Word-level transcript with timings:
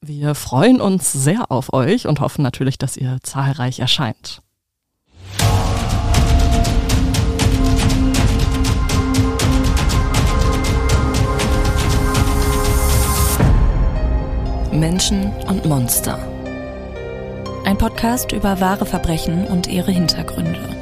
Wir 0.00 0.36
freuen 0.36 0.80
uns 0.80 1.12
sehr 1.12 1.50
auf 1.50 1.72
euch 1.72 2.06
und 2.06 2.20
hoffen 2.20 2.42
natürlich, 2.42 2.78
dass 2.78 2.96
ihr 2.96 3.18
zahlreich 3.22 3.80
erscheint. 3.80 4.42
Menschen 14.70 15.32
und 15.48 15.64
Monster. 15.64 16.16
Ein 17.64 17.76
Podcast 17.76 18.30
über 18.30 18.60
wahre 18.60 18.86
Verbrechen 18.86 19.48
und 19.48 19.66
ihre 19.66 19.90
Hintergründe. 19.90 20.77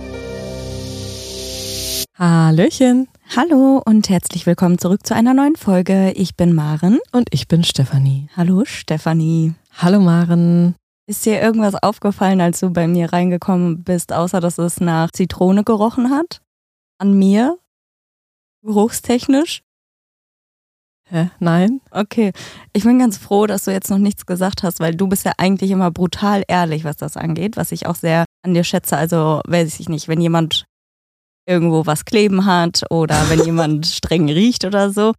Hallöchen. 2.19 3.09
Hallo 3.37 3.83
und 3.84 4.09
herzlich 4.09 4.47
willkommen 4.47 4.79
zurück 4.79 5.07
zu 5.07 5.15
einer 5.15 5.34
neuen 5.34 5.55
Folge. 5.55 6.12
Ich 6.12 6.34
bin 6.34 6.55
Maren. 6.55 6.98
Und 7.12 7.29
ich 7.30 7.47
bin 7.47 7.62
Stefanie. 7.62 8.30
Hallo 8.34 8.65
Stefanie. 8.65 9.52
Hallo 9.77 10.01
Maren. 10.01 10.77
Ist 11.07 11.27
dir 11.27 11.43
irgendwas 11.43 11.74
aufgefallen, 11.74 12.41
als 12.41 12.60
du 12.60 12.71
bei 12.71 12.88
mir 12.88 13.12
reingekommen 13.12 13.84
bist, 13.84 14.15
außer 14.15 14.41
dass 14.41 14.57
es 14.57 14.80
nach 14.80 15.10
Zitrone 15.10 15.62
gerochen 15.62 16.09
hat? 16.09 16.41
An 16.97 17.18
mir? 17.18 17.59
Geruchstechnisch? 18.62 19.60
Hä? 21.10 21.29
Nein? 21.38 21.83
Okay. 21.90 22.33
Ich 22.73 22.85
bin 22.85 22.99
ganz 22.99 23.18
froh, 23.18 23.46
dass 23.46 23.65
du 23.65 23.73
jetzt 23.73 23.90
noch 23.90 23.99
nichts 23.99 24.24
gesagt 24.24 24.62
hast, 24.62 24.80
weil 24.80 24.95
du 24.95 25.07
bist 25.07 25.27
ja 25.27 25.33
eigentlich 25.37 25.71
immer 25.71 25.90
brutal 25.90 26.45
ehrlich, 26.49 26.85
was 26.85 26.96
das 26.96 27.18
angeht, 27.18 27.59
was 27.59 27.73
ich 27.73 27.87
auch 27.87 27.95
sehr 27.95 28.24
an 28.43 28.55
dir 28.55 28.65
schätze. 28.65 28.96
Also 28.96 29.43
weiß 29.46 29.79
ich 29.80 29.90
nicht, 29.90 30.09
wenn 30.09 30.23
jemand 30.23 30.65
irgendwo 31.47 31.87
was 31.87 32.05
kleben 32.05 32.45
hat 32.45 32.83
oder 32.91 33.30
wenn 33.30 33.45
jemand 33.45 33.87
streng 33.87 34.29
riecht 34.29 34.65
oder 34.65 34.91
so, 34.91 35.15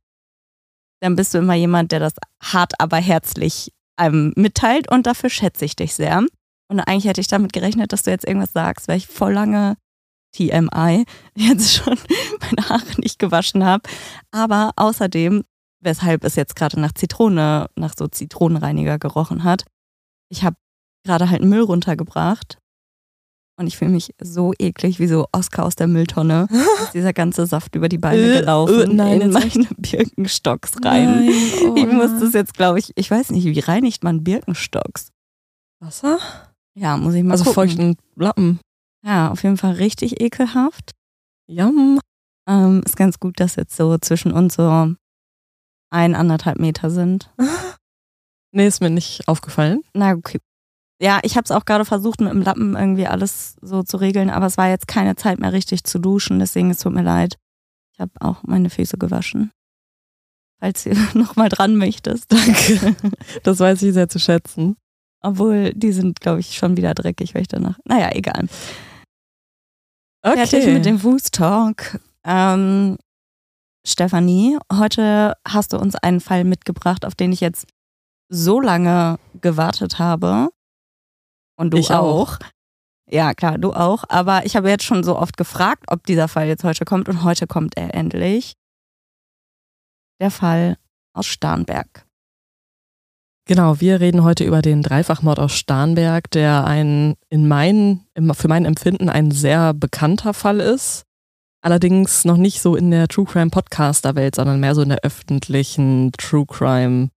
dann 1.01 1.15
bist 1.15 1.33
du 1.33 1.39
immer 1.39 1.53
jemand, 1.53 1.91
der 1.91 1.99
das 1.99 2.13
hart, 2.43 2.79
aber 2.79 2.97
herzlich 2.97 3.71
einem 3.97 4.33
mitteilt 4.35 4.91
und 4.91 5.07
dafür 5.07 5.29
schätze 5.29 5.65
ich 5.65 5.75
dich 5.75 5.95
sehr. 5.95 6.23
Und 6.69 6.79
eigentlich 6.81 7.05
hätte 7.05 7.21
ich 7.21 7.27
damit 7.27 7.53
gerechnet, 7.53 7.93
dass 7.93 8.03
du 8.03 8.11
jetzt 8.11 8.27
irgendwas 8.27 8.51
sagst, 8.51 8.87
weil 8.87 8.97
ich 8.97 9.07
voll 9.07 9.33
lange 9.33 9.77
TMI 10.35 11.05
jetzt 11.35 11.73
schon 11.75 11.97
meine 12.41 12.69
Haare 12.69 13.01
nicht 13.01 13.19
gewaschen 13.19 13.63
habe. 13.63 13.87
Aber 14.31 14.71
außerdem, 14.75 15.43
weshalb 15.81 16.23
es 16.23 16.35
jetzt 16.35 16.55
gerade 16.55 16.79
nach 16.79 16.91
Zitrone, 16.93 17.69
nach 17.75 17.93
so 17.97 18.07
Zitronenreiniger 18.07 18.99
gerochen 18.99 19.43
hat, 19.43 19.63
ich 20.29 20.43
habe 20.43 20.57
gerade 21.05 21.29
halt 21.29 21.43
Müll 21.43 21.61
runtergebracht 21.61 22.57
und 23.57 23.67
ich 23.67 23.77
fühle 23.77 23.91
mich 23.91 24.13
so 24.21 24.53
eklig 24.59 24.99
wie 24.99 25.07
so 25.07 25.27
Oscar 25.31 25.65
aus 25.65 25.75
der 25.75 25.87
Mülltonne. 25.87 26.47
ist 26.83 26.93
dieser 26.93 27.13
ganze 27.13 27.45
Saft 27.45 27.75
über 27.75 27.89
die 27.89 27.97
Beine 27.97 28.21
Äh, 28.21 28.39
gelaufen 28.39 28.91
äh, 28.91 28.93
nein, 28.93 29.21
in 29.21 29.31
meine 29.31 29.67
Birkenstocks 29.77 30.73
rein. 30.83 31.25
Nein, 31.25 31.33
oh 31.69 31.75
ich 31.75 31.87
muss 31.91 32.19
das 32.19 32.33
jetzt, 32.33 32.53
glaube 32.53 32.79
ich, 32.79 32.91
ich 32.95 33.09
weiß 33.09 33.31
nicht, 33.31 33.45
wie 33.45 33.59
reinigt 33.59 34.03
man 34.03 34.23
Birkenstocks? 34.23 35.11
Wasser? 35.79 36.19
Ja, 36.75 36.97
muss 36.97 37.13
ich 37.15 37.23
mal 37.23 37.31
Also 37.31 37.43
gucken. 37.45 37.55
feuchten 37.55 37.97
Lappen. 38.15 38.59
Ja, 39.05 39.29
auf 39.31 39.43
jeden 39.43 39.57
Fall 39.57 39.73
richtig 39.73 40.21
ekelhaft. 40.21 40.91
Yum. 41.47 41.99
Ähm, 42.47 42.81
ist 42.85 42.95
ganz 42.97 43.19
gut, 43.19 43.39
dass 43.39 43.55
jetzt 43.55 43.75
so 43.75 43.97
zwischen 43.97 44.31
uns 44.31 44.55
so 44.55 44.95
ein, 45.89 46.15
anderthalb 46.15 46.59
Meter 46.59 46.89
sind. 46.89 47.31
Nee, 48.53 48.65
ist 48.65 48.79
mir 48.79 48.89
nicht 48.89 49.27
aufgefallen. 49.27 49.81
Na, 49.93 50.13
okay. 50.13 50.39
Ja, 50.99 51.19
ich 51.21 51.35
habe 51.35 51.45
es 51.45 51.51
auch 51.51 51.65
gerade 51.65 51.85
versucht, 51.85 52.21
mit 52.21 52.31
dem 52.31 52.41
Lappen 52.41 52.75
irgendwie 52.75 53.05
alles 53.07 53.55
so 53.61 53.83
zu 53.83 53.97
regeln, 53.97 54.29
aber 54.29 54.47
es 54.47 54.57
war 54.57 54.67
jetzt 54.67 54.87
keine 54.87 55.15
Zeit 55.15 55.39
mehr 55.39 55.53
richtig 55.53 55.83
zu 55.83 55.99
duschen, 55.99 56.39
deswegen 56.39 56.71
es 56.71 56.79
tut 56.79 56.93
mir 56.93 57.03
leid. 57.03 57.37
Ich 57.93 57.99
habe 57.99 58.11
auch 58.19 58.43
meine 58.43 58.69
Füße 58.69 58.97
gewaschen. 58.97 59.51
Falls 60.59 60.83
du 60.83 60.91
nochmal 61.13 61.49
dran 61.49 61.75
möchtest. 61.75 62.31
Danke. 62.31 62.95
Das 63.43 63.59
weiß 63.59 63.81
ich 63.83 63.93
sehr 63.93 64.09
zu 64.09 64.19
schätzen. 64.19 64.75
Obwohl, 65.21 65.73
die 65.73 65.91
sind, 65.91 66.19
glaube 66.19 66.39
ich, 66.39 66.55
schon 66.57 66.77
wieder 66.77 66.93
dreckig, 66.93 67.33
weil 67.33 67.41
ich 67.43 67.47
danach. 67.47 67.77
Naja, 67.85 68.09
egal. 68.13 68.47
Fertig 70.23 70.65
mit 70.67 70.85
dem 70.85 70.99
Fuß-Talk. 70.99 71.99
Ähm, 72.23 72.97
Stefanie, 73.85 74.57
heute 74.71 75.33
hast 75.47 75.73
du 75.73 75.77
uns 75.77 75.95
einen 75.95 76.19
Fall 76.19 76.43
mitgebracht, 76.43 77.05
auf 77.05 77.15
den 77.15 77.31
ich 77.31 77.39
jetzt 77.39 77.67
so 78.29 78.59
lange 78.59 79.17
gewartet 79.41 79.99
habe. 79.99 80.49
Und 81.57 81.71
du 81.73 81.77
Ich 81.77 81.91
auch. 81.91 82.33
auch. 82.33 82.39
Ja, 83.09 83.33
klar, 83.33 83.57
du 83.57 83.73
auch. 83.73 84.03
Aber 84.09 84.45
ich 84.45 84.55
habe 84.55 84.69
jetzt 84.69 84.83
schon 84.83 85.03
so 85.03 85.17
oft 85.17 85.37
gefragt, 85.37 85.85
ob 85.87 86.05
dieser 86.05 86.27
Fall 86.27 86.47
jetzt 86.47 86.63
heute 86.63 86.85
kommt. 86.85 87.07
Und 87.09 87.23
heute 87.23 87.47
kommt 87.47 87.77
er 87.77 87.93
endlich. 87.93 88.53
Der 90.19 90.31
Fall 90.31 90.77
aus 91.13 91.25
Starnberg. 91.27 92.05
Genau, 93.47 93.79
wir 93.79 94.01
reden 94.01 94.23
heute 94.23 94.43
über 94.43 94.61
den 94.61 94.81
Dreifachmord 94.83 95.39
aus 95.39 95.53
Starnberg, 95.53 96.29
der 96.31 96.65
ein 96.65 97.15
in 97.29 97.47
mein, 97.47 98.05
im- 98.13 98.33
für 98.33 98.49
mein 98.49 98.65
Empfinden 98.65 99.07
ein 99.09 99.31
sehr 99.31 99.73
bekannter 99.73 100.33
Fall 100.33 100.59
ist. 100.59 101.03
Allerdings 101.63 102.25
noch 102.25 102.35
nicht 102.37 102.61
so 102.61 102.75
in 102.75 102.91
der 102.91 103.07
True 103.07 103.25
Crime 103.25 103.49
Podcaster 103.49 104.15
Welt, 104.15 104.35
sondern 104.35 104.59
mehr 104.59 104.75
so 104.75 104.81
in 104.81 104.89
der 104.89 104.99
öffentlichen 105.03 106.11
True 106.17 106.45
Crime. 106.45 107.09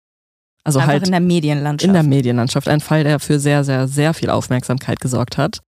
Also 0.69 0.81
Einfach 0.81 0.93
halt 0.93 1.07
in 1.07 1.13
der 1.13 1.21
Medienlandschaft. 1.21 1.89
in 1.89 1.95
der 1.95 2.03
Medienlandschaft. 2.03 2.69
Ein 2.69 2.81
Fall, 2.81 3.03
der 3.03 3.21
für 3.21 3.41
sehr, 3.41 3.65
sehr, 3.65 3.89
sehr 3.89 4.13
viel 4.13 4.29
Aufmerksamkeit 4.29 5.01
gesorgt 5.01 5.39
hat. 5.39 5.61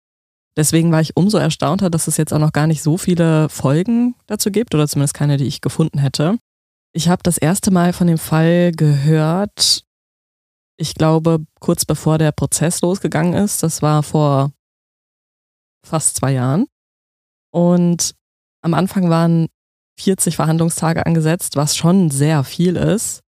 Deswegen 0.56 0.91
war 0.91 1.00
ich 1.00 1.16
umso 1.16 1.38
erstaunter, 1.38 1.88
dass 1.88 2.09
es 2.09 2.16
jetzt 2.16 2.32
auch 2.32 2.41
noch 2.41 2.53
gar 2.53 2.66
nicht 2.66 2.82
so 2.82 2.98
viele 2.98 3.48
Folgen 3.48 4.16
dazu 4.26 4.50
gibt 4.50 4.75
oder 4.75 4.88
zumindest 4.88 5.14
keine, 5.14 5.36
die 5.36 5.44
ich 5.44 5.60
gefunden 5.60 6.00
hätte. 6.00 6.36
Ich 6.92 7.09
habe 7.09 7.22
das 7.22 7.38
erste 7.38 7.70
Mal 7.70 7.92
von 7.92 8.09
dem 8.09 8.19
Fall 8.19 8.72
gehört, 8.72 9.84
ich 10.76 10.94
glaube, 10.94 11.44
kurz 11.60 11.84
bevor 11.84 12.19
der 12.19 12.32
Prozess 12.32 12.80
losgegangen 12.80 13.34
ist. 13.34 13.62
Das 13.62 13.82
war 13.82 14.03
vor 14.03 14.50
fast 15.86 16.16
zwei 16.16 16.32
Jahren. 16.32 16.66
Und 17.53 18.16
am 18.62 18.75
Anfang 18.75 19.10
waren 19.10 19.47
40 20.00 20.34
Verhandlungstage 20.34 21.06
angesetzt, 21.06 21.54
was 21.54 21.76
schon 21.76 22.10
sehr 22.10 22.42
viel 22.42 22.75
ist. 22.75 23.20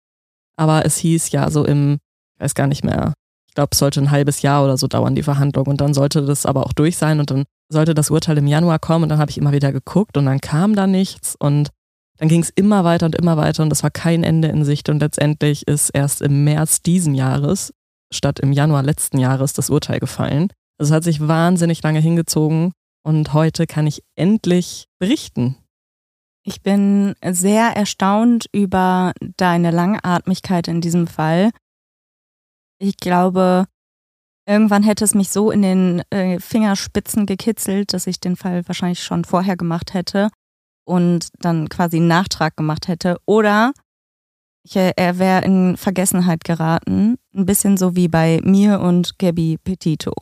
Aber 0.56 0.84
es 0.84 0.96
hieß 0.98 1.30
ja 1.32 1.50
so 1.50 1.64
im, 1.64 1.98
ich 2.36 2.44
weiß 2.44 2.54
gar 2.54 2.66
nicht 2.66 2.84
mehr, 2.84 3.14
ich 3.48 3.54
glaube, 3.54 3.70
es 3.72 3.78
sollte 3.78 4.00
ein 4.00 4.10
halbes 4.10 4.42
Jahr 4.42 4.64
oder 4.64 4.76
so 4.76 4.86
dauern, 4.86 5.14
die 5.14 5.22
Verhandlung. 5.22 5.66
Und 5.66 5.80
dann 5.80 5.94
sollte 5.94 6.24
das 6.24 6.46
aber 6.46 6.64
auch 6.66 6.72
durch 6.72 6.96
sein 6.96 7.18
und 7.18 7.30
dann 7.30 7.44
sollte 7.68 7.94
das 7.94 8.10
Urteil 8.10 8.38
im 8.38 8.46
Januar 8.46 8.78
kommen. 8.78 9.04
Und 9.04 9.08
dann 9.08 9.18
habe 9.18 9.30
ich 9.30 9.38
immer 9.38 9.52
wieder 9.52 9.72
geguckt 9.72 10.16
und 10.16 10.26
dann 10.26 10.40
kam 10.40 10.76
da 10.76 10.86
nichts. 10.86 11.34
Und 11.36 11.70
dann 12.18 12.28
ging 12.28 12.42
es 12.42 12.50
immer 12.50 12.84
weiter 12.84 13.06
und 13.06 13.16
immer 13.16 13.36
weiter 13.36 13.62
und 13.62 13.72
es 13.72 13.82
war 13.82 13.90
kein 13.90 14.22
Ende 14.22 14.48
in 14.48 14.64
Sicht. 14.64 14.88
Und 14.88 15.00
letztendlich 15.00 15.66
ist 15.66 15.90
erst 15.90 16.22
im 16.22 16.44
März 16.44 16.82
diesen 16.82 17.14
Jahres 17.14 17.72
statt 18.12 18.40
im 18.40 18.52
Januar 18.52 18.82
letzten 18.82 19.18
Jahres 19.18 19.52
das 19.52 19.70
Urteil 19.70 20.00
gefallen. 20.00 20.48
Also 20.78 20.92
es 20.92 20.96
hat 20.96 21.04
sich 21.04 21.26
wahnsinnig 21.26 21.82
lange 21.82 22.00
hingezogen 22.00 22.72
und 23.02 23.32
heute 23.32 23.66
kann 23.66 23.86
ich 23.86 24.02
endlich 24.16 24.86
berichten. 24.98 25.56
Ich 26.42 26.62
bin 26.62 27.14
sehr 27.24 27.76
erstaunt 27.76 28.46
über 28.52 29.12
deine 29.36 29.70
Langatmigkeit 29.70 30.68
in 30.68 30.80
diesem 30.80 31.06
Fall. 31.06 31.50
Ich 32.78 32.96
glaube, 32.96 33.66
irgendwann 34.46 34.82
hätte 34.82 35.04
es 35.04 35.14
mich 35.14 35.30
so 35.30 35.50
in 35.50 35.62
den 35.62 36.02
äh, 36.10 36.40
Fingerspitzen 36.40 37.26
gekitzelt, 37.26 37.92
dass 37.92 38.06
ich 38.06 38.20
den 38.20 38.36
Fall 38.36 38.66
wahrscheinlich 38.66 39.02
schon 39.02 39.24
vorher 39.24 39.56
gemacht 39.56 39.92
hätte 39.92 40.30
und 40.86 41.28
dann 41.40 41.68
quasi 41.68 41.98
einen 41.98 42.08
Nachtrag 42.08 42.56
gemacht 42.56 42.88
hätte. 42.88 43.18
Oder 43.26 43.72
ich, 44.64 44.76
äh, 44.76 44.92
er 44.96 45.18
wäre 45.18 45.44
in 45.44 45.76
Vergessenheit 45.76 46.44
geraten. 46.44 47.16
Ein 47.34 47.46
bisschen 47.46 47.76
so 47.76 47.96
wie 47.96 48.08
bei 48.08 48.40
mir 48.42 48.80
und 48.80 49.18
Gabby 49.18 49.58
Petito. 49.62 50.12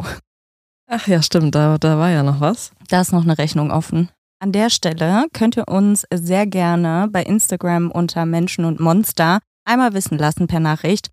Ach 0.91 1.07
ja, 1.07 1.23
stimmt, 1.23 1.55
da, 1.55 1.79
da 1.79 1.99
war 1.99 2.11
ja 2.11 2.23
noch 2.23 2.41
was. 2.41 2.73
Da 2.89 3.03
ist 3.03 3.13
noch 3.13 3.23
eine 3.23 3.39
Rechnung 3.39 3.71
offen. 3.71 4.09
An 4.41 4.53
der 4.53 4.71
Stelle 4.71 5.27
könnt 5.33 5.57
ihr 5.57 5.67
uns 5.67 6.07
sehr 6.15 6.47
gerne 6.47 7.09
bei 7.11 7.25
Instagram 7.25 7.91
unter 7.91 8.25
Menschen 8.25 8.65
und 8.65 8.79
Monster 8.79 9.41
einmal 9.65 9.95
wissen 9.95 10.17
lassen 10.17 10.47
per 10.47 10.61
Nachricht, 10.61 11.11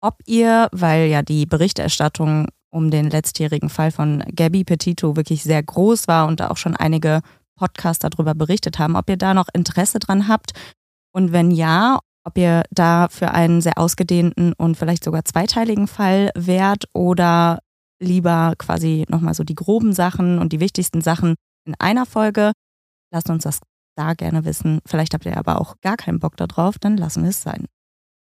ob 0.00 0.16
ihr, 0.26 0.68
weil 0.72 1.06
ja 1.06 1.22
die 1.22 1.46
Berichterstattung 1.46 2.48
um 2.70 2.90
den 2.90 3.10
letztjährigen 3.10 3.70
Fall 3.70 3.92
von 3.92 4.24
Gabby 4.34 4.64
Petito 4.64 5.16
wirklich 5.16 5.44
sehr 5.44 5.62
groß 5.62 6.08
war 6.08 6.26
und 6.26 6.40
da 6.40 6.48
auch 6.48 6.56
schon 6.56 6.76
einige 6.76 7.20
Podcasts 7.56 8.00
darüber 8.00 8.34
berichtet 8.34 8.78
haben, 8.78 8.96
ob 8.96 9.08
ihr 9.08 9.16
da 9.16 9.34
noch 9.34 9.48
Interesse 9.52 10.00
dran 10.00 10.26
habt. 10.26 10.50
Und 11.12 11.32
wenn 11.32 11.52
ja, 11.52 12.00
ob 12.24 12.36
ihr 12.36 12.64
da 12.70 13.08
für 13.08 13.30
einen 13.30 13.60
sehr 13.60 13.78
ausgedehnten 13.78 14.52
und 14.52 14.76
vielleicht 14.76 15.04
sogar 15.04 15.24
zweiteiligen 15.24 15.86
Fall 15.86 16.30
wärt 16.34 16.86
oder 16.92 17.60
lieber 18.00 18.54
quasi 18.58 19.06
nochmal 19.08 19.34
so 19.34 19.44
die 19.44 19.54
groben 19.54 19.92
Sachen 19.92 20.38
und 20.38 20.52
die 20.52 20.60
wichtigsten 20.60 21.00
Sachen 21.00 21.34
in 21.68 21.74
einer 21.78 22.06
Folge. 22.06 22.52
Lasst 23.12 23.30
uns 23.30 23.44
das 23.44 23.60
da 23.96 24.14
gerne 24.14 24.44
wissen. 24.44 24.80
Vielleicht 24.86 25.14
habt 25.14 25.26
ihr 25.26 25.36
aber 25.36 25.60
auch 25.60 25.76
gar 25.80 25.96
keinen 25.96 26.18
Bock 26.18 26.36
darauf, 26.36 26.78
dann 26.78 26.96
lassen 26.96 27.22
wir 27.22 27.30
es 27.30 27.42
sein. 27.42 27.66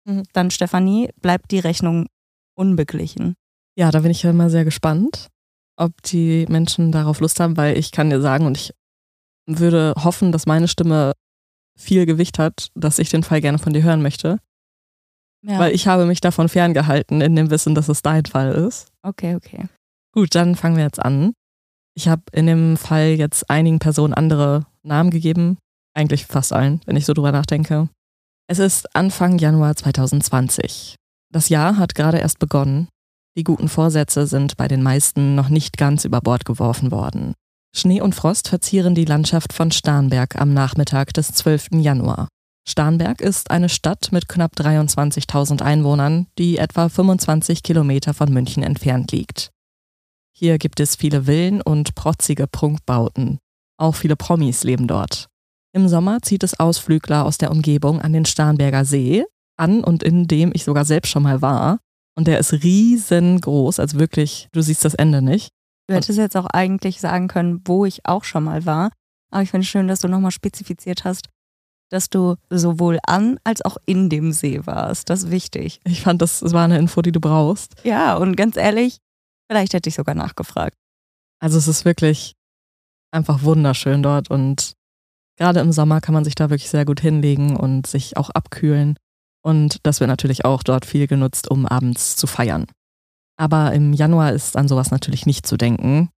Mhm. 0.05 0.23
Dann, 0.33 0.51
Stefanie, 0.51 1.09
bleibt 1.21 1.51
die 1.51 1.59
Rechnung 1.59 2.07
unbeglichen. 2.55 3.35
Ja, 3.77 3.91
da 3.91 3.99
bin 3.99 4.11
ich 4.11 4.23
ja 4.23 4.31
immer 4.31 4.49
sehr 4.49 4.65
gespannt, 4.65 5.27
ob 5.77 6.01
die 6.03 6.45
Menschen 6.49 6.91
darauf 6.91 7.19
Lust 7.19 7.39
haben, 7.39 7.57
weil 7.57 7.77
ich 7.77 7.91
kann 7.91 8.09
dir 8.09 8.21
sagen 8.21 8.45
und 8.45 8.57
ich 8.57 8.73
würde 9.45 9.93
hoffen, 9.97 10.31
dass 10.31 10.45
meine 10.45 10.67
Stimme 10.67 11.13
viel 11.77 12.05
Gewicht 12.05 12.39
hat, 12.39 12.69
dass 12.73 12.99
ich 12.99 13.09
den 13.09 13.23
Fall 13.23 13.41
gerne 13.41 13.59
von 13.59 13.73
dir 13.73 13.83
hören 13.83 14.01
möchte. 14.01 14.39
Ja. 15.45 15.59
Weil 15.59 15.75
ich 15.75 15.87
habe 15.87 16.05
mich 16.05 16.19
davon 16.21 16.49
ferngehalten, 16.49 17.21
in 17.21 17.35
dem 17.35 17.51
Wissen, 17.51 17.75
dass 17.75 17.89
es 17.89 18.01
dein 18.01 18.25
Fall 18.25 18.53
ist. 18.53 18.91
Okay, 19.03 19.35
okay. 19.35 19.65
Gut, 20.11 20.33
dann 20.33 20.55
fangen 20.55 20.77
wir 20.77 20.83
jetzt 20.83 20.99
an. 20.99 21.33
Ich 21.97 22.07
habe 22.07 22.21
in 22.31 22.45
dem 22.45 22.77
Fall 22.77 23.15
jetzt 23.17 23.49
einigen 23.49 23.79
Personen 23.79 24.13
andere 24.13 24.67
Namen 24.83 25.09
gegeben. 25.09 25.57
Eigentlich 25.95 26.27
fast 26.27 26.53
allen, 26.53 26.79
wenn 26.85 26.95
ich 26.95 27.07
so 27.07 27.13
drüber 27.13 27.31
nachdenke. 27.31 27.89
Es 28.47 28.59
ist 28.59 28.95
Anfang 28.95 29.39
Januar 29.39 29.75
2020. 29.75 30.95
Das 31.33 31.49
Jahr 31.49 31.77
hat 31.77 31.95
gerade 31.95 32.19
erst 32.19 32.37
begonnen. 32.37 32.87
Die 33.35 33.43
guten 33.43 33.67
Vorsätze 33.67 34.27
sind 34.27 34.57
bei 34.57 34.67
den 34.67 34.83
meisten 34.83 35.33
noch 35.33 35.49
nicht 35.49 35.77
ganz 35.77 36.05
über 36.05 36.21
Bord 36.21 36.45
geworfen 36.45 36.91
worden. 36.91 37.33
Schnee 37.75 37.99
und 37.99 38.13
Frost 38.13 38.47
verzieren 38.47 38.93
die 38.93 39.05
Landschaft 39.05 39.51
von 39.51 39.71
Starnberg 39.71 40.39
am 40.39 40.53
Nachmittag 40.53 41.13
des 41.13 41.29
12. 41.29 41.69
Januar. 41.79 42.27
Starnberg 42.69 43.21
ist 43.21 43.49
eine 43.49 43.69
Stadt 43.69 44.11
mit 44.11 44.29
knapp 44.29 44.51
23.000 44.55 45.63
Einwohnern, 45.63 46.27
die 46.37 46.59
etwa 46.59 46.89
25 46.89 47.63
Kilometer 47.63 48.13
von 48.13 48.31
München 48.31 48.61
entfernt 48.61 49.11
liegt. 49.11 49.49
Hier 50.39 50.59
gibt 50.59 50.79
es 50.79 50.95
viele 50.95 51.23
Villen 51.23 51.63
und 51.63 51.95
protzige 51.95 52.45
Prunkbauten. 52.45 53.39
Auch 53.79 53.95
viele 53.95 54.15
Promis 54.15 54.63
leben 54.63 54.85
dort. 54.87 55.29
Im 55.73 55.87
Sommer 55.87 56.21
zieht 56.21 56.43
es 56.43 56.59
Ausflügler 56.59 57.25
aus 57.25 57.39
der 57.39 57.49
Umgebung 57.49 58.03
an 58.03 58.13
den 58.13 58.23
Starnberger 58.23 58.85
See, 58.85 59.25
an 59.57 59.83
und 59.83 60.03
in 60.03 60.27
dem 60.27 60.51
ich 60.53 60.63
sogar 60.63 60.85
selbst 60.85 61.09
schon 61.09 61.23
mal 61.23 61.41
war. 61.41 61.79
Und 62.15 62.27
der 62.27 62.37
ist 62.37 62.53
riesengroß, 62.53 63.79
also 63.79 63.97
wirklich, 63.97 64.47
du 64.51 64.61
siehst 64.61 64.85
das 64.85 64.93
Ende 64.93 65.23
nicht. 65.23 65.49
Du 65.87 65.95
hättest 65.95 66.19
jetzt 66.19 66.37
auch 66.37 66.45
eigentlich 66.45 67.01
sagen 67.01 67.27
können, 67.27 67.63
wo 67.65 67.85
ich 67.85 68.05
auch 68.05 68.23
schon 68.23 68.43
mal 68.43 68.67
war. 68.67 68.91
Aber 69.31 69.41
ich 69.41 69.49
finde 69.49 69.63
es 69.63 69.69
schön, 69.69 69.87
dass 69.87 70.01
du 70.01 70.07
nochmal 70.07 70.29
spezifiziert 70.29 71.03
hast, 71.03 71.29
dass 71.89 72.11
du 72.11 72.35
sowohl 72.51 72.99
an 73.07 73.39
als 73.43 73.63
auch 73.63 73.77
in 73.87 74.09
dem 74.09 74.33
See 74.33 74.61
warst. 74.67 75.09
Das 75.09 75.23
ist 75.23 75.31
wichtig. 75.31 75.79
Ich 75.83 76.01
fand, 76.01 76.21
das, 76.21 76.41
das 76.41 76.53
war 76.53 76.65
eine 76.65 76.77
Info, 76.77 77.01
die 77.01 77.11
du 77.11 77.19
brauchst. 77.19 77.73
Ja, 77.83 78.17
und 78.17 78.35
ganz 78.35 78.55
ehrlich, 78.55 78.99
vielleicht 79.49 79.73
hätte 79.73 79.89
ich 79.89 79.95
sogar 79.95 80.15
nachgefragt. 80.15 80.75
Also 81.39 81.57
es 81.57 81.67
ist 81.67 81.85
wirklich 81.85 82.33
einfach 83.11 83.43
wunderschön 83.43 84.03
dort 84.03 84.29
und 84.29 84.73
gerade 85.37 85.59
im 85.59 85.71
Sommer 85.71 86.01
kann 86.01 86.13
man 86.13 86.23
sich 86.23 86.35
da 86.35 86.49
wirklich 86.49 86.69
sehr 86.69 86.85
gut 86.85 86.99
hinlegen 86.99 87.55
und 87.55 87.87
sich 87.87 88.17
auch 88.17 88.29
abkühlen. 88.29 88.97
Und 89.43 89.79
das 89.83 89.99
wird 89.99 90.09
natürlich 90.09 90.45
auch 90.45 90.63
dort 90.63 90.85
viel 90.85 91.07
genutzt, 91.07 91.49
um 91.49 91.65
abends 91.65 92.15
zu 92.15 92.27
feiern. 92.27 92.65
Aber 93.37 93.71
im 93.73 93.93
Januar 93.93 94.33
ist 94.33 94.57
an 94.57 94.67
sowas 94.67 94.91
natürlich 94.91 95.25
nicht 95.25 95.45
zu 95.45 95.57
denken. 95.57 96.09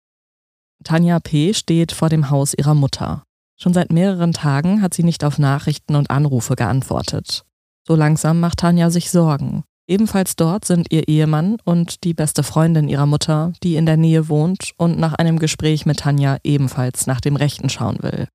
Tanja 0.83 1.21
P. 1.21 1.53
steht 1.53 1.93
vor 1.93 2.09
dem 2.09 2.31
Haus 2.31 2.55
ihrer 2.55 2.75
Mutter. 2.75 3.25
Schon 3.57 3.75
seit 3.75 3.93
mehreren 3.93 4.33
Tagen 4.33 4.81
hat 4.81 4.95
sie 4.95 5.03
nicht 5.03 5.23
auf 5.23 5.39
Nachrichten 5.39 5.95
und 5.95 6.11
Anrufe 6.11 6.57
geantwortet. 6.57 7.45
So 7.87 7.95
langsam 7.95 8.41
macht 8.41 8.61
Tanja 8.61 8.91
sich 8.91 9.11
Sorgen. 9.11 9.65
Ebenfalls 9.91 10.37
dort 10.37 10.65
sind 10.65 10.93
ihr 10.93 11.09
Ehemann 11.09 11.57
und 11.65 12.05
die 12.05 12.15
beste 12.15 12.45
Freundin 12.45 12.89
ihrer 12.89 13.07
Mutter, 13.07 13.53
die 13.65 13.75
in 13.75 13.87
der 13.87 13.97
Nähe 13.97 14.29
wohnt 14.29 14.71
und 14.77 15.01
nach 15.01 15.15
einem 15.15 15.41
Gespräch 15.41 15.85
mit 15.85 15.99
Tanja 15.99 16.39
ebenfalls 16.45 17.09
nach 17.09 17.21
dem 17.21 17.35
Rechten 17.35 17.69
schauen 17.69 18.01
will. 18.01 18.29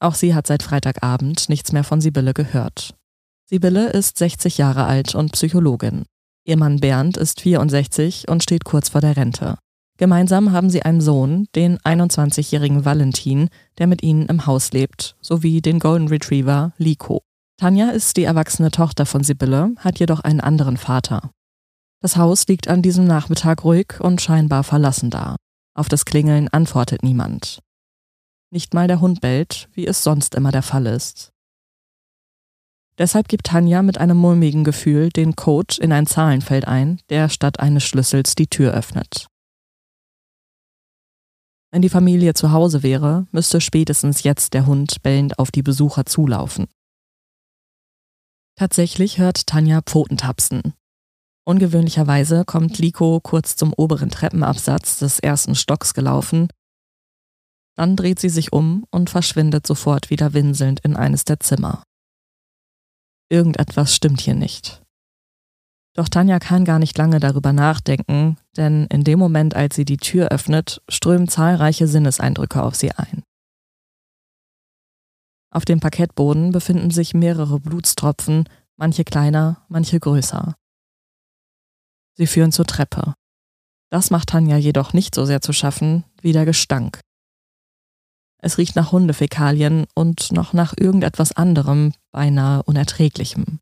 Auch 0.00 0.14
sie 0.14 0.34
hat 0.34 0.46
seit 0.46 0.62
Freitagabend 0.62 1.48
nichts 1.48 1.72
mehr 1.72 1.82
von 1.82 2.02
Sibylle 2.02 2.34
gehört. 2.34 2.94
Sibylle 3.48 3.88
ist 3.88 4.18
60 4.18 4.58
Jahre 4.58 4.84
alt 4.84 5.14
und 5.14 5.32
Psychologin. 5.32 6.04
Ihr 6.44 6.58
Mann 6.58 6.78
Bernd 6.78 7.16
ist 7.16 7.40
64 7.40 8.28
und 8.28 8.42
steht 8.42 8.64
kurz 8.66 8.90
vor 8.90 9.00
der 9.00 9.16
Rente. 9.16 9.56
Gemeinsam 9.96 10.52
haben 10.52 10.68
sie 10.68 10.82
einen 10.82 11.00
Sohn, 11.00 11.46
den 11.54 11.78
21-jährigen 11.78 12.84
Valentin, 12.84 13.48
der 13.78 13.86
mit 13.86 14.02
ihnen 14.02 14.26
im 14.26 14.44
Haus 14.44 14.72
lebt, 14.72 15.16
sowie 15.22 15.62
den 15.62 15.78
Golden 15.78 16.08
Retriever 16.08 16.74
Liko. 16.76 17.22
Tanja 17.56 17.90
ist 17.90 18.16
die 18.16 18.24
erwachsene 18.24 18.70
Tochter 18.70 19.06
von 19.06 19.22
Sibylle, 19.22 19.74
hat 19.78 19.98
jedoch 19.98 20.20
einen 20.20 20.40
anderen 20.40 20.76
Vater. 20.76 21.30
Das 22.00 22.16
Haus 22.16 22.46
liegt 22.48 22.68
an 22.68 22.82
diesem 22.82 23.04
Nachmittag 23.04 23.64
ruhig 23.64 24.00
und 24.00 24.20
scheinbar 24.20 24.64
verlassen 24.64 25.10
da. 25.10 25.36
Auf 25.74 25.88
das 25.88 26.04
Klingeln 26.04 26.48
antwortet 26.48 27.02
niemand. 27.02 27.60
Nicht 28.50 28.74
mal 28.74 28.88
der 28.88 29.00
Hund 29.00 29.20
bellt, 29.20 29.68
wie 29.72 29.86
es 29.86 30.02
sonst 30.02 30.34
immer 30.34 30.50
der 30.50 30.62
Fall 30.62 30.86
ist. 30.86 31.30
Deshalb 32.98 33.28
gibt 33.28 33.46
Tanja 33.46 33.82
mit 33.82 33.98
einem 33.98 34.16
mulmigen 34.16 34.64
Gefühl 34.64 35.08
den 35.08 35.34
Code 35.34 35.76
in 35.80 35.92
ein 35.92 36.06
Zahlenfeld 36.06 36.66
ein, 36.66 37.00
der 37.08 37.28
statt 37.28 37.60
eines 37.60 37.84
Schlüssels 37.84 38.34
die 38.34 38.48
Tür 38.48 38.74
öffnet. 38.74 39.26
Wenn 41.70 41.80
die 41.80 41.88
Familie 41.88 42.34
zu 42.34 42.52
Hause 42.52 42.82
wäre, 42.82 43.26
müsste 43.30 43.62
spätestens 43.62 44.24
jetzt 44.24 44.52
der 44.52 44.66
Hund 44.66 45.02
bellend 45.02 45.38
auf 45.38 45.50
die 45.50 45.62
Besucher 45.62 46.04
zulaufen. 46.04 46.66
Tatsächlich 48.62 49.18
hört 49.18 49.48
Tanja 49.48 49.82
Pfotentapsen. 49.82 50.74
Ungewöhnlicherweise 51.44 52.44
kommt 52.44 52.78
Liko 52.78 53.18
kurz 53.20 53.56
zum 53.56 53.72
oberen 53.76 54.08
Treppenabsatz 54.08 55.00
des 55.00 55.18
ersten 55.18 55.56
Stocks 55.56 55.94
gelaufen. 55.94 56.46
Dann 57.74 57.96
dreht 57.96 58.20
sie 58.20 58.28
sich 58.28 58.52
um 58.52 58.84
und 58.92 59.10
verschwindet 59.10 59.66
sofort 59.66 60.10
wieder 60.10 60.32
winselnd 60.32 60.78
in 60.84 60.94
eines 60.94 61.24
der 61.24 61.40
Zimmer. 61.40 61.82
Irgendetwas 63.28 63.96
stimmt 63.96 64.20
hier 64.20 64.36
nicht. 64.36 64.80
Doch 65.96 66.08
Tanja 66.08 66.38
kann 66.38 66.64
gar 66.64 66.78
nicht 66.78 66.96
lange 66.96 67.18
darüber 67.18 67.52
nachdenken, 67.52 68.36
denn 68.56 68.86
in 68.86 69.02
dem 69.02 69.18
Moment, 69.18 69.56
als 69.56 69.74
sie 69.74 69.84
die 69.84 69.96
Tür 69.96 70.28
öffnet, 70.28 70.82
strömen 70.88 71.26
zahlreiche 71.26 71.88
Sinneseindrücke 71.88 72.62
auf 72.62 72.76
sie 72.76 72.92
ein. 72.92 73.24
Auf 75.52 75.66
dem 75.66 75.80
Parkettboden 75.80 76.50
befinden 76.50 76.90
sich 76.90 77.12
mehrere 77.12 77.60
Blutstropfen, 77.60 78.48
manche 78.76 79.04
kleiner, 79.04 79.64
manche 79.68 80.00
größer. 80.00 80.54
Sie 82.14 82.26
führen 82.26 82.52
zur 82.52 82.64
Treppe. 82.64 83.14
Das 83.90 84.10
macht 84.10 84.30
Tanja 84.30 84.56
jedoch 84.56 84.94
nicht 84.94 85.14
so 85.14 85.26
sehr 85.26 85.42
zu 85.42 85.52
schaffen 85.52 86.04
wie 86.22 86.32
der 86.32 86.46
Gestank. 86.46 87.00
Es 88.38 88.56
riecht 88.56 88.76
nach 88.76 88.92
Hundefäkalien 88.92 89.84
und 89.94 90.32
noch 90.32 90.54
nach 90.54 90.74
irgendetwas 90.76 91.32
anderem, 91.32 91.92
beinahe 92.10 92.62
unerträglichem. 92.62 93.60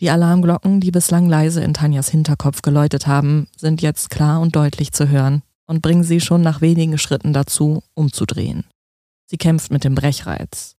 Die 0.00 0.10
Alarmglocken, 0.10 0.80
die 0.80 0.90
bislang 0.90 1.28
leise 1.28 1.62
in 1.62 1.74
Tanjas 1.74 2.08
Hinterkopf 2.08 2.62
geläutet 2.62 3.06
haben, 3.06 3.48
sind 3.56 3.82
jetzt 3.82 4.08
klar 4.08 4.40
und 4.40 4.56
deutlich 4.56 4.92
zu 4.92 5.08
hören 5.08 5.42
und 5.66 5.82
bringen 5.82 6.04
sie 6.04 6.20
schon 6.20 6.40
nach 6.40 6.62
wenigen 6.62 6.96
Schritten 6.98 7.34
dazu, 7.34 7.82
umzudrehen. 7.94 8.64
Sie 9.26 9.36
kämpft 9.36 9.70
mit 9.70 9.84
dem 9.84 9.94
Brechreiz. 9.94 10.74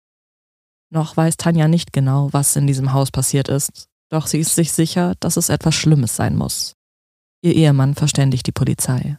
Noch 0.92 1.16
weiß 1.16 1.38
Tanja 1.38 1.68
nicht 1.68 1.94
genau, 1.94 2.28
was 2.32 2.54
in 2.54 2.66
diesem 2.66 2.92
Haus 2.92 3.10
passiert 3.10 3.48
ist, 3.48 3.88
doch 4.10 4.26
sie 4.26 4.40
ist 4.40 4.54
sich 4.54 4.72
sicher, 4.72 5.14
dass 5.20 5.38
es 5.38 5.48
etwas 5.48 5.74
Schlimmes 5.74 6.16
sein 6.16 6.36
muss. 6.36 6.76
Ihr 7.40 7.54
Ehemann 7.54 7.94
verständigt 7.94 8.46
die 8.46 8.52
Polizei. 8.52 9.18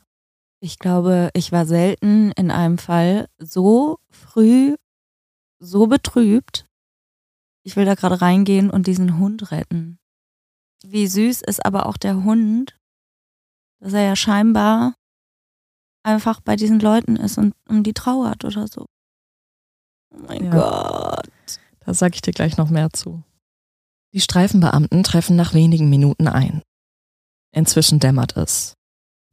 Ich 0.60 0.78
glaube, 0.78 1.32
ich 1.34 1.52
war 1.52 1.66
selten 1.66 2.32
in 2.34 2.52
einem 2.52 2.78
Fall 2.78 3.28
so 3.40 3.98
früh 4.12 4.76
so 5.60 5.88
betrübt, 5.88 6.68
ich 7.64 7.76
will 7.76 7.86
da 7.86 7.96
gerade 7.96 8.22
reingehen 8.22 8.70
und 8.70 8.86
diesen 8.86 9.18
Hund 9.18 9.52
retten. 9.52 9.98
Wie 10.86 11.08
süß 11.08 11.42
ist 11.42 11.66
aber 11.66 11.88
auch 11.88 11.98
der 11.98 12.24
Hund, 12.24 12.78
dass 13.80 13.94
er 13.94 14.04
ja 14.04 14.16
scheinbar 14.16 14.94
einfach 16.04 16.40
bei 16.40 16.56
diesen 16.56 16.80
Leuten 16.80 17.16
ist 17.16 17.40
und 17.40 17.56
um 17.68 17.82
die 17.84 17.94
trauert 17.94 18.46
oder 18.46 18.68
so. 18.68 18.86
Oh 20.12 20.20
mein 20.28 20.44
ja. 20.46 20.52
Gott. 20.52 21.23
Da 21.86 21.94
sag 21.94 22.16
ich 22.16 22.22
dir 22.22 22.34
gleich 22.34 22.58
noch 22.58 22.70
mehr 22.70 22.92
zu. 22.92 23.24
Die 24.14 24.22
Streifenbeamten 24.22 25.04
treffen 25.04 25.36
nach 25.36 25.54
wenigen 25.54 25.90
Minuten 25.90 26.28
ein. 26.28 26.62
Inzwischen 27.52 28.00
dämmert 28.00 28.38
es. 28.38 28.74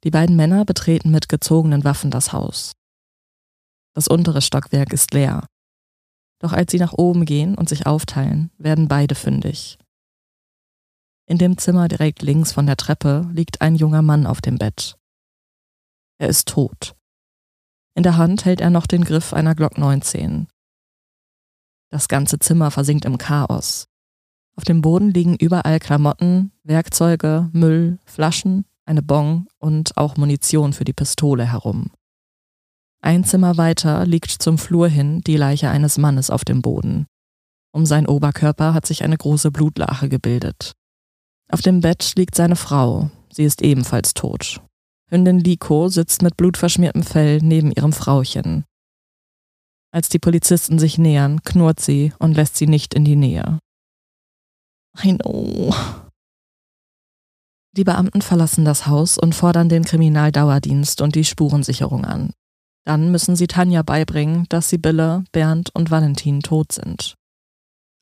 Die 0.05 0.11
beiden 0.11 0.37
Männer 0.37 0.65
betreten 0.65 1.11
mit 1.11 1.29
gezogenen 1.29 1.85
Waffen 1.85 2.11
das 2.11 2.33
Haus. 2.33 2.73
Das 3.95 4.09
untere 4.09 4.41
Stockwerk 4.41 4.93
ist 4.93 5.13
leer. 5.13 5.47
Doch 6.39 6.53
als 6.53 6.73
sie 6.73 6.79
nach 6.79 6.95
oben 6.95 7.27
gehen 7.27 7.55
und 7.55 7.69
sich 7.69 7.87
aufteilen, 7.87 8.51
werden 8.57 8.89
beide 8.89 9.15
fündig. 9.15 9.79
In 11.27 11.39
dem 11.39 11.59
Zimmer 11.59 11.87
direkt 11.89 12.23
links 12.23 12.53
von 12.53 12.67
der 12.67 12.77
Treppe 12.77 13.29
liegt 13.33 13.61
ein 13.61 13.77
junger 13.77 14.03
Mann 14.03 14.27
auf 14.27 14.41
dem 14.41 14.57
Bett. 14.57 14.97
Er 16.19 16.29
ist 16.29 16.49
tot. 16.49 16.97
In 17.95 18.03
der 18.03 18.17
Hand 18.17 18.45
hält 18.45 18.61
er 18.61 18.71
noch 18.71 18.87
den 18.87 19.05
Griff 19.05 19.33
einer 19.33 19.55
Glock 19.55 19.77
19. 19.77 20.49
Das 21.91 22.09
ganze 22.09 22.39
Zimmer 22.39 22.71
versinkt 22.71 23.05
im 23.05 23.19
Chaos. 23.19 23.87
Auf 24.57 24.65
dem 24.65 24.81
Boden 24.81 25.11
liegen 25.11 25.37
überall 25.37 25.79
Klamotten, 25.79 26.53
Werkzeuge, 26.63 27.51
Müll, 27.53 27.99
Flaschen, 28.05 28.65
eine 28.85 29.03
Bong 29.03 29.47
und 29.59 29.97
auch 29.97 30.17
Munition 30.17 30.73
für 30.73 30.85
die 30.85 30.93
Pistole 30.93 31.51
herum. 31.51 31.91
Ein 33.03 33.25
Zimmer 33.25 33.57
weiter 33.57 34.05
liegt 34.05 34.31
zum 34.31 34.59
Flur 34.59 34.89
hin 34.89 35.23
die 35.23 35.37
Leiche 35.37 35.71
eines 35.71 35.97
Mannes 35.97 36.31
auf 36.31 36.45
dem 36.45 36.61
Boden. 36.61 37.07
Um 37.73 37.87
seinen 37.87 38.07
Oberkörper 38.07 38.75
hat 38.75 38.87
sich 38.87 39.05
eine 39.05 39.17
große 39.17 39.51
Blutlache 39.51 40.09
gebildet. 40.09 40.73
Auf 41.51 41.63
dem 41.63 41.81
Bett 41.81 42.13
liegt 42.17 42.35
seine 42.35 42.57
Frau, 42.57 43.11
sie 43.33 43.45
ist 43.45 43.63
ebenfalls 43.63 44.15
tot. 44.15 44.61
Hündin 45.09 45.41
Liko 45.41 45.89
sitzt 45.89 46.23
mit 46.23 46.37
blutverschmiertem 46.37 47.03
Fell 47.03 47.39
neben 47.43 47.73
ihrem 47.73 47.93
Frauchen. 47.93 48.65
Als 49.93 50.09
die 50.09 50.19
Polizisten 50.19 50.79
sich 50.79 50.99
nähern, 50.99 51.43
knurrt 51.43 51.81
sie 51.81 52.13
und 52.19 52.35
lässt 52.35 52.57
sie 52.57 52.67
nicht 52.67 52.95
in 52.95 53.05
die 53.05 53.17
Nähe. 53.17 53.59
I 55.03 55.17
know. 55.17 55.75
Die 57.77 57.85
Beamten 57.85 58.23
verlassen 58.23 58.65
das 58.65 58.87
Haus 58.87 59.19
und 59.19 59.35
fordern 59.35 59.69
den 59.69 59.85
Kriminaldauerdienst 59.85 61.01
und 61.01 61.15
die 61.15 61.25
Spurensicherung 61.25 62.05
an. 62.05 62.33
Dann 62.85 63.13
müssen 63.13 63.37
sie 63.37 63.47
Tanja 63.47 63.83
beibringen, 63.83 64.47
dass 64.49 64.71
Sibylle, 64.71 65.25
Bernd 65.33 65.71
und 65.75 65.91
Valentin 65.91 66.41
tot 66.41 66.73
sind. 66.73 67.15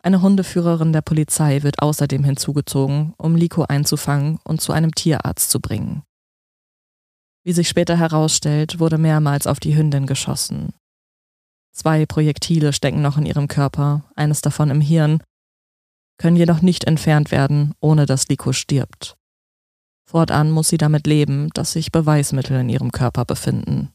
Eine 0.03 0.23
Hundeführerin 0.23 0.93
der 0.93 1.03
Polizei 1.03 1.63
wird 1.63 1.83
außerdem 1.83 2.23
hinzugezogen, 2.25 3.15
um 3.19 3.35
Liko 3.35 3.65
einzufangen 3.65 4.39
und 4.45 4.61
zu 4.61 4.73
einem 4.73 4.95
Tierarzt 4.95 5.51
zu 5.51 5.61
bringen. 5.61 6.03
Wie 7.45 7.53
sich 7.53 7.69
später 7.69 7.97
herausstellt, 7.97 8.79
wurde 8.79 8.99
mehrmals 8.99 9.47
auf 9.47 9.59
die 9.59 9.77
Hündin 9.77 10.07
geschossen. 10.07 10.73
Zwei 11.79 12.07
Projektile 12.07 12.73
stecken 12.73 13.03
noch 13.03 13.19
in 13.19 13.25
ihrem 13.25 13.47
Körper, 13.47 14.03
eines 14.17 14.41
davon 14.41 14.69
im 14.71 14.81
Hirn, 14.81 15.23
können 16.19 16.37
jedoch 16.37 16.61
nicht 16.61 16.83
entfernt 16.83 17.31
werden, 17.31 17.73
ohne 17.79 18.05
dass 18.05 18.27
Liko 18.27 18.53
stirbt. 18.53 19.17
Fortan 20.05 20.51
muss 20.51 20.71
sie 20.71 20.77
damit 20.77 21.07
leben, 21.07 21.51
dass 21.55 21.71
sich 21.71 21.93
Beweismittel 21.93 22.59
in 22.59 22.69
ihrem 22.69 22.91
Körper 22.91 23.25
befinden. 23.25 23.93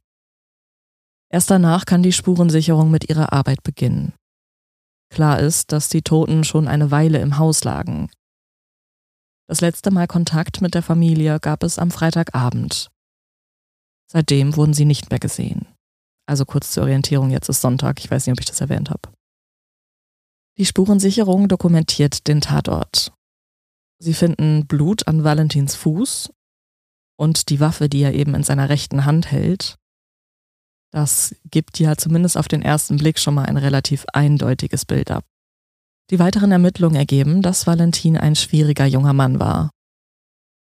Erst 1.30 1.52
danach 1.52 1.84
kann 1.84 2.04
die 2.04 2.14
Spurensicherung 2.14 2.90
mit 2.90 3.10
ihrer 3.10 3.34
Arbeit 3.34 3.64
beginnen. 3.64 4.14
Klar 5.10 5.42
ist, 5.42 5.74
dass 5.74 5.90
die 5.90 6.04
Toten 6.04 6.46
schon 6.46 6.70
eine 6.70 6.90
Weile 6.90 7.20
im 7.20 7.38
Haus 7.38 7.66
lagen. 7.66 8.10
Das 9.50 9.60
letzte 9.60 9.92
Mal 9.92 10.08
Kontakt 10.08 10.62
mit 10.62 10.74
der 10.74 10.84
Familie 10.84 11.38
gab 11.42 11.64
es 11.64 11.78
am 11.80 11.92
Freitagabend. 11.92 12.88
Seitdem 14.10 14.56
wurden 14.56 14.74
sie 14.74 14.86
nicht 14.86 15.10
mehr 15.10 15.20
gesehen. 15.20 15.73
Also 16.26 16.46
kurz 16.46 16.72
zur 16.72 16.84
Orientierung, 16.84 17.32
jetzt 17.32 17.50
ist 17.50 17.62
Sonntag, 17.62 18.00
ich 18.00 18.10
weiß 18.10 18.26
nicht, 18.26 18.34
ob 18.34 18.40
ich 18.40 18.46
das 18.46 18.62
erwähnt 18.62 18.90
habe. 18.90 19.10
Die 20.58 20.66
Spurensicherung 20.66 21.48
dokumentiert 21.48 22.28
den 22.28 22.42
Tatort. 22.42 23.12
Sie 24.00 24.14
finden 24.14 24.68
Blut 24.68 25.08
an 25.08 25.24
Valentins 25.24 25.76
Fuß 25.76 26.32
und 27.18 27.50
die 27.50 27.60
Waffe, 27.60 27.90
die 27.90 28.02
er 28.02 28.14
eben 28.14 28.36
in 28.36 28.44
seiner 28.44 28.70
rechten 28.70 29.06
Hand 29.06 29.32
hält. 29.32 29.78
Das 30.92 31.36
gibt 31.50 31.80
ja 31.80 31.98
zumindest 31.98 32.38
auf 32.38 32.48
den 32.48 32.62
ersten 32.62 32.98
Blick 32.98 33.18
schon 33.18 33.34
mal 33.34 33.46
ein 33.46 33.58
relativ 33.58 34.06
eindeutiges 34.14 34.86
Bild 34.86 35.10
ab. 35.10 35.26
Die 36.12 36.20
weiteren 36.20 36.52
Ermittlungen 36.52 36.96
ergeben, 36.96 37.42
dass 37.42 37.66
Valentin 37.66 38.18
ein 38.18 38.36
schwieriger 38.36 38.86
junger 38.86 39.14
Mann 39.14 39.40
war. 39.40 39.72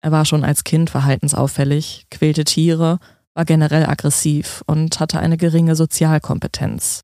Er 0.03 0.13
war 0.13 0.25
schon 0.25 0.45
als 0.45 0.65
Kind 0.65 0.91
verhaltensauffällig, 0.91 2.07
quälte 2.11 2.45
Tiere, 2.45 2.99
war 3.35 3.45
generell 3.45 3.87
aggressiv 3.87 4.63
und 4.67 4.99
hatte 5.01 5.19
eine 5.19 5.37
geringe 5.37 5.77
Sozialkompetenz. 5.77 7.03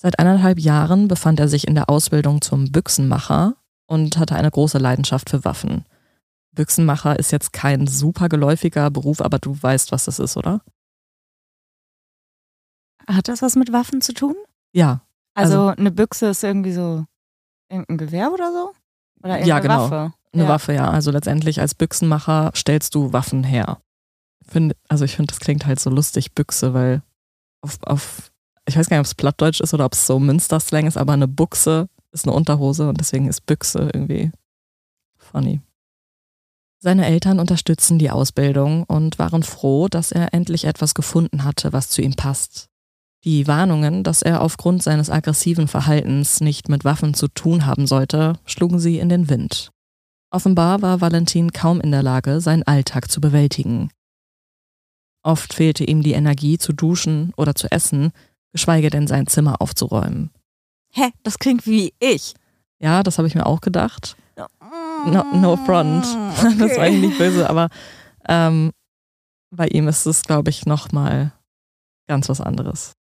Seit 0.00 0.18
eineinhalb 0.18 0.58
Jahren 0.58 1.08
befand 1.08 1.40
er 1.40 1.48
sich 1.48 1.66
in 1.66 1.74
der 1.74 1.88
Ausbildung 1.88 2.42
zum 2.42 2.70
Büchsenmacher 2.70 3.56
und 3.86 4.18
hatte 4.18 4.34
eine 4.34 4.50
große 4.50 4.78
Leidenschaft 4.78 5.30
für 5.30 5.44
Waffen. 5.44 5.86
Büchsenmacher 6.52 7.18
ist 7.18 7.32
jetzt 7.32 7.52
kein 7.52 7.86
super 7.86 8.28
geläufiger 8.28 8.90
Beruf, 8.90 9.20
aber 9.20 9.38
du 9.38 9.60
weißt, 9.60 9.92
was 9.92 10.04
das 10.04 10.18
ist, 10.18 10.36
oder? 10.36 10.60
Hat 13.08 13.28
das 13.28 13.42
was 13.42 13.56
mit 13.56 13.72
Waffen 13.72 14.00
zu 14.00 14.12
tun? 14.12 14.36
Ja. 14.72 15.02
Also, 15.34 15.68
also 15.68 15.80
eine 15.80 15.90
Büchse 15.90 16.26
ist 16.26 16.44
irgendwie 16.44 16.72
so 16.72 17.04
irgendein 17.68 17.98
Gewehr 17.98 18.32
oder 18.32 18.52
so? 18.52 18.72
Oder 19.22 19.44
ja, 19.44 19.58
genau. 19.58 19.90
Waffe? 19.90 20.14
Eine 20.34 20.44
ja. 20.44 20.48
Waffe, 20.48 20.74
ja. 20.74 20.90
Also 20.90 21.10
letztendlich 21.10 21.60
als 21.60 21.74
Büchsenmacher 21.74 22.50
stellst 22.54 22.94
du 22.94 23.12
Waffen 23.12 23.44
her. 23.44 23.78
Find, 24.46 24.74
also 24.88 25.04
ich 25.04 25.16
finde, 25.16 25.32
das 25.32 25.40
klingt 25.40 25.64
halt 25.64 25.80
so 25.80 25.90
lustig, 25.90 26.34
Büchse, 26.34 26.74
weil 26.74 27.02
auf, 27.62 27.78
auf 27.84 28.32
ich 28.66 28.76
weiß 28.76 28.88
gar 28.88 28.96
nicht, 28.96 29.02
ob 29.02 29.06
es 29.06 29.14
Plattdeutsch 29.14 29.60
ist 29.60 29.74
oder 29.74 29.84
ob 29.84 29.94
es 29.94 30.06
so 30.06 30.18
Münster-Slang 30.18 30.86
ist, 30.86 30.96
aber 30.96 31.12
eine 31.12 31.28
Buchse 31.28 31.88
ist 32.12 32.26
eine 32.26 32.34
Unterhose 32.34 32.88
und 32.88 33.00
deswegen 33.00 33.28
ist 33.28 33.46
Büchse 33.46 33.90
irgendwie 33.92 34.32
funny. 35.16 35.60
Seine 36.78 37.06
Eltern 37.06 37.40
unterstützen 37.40 37.98
die 37.98 38.10
Ausbildung 38.10 38.84
und 38.84 39.18
waren 39.18 39.42
froh, 39.42 39.88
dass 39.88 40.12
er 40.12 40.34
endlich 40.34 40.64
etwas 40.64 40.94
gefunden 40.94 41.44
hatte, 41.44 41.72
was 41.72 41.88
zu 41.88 42.02
ihm 42.02 42.14
passt. 42.14 42.68
Die 43.24 43.46
Warnungen, 43.46 44.04
dass 44.04 44.20
er 44.20 44.42
aufgrund 44.42 44.82
seines 44.82 45.08
aggressiven 45.08 45.66
Verhaltens 45.66 46.40
nicht 46.40 46.68
mit 46.68 46.84
Waffen 46.84 47.14
zu 47.14 47.28
tun 47.28 47.64
haben 47.64 47.86
sollte, 47.86 48.34
schlugen 48.44 48.78
sie 48.78 48.98
in 48.98 49.08
den 49.08 49.30
Wind. 49.30 49.70
Offenbar 50.34 50.82
war 50.82 51.00
Valentin 51.00 51.52
kaum 51.52 51.80
in 51.80 51.92
der 51.92 52.02
Lage, 52.02 52.40
seinen 52.40 52.64
Alltag 52.64 53.08
zu 53.08 53.20
bewältigen. 53.20 53.92
Oft 55.22 55.54
fehlte 55.54 55.84
ihm 55.84 56.02
die 56.02 56.14
Energie 56.14 56.58
zu 56.58 56.72
duschen 56.72 57.32
oder 57.36 57.54
zu 57.54 57.70
essen, 57.70 58.10
geschweige 58.50 58.90
denn 58.90 59.06
sein 59.06 59.28
Zimmer 59.28 59.62
aufzuräumen. 59.62 60.32
Hä, 60.92 61.12
das 61.22 61.38
klingt 61.38 61.68
wie 61.68 61.94
ich. 62.00 62.34
Ja, 62.80 63.04
das 63.04 63.18
habe 63.18 63.28
ich 63.28 63.36
mir 63.36 63.46
auch 63.46 63.60
gedacht. 63.60 64.16
No, 65.06 65.22
no 65.34 65.56
front. 65.56 66.04
Okay. 66.04 66.54
Das 66.58 66.76
war 66.76 66.82
eigentlich 66.82 67.10
nicht 67.10 67.18
böse, 67.18 67.48
aber 67.48 67.68
ähm, 68.28 68.72
bei 69.54 69.68
ihm 69.68 69.86
ist 69.86 70.04
es, 70.04 70.22
glaube 70.22 70.50
ich, 70.50 70.66
nochmal 70.66 71.30
ganz 72.08 72.28
was 72.28 72.40
anderes. 72.40 72.94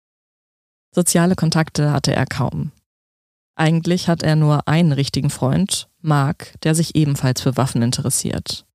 Soziale 0.94 1.34
Kontakte 1.34 1.92
hatte 1.92 2.14
er 2.14 2.26
kaum. 2.26 2.72
Eigentlich 3.54 4.08
hat 4.08 4.22
er 4.22 4.36
nur 4.36 4.66
einen 4.66 4.92
richtigen 4.92 5.30
Freund, 5.30 5.88
Mark, 6.00 6.54
der 6.62 6.74
sich 6.74 6.94
ebenfalls 6.94 7.40
für 7.40 7.56
Waffen 7.56 7.82
interessiert. 7.82 8.66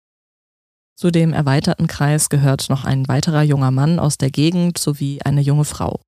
Zu 0.95 1.11
dem 1.11 1.33
erweiterten 1.33 1.87
Kreis 1.87 2.29
gehört 2.29 2.69
noch 2.69 2.83
ein 2.83 3.07
weiterer 3.07 3.43
junger 3.43 3.71
Mann 3.71 3.99
aus 3.99 4.17
der 4.17 4.31
Gegend 4.31 4.77
sowie 4.77 5.21
eine 5.21 5.41
junge 5.41 5.65
Frau. 5.65 6.01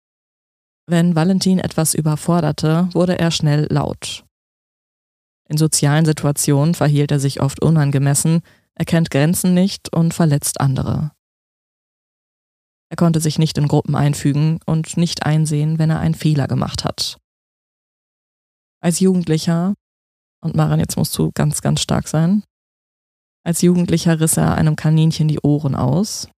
Wenn 0.88 1.16
Valentin 1.16 1.60
etwas 1.60 1.94
überforderte, 1.94 2.90
wurde 2.94 3.20
er 3.20 3.30
schnell 3.30 3.68
laut. 3.70 4.26
In 5.48 5.58
sozialen 5.58 6.06
Situationen 6.06 6.74
verhielt 6.74 7.12
er 7.12 7.20
sich 7.20 7.42
oft 7.42 7.62
unangemessen, 7.62 8.42
erkennt 8.74 9.12
Grenzen 9.12 9.54
nicht 9.54 9.94
und 9.94 10.14
verletzt 10.14 10.60
andere. 10.60 11.12
Er 12.90 12.98
konnte 12.98 13.20
sich 13.20 13.38
nicht 13.38 13.58
in 13.60 13.68
Gruppen 13.68 13.96
einfügen 13.96 14.60
und 14.66 14.98
nicht 14.98 15.24
einsehen, 15.24 15.78
wenn 15.78 15.92
er 15.92 16.00
einen 16.00 16.16
Fehler 16.16 16.48
gemacht 16.48 16.84
hat. 16.84 17.20
Als 18.82 19.00
Jugendlicher, 19.00 19.74
und 20.42 20.56
Maren, 20.56 20.80
jetzt 20.80 20.98
musst 20.98 21.18
du 21.18 21.32
ganz, 21.34 21.62
ganz 21.62 21.82
stark 21.82 22.08
sein, 22.08 22.44
als 23.46 23.62
Jugendlicher 23.62 24.20
riss 24.20 24.38
er 24.38 24.56
einem 24.56 24.76
Kaninchen 24.76 25.28
die 25.28 25.40
Ohren 25.42 25.76
aus, 25.76 26.30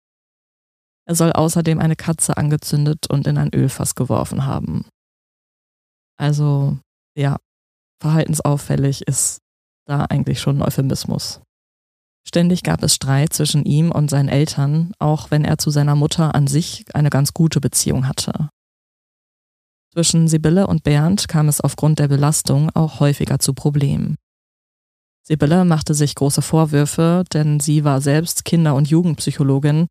er 1.08 1.16
soll 1.16 1.32
außerdem 1.34 1.80
eine 1.80 1.96
Katze 1.96 2.38
angezündet 2.38 3.08
und 3.10 3.28
in 3.28 3.38
ein 3.38 3.54
Ölfass 3.54 3.96
geworfen 3.96 4.46
haben. 4.46 4.86
Also, 6.18 6.78
ja, 7.18 7.38
verhaltensauffällig 8.02 9.02
ist 9.08 9.40
da 9.88 10.06
eigentlich 10.06 10.40
schon 10.40 10.58
ein 10.58 10.62
Euphemismus. 10.62 11.42
Ständig 12.28 12.64
gab 12.64 12.84
es 12.84 12.96
Streit 12.96 13.34
zwischen 13.34 13.66
ihm 13.66 13.92
und 13.92 14.10
seinen 14.10 14.30
Eltern, 14.30 14.94
auch 15.00 15.32
wenn 15.32 15.44
er 15.44 15.58
zu 15.58 15.72
seiner 15.72 15.96
Mutter 15.96 16.36
an 16.36 16.48
sich 16.48 16.86
eine 16.94 17.10
ganz 17.10 17.34
gute 17.34 17.60
Beziehung 17.60 18.08
hatte. 18.08 18.50
Zwischen 19.94 20.28
Sibylle 20.30 20.68
und 20.68 20.84
Bernd 20.84 21.28
kam 21.28 21.50
es 21.50 21.60
aufgrund 21.60 22.00
der 22.00 22.08
Belastung 22.08 22.70
auch 22.74 23.02
häufiger 23.02 23.40
zu 23.40 23.54
Problemen. 23.54 24.16
Sibylle 25.24 25.66
machte 25.66 25.94
sich 25.94 26.16
große 26.16 26.42
Vorwürfe, 26.42 27.24
denn 27.34 27.60
sie 27.60 27.84
war 27.84 28.02
selbst 28.02 28.46
Kinder- 28.46 28.76
und 28.76 28.90
Jugendpsychologin 28.90 29.88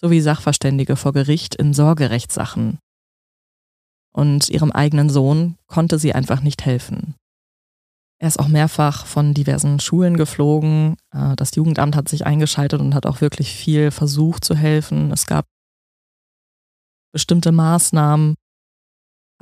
sowie 0.00 0.20
Sachverständige 0.20 0.96
vor 0.96 1.12
Gericht 1.12 1.54
in 1.54 1.72
Sorgerechtssachen. 1.72 2.78
Und 4.12 4.48
ihrem 4.50 4.72
eigenen 4.72 5.08
Sohn 5.08 5.56
konnte 5.66 5.98
sie 5.98 6.12
einfach 6.14 6.42
nicht 6.42 6.66
helfen. 6.66 7.14
Er 8.18 8.28
ist 8.28 8.38
auch 8.38 8.48
mehrfach 8.48 9.06
von 9.06 9.32
diversen 9.32 9.80
Schulen 9.80 10.16
geflogen. 10.16 10.96
Äh, 11.12 11.34
das 11.36 11.54
Jugendamt 11.56 11.96
hat 11.96 12.08
sich 12.08 12.26
eingeschaltet 12.26 12.80
und 12.80 12.94
hat 12.94 13.06
auch 13.06 13.20
wirklich 13.20 13.52
viel 13.52 13.90
versucht 13.90 14.44
zu 14.44 14.54
helfen. 14.54 15.10
Es 15.12 15.26
gab 15.26 15.46
bestimmte 17.12 17.52
Maßnahmen, 17.52 18.34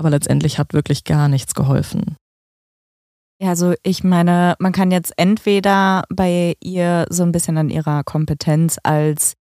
aber 0.01 0.09
letztendlich 0.09 0.59
hat 0.59 0.73
wirklich 0.73 1.05
gar 1.05 1.29
nichts 1.29 1.55
geholfen. 1.55 2.17
Ja, 3.39 3.51
also 3.51 3.75
ich 3.83 4.03
meine, 4.03 4.55
man 4.59 4.73
kann 4.73 4.91
jetzt 4.91 5.13
entweder 5.19 6.05
bei 6.09 6.57
ihr 6.61 7.05
so 7.11 7.23
ein 7.23 7.33
bisschen 7.33 7.59
an 7.59 7.69
ihrer 7.69 8.03
Kompetenz 8.03 8.79
als 8.83 9.35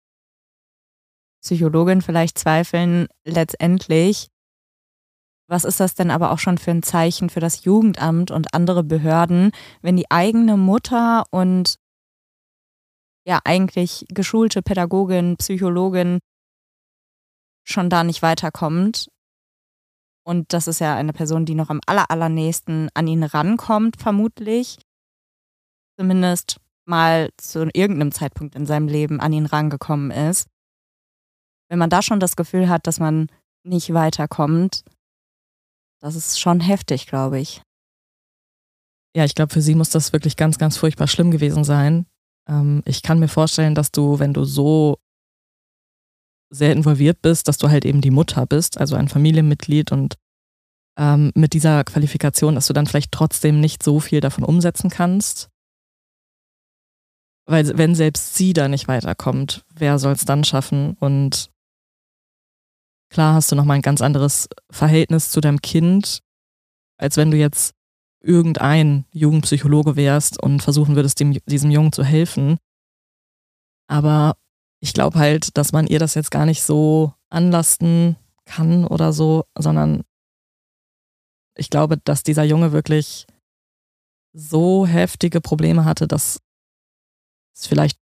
Psychologin 1.42 2.02
vielleicht 2.02 2.38
zweifeln, 2.38 3.08
letztendlich, 3.24 4.28
was 5.48 5.64
ist 5.64 5.80
das 5.80 5.94
denn 5.94 6.10
aber 6.10 6.30
auch 6.30 6.38
schon 6.38 6.58
für 6.58 6.72
ein 6.72 6.82
Zeichen 6.82 7.30
für 7.30 7.40
das 7.40 7.64
Jugendamt 7.64 8.30
und 8.30 8.52
andere 8.52 8.84
Behörden, 8.84 9.52
wenn 9.80 9.96
die 9.96 10.10
eigene 10.10 10.58
Mutter 10.58 11.24
und 11.30 11.76
ja 13.26 13.40
eigentlich 13.46 14.04
geschulte 14.10 14.60
Pädagogin, 14.60 15.38
Psychologin 15.38 16.18
schon 17.66 17.88
da 17.88 18.04
nicht 18.04 18.20
weiterkommt. 18.20 19.08
Und 20.30 20.52
das 20.52 20.68
ist 20.68 20.78
ja 20.78 20.94
eine 20.94 21.12
Person, 21.12 21.44
die 21.44 21.56
noch 21.56 21.70
am 21.70 21.80
aller, 21.86 22.08
allernächsten 22.08 22.88
an 22.94 23.08
ihn 23.08 23.24
rankommt, 23.24 23.96
vermutlich. 24.00 24.78
Zumindest 25.98 26.60
mal 26.84 27.30
zu 27.36 27.68
irgendeinem 27.74 28.12
Zeitpunkt 28.12 28.54
in 28.54 28.64
seinem 28.64 28.86
Leben 28.86 29.18
an 29.18 29.32
ihn 29.32 29.46
rangekommen 29.46 30.12
ist. 30.12 30.46
Wenn 31.68 31.80
man 31.80 31.90
da 31.90 32.00
schon 32.00 32.20
das 32.20 32.36
Gefühl 32.36 32.68
hat, 32.68 32.86
dass 32.86 33.00
man 33.00 33.26
nicht 33.64 33.92
weiterkommt, 33.92 34.84
das 36.00 36.14
ist 36.14 36.38
schon 36.38 36.60
heftig, 36.60 37.08
glaube 37.08 37.40
ich. 37.40 37.62
Ja, 39.16 39.24
ich 39.24 39.34
glaube, 39.34 39.52
für 39.52 39.62
sie 39.62 39.74
muss 39.74 39.90
das 39.90 40.12
wirklich 40.12 40.36
ganz, 40.36 40.58
ganz 40.58 40.76
furchtbar 40.76 41.08
schlimm 41.08 41.32
gewesen 41.32 41.64
sein. 41.64 42.06
Ähm, 42.48 42.82
ich 42.84 43.02
kann 43.02 43.18
mir 43.18 43.26
vorstellen, 43.26 43.74
dass 43.74 43.90
du, 43.90 44.20
wenn 44.20 44.32
du 44.32 44.44
so 44.44 44.96
sehr 46.50 46.72
involviert 46.72 47.22
bist, 47.22 47.48
dass 47.48 47.58
du 47.58 47.70
halt 47.70 47.84
eben 47.84 48.00
die 48.00 48.10
Mutter 48.10 48.44
bist, 48.46 48.78
also 48.78 48.96
ein 48.96 49.08
Familienmitglied 49.08 49.92
und 49.92 50.16
ähm, 50.98 51.30
mit 51.34 51.52
dieser 51.52 51.84
Qualifikation, 51.84 52.56
dass 52.56 52.66
du 52.66 52.72
dann 52.72 52.86
vielleicht 52.86 53.12
trotzdem 53.12 53.60
nicht 53.60 53.82
so 53.82 54.00
viel 54.00 54.20
davon 54.20 54.44
umsetzen 54.44 54.90
kannst. 54.90 55.48
Weil 57.46 57.76
wenn 57.78 57.94
selbst 57.94 58.34
sie 58.34 58.52
da 58.52 58.68
nicht 58.68 58.88
weiterkommt, 58.88 59.64
wer 59.74 59.98
soll 59.98 60.12
es 60.12 60.24
dann 60.24 60.44
schaffen? 60.44 60.96
Und 61.00 61.50
klar 63.10 63.34
hast 63.34 63.50
du 63.50 63.56
nochmal 63.56 63.76
ein 63.76 63.82
ganz 63.82 64.00
anderes 64.02 64.48
Verhältnis 64.70 65.30
zu 65.30 65.40
deinem 65.40 65.62
Kind, 65.62 66.22
als 66.98 67.16
wenn 67.16 67.30
du 67.30 67.36
jetzt 67.36 67.74
irgendein 68.22 69.06
Jugendpsychologe 69.12 69.96
wärst 69.96 70.40
und 70.42 70.62
versuchen 70.62 70.94
würdest, 70.94 71.18
dem, 71.20 71.38
diesem 71.46 71.70
Jungen 71.70 71.92
zu 71.92 72.04
helfen. 72.04 72.58
Aber 73.88 74.36
ich 74.80 74.94
glaube 74.94 75.18
halt, 75.18 75.56
dass 75.56 75.72
man 75.72 75.86
ihr 75.86 75.98
das 75.98 76.14
jetzt 76.14 76.30
gar 76.30 76.46
nicht 76.46 76.62
so 76.62 77.14
anlasten 77.28 78.16
kann 78.46 78.86
oder 78.86 79.12
so, 79.12 79.44
sondern 79.56 80.02
ich 81.56 81.70
glaube, 81.70 81.98
dass 81.98 82.22
dieser 82.22 82.44
Junge 82.44 82.72
wirklich 82.72 83.26
so 84.32 84.86
heftige 84.86 85.40
Probleme 85.40 85.84
hatte, 85.84 86.08
dass 86.08 86.40
es 87.54 87.66
vielleicht 87.66 87.98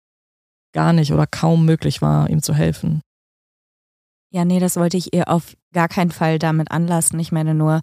gar 0.73 0.93
nicht 0.93 1.11
oder 1.11 1.27
kaum 1.27 1.65
möglich 1.65 2.01
war, 2.01 2.29
ihm 2.29 2.41
zu 2.41 2.53
helfen. 2.53 3.01
Ja, 4.31 4.45
nee, 4.45 4.59
das 4.59 4.75
wollte 4.75 4.97
ich 4.97 5.13
ihr 5.13 5.27
auf 5.27 5.57
gar 5.73 5.87
keinen 5.87 6.11
Fall 6.11 6.37
damit 6.39 6.71
anlassen. 6.71 7.19
Ich 7.19 7.31
meine 7.31 7.55
nur, 7.55 7.81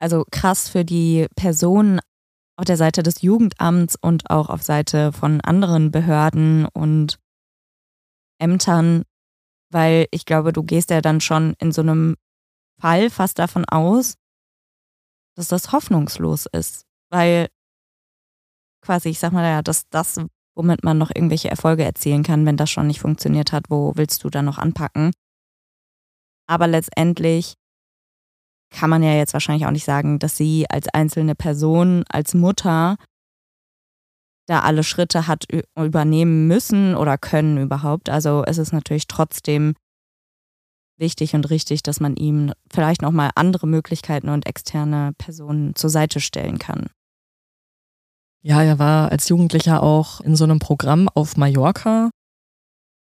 also 0.00 0.24
krass 0.30 0.68
für 0.68 0.84
die 0.84 1.26
Person 1.34 2.00
auf 2.56 2.64
der 2.64 2.76
Seite 2.76 3.02
des 3.02 3.20
Jugendamts 3.20 3.96
und 4.00 4.30
auch 4.30 4.48
auf 4.48 4.62
Seite 4.62 5.12
von 5.12 5.40
anderen 5.40 5.90
Behörden 5.90 6.66
und 6.66 7.18
Ämtern, 8.38 9.02
weil 9.70 10.06
ich 10.10 10.24
glaube, 10.24 10.52
du 10.52 10.62
gehst 10.62 10.90
ja 10.90 11.00
dann 11.00 11.20
schon 11.20 11.54
in 11.58 11.72
so 11.72 11.82
einem 11.82 12.16
Fall 12.80 13.10
fast 13.10 13.38
davon 13.38 13.64
aus, 13.64 14.14
dass 15.36 15.48
das 15.48 15.72
hoffnungslos 15.72 16.46
ist, 16.46 16.84
weil 17.10 17.48
quasi, 18.82 19.10
ich 19.10 19.18
sag 19.18 19.32
mal 19.32 19.44
ja, 19.44 19.62
dass 19.62 19.88
das, 19.88 20.20
womit 20.54 20.84
man 20.84 20.98
noch 20.98 21.10
irgendwelche 21.14 21.50
Erfolge 21.50 21.84
erzielen 21.84 22.22
kann, 22.22 22.46
wenn 22.46 22.56
das 22.56 22.70
schon 22.70 22.86
nicht 22.86 23.00
funktioniert 23.00 23.52
hat, 23.52 23.64
wo 23.68 23.92
willst 23.96 24.24
du 24.24 24.30
dann 24.30 24.44
noch 24.44 24.58
anpacken? 24.58 25.12
Aber 26.48 26.66
letztendlich 26.66 27.54
kann 28.70 28.90
man 28.90 29.02
ja 29.02 29.12
jetzt 29.12 29.32
wahrscheinlich 29.32 29.66
auch 29.66 29.72
nicht 29.72 29.84
sagen, 29.84 30.18
dass 30.18 30.36
sie 30.36 30.66
als 30.68 30.88
einzelne 30.88 31.34
Person, 31.34 32.04
als 32.08 32.34
Mutter 32.34 32.96
da 34.46 34.60
alle 34.60 34.84
Schritte 34.84 35.26
hat 35.26 35.46
übernehmen 35.76 36.46
müssen 36.46 36.94
oder 36.94 37.18
können 37.18 37.58
überhaupt. 37.58 38.08
Also 38.08 38.44
es 38.46 38.58
ist 38.58 38.72
natürlich 38.72 39.06
trotzdem 39.08 39.74
wichtig 40.98 41.34
und 41.34 41.50
richtig, 41.50 41.82
dass 41.82 42.00
man 42.00 42.16
ihm 42.16 42.52
vielleicht 42.72 43.02
nochmal 43.02 43.30
andere 43.34 43.66
Möglichkeiten 43.66 44.28
und 44.28 44.46
externe 44.46 45.12
Personen 45.18 45.74
zur 45.74 45.90
Seite 45.90 46.20
stellen 46.20 46.58
kann. 46.58 46.86
Ja, 48.42 48.62
er 48.62 48.78
war 48.78 49.10
als 49.10 49.28
Jugendlicher 49.28 49.82
auch 49.82 50.20
in 50.20 50.36
so 50.36 50.44
einem 50.44 50.60
Programm 50.60 51.08
auf 51.08 51.36
Mallorca, 51.36 52.10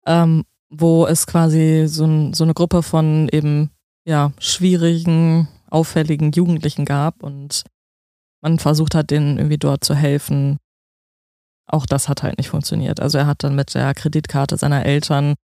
ähm, 0.06 0.44
wo 0.70 1.06
es 1.06 1.26
quasi 1.26 1.84
so, 1.86 2.04
ein, 2.04 2.32
so 2.32 2.44
eine 2.44 2.54
Gruppe 2.54 2.82
von 2.82 3.28
eben 3.30 3.70
ja, 4.06 4.32
schwierigen, 4.38 5.48
auffälligen 5.70 6.32
Jugendlichen 6.32 6.86
gab 6.86 7.22
und 7.22 7.64
man 8.40 8.58
versucht 8.58 8.94
hat, 8.94 9.10
denen 9.10 9.36
irgendwie 9.36 9.58
dort 9.58 9.84
zu 9.84 9.94
helfen. 9.94 10.58
Auch 11.68 11.86
das 11.86 12.08
hat 12.08 12.22
halt 12.22 12.38
nicht 12.38 12.48
funktioniert. 12.48 13.00
Also 13.00 13.18
er 13.18 13.26
hat 13.26 13.44
dann 13.44 13.54
mit 13.54 13.74
der 13.74 13.94
Kreditkarte 13.94 14.56
seiner 14.56 14.84
Eltern 14.84 15.34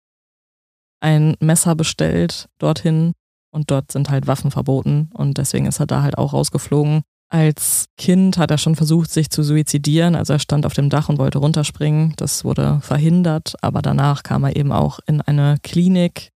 ein 1.00 1.36
Messer 1.40 1.74
bestellt 1.74 2.48
dorthin 2.58 3.12
und 3.52 3.70
dort 3.70 3.92
sind 3.92 4.10
halt 4.10 4.26
Waffen 4.26 4.50
verboten 4.50 5.10
und 5.12 5.38
deswegen 5.38 5.66
ist 5.66 5.80
er 5.80 5.86
da 5.86 6.02
halt 6.02 6.18
auch 6.18 6.32
rausgeflogen. 6.32 7.02
Als 7.30 7.86
Kind 7.96 8.38
hat 8.38 8.50
er 8.50 8.58
schon 8.58 8.76
versucht, 8.76 9.10
sich 9.10 9.30
zu 9.30 9.42
suizidieren. 9.42 10.14
Also 10.14 10.34
er 10.34 10.38
stand 10.38 10.66
auf 10.66 10.74
dem 10.74 10.88
Dach 10.88 11.08
und 11.08 11.18
wollte 11.18 11.38
runterspringen. 11.38 12.14
Das 12.16 12.44
wurde 12.44 12.80
verhindert, 12.80 13.54
aber 13.60 13.82
danach 13.82 14.22
kam 14.22 14.44
er 14.44 14.56
eben 14.56 14.72
auch 14.72 15.00
in 15.06 15.20
eine 15.20 15.56
Klinik, 15.62 16.30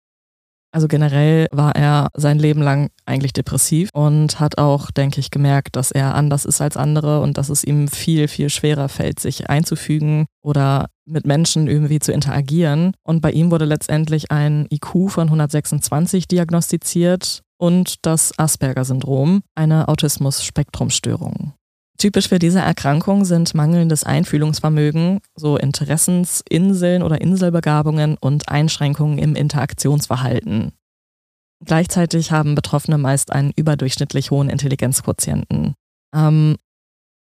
also 0.70 0.86
generell 0.86 1.46
war 1.50 1.74
er 1.74 2.08
sein 2.14 2.38
Leben 2.38 2.60
lang 2.62 2.90
eigentlich 3.06 3.32
depressiv 3.32 3.88
und 3.92 4.38
hat 4.38 4.58
auch, 4.58 4.90
denke 4.90 5.20
ich, 5.20 5.30
gemerkt, 5.30 5.76
dass 5.76 5.90
er 5.90 6.14
anders 6.14 6.44
ist 6.44 6.60
als 6.60 6.76
andere 6.76 7.20
und 7.20 7.38
dass 7.38 7.48
es 7.48 7.64
ihm 7.64 7.88
viel, 7.88 8.28
viel 8.28 8.50
schwerer 8.50 8.88
fällt, 8.88 9.18
sich 9.20 9.48
einzufügen 9.48 10.26
oder 10.42 10.86
mit 11.06 11.26
Menschen 11.26 11.68
irgendwie 11.68 12.00
zu 12.00 12.12
interagieren. 12.12 12.92
Und 13.02 13.22
bei 13.22 13.32
ihm 13.32 13.50
wurde 13.50 13.64
letztendlich 13.64 14.30
ein 14.30 14.66
IQ 14.70 15.10
von 15.10 15.28
126 15.28 16.28
diagnostiziert 16.28 17.42
und 17.56 18.06
das 18.06 18.38
Asperger-Syndrom, 18.38 19.42
eine 19.54 19.88
Autismus-Spektrumstörung. 19.88 21.54
Typisch 21.98 22.28
für 22.28 22.38
diese 22.38 22.60
Erkrankung 22.60 23.24
sind 23.24 23.54
mangelndes 23.54 24.04
Einfühlungsvermögen, 24.04 25.20
so 25.34 25.56
Interessensinseln 25.56 27.02
oder 27.02 27.20
Inselbegabungen 27.20 28.16
und 28.20 28.48
Einschränkungen 28.48 29.18
im 29.18 29.34
Interaktionsverhalten. 29.34 30.72
Gleichzeitig 31.64 32.30
haben 32.30 32.54
Betroffene 32.54 32.98
meist 32.98 33.32
einen 33.32 33.52
überdurchschnittlich 33.56 34.30
hohen 34.30 34.48
Intelligenzquotienten. 34.48 35.74
Ähm, 36.14 36.56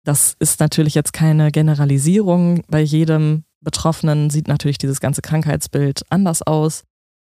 das 0.04 0.36
ist 0.38 0.60
natürlich 0.60 0.94
jetzt 0.94 1.14
keine 1.14 1.50
Generalisierung. 1.50 2.62
Bei 2.68 2.80
jedem 2.80 3.44
Betroffenen 3.62 4.28
sieht 4.28 4.46
natürlich 4.46 4.76
dieses 4.76 5.00
ganze 5.00 5.22
Krankheitsbild 5.22 6.02
anders 6.10 6.42
aus. 6.42 6.84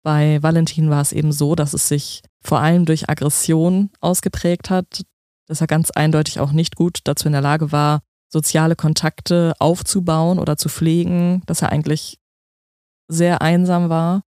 Bei 0.03 0.43
Valentin 0.43 0.89
war 0.89 1.03
es 1.03 1.13
eben 1.13 1.33
so, 1.33 1.55
dass 1.55 1.75
es 1.75 1.87
sich 1.87 2.23
vor 2.43 2.61
allem 2.61 2.87
durch 2.87 3.11
Aggression 3.11 3.91
ausgeprägt 4.01 4.71
hat, 4.71 5.03
dass 5.47 5.61
er 5.61 5.67
ganz 5.67 5.91
eindeutig 5.91 6.41
auch 6.41 6.53
nicht 6.53 6.77
gut 6.77 7.01
dazu 7.05 7.27
in 7.27 7.33
der 7.33 7.41
Lage 7.41 7.73
war, 7.73 8.01
soziale 8.29 8.77
Kontakte 8.77 9.55
aufzubauen 9.59 10.39
oder 10.39 10.57
zu 10.57 10.69
pflegen, 10.69 11.43
dass 11.47 11.63
er 11.63 11.71
eigentlich 11.71 12.19
sehr 13.09 13.41
einsam 13.41 13.89
war 13.89 14.23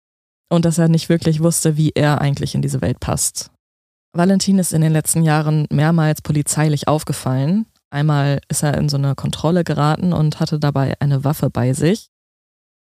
und 0.50 0.66
dass 0.66 0.78
er 0.78 0.88
nicht 0.88 1.10
wirklich 1.10 1.42
wusste, 1.42 1.78
wie 1.78 1.92
er 1.94 2.22
eigentlich 2.22 2.56
in 2.56 2.62
diese 2.62 2.82
Welt 2.82 3.00
passt. 3.00 3.52
Valentin 4.14 4.58
ist 4.58 4.74
in 4.74 4.82
den 4.82 4.94
letzten 4.94 5.24
Jahren 5.24 5.68
mehrmals 5.70 6.22
polizeilich 6.22 6.88
aufgefallen. 6.88 7.68
Einmal 7.92 8.40
ist 8.50 8.64
er 8.64 8.76
in 8.78 8.90
so 8.90 8.98
eine 8.98 9.16
Kontrolle 9.16 9.64
geraten 9.64 10.14
und 10.14 10.40
hatte 10.40 10.60
dabei 10.60 10.96
eine 11.00 11.24
Waffe 11.24 11.50
bei 11.50 11.74
sich. 11.74 12.10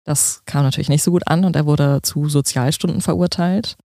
Das 0.04 0.42
kam 0.46 0.64
natürlich 0.64 0.88
nicht 0.88 1.02
so 1.02 1.10
gut 1.10 1.26
an 1.26 1.44
und 1.44 1.54
er 1.54 1.66
wurde 1.66 2.00
zu 2.02 2.28
Sozialstunden 2.28 3.02
verurteilt. 3.02 3.76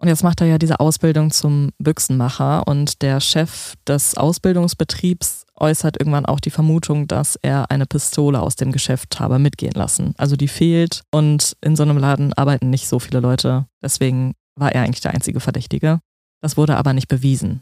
Und 0.00 0.08
jetzt 0.08 0.24
macht 0.24 0.40
er 0.40 0.46
ja 0.46 0.56
diese 0.56 0.80
Ausbildung 0.80 1.30
zum 1.30 1.72
Büchsenmacher 1.78 2.66
und 2.66 3.02
der 3.02 3.20
Chef 3.20 3.74
des 3.86 4.16
Ausbildungsbetriebs 4.16 5.44
äußert 5.56 6.00
irgendwann 6.00 6.24
auch 6.24 6.40
die 6.40 6.50
Vermutung, 6.50 7.06
dass 7.06 7.36
er 7.42 7.70
eine 7.70 7.84
Pistole 7.84 8.40
aus 8.40 8.56
dem 8.56 8.72
Geschäft 8.72 9.20
habe 9.20 9.38
mitgehen 9.38 9.74
lassen. 9.74 10.14
Also 10.16 10.36
die 10.36 10.48
fehlt 10.48 11.02
und 11.10 11.54
in 11.60 11.76
so 11.76 11.82
einem 11.82 11.98
Laden 11.98 12.32
arbeiten 12.32 12.70
nicht 12.70 12.88
so 12.88 12.98
viele 12.98 13.20
Leute. 13.20 13.66
Deswegen 13.82 14.32
war 14.58 14.72
er 14.72 14.84
eigentlich 14.84 15.02
der 15.02 15.12
einzige 15.12 15.38
Verdächtige. 15.38 16.00
Das 16.40 16.56
wurde 16.56 16.78
aber 16.78 16.94
nicht 16.94 17.08
bewiesen. 17.08 17.60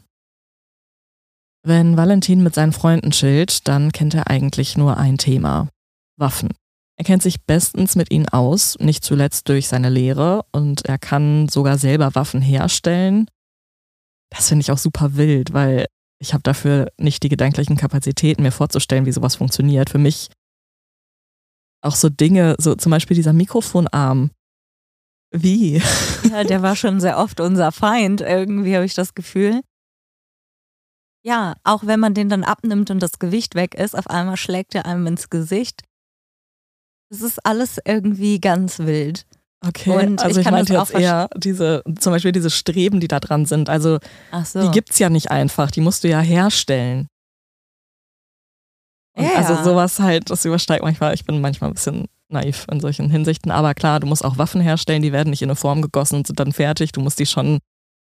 Wenn 1.63 1.97
Valentin 1.97 2.41
mit 2.41 2.55
seinen 2.55 2.71
Freunden 2.71 3.11
chillt, 3.11 3.67
dann 3.67 3.91
kennt 3.91 4.13
er 4.13 4.29
eigentlich 4.29 4.77
nur 4.77 4.95
ein 4.95 5.17
Thema. 5.17 5.67
Waffen. 6.15 6.51
Er 6.99 7.05
kennt 7.05 7.23
sich 7.23 7.41
bestens 7.45 7.95
mit 7.95 8.11
ihnen 8.11 8.27
aus, 8.27 8.77
nicht 8.79 9.05
zuletzt 9.05 9.47
durch 9.47 9.69
seine 9.69 9.89
Lehre 9.89 10.43
und 10.51 10.85
er 10.85 10.97
kann 10.97 11.47
sogar 11.47 11.77
selber 11.77 12.13
Waffen 12.13 12.41
herstellen. 12.41 13.29
Das 14.29 14.49
finde 14.49 14.63
ich 14.63 14.71
auch 14.71 14.77
super 14.77 15.15
wild, 15.15 15.53
weil 15.53 15.85
ich 16.21 16.33
habe 16.33 16.43
dafür 16.43 16.91
nicht 16.97 17.23
die 17.23 17.29
gedanklichen 17.29 17.77
Kapazitäten, 17.77 18.43
mir 18.43 18.51
vorzustellen, 18.51 19.05
wie 19.05 19.13
sowas 19.13 19.37
funktioniert. 19.37 19.89
Für 19.89 19.97
mich 19.97 20.27
auch 21.81 21.95
so 21.95 22.09
Dinge, 22.09 22.57
so 22.59 22.75
zum 22.75 22.89
Beispiel 22.89 23.15
dieser 23.15 23.31
Mikrofonarm. 23.31 24.31
Wie? 25.31 25.81
Ja, 26.29 26.43
der 26.43 26.61
war 26.61 26.75
schon 26.75 26.99
sehr 26.99 27.17
oft 27.17 27.39
unser 27.39 27.71
Feind, 27.71 28.19
irgendwie 28.19 28.75
habe 28.75 28.83
ich 28.83 28.93
das 28.93 29.15
Gefühl. 29.15 29.61
Ja, 31.23 31.55
auch 31.63 31.85
wenn 31.85 32.01
man 32.01 32.13
den 32.13 32.27
dann 32.27 32.43
abnimmt 32.43 32.91
und 32.91 32.99
das 32.99 33.19
Gewicht 33.19 33.55
weg 33.55 33.73
ist, 33.75 33.97
auf 33.97 34.07
einmal 34.09 34.35
schlägt 34.35 34.75
er 34.75 34.85
einem 34.85 35.07
ins 35.07 35.29
Gesicht. 35.29 35.83
Es 37.09 37.21
ist 37.21 37.45
alles 37.45 37.79
irgendwie 37.85 38.39
ganz 38.39 38.79
wild. 38.79 39.25
Okay, 39.65 40.05
Und 40.05 40.21
also 40.21 40.31
ich 40.31 40.37
ich, 40.37 40.43
kann 40.45 40.53
meinte 40.53 40.73
jetzt 40.73 40.81
auch 40.81 40.99
eher 40.99 41.29
diese, 41.35 41.83
zum 41.99 42.13
Beispiel 42.13 42.31
diese 42.31 42.49
Streben, 42.49 42.99
die 42.99 43.09
da 43.09 43.19
dran 43.19 43.45
sind. 43.45 43.69
Also 43.69 43.99
so. 44.45 44.61
die 44.61 44.71
gibt's 44.71 44.99
ja 44.99 45.09
nicht 45.09 45.31
einfach, 45.31 45.69
die 45.69 45.81
musst 45.81 46.03
du 46.03 46.07
ja 46.07 46.21
herstellen. 46.21 47.07
Ja, 49.17 49.35
also 49.35 49.53
ja. 49.53 49.63
sowas 49.63 49.99
halt, 49.99 50.29
das 50.29 50.45
übersteigt 50.45 50.83
manchmal, 50.83 51.13
ich 51.13 51.25
bin 51.25 51.41
manchmal 51.41 51.71
ein 51.71 51.73
bisschen 51.73 52.05
naiv 52.29 52.67
in 52.71 52.79
solchen 52.79 53.09
Hinsichten, 53.09 53.51
aber 53.51 53.73
klar, 53.73 53.99
du 53.99 54.07
musst 54.07 54.23
auch 54.23 54.37
Waffen 54.37 54.61
herstellen, 54.61 55.01
die 55.01 55.11
werden 55.11 55.31
nicht 55.31 55.41
in 55.41 55.49
eine 55.49 55.57
Form 55.57 55.81
gegossen 55.81 56.15
und 56.17 56.27
sind 56.27 56.39
dann 56.39 56.53
fertig, 56.53 56.93
du 56.93 57.01
musst 57.01 57.19
die 57.19 57.25
schon 57.25 57.59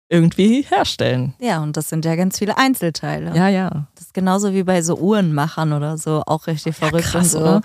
irgendwie 0.09 0.63
herstellen. 0.63 1.35
Ja, 1.39 1.63
und 1.63 1.77
das 1.77 1.91
sind 1.91 2.05
ja 2.05 2.17
ganz 2.17 2.39
viele 2.39 2.59
Einzelteile. 2.59 3.37
Ja, 3.37 3.49
ja. 3.49 3.87
Das 3.95 4.07
ist 4.07 4.15
genauso 4.15 4.53
wie 4.53 4.65
bei 4.65 4.83
so 4.83 4.97
Uhrenmachern 4.97 5.73
oder 5.73 5.97
so, 5.99 6.23
auch 6.27 6.47
richtig 6.49 6.75
verrückt 6.75 7.05
krass, 7.05 7.35
und 7.35 7.41
so. 7.41 7.47
oder? 7.47 7.63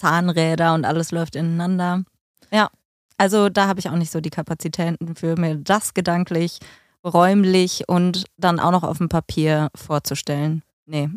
Zahnräder 0.00 0.74
und 0.74 0.84
alles 0.84 1.10
läuft 1.12 1.36
ineinander. 1.36 2.04
Ja, 2.50 2.70
also 3.18 3.48
da 3.48 3.68
habe 3.68 3.80
ich 3.80 3.88
auch 3.88 3.96
nicht 3.96 4.10
so 4.10 4.20
die 4.20 4.30
Kapazitäten 4.30 5.14
für 5.14 5.38
mir 5.38 5.56
das 5.56 5.92
gedanklich, 5.92 6.58
räumlich 7.04 7.84
und 7.86 8.24
dann 8.38 8.58
auch 8.58 8.70
noch 8.70 8.82
auf 8.82 8.98
dem 8.98 9.08
Papier 9.08 9.68
vorzustellen. 9.74 10.62
Nee. 10.86 11.08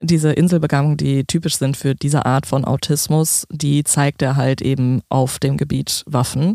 Diese 0.00 0.32
Inselbegabungen, 0.32 0.96
die 0.96 1.24
typisch 1.24 1.56
sind 1.56 1.76
für 1.76 1.94
diese 1.94 2.26
Art 2.26 2.46
von 2.46 2.64
Autismus, 2.64 3.46
die 3.50 3.84
zeigt 3.84 4.22
er 4.22 4.36
halt 4.36 4.60
eben 4.62 5.00
auf 5.08 5.38
dem 5.38 5.56
Gebiet 5.56 6.04
Waffen. 6.06 6.54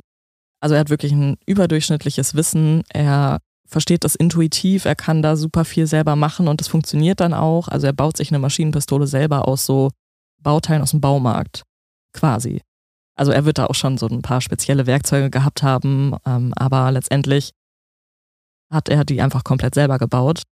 Also 0.62 0.76
er 0.76 0.82
hat 0.82 0.90
wirklich 0.90 1.12
ein 1.12 1.38
überdurchschnittliches 1.46 2.36
Wissen, 2.36 2.84
er 2.90 3.40
versteht 3.66 4.04
das 4.04 4.16
intuitiv, 4.16 4.86
er 4.86 4.96
kann 4.96 5.22
da 5.22 5.36
super 5.36 5.64
viel 5.64 5.88
selber 5.88 6.16
machen 6.16 6.48
und 6.48 6.60
das 6.60 6.68
funktioniert 6.68 7.20
dann 7.20 7.34
auch. 7.34 7.68
Also 7.68 7.88
er 7.88 7.94
baut 7.94 8.18
sich 8.18 8.32
eine 8.32 8.40
Maschinenpistole 8.40 9.08
selber 9.08 9.48
aus 9.48 9.66
so 9.66 9.90
Bauteilen 10.42 10.82
aus 10.82 10.92
dem 10.92 11.02
Baumarkt, 11.02 11.64
quasi. 12.14 12.62
Also 13.16 13.32
er 13.32 13.46
wird 13.46 13.58
da 13.58 13.66
auch 13.66 13.76
schon 13.76 13.98
so 13.98 14.08
ein 14.08 14.22
paar 14.22 14.42
spezielle 14.42 14.86
Werkzeuge 14.86 15.30
gehabt 15.30 15.62
haben, 15.62 16.16
ähm, 16.26 16.54
aber 16.56 16.92
letztendlich 16.92 17.52
hat 18.72 18.88
er 18.88 19.04
die 19.04 19.22
einfach 19.22 19.44
komplett 19.44 19.76
selber 19.76 19.98
gebaut. 19.98 20.44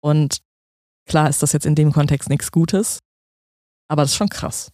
Und 0.00 0.38
klar 1.06 1.28
ist 1.28 1.42
das 1.42 1.52
jetzt 1.52 1.66
in 1.66 1.74
dem 1.74 1.92
Kontext 1.92 2.28
nichts 2.28 2.52
Gutes, 2.52 3.00
aber 3.88 4.02
das 4.02 4.12
ist 4.12 4.16
schon 4.16 4.28
krass. 4.28 4.70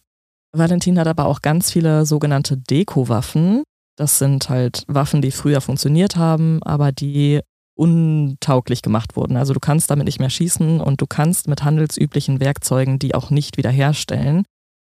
Valentin 0.51 0.99
hat 0.99 1.07
aber 1.07 1.25
auch 1.25 1.41
ganz 1.41 1.71
viele 1.71 2.05
sogenannte 2.05 2.57
Deko-Waffen. 2.57 3.63
Das 3.97 4.19
sind 4.19 4.49
halt 4.49 4.83
Waffen, 4.87 5.21
die 5.21 5.31
früher 5.31 5.61
funktioniert 5.61 6.15
haben, 6.15 6.61
aber 6.63 6.91
die 6.91 7.41
untauglich 7.75 8.81
gemacht 8.81 9.15
wurden. 9.15 9.37
Also 9.37 9.53
du 9.53 9.59
kannst 9.59 9.91
damit 9.91 10.05
nicht 10.05 10.19
mehr 10.19 10.29
schießen 10.29 10.79
und 10.79 11.01
du 11.01 11.07
kannst 11.07 11.47
mit 11.47 11.63
handelsüblichen 11.63 12.39
Werkzeugen 12.39 12.99
die 12.99 13.13
auch 13.13 13.29
nicht 13.29 13.57
wiederherstellen. 13.57 14.43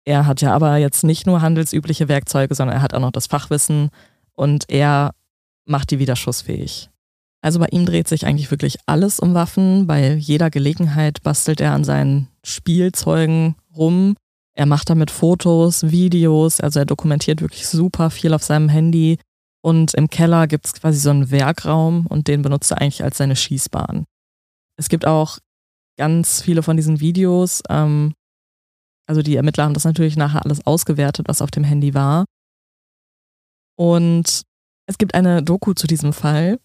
Er 0.05 0.27
hat 0.27 0.41
ja 0.43 0.53
aber 0.53 0.77
jetzt 0.79 1.05
nicht 1.05 1.27
nur 1.27 1.41
handelsübliche 1.41 2.09
Werkzeuge, 2.09 2.55
sondern 2.55 2.77
er 2.77 2.83
hat 2.83 2.93
auch 2.93 3.01
noch 3.01 3.13
das 3.13 3.29
Fachwissen 3.29 3.91
und 4.35 4.65
er 4.69 5.13
macht 5.65 5.93
die 5.93 6.01
wieder 6.01 6.17
schussfähig. 6.17 6.91
Also 7.41 7.59
bei 7.59 7.67
ihm 7.71 7.87
dreht 7.87 8.09
sich 8.09 8.27
eigentlich 8.27 8.51
wirklich 8.51 8.79
alles 8.87 9.21
um 9.21 9.35
Waffen. 9.35 9.87
Bei 9.87 10.15
jeder 10.15 10.51
Gelegenheit 10.51 11.23
bastelt 11.23 11.61
er 11.61 11.73
an 11.73 11.85
seinen 11.85 12.29
Spielzeugen 12.45 13.57
rum. 13.77 14.17
Er 14.55 14.67
macht 14.67 14.91
damit 14.91 15.11
Fotos, 15.11 15.91
Videos, 15.91 16.61
also 16.61 16.81
er 16.81 16.87
dokumentiert 16.87 17.41
wirklich 17.41 17.67
super 17.67 18.11
viel 18.11 18.35
auf 18.35 18.43
seinem 18.43 18.69
Handy. 18.69 19.19
Und 19.65 19.95
im 19.95 20.09
Keller 20.11 20.47
gibt 20.49 20.67
es 20.67 20.75
quasi 20.75 20.99
so 20.99 21.11
einen 21.11 21.31
Werkraum 21.31 22.07
und 22.07 22.27
den 22.29 22.43
benutzt 22.43 22.71
er 22.73 22.81
eigentlich 22.81 23.05
als 23.05 23.19
seine 23.19 23.37
Schießbahn. 23.37 24.05
Es 24.77 24.89
gibt 24.89 25.07
auch 25.07 25.39
ganz 25.97 26.43
viele 26.43 26.63
von 26.63 26.77
diesen 26.77 27.01
Videos. 27.01 27.63
Ähm, 27.69 28.15
also 29.07 29.23
die 29.23 29.37
Ermittler 29.37 29.65
haben 29.65 29.75
das 29.75 29.85
natürlich 29.85 30.17
nachher 30.17 30.45
alles 30.45 30.67
ausgewertet, 30.67 31.29
was 31.29 31.43
auf 31.43 31.51
dem 31.51 31.65
Handy 31.65 31.95
war. 31.95 32.25
Und 33.79 34.43
es 34.87 34.99
gibt 34.99 35.15
eine 35.15 35.43
Doku 35.43 35.75
zu 35.75 35.87
diesem 35.87 36.13
Fall, 36.13 36.59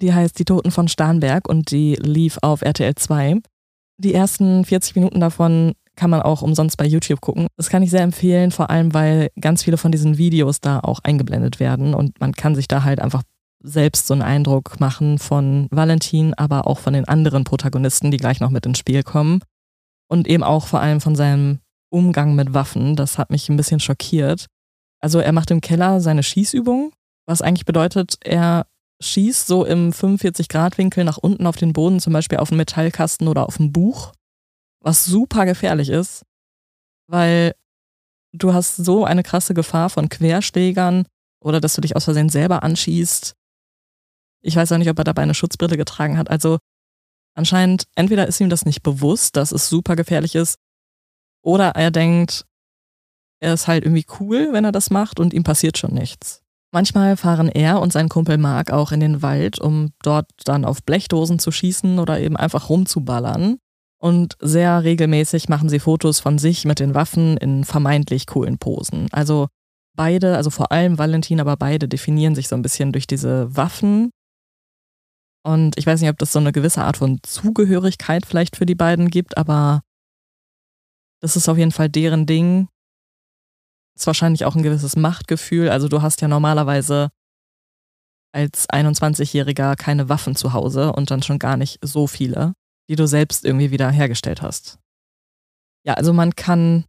die 0.00 0.14
heißt 0.14 0.38
Die 0.38 0.44
Toten 0.44 0.70
von 0.70 0.88
Starnberg 0.88 1.48
und 1.48 1.70
die 1.70 1.94
lief 1.96 2.38
auf 2.42 2.62
RTL 2.62 2.94
2. 2.94 3.40
Die 3.98 4.14
ersten 4.14 4.64
40 4.64 4.96
Minuten 4.96 5.20
davon 5.20 5.74
kann 6.02 6.10
man 6.10 6.22
auch 6.22 6.42
umsonst 6.42 6.76
bei 6.78 6.84
YouTube 6.84 7.20
gucken. 7.20 7.46
Das 7.56 7.70
kann 7.70 7.84
ich 7.84 7.92
sehr 7.92 8.02
empfehlen, 8.02 8.50
vor 8.50 8.70
allem 8.70 8.92
weil 8.92 9.30
ganz 9.40 9.62
viele 9.62 9.76
von 9.76 9.92
diesen 9.92 10.18
Videos 10.18 10.60
da 10.60 10.80
auch 10.80 10.98
eingeblendet 11.04 11.60
werden 11.60 11.94
und 11.94 12.18
man 12.18 12.32
kann 12.32 12.56
sich 12.56 12.66
da 12.66 12.82
halt 12.82 12.98
einfach 12.98 13.22
selbst 13.62 14.08
so 14.08 14.14
einen 14.14 14.22
Eindruck 14.22 14.80
machen 14.80 15.20
von 15.20 15.68
Valentin, 15.70 16.34
aber 16.34 16.66
auch 16.66 16.80
von 16.80 16.92
den 16.92 17.06
anderen 17.06 17.44
Protagonisten, 17.44 18.10
die 18.10 18.16
gleich 18.16 18.40
noch 18.40 18.50
mit 18.50 18.66
ins 18.66 18.78
Spiel 18.78 19.04
kommen. 19.04 19.42
Und 20.08 20.26
eben 20.26 20.42
auch 20.42 20.66
vor 20.66 20.80
allem 20.80 21.00
von 21.00 21.14
seinem 21.14 21.60
Umgang 21.88 22.34
mit 22.34 22.52
Waffen. 22.52 22.96
Das 22.96 23.16
hat 23.16 23.30
mich 23.30 23.48
ein 23.48 23.56
bisschen 23.56 23.78
schockiert. 23.78 24.46
Also 24.98 25.20
er 25.20 25.30
macht 25.30 25.52
im 25.52 25.60
Keller 25.60 26.00
seine 26.00 26.24
Schießübung, 26.24 26.90
was 27.26 27.42
eigentlich 27.42 27.64
bedeutet, 27.64 28.16
er 28.24 28.66
schießt 29.00 29.46
so 29.46 29.64
im 29.64 29.92
45-Grad-Winkel 29.92 31.04
nach 31.04 31.18
unten 31.18 31.46
auf 31.46 31.54
den 31.54 31.72
Boden, 31.72 32.00
zum 32.00 32.12
Beispiel 32.12 32.38
auf 32.38 32.50
einen 32.50 32.58
Metallkasten 32.58 33.28
oder 33.28 33.46
auf 33.46 33.60
ein 33.60 33.70
Buch, 33.70 34.12
was 34.82 35.04
super 35.04 35.46
gefährlich 35.46 35.88
ist, 35.88 36.24
weil 37.06 37.54
du 38.32 38.52
hast 38.52 38.76
so 38.76 39.04
eine 39.04 39.22
krasse 39.22 39.54
Gefahr 39.54 39.90
von 39.90 40.08
Querschlägern 40.08 41.06
oder 41.40 41.60
dass 41.60 41.74
du 41.74 41.80
dich 41.80 41.96
aus 41.96 42.04
Versehen 42.04 42.28
selber 42.28 42.62
anschießt. 42.62 43.34
Ich 44.42 44.56
weiß 44.56 44.72
auch 44.72 44.78
nicht, 44.78 44.90
ob 44.90 44.98
er 44.98 45.04
dabei 45.04 45.22
eine 45.22 45.34
Schutzbrille 45.34 45.76
getragen 45.76 46.18
hat. 46.18 46.30
Also 46.30 46.58
anscheinend, 47.34 47.84
entweder 47.94 48.26
ist 48.26 48.40
ihm 48.40 48.50
das 48.50 48.64
nicht 48.64 48.82
bewusst, 48.82 49.36
dass 49.36 49.52
es 49.52 49.68
super 49.68 49.96
gefährlich 49.96 50.34
ist, 50.34 50.58
oder 51.44 51.70
er 51.70 51.90
denkt, 51.90 52.46
er 53.40 53.54
ist 53.54 53.66
halt 53.66 53.84
irgendwie 53.84 54.06
cool, 54.20 54.52
wenn 54.52 54.64
er 54.64 54.72
das 54.72 54.90
macht 54.90 55.18
und 55.18 55.34
ihm 55.34 55.42
passiert 55.42 55.76
schon 55.76 55.92
nichts. 55.92 56.42
Manchmal 56.70 57.16
fahren 57.16 57.48
er 57.48 57.80
und 57.80 57.92
sein 57.92 58.08
Kumpel 58.08 58.38
Mark 58.38 58.70
auch 58.72 58.92
in 58.92 59.00
den 59.00 59.20
Wald, 59.20 59.60
um 59.60 59.92
dort 60.02 60.30
dann 60.44 60.64
auf 60.64 60.82
Blechdosen 60.84 61.38
zu 61.38 61.50
schießen 61.50 61.98
oder 61.98 62.20
eben 62.20 62.36
einfach 62.36 62.68
rumzuballern. 62.68 63.58
Und 64.02 64.36
sehr 64.40 64.82
regelmäßig 64.82 65.48
machen 65.48 65.68
sie 65.68 65.78
Fotos 65.78 66.18
von 66.18 66.36
sich 66.36 66.64
mit 66.64 66.80
den 66.80 66.92
Waffen 66.92 67.36
in 67.36 67.62
vermeintlich 67.62 68.26
coolen 68.26 68.58
Posen. 68.58 69.06
Also 69.12 69.46
beide, 69.94 70.36
also 70.36 70.50
vor 70.50 70.72
allem 70.72 70.98
Valentin, 70.98 71.40
aber 71.40 71.56
beide 71.56 71.86
definieren 71.86 72.34
sich 72.34 72.48
so 72.48 72.56
ein 72.56 72.62
bisschen 72.62 72.90
durch 72.90 73.06
diese 73.06 73.54
Waffen. 73.56 74.10
Und 75.44 75.78
ich 75.78 75.86
weiß 75.86 76.00
nicht, 76.00 76.10
ob 76.10 76.18
das 76.18 76.32
so 76.32 76.40
eine 76.40 76.50
gewisse 76.50 76.82
Art 76.82 76.96
von 76.96 77.20
Zugehörigkeit 77.22 78.26
vielleicht 78.26 78.56
für 78.56 78.66
die 78.66 78.74
beiden 78.74 79.08
gibt, 79.08 79.36
aber 79.36 79.82
das 81.20 81.36
ist 81.36 81.48
auf 81.48 81.58
jeden 81.58 81.70
Fall 81.72 81.88
deren 81.88 82.26
Ding. 82.26 82.66
Ist 83.96 84.08
wahrscheinlich 84.08 84.44
auch 84.44 84.56
ein 84.56 84.64
gewisses 84.64 84.96
Machtgefühl. 84.96 85.68
Also 85.68 85.86
du 85.86 86.02
hast 86.02 86.20
ja 86.22 86.26
normalerweise 86.26 87.10
als 88.34 88.68
21-Jähriger 88.68 89.76
keine 89.76 90.08
Waffen 90.08 90.34
zu 90.34 90.52
Hause 90.54 90.92
und 90.92 91.12
dann 91.12 91.22
schon 91.22 91.38
gar 91.38 91.56
nicht 91.56 91.78
so 91.82 92.08
viele, 92.08 92.54
die 92.88 92.96
du 92.96 93.06
selbst 93.06 93.44
irgendwie 93.44 93.70
wieder 93.70 93.90
hergestellt 93.90 94.42
hast. 94.42 94.78
Ja, 95.84 95.94
also 95.94 96.12
man 96.12 96.36
kann 96.36 96.84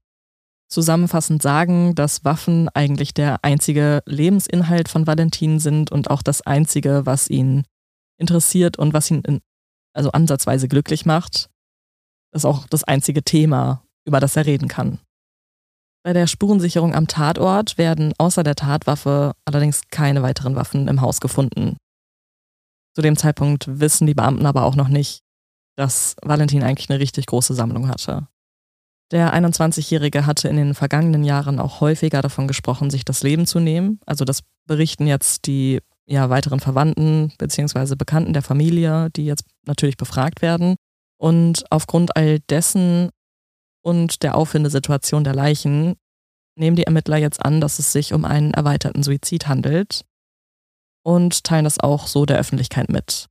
zusammenfassend 0.69 1.41
sagen, 1.41 1.95
dass 1.95 2.25
Waffen 2.25 2.67
eigentlich 2.69 3.13
der 3.13 3.43
einzige 3.43 4.01
Lebensinhalt 4.06 4.89
von 4.89 5.06
Valentin 5.06 5.60
sind 5.60 5.91
und 5.91 6.10
auch 6.10 6.23
das 6.23 6.41
einzige, 6.41 7.06
was 7.06 7.29
ihn 7.29 7.63
interessiert 8.19 8.77
und 8.77 8.93
was 8.93 9.10
ihn 9.12 9.21
in, 9.21 9.41
also 9.93 10.12
ansatzweise 10.12 10.67
glücklich 10.67 11.06
macht. 11.06 11.49
Das 12.32 12.41
ist 12.41 12.45
auch 12.45 12.67
das 12.67 12.84
einzige 12.84 13.23
Thema, 13.23 13.84
über 14.06 14.19
das 14.19 14.36
er 14.36 14.45
reden 14.45 14.67
kann. 14.67 14.99
Bei 16.03 16.12
der 16.12 16.27
Spurensicherung 16.27 16.93
am 16.93 17.08
Tatort 17.08 17.77
werden 17.77 18.13
außer 18.17 18.43
der 18.43 18.56
Tatwaffe 18.56 19.34
allerdings 19.45 19.84
keine 19.89 20.21
weiteren 20.21 20.56
Waffen 20.56 20.88
im 20.88 20.99
Haus 20.99 21.21
gefunden. 21.21 21.77
Zu 22.95 23.01
dem 23.01 23.15
Zeitpunkt 23.15 23.79
wissen 23.79 24.06
die 24.06 24.13
Beamten 24.13 24.45
aber 24.45 24.63
auch 24.63 24.75
noch 24.75 24.89
nicht, 24.89 25.22
dass 25.75 26.15
Valentin 26.21 26.63
eigentlich 26.63 26.89
eine 26.89 26.99
richtig 26.99 27.25
große 27.25 27.53
Sammlung 27.53 27.88
hatte. 27.88 28.27
Der 29.12 29.33
21-Jährige 29.33 30.25
hatte 30.25 30.47
in 30.47 30.55
den 30.55 30.73
vergangenen 30.73 31.23
Jahren 31.23 31.59
auch 31.59 31.81
häufiger 31.81 32.21
davon 32.21 32.47
gesprochen, 32.47 32.89
sich 32.89 33.05
das 33.05 33.21
Leben 33.21 33.45
zu 33.45 33.59
nehmen. 33.59 33.99
Also 34.05 34.25
das 34.25 34.41
berichten 34.65 35.07
jetzt 35.07 35.45
die 35.45 35.79
ja, 36.05 36.29
weiteren 36.29 36.59
Verwandten 36.59 37.31
bzw. 37.38 37.95
Bekannten 37.95 38.33
der 38.33 38.41
Familie, 38.41 39.09
die 39.12 39.25
jetzt 39.25 39.45
natürlich 39.65 39.97
befragt 39.97 40.41
werden. 40.41 40.75
Und 41.17 41.63
aufgrund 41.69 42.15
all 42.17 42.39
dessen 42.39 43.09
und 43.83 44.23
der 44.23 44.36
Auffindesituation 44.36 45.23
der 45.23 45.36
Leichen 45.36 45.95
nehmen 46.55 46.75
die 46.75 46.83
Ermittler 46.83 47.17
jetzt 47.17 47.43
an, 47.43 47.62
dass 47.62 47.79
es 47.79 47.91
sich 47.91 48.13
um 48.13 48.25
einen 48.25 48.53
erweiterten 48.53 49.03
Suizid 49.03 49.47
handelt 49.47 50.05
und 51.03 51.43
teilen 51.43 51.65
das 51.65 51.79
auch 51.79 52.07
so 52.07 52.25
der 52.25 52.38
Öffentlichkeit 52.38 52.89
mit. 52.89 53.27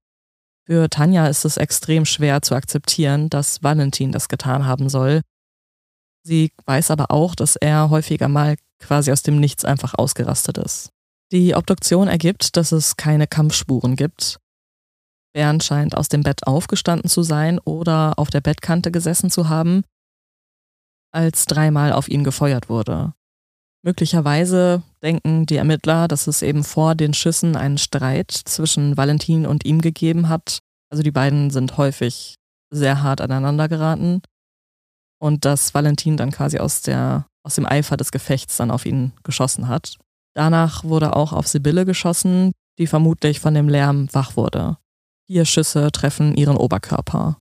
Für 0.72 0.88
Tanja 0.88 1.26
ist 1.26 1.44
es 1.44 1.58
extrem 1.58 2.06
schwer 2.06 2.40
zu 2.40 2.54
akzeptieren, 2.54 3.28
dass 3.28 3.62
Valentin 3.62 4.10
das 4.10 4.28
getan 4.28 4.64
haben 4.64 4.88
soll. 4.88 5.20
Sie 6.22 6.50
weiß 6.64 6.90
aber 6.90 7.10
auch, 7.10 7.34
dass 7.34 7.56
er 7.56 7.90
häufiger 7.90 8.26
mal 8.28 8.56
quasi 8.78 9.12
aus 9.12 9.22
dem 9.22 9.38
Nichts 9.38 9.66
einfach 9.66 9.92
ausgerastet 9.92 10.56
ist. 10.56 10.88
Die 11.30 11.54
Obduktion 11.54 12.08
ergibt, 12.08 12.56
dass 12.56 12.72
es 12.72 12.96
keine 12.96 13.26
Kampfspuren 13.26 13.96
gibt. 13.96 14.38
Bernd 15.34 15.62
scheint 15.62 15.94
aus 15.94 16.08
dem 16.08 16.22
Bett 16.22 16.46
aufgestanden 16.46 17.10
zu 17.10 17.22
sein 17.22 17.58
oder 17.58 18.18
auf 18.18 18.30
der 18.30 18.40
Bettkante 18.40 18.90
gesessen 18.90 19.28
zu 19.28 19.50
haben. 19.50 19.84
als 21.14 21.44
dreimal 21.44 21.92
auf 21.92 22.08
ihn 22.08 22.24
gefeuert 22.24 22.70
wurde. 22.70 23.12
Möglicherweise 23.84 24.82
denken 25.02 25.44
die 25.46 25.56
Ermittler, 25.56 26.06
dass 26.06 26.28
es 26.28 26.42
eben 26.42 26.62
vor 26.62 26.94
den 26.94 27.14
Schüssen 27.14 27.56
einen 27.56 27.78
Streit 27.78 28.30
zwischen 28.30 28.96
Valentin 28.96 29.44
und 29.44 29.64
ihm 29.64 29.80
gegeben 29.80 30.28
hat. 30.28 30.58
Also 30.90 31.02
die 31.02 31.10
beiden 31.10 31.50
sind 31.50 31.76
häufig 31.76 32.36
sehr 32.70 33.02
hart 33.02 33.20
aneinander 33.20 33.68
geraten 33.68 34.22
und 35.20 35.44
dass 35.44 35.74
Valentin 35.74 36.16
dann 36.16 36.30
quasi 36.30 36.58
aus, 36.58 36.82
der, 36.82 37.26
aus 37.44 37.56
dem 37.56 37.66
Eifer 37.66 37.96
des 37.96 38.12
Gefechts 38.12 38.56
dann 38.56 38.70
auf 38.70 38.86
ihn 38.86 39.12
geschossen 39.24 39.68
hat. 39.68 39.98
Danach 40.34 40.84
wurde 40.84 41.16
auch 41.16 41.32
auf 41.32 41.48
Sibylle 41.48 41.84
geschossen, 41.84 42.52
die 42.78 42.86
vermutlich 42.86 43.40
von 43.40 43.54
dem 43.54 43.68
Lärm 43.68 44.08
wach 44.12 44.36
wurde. 44.36 44.78
Vier 45.26 45.44
Schüsse 45.44 45.92
treffen 45.92 46.34
ihren 46.36 46.56
Oberkörper. 46.56 47.36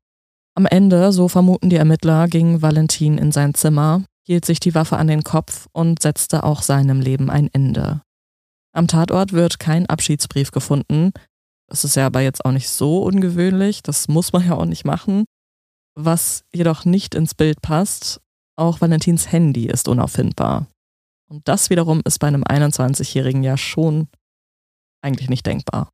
Am 0.55 0.65
Ende, 0.65 1.13
so 1.13 1.27
vermuten 1.27 1.69
die 1.69 1.77
Ermittler, 1.77 2.27
ging 2.27 2.61
Valentin 2.61 3.17
in 3.17 3.31
sein 3.31 3.53
Zimmer, 3.53 4.03
hielt 4.25 4.45
sich 4.45 4.59
die 4.59 4.75
Waffe 4.75 4.97
an 4.97 5.07
den 5.07 5.23
Kopf 5.23 5.67
und 5.71 6.01
setzte 6.01 6.43
auch 6.43 6.61
seinem 6.61 7.01
Leben 7.01 7.29
ein 7.29 7.49
Ende. 7.53 8.01
Am 8.73 8.87
Tatort 8.87 9.33
wird 9.33 9.59
kein 9.59 9.85
Abschiedsbrief 9.87 10.51
gefunden. 10.51 11.11
Das 11.67 11.83
ist 11.83 11.95
ja 11.95 12.05
aber 12.05 12.21
jetzt 12.21 12.45
auch 12.45 12.51
nicht 12.51 12.69
so 12.69 13.03
ungewöhnlich, 13.03 13.81
das 13.83 14.07
muss 14.07 14.33
man 14.33 14.45
ja 14.45 14.55
auch 14.55 14.65
nicht 14.65 14.85
machen. 14.85 15.25
Was 15.95 16.43
jedoch 16.53 16.85
nicht 16.85 17.15
ins 17.15 17.33
Bild 17.33 17.61
passt, 17.61 18.21
auch 18.57 18.81
Valentins 18.81 19.31
Handy 19.31 19.65
ist 19.67 19.87
unauffindbar. 19.87 20.67
Und 21.29 21.47
das 21.47 21.69
wiederum 21.69 22.01
ist 22.05 22.19
bei 22.19 22.27
einem 22.27 22.43
21-Jährigen 22.43 23.43
ja 23.43 23.57
schon 23.57 24.07
eigentlich 25.01 25.29
nicht 25.29 25.45
denkbar. 25.45 25.89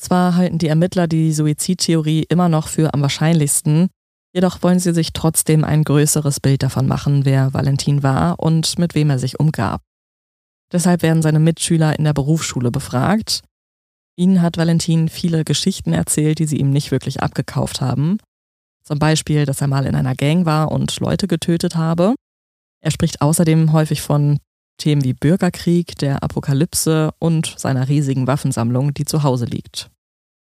Zwar 0.00 0.34
halten 0.36 0.58
die 0.58 0.68
Ermittler 0.68 1.06
die 1.06 1.32
Suizidtheorie 1.32 2.24
immer 2.28 2.48
noch 2.48 2.68
für 2.68 2.94
am 2.94 3.02
wahrscheinlichsten, 3.02 3.90
jedoch 4.32 4.62
wollen 4.62 4.78
sie 4.78 4.94
sich 4.94 5.12
trotzdem 5.12 5.64
ein 5.64 5.84
größeres 5.84 6.40
Bild 6.40 6.62
davon 6.62 6.86
machen, 6.86 7.24
wer 7.24 7.52
Valentin 7.54 8.02
war 8.02 8.40
und 8.40 8.78
mit 8.78 8.94
wem 8.94 9.10
er 9.10 9.18
sich 9.18 9.38
umgab. 9.40 9.82
Deshalb 10.72 11.02
werden 11.02 11.22
seine 11.22 11.40
Mitschüler 11.40 11.98
in 11.98 12.04
der 12.04 12.12
Berufsschule 12.12 12.70
befragt. 12.70 13.42
Ihnen 14.16 14.42
hat 14.42 14.56
Valentin 14.56 15.08
viele 15.08 15.44
Geschichten 15.44 15.92
erzählt, 15.92 16.38
die 16.38 16.46
sie 16.46 16.58
ihm 16.58 16.70
nicht 16.70 16.90
wirklich 16.90 17.22
abgekauft 17.22 17.80
haben. 17.80 18.18
Zum 18.82 18.98
Beispiel, 18.98 19.46
dass 19.46 19.60
er 19.60 19.66
mal 19.66 19.86
in 19.86 19.94
einer 19.94 20.14
Gang 20.14 20.46
war 20.46 20.70
und 20.70 20.98
Leute 21.00 21.26
getötet 21.26 21.76
habe. 21.76 22.14
Er 22.80 22.90
spricht 22.90 23.20
außerdem 23.20 23.72
häufig 23.72 24.00
von 24.00 24.38
Themen 24.78 25.04
wie 25.04 25.12
Bürgerkrieg, 25.12 25.96
der 25.98 26.22
Apokalypse 26.22 27.10
und 27.18 27.54
seiner 27.58 27.88
riesigen 27.88 28.26
Waffensammlung, 28.26 28.94
die 28.94 29.04
zu 29.04 29.22
Hause 29.22 29.44
liegt. 29.44 29.90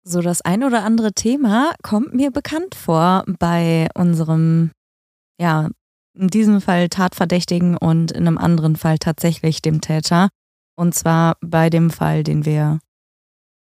So 0.09 0.21
das 0.21 0.41
ein 0.41 0.63
oder 0.63 0.85
andere 0.85 1.11
Thema 1.11 1.73
kommt 1.83 2.13
mir 2.13 2.31
bekannt 2.31 2.75
vor 2.75 3.25
bei 3.39 3.89
unserem, 3.93 4.71
ja, 5.37 5.69
in 6.13 6.29
diesem 6.29 6.61
Fall 6.61 6.87
Tatverdächtigen 6.87 7.75
und 7.75 8.13
in 8.13 8.25
einem 8.25 8.37
anderen 8.37 8.77
Fall 8.77 8.99
tatsächlich 8.99 9.61
dem 9.61 9.81
Täter. 9.81 10.29
Und 10.77 10.95
zwar 10.95 11.35
bei 11.41 11.69
dem 11.69 11.89
Fall, 11.89 12.23
den 12.23 12.45
wir 12.45 12.79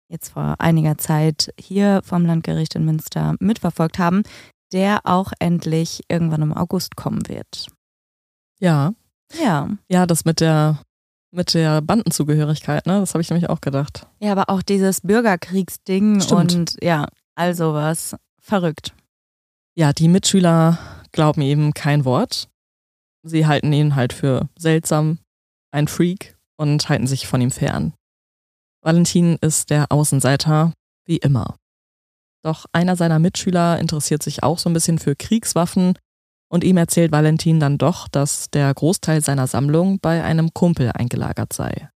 jetzt 0.08 0.30
vor 0.30 0.54
einiger 0.60 1.00
Zeit 1.00 1.52
hier 1.60 2.02
vom 2.04 2.28
Landgericht 2.28 2.76
in 2.76 2.86
Münster 2.86 3.36
mitverfolgt 3.40 3.98
haben, 3.98 4.22
der 4.72 5.00
auch 5.06 5.34
endlich 5.40 6.04
irgendwann 6.10 6.44
im 6.44 6.54
August 6.54 6.96
kommen 6.96 7.28
wird. 7.28 7.70
Ja, 8.60 8.94
ja. 9.34 9.68
Ja, 9.90 10.06
das 10.06 10.26
mit 10.26 10.42
der 10.42 10.80
mit 11.32 11.54
der 11.54 11.82
Bandenzugehörigkeit, 11.82 12.86
ne? 12.86 13.00
Das 13.00 13.14
habe 13.14 13.22
ich 13.22 13.30
nämlich 13.30 13.50
auch 13.50 13.62
gedacht. 13.62 14.08
Ja, 14.20 14.32
aber 14.32 14.50
auch 14.50 14.62
dieses 14.62 15.02
Bürgerkriegsding 15.02 16.22
Stimmt. 16.22 16.54
und 16.56 16.76
ja, 16.82 17.08
all 17.36 17.54
sowas. 17.56 18.16
Verrückt. 18.42 18.94
Ja, 19.76 19.94
die 19.94 20.08
Mitschüler 20.08 20.80
glauben 21.12 21.42
ihm 21.42 21.74
kein 21.74 22.06
Wort. 22.06 22.50
Sie 23.24 23.46
halten 23.46 23.72
ihn 23.74 23.96
halt 23.96 24.14
für 24.14 24.50
seltsam, 24.58 25.20
ein 25.72 25.88
Freak 25.88 26.38
und 26.58 26.90
halten 26.90 27.08
sich 27.08 27.28
von 27.28 27.42
ihm 27.42 27.52
fern. 27.52 27.94
Valentin 28.82 29.38
ist 29.42 29.70
der 29.70 29.92
Außenseiter, 29.92 30.74
wie 31.06 31.18
immer. 31.18 31.58
Doch 32.44 32.66
einer 32.72 32.96
seiner 32.96 33.20
Mitschüler 33.20 33.80
interessiert 33.80 34.24
sich 34.24 34.44
auch 34.44 34.58
so 34.58 34.70
ein 34.70 34.74
bisschen 34.74 35.00
für 35.00 35.16
Kriegswaffen 35.16 35.98
und 36.50 36.64
ihm 36.64 36.78
erzählt 36.78 37.12
Valentin 37.12 37.60
dann 37.60 37.78
doch, 37.78 38.08
dass 38.08 38.50
der 38.50 38.74
Großteil 38.74 39.22
seiner 39.22 39.48
Sammlung 39.48 40.00
bei 40.00 40.24
einem 40.24 40.54
Kumpel 40.54 40.92
eingelagert 40.94 41.54
sei. 41.54 41.90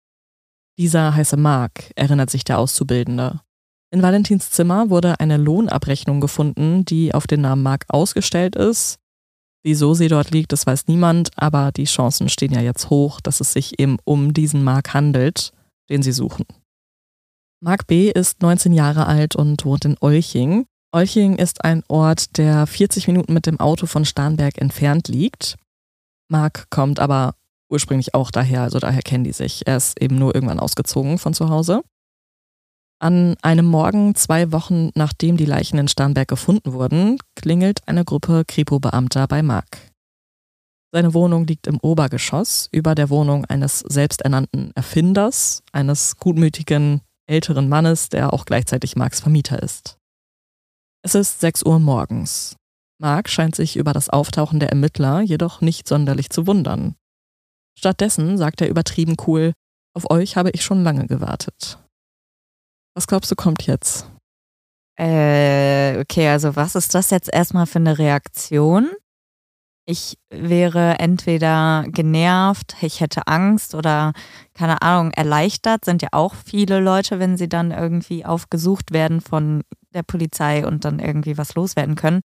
Dieser 0.77 1.15
heiße 1.15 1.37
Mark, 1.37 1.91
erinnert 1.95 2.29
sich 2.29 2.43
der 2.43 2.59
Auszubildende. 2.59 3.41
In 3.93 4.01
Valentins 4.01 4.51
Zimmer 4.51 4.89
wurde 4.89 5.19
eine 5.19 5.37
Lohnabrechnung 5.37 6.21
gefunden, 6.21 6.85
die 6.85 7.13
auf 7.13 7.27
den 7.27 7.41
Namen 7.41 7.61
Mark 7.61 7.85
ausgestellt 7.89 8.55
ist. 8.55 8.97
Wieso 9.63 9.93
sie 9.93 10.07
dort 10.07 10.31
liegt, 10.31 10.53
das 10.53 10.65
weiß 10.65 10.87
niemand, 10.87 11.29
aber 11.35 11.71
die 11.71 11.83
Chancen 11.83 12.29
stehen 12.29 12.53
ja 12.53 12.61
jetzt 12.61 12.89
hoch, 12.89 13.21
dass 13.21 13.41
es 13.41 13.53
sich 13.53 13.79
eben 13.79 13.97
um 14.05 14.33
diesen 14.33 14.63
Mark 14.63 14.93
handelt, 14.93 15.51
den 15.89 16.01
sie 16.01 16.13
suchen. 16.13 16.45
Mark 17.63 17.85
B. 17.85 18.09
ist 18.09 18.41
19 18.41 18.73
Jahre 18.73 19.05
alt 19.05 19.35
und 19.35 19.65
wohnt 19.65 19.85
in 19.85 19.97
Olching. 19.99 20.65
Olching 20.93 21.37
ist 21.37 21.63
ein 21.63 21.83
Ort, 21.87 22.37
der 22.37 22.67
40 22.67 23.07
Minuten 23.07 23.33
mit 23.33 23.45
dem 23.45 23.61
Auto 23.61 23.85
von 23.85 24.03
Starnberg 24.03 24.57
entfernt 24.57 25.07
liegt. 25.07 25.55
Mark 26.27 26.69
kommt 26.69 26.99
aber 26.99 27.35
ursprünglich 27.69 28.13
auch 28.13 28.29
daher, 28.29 28.63
also 28.63 28.79
daher 28.79 29.01
kennen 29.01 29.23
die 29.23 29.31
sich. 29.31 29.65
Er 29.67 29.77
ist 29.77 30.01
eben 30.01 30.17
nur 30.17 30.35
irgendwann 30.35 30.59
ausgezogen 30.59 31.17
von 31.17 31.33
zu 31.33 31.49
Hause. 31.49 31.81
An 32.99 33.37
einem 33.41 33.65
Morgen, 33.65 34.15
zwei 34.15 34.51
Wochen 34.51 34.91
nachdem 34.93 35.37
die 35.37 35.45
Leichen 35.45 35.79
in 35.79 35.87
Starnberg 35.87 36.27
gefunden 36.27 36.73
wurden, 36.73 37.17
klingelt 37.35 37.87
eine 37.87 38.03
Gruppe 38.03 38.43
Kripo-Beamter 38.45 39.27
bei 39.27 39.41
Mark. 39.41 39.77
Seine 40.93 41.13
Wohnung 41.13 41.47
liegt 41.47 41.67
im 41.67 41.79
Obergeschoss 41.79 42.67
über 42.73 42.95
der 42.95 43.09
Wohnung 43.09 43.45
eines 43.45 43.79
selbsternannten 43.79 44.75
Erfinders, 44.75 45.63
eines 45.71 46.17
gutmütigen 46.17 46.99
älteren 47.27 47.69
Mannes, 47.69 48.09
der 48.09 48.33
auch 48.33 48.43
gleichzeitig 48.43 48.97
Marks 48.97 49.21
Vermieter 49.21 49.63
ist. 49.63 50.00
Es 51.03 51.15
ist 51.15 51.39
6 51.39 51.63
Uhr 51.63 51.79
morgens. 51.79 52.55
Mark 52.99 53.27
scheint 53.27 53.55
sich 53.55 53.75
über 53.75 53.91
das 53.91 54.09
Auftauchen 54.09 54.59
der 54.59 54.69
Ermittler 54.69 55.21
jedoch 55.21 55.61
nicht 55.61 55.87
sonderlich 55.87 56.29
zu 56.29 56.45
wundern. 56.45 56.95
Stattdessen 57.75 58.37
sagt 58.37 58.61
er 58.61 58.69
übertrieben 58.69 59.15
cool, 59.25 59.53
auf 59.95 60.11
euch 60.11 60.37
habe 60.37 60.51
ich 60.51 60.63
schon 60.63 60.83
lange 60.83 61.07
gewartet. 61.07 61.79
Was 62.95 63.07
glaubst 63.07 63.31
du 63.31 63.35
kommt 63.35 63.65
jetzt? 63.65 64.05
Äh, 64.99 65.99
okay, 65.99 66.27
also 66.27 66.55
was 66.55 66.75
ist 66.75 66.93
das 66.93 67.09
jetzt 67.09 67.33
erstmal 67.33 67.65
für 67.65 67.79
eine 67.79 67.97
Reaktion? 67.97 68.91
Ich 69.85 70.17
wäre 70.29 70.99
entweder 70.99 71.85
genervt, 71.87 72.75
ich 72.81 73.01
hätte 73.01 73.27
Angst 73.27 73.73
oder 73.73 74.13
keine 74.53 74.81
Ahnung, 74.81 75.11
erleichtert 75.11 75.85
sind 75.85 76.01
ja 76.01 76.09
auch 76.11 76.35
viele 76.35 76.79
Leute, 76.79 77.19
wenn 77.19 77.35
sie 77.35 77.49
dann 77.49 77.71
irgendwie 77.71 78.23
aufgesucht 78.23 78.91
werden 78.91 79.21
von 79.21 79.63
der 79.93 80.03
Polizei 80.03 80.65
und 80.65 80.85
dann 80.85 80.99
irgendwie 80.99 81.37
was 81.37 81.55
loswerden 81.55 81.95
können. 81.95 82.21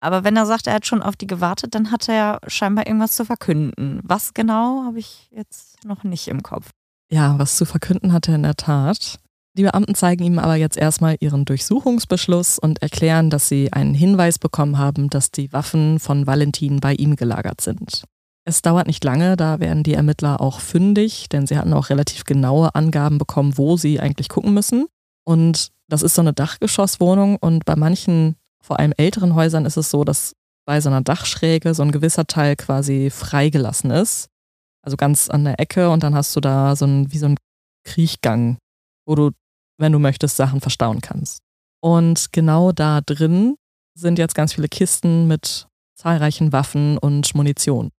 Aber 0.00 0.24
wenn 0.24 0.36
er 0.36 0.46
sagt, 0.46 0.66
er 0.66 0.74
hat 0.74 0.86
schon 0.86 1.02
auf 1.02 1.16
die 1.16 1.26
gewartet, 1.26 1.74
dann 1.74 1.90
hat 1.90 2.08
er 2.08 2.38
scheinbar 2.46 2.86
irgendwas 2.86 3.16
zu 3.16 3.24
verkünden. 3.24 4.00
Was 4.02 4.34
genau, 4.34 4.84
habe 4.84 4.98
ich 4.98 5.30
jetzt 5.30 5.84
noch 5.84 6.04
nicht 6.04 6.28
im 6.28 6.42
Kopf. 6.42 6.70
Ja, 7.10 7.38
was 7.38 7.56
zu 7.56 7.64
verkünden 7.64 8.12
hat 8.12 8.28
er 8.28 8.34
in 8.34 8.42
der 8.42 8.56
Tat. 8.56 9.18
Die 9.56 9.62
Beamten 9.62 9.94
zeigen 9.94 10.24
ihm 10.24 10.40
aber 10.40 10.56
jetzt 10.56 10.76
erstmal 10.76 11.16
ihren 11.20 11.44
Durchsuchungsbeschluss 11.44 12.58
und 12.58 12.82
erklären, 12.82 13.30
dass 13.30 13.48
sie 13.48 13.72
einen 13.72 13.94
Hinweis 13.94 14.38
bekommen 14.40 14.78
haben, 14.78 15.10
dass 15.10 15.30
die 15.30 15.52
Waffen 15.52 16.00
von 16.00 16.26
Valentin 16.26 16.80
bei 16.80 16.94
ihm 16.94 17.14
gelagert 17.14 17.60
sind. 17.60 18.04
Es 18.44 18.62
dauert 18.62 18.88
nicht 18.88 19.04
lange, 19.04 19.36
da 19.36 19.60
werden 19.60 19.84
die 19.84 19.94
Ermittler 19.94 20.40
auch 20.40 20.60
fündig, 20.60 21.28
denn 21.30 21.46
sie 21.46 21.56
hatten 21.56 21.72
auch 21.72 21.88
relativ 21.88 22.24
genaue 22.24 22.74
Angaben 22.74 23.16
bekommen, 23.18 23.56
wo 23.56 23.76
sie 23.76 24.00
eigentlich 24.00 24.28
gucken 24.28 24.52
müssen. 24.52 24.86
Und 25.24 25.70
das 25.88 26.02
ist 26.02 26.14
so 26.14 26.20
eine 26.20 26.32
Dachgeschosswohnung 26.32 27.36
und 27.36 27.64
bei 27.64 27.76
manchen, 27.76 28.36
vor 28.60 28.80
allem 28.80 28.92
älteren 28.96 29.34
Häusern, 29.34 29.66
ist 29.66 29.76
es 29.76 29.90
so, 29.90 30.04
dass 30.04 30.34
bei 30.66 30.80
so 30.80 30.88
einer 30.88 31.00
Dachschräge 31.00 31.74
so 31.74 31.82
ein 31.82 31.92
gewisser 31.92 32.26
Teil 32.26 32.56
quasi 32.56 33.10
freigelassen 33.10 33.90
ist. 33.90 34.28
Also 34.82 34.96
ganz 34.96 35.30
an 35.30 35.44
der 35.44 35.60
Ecke 35.60 35.90
und 35.90 36.02
dann 36.02 36.14
hast 36.14 36.34
du 36.36 36.40
da 36.40 36.76
so 36.76 36.86
ein, 36.86 37.12
wie 37.12 37.18
so 37.18 37.26
ein 37.26 37.36
Kriechgang, 37.84 38.58
wo 39.06 39.14
du, 39.14 39.30
wenn 39.78 39.92
du 39.92 39.98
möchtest, 39.98 40.36
Sachen 40.36 40.60
verstauen 40.60 41.00
kannst. 41.00 41.40
Und 41.80 42.32
genau 42.32 42.72
da 42.72 43.00
drin 43.00 43.56
sind 43.94 44.18
jetzt 44.18 44.34
ganz 44.34 44.54
viele 44.54 44.68
Kisten 44.68 45.26
mit 45.28 45.66
zahlreichen 45.94 46.52
Waffen 46.52 46.98
und 46.98 47.34
Munition. 47.34 47.90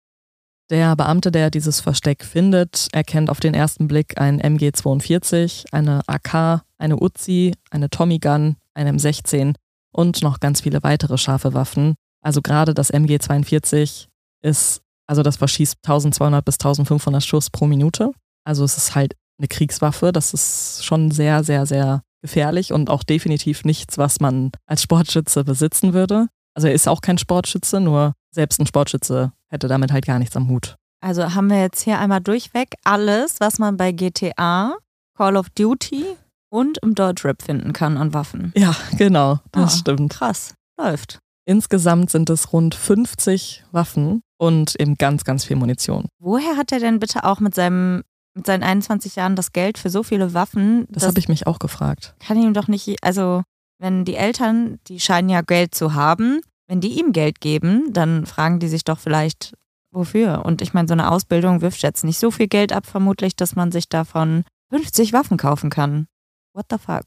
Der 0.72 0.96
Beamte, 0.96 1.32
der 1.32 1.52
dieses 1.52 1.80
Versteck 1.80 2.26
findet, 2.26 2.88
erkennt 2.92 3.30
auf 3.30 3.40
den 3.40 3.54
ersten 3.54 3.88
Blick 3.88 4.20
ein 4.20 4.42
MG42, 4.42 5.66
eine 5.72 6.02
AK, 6.08 6.64
eine 6.80 7.00
Uzi, 7.00 7.54
eine 7.70 7.90
Tommy 7.90 8.18
Gun, 8.18 8.56
eine 8.74 8.92
M16 8.92 9.54
und 9.92 10.24
noch 10.24 10.40
ganz 10.40 10.62
viele 10.62 10.82
weitere 10.82 11.20
scharfe 11.20 11.54
Waffen. 11.54 11.94
Also 12.22 12.42
gerade 12.42 12.74
das 12.74 12.92
MG42 12.92 14.08
ist, 14.42 14.82
also 15.06 15.22
das 15.22 15.38
verschießt 15.38 15.78
1200 15.84 16.44
bis 16.44 16.56
1500 16.56 17.24
Schuss 17.24 17.52
pro 17.52 17.68
Minute. 17.68 18.12
Also 18.44 18.64
es 18.64 18.78
ist 18.78 18.96
halt 18.96 19.14
eine 19.38 19.48
Kriegswaffe. 19.48 20.12
Das 20.12 20.34
ist 20.34 20.84
schon 20.86 21.12
sehr, 21.12 21.44
sehr, 21.44 21.66
sehr 21.66 22.02
gefährlich 22.22 22.74
und 22.74 22.90
auch 22.90 23.04
definitiv 23.04 23.66
nichts, 23.66 23.98
was 23.98 24.20
man 24.20 24.52
als 24.66 24.82
Sportschütze 24.82 25.44
besitzen 25.44 25.94
würde. 25.94 26.28
Also 26.56 26.68
er 26.68 26.74
ist 26.74 26.88
auch 26.88 27.02
kein 27.02 27.18
Sportschütze, 27.18 27.80
nur 27.80 28.14
selbst 28.32 28.60
ein 28.60 28.66
Sportschütze 28.68 29.32
hätte 29.50 29.68
damit 29.68 29.92
halt 29.92 30.06
gar 30.06 30.20
nichts 30.20 30.36
am 30.36 30.50
Hut. 30.50 30.76
Also 31.02 31.36
haben 31.36 31.50
wir 31.50 31.60
jetzt 31.62 31.82
hier 31.82 32.00
einmal 32.00 32.22
durchweg 32.22 32.70
alles, 32.84 33.36
was 33.40 33.60
man 33.60 33.78
bei 33.78 33.92
GTA, 33.92 34.76
Call 35.18 35.38
of 35.38 35.50
Duty 35.52 36.04
und 36.50 36.78
im 36.80 36.96
Deutschrap 36.96 37.42
finden 37.44 37.74
kann 37.74 37.98
an 37.98 38.14
Waffen. 38.14 38.52
Ja, 38.56 38.76
genau, 38.98 39.40
das 39.52 39.74
Ah. 39.76 39.78
stimmt. 39.78 40.14
Krass, 40.14 40.54
läuft. 40.80 41.20
Insgesamt 41.46 42.10
sind 42.10 42.30
es 42.32 42.52
rund 42.54 42.74
50 42.74 43.64
Waffen 43.72 44.22
und 44.40 44.80
eben 44.80 44.96
ganz, 44.96 45.24
ganz 45.26 45.44
viel 45.46 45.58
Munition. 45.58 46.08
Woher 46.20 46.58
hat 46.58 46.72
er 46.72 46.80
denn 46.80 46.98
bitte 47.00 47.24
auch 47.24 47.40
mit 47.40 47.54
seinem 47.54 48.02
mit 48.36 48.46
seinen 48.46 48.64
21 48.64 49.16
Jahren 49.16 49.36
das 49.36 49.54
Geld 49.54 49.78
für 49.78 49.90
so 49.90 50.04
viele 50.04 50.34
Waffen? 50.34 50.86
Das, 50.90 51.08
habe 51.08 51.20
ich 51.20 51.30
mich 51.30 51.48
auch 51.48 51.60
gefragt. 51.60 52.16
kann 52.20 52.38
ihm 52.38 52.54
doch 52.54 52.68
nicht, 52.68 53.04
also 53.04 53.44
wenn 53.80 54.06
die 54.06 54.16
Eltern, 54.16 54.80
die 54.88 55.00
scheinen 55.00 55.30
ja 55.30 55.42
Geld 55.42 55.74
zu 55.74 55.94
haben, 55.94 56.42
wenn 56.68 56.82
die 56.82 57.00
ihm 57.00 57.12
Geld 57.12 57.42
geben, 57.42 57.94
dann 57.94 58.26
fragen 58.26 58.60
die 58.60 58.68
sich 58.68 58.84
doch 58.84 59.00
vielleicht, 59.00 59.54
wofür? 59.92 60.44
Und 60.46 60.62
ich 60.62 60.74
meine, 60.74 60.88
so 60.88 60.94
eine 60.94 61.12
Ausbildung 61.12 61.62
wirft 61.62 61.82
jetzt 61.82 62.04
nicht 62.04 62.20
so 62.20 62.32
viel 62.32 62.48
Geld 62.48 62.74
ab, 62.74 62.86
vermutlich, 62.86 63.36
dass 63.36 63.56
man 63.56 63.72
sich 63.72 63.90
davon 63.90 64.44
50 64.70 65.14
Waffen 65.14 65.38
kaufen 65.38 65.70
kann. 65.70 66.08
What 66.54 66.66
the 66.70 66.78
fuck? 66.78 67.04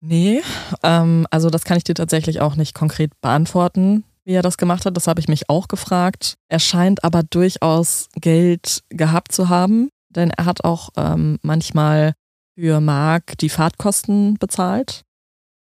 Nee, 0.00 0.42
ähm, 0.82 1.26
also 1.30 1.50
das 1.50 1.64
kann 1.64 1.76
ich 1.76 1.84
dir 1.84 1.94
tatsächlich 1.94 2.40
auch 2.40 2.56
nicht 2.56 2.74
konkret 2.74 3.12
beantworten, 3.20 4.04
wie 4.24 4.32
er 4.32 4.42
das 4.42 4.58
gemacht 4.58 4.84
hat. 4.84 4.96
Das 4.96 5.06
habe 5.06 5.20
ich 5.20 5.28
mich 5.28 5.48
auch 5.48 5.68
gefragt. 5.68 6.34
Er 6.48 6.58
scheint 6.58 7.04
aber 7.04 7.22
durchaus 7.22 8.08
Geld 8.20 8.82
gehabt 8.90 9.32
zu 9.32 9.48
haben, 9.48 9.88
denn 10.16 10.30
er 10.30 10.44
hat 10.44 10.64
auch 10.64 10.90
ähm, 10.96 11.38
manchmal 11.42 12.14
für 12.58 12.80
Mark 12.80 13.36
die 13.38 13.48
Fahrtkosten 13.48 14.34
bezahlt. 14.38 15.02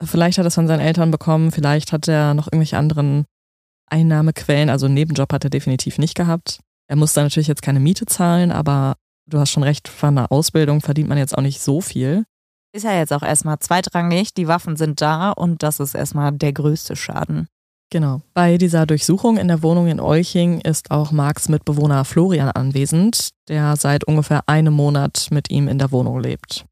Vielleicht 0.04 0.38
hat 0.38 0.46
er 0.46 0.48
es 0.48 0.56
von 0.56 0.68
seinen 0.68 0.80
Eltern 0.80 1.12
bekommen, 1.12 1.52
vielleicht 1.52 1.92
hat 1.92 2.08
er 2.08 2.34
noch 2.34 2.48
irgendwelche 2.48 2.78
anderen 2.78 3.26
Einnahmequellen. 3.90 4.70
Also 4.70 4.86
einen 4.86 4.96
Nebenjob 4.96 5.32
hat 5.34 5.44
er 5.44 5.50
definitiv 5.50 5.98
nicht 5.98 6.16
gehabt. 6.16 6.60
Er 6.88 6.96
musste 6.96 7.22
natürlich 7.22 7.48
jetzt 7.48 7.62
keine 7.62 7.80
Miete 7.80 8.06
zahlen, 8.06 8.52
aber 8.52 8.96
du 9.28 9.40
hast 9.40 9.52
schon 9.52 9.64
recht, 9.64 9.88
von 9.88 10.18
einer 10.18 10.32
Ausbildung 10.32 10.82
verdient 10.82 11.10
man 11.10 11.18
jetzt 11.18 11.38
auch 11.38 11.42
nicht 11.42 11.62
so 11.62 11.82
viel. 11.82 12.26
Ist 12.74 12.84
ja 12.84 12.94
jetzt 12.94 13.14
auch 13.14 13.24
erstmal 13.24 13.60
zweitrangig, 13.60 14.34
die 14.34 14.48
Waffen 14.48 14.76
sind 14.76 15.02
da 15.02 15.32
und 15.32 15.64
das 15.64 15.80
ist 15.80 15.96
erstmal 15.96 16.32
der 16.32 16.54
größte 16.54 16.96
Schaden. 16.96 17.48
Genau. 17.90 18.22
Bei 18.34 18.58
dieser 18.58 18.86
Durchsuchung 18.86 19.38
in 19.38 19.48
der 19.48 19.64
Wohnung 19.64 19.88
in 19.88 20.02
Olching 20.02 20.60
ist 20.62 20.92
auch 20.92 21.12
Marks 21.12 21.48
Mitbewohner 21.48 22.04
Florian 22.04 22.52
anwesend, 22.52 23.30
der 23.48 23.78
seit 23.78 24.04
ungefähr 24.04 24.48
einem 24.48 24.74
Monat 24.74 25.28
mit 25.32 25.50
ihm 25.50 25.70
in 25.70 25.80
der 25.80 25.92
Wohnung 25.92 26.20
lebt. 26.20 26.66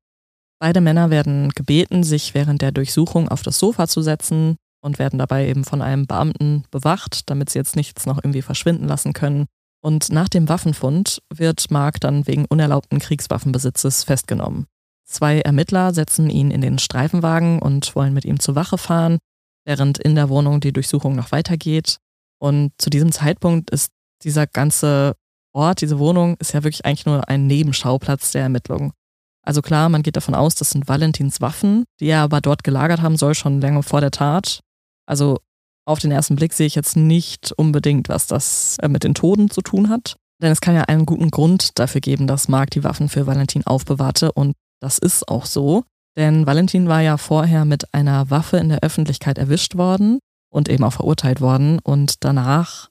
Beide 0.60 0.82
Männer 0.82 1.10
werden 1.10 1.50
gebeten, 1.50 2.04
sich 2.04 2.34
während 2.34 2.62
der 2.62 2.72
Durchsuchung 2.72 3.30
auf 3.30 3.44
das 3.44 3.60
Sofa 3.60 3.88
zu 3.88 4.02
setzen 4.02 4.58
und 4.82 5.00
werden 5.00 5.20
dabei 5.20 5.48
eben 5.48 5.64
von 5.64 5.82
einem 5.82 6.06
Beamten 6.06 6.64
bewacht, 6.70 7.30
damit 7.30 7.50
sie 7.50 7.60
jetzt 7.60 7.76
nichts 7.76 8.06
noch 8.06 8.18
irgendwie 8.18 8.42
verschwinden 8.42 8.88
lassen 8.88 9.14
können. 9.14 9.46
Und 9.82 10.12
nach 10.12 10.30
dem 10.30 10.50
Waffenfund 10.50 11.22
wird 11.34 11.72
Mark 11.72 12.00
dann 12.00 12.28
wegen 12.28 12.46
unerlaubten 12.46 13.00
Kriegswaffenbesitzes 13.00 14.04
festgenommen. 14.04 14.66
Zwei 15.08 15.40
Ermittler 15.42 15.94
setzen 15.94 16.30
ihn 16.30 16.52
in 16.52 16.62
den 16.62 16.80
Streifenwagen 16.80 17.60
und 17.60 17.96
wollen 17.96 18.14
mit 18.14 18.26
ihm 18.26 18.40
zur 18.40 18.56
Wache 18.56 18.78
fahren, 18.78 19.20
während 19.66 19.98
in 19.98 20.16
der 20.16 20.30
Wohnung 20.30 20.60
die 20.60 20.74
Durchsuchung 20.74 21.16
noch 21.16 21.32
weitergeht. 21.32 21.98
Und 22.40 22.72
zu 22.78 22.90
diesem 22.90 23.12
Zeitpunkt 23.12 23.70
ist 23.72 23.92
dieser 24.24 24.48
ganze 24.48 25.16
Ort, 25.54 25.82
diese 25.82 26.00
Wohnung, 26.00 26.36
ist 26.40 26.54
ja 26.54 26.64
wirklich 26.64 26.86
eigentlich 26.86 27.06
nur 27.06 27.28
ein 27.30 27.48
Nebenschauplatz 27.48 28.32
der 28.32 28.44
Ermittlung. 28.44 28.94
Also 29.42 29.62
klar, 29.62 29.90
man 29.90 30.02
geht 30.02 30.16
davon 30.16 30.36
aus, 30.36 30.56
das 30.56 30.72
sind 30.72 30.88
Valentins 30.88 31.40
Waffen, 31.40 31.86
die 32.00 32.08
er 32.08 32.22
aber 32.22 32.42
dort 32.42 32.64
gelagert 32.64 33.02
haben 33.02 33.16
soll, 33.16 33.36
schon 33.36 33.62
lange 33.62 33.84
vor 33.84 34.02
der 34.02 34.12
Tat. 34.12 34.60
Also 35.06 35.40
auf 35.86 36.00
den 36.00 36.12
ersten 36.12 36.36
Blick 36.36 36.54
sehe 36.54 36.66
ich 36.66 36.76
jetzt 36.76 36.98
nicht 36.98 37.52
unbedingt, 37.52 38.10
was 38.10 38.26
das 38.26 38.78
äh, 38.82 38.90
mit 38.90 39.04
den 39.04 39.14
Toten 39.14 39.52
zu 39.52 39.62
tun 39.62 39.90
hat. 39.90 40.16
Denn 40.42 40.52
es 40.52 40.62
kann 40.62 40.76
ja 40.76 40.82
einen 40.84 41.06
guten 41.06 41.32
Grund 41.32 41.80
dafür 41.80 42.02
geben, 42.02 42.28
dass 42.28 42.48
Mark 42.48 42.72
die 42.72 42.84
Waffen 42.84 43.08
für 43.08 43.28
Valentin 43.28 43.66
aufbewahrte 43.66 44.32
und 44.32 44.54
das 44.82 44.98
ist 44.98 45.28
auch 45.30 45.46
so. 45.46 45.84
Denn 46.18 46.46
Valentin 46.46 46.88
war 46.88 47.02
ja 47.02 47.18
vorher 47.18 47.66
mit 47.66 47.94
einer 47.94 48.30
Waffe 48.30 48.58
in 48.58 48.70
der 48.70 48.84
Öffentlichkeit 48.84 49.38
erwischt 49.38 49.76
worden 49.76 50.20
und 50.50 50.70
eben 50.70 50.84
auch 50.84 50.94
verurteilt 50.94 51.42
worden. 51.42 51.80
Und 51.84 52.24
danach 52.24 52.90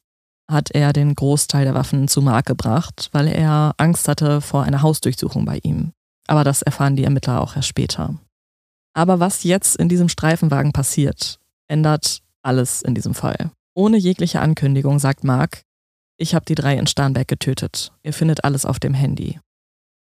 hat 0.50 0.70
er 0.72 0.92
den 0.92 1.14
Großteil 1.14 1.64
der 1.64 1.74
Waffen 1.74 2.08
zu 2.08 2.20
Mark 2.20 2.46
gebracht, 2.46 3.08
weil 3.12 3.28
er 3.28 3.74
Angst 3.78 4.08
hatte 4.08 4.40
vor 4.40 4.64
einer 4.64 4.82
Hausdurchsuchung 4.82 5.44
bei 5.44 5.58
ihm. 5.62 5.92
Aber 6.26 6.44
das 6.44 6.62
erfahren 6.62 6.96
die 6.96 7.04
Ermittler 7.04 7.40
auch 7.40 7.56
erst 7.56 7.68
später. 7.68 8.18
Aber 8.94 9.20
was 9.20 9.42
jetzt 9.42 9.76
in 9.76 9.88
diesem 9.88 10.08
Streifenwagen 10.08 10.72
passiert, 10.72 11.38
ändert 11.68 12.22
alles 12.42 12.82
in 12.82 12.94
diesem 12.94 13.14
Fall. 13.14 13.50
Ohne 13.74 13.96
jegliche 13.96 14.40
Ankündigung 14.40 14.98
sagt 14.98 15.24
Mark, 15.24 15.62
ich 16.16 16.34
habe 16.34 16.44
die 16.44 16.54
drei 16.54 16.76
in 16.76 16.86
Starnberg 16.86 17.26
getötet. 17.26 17.92
Ihr 18.02 18.12
findet 18.12 18.44
alles 18.44 18.64
auf 18.64 18.78
dem 18.78 18.94
Handy. 18.94 19.40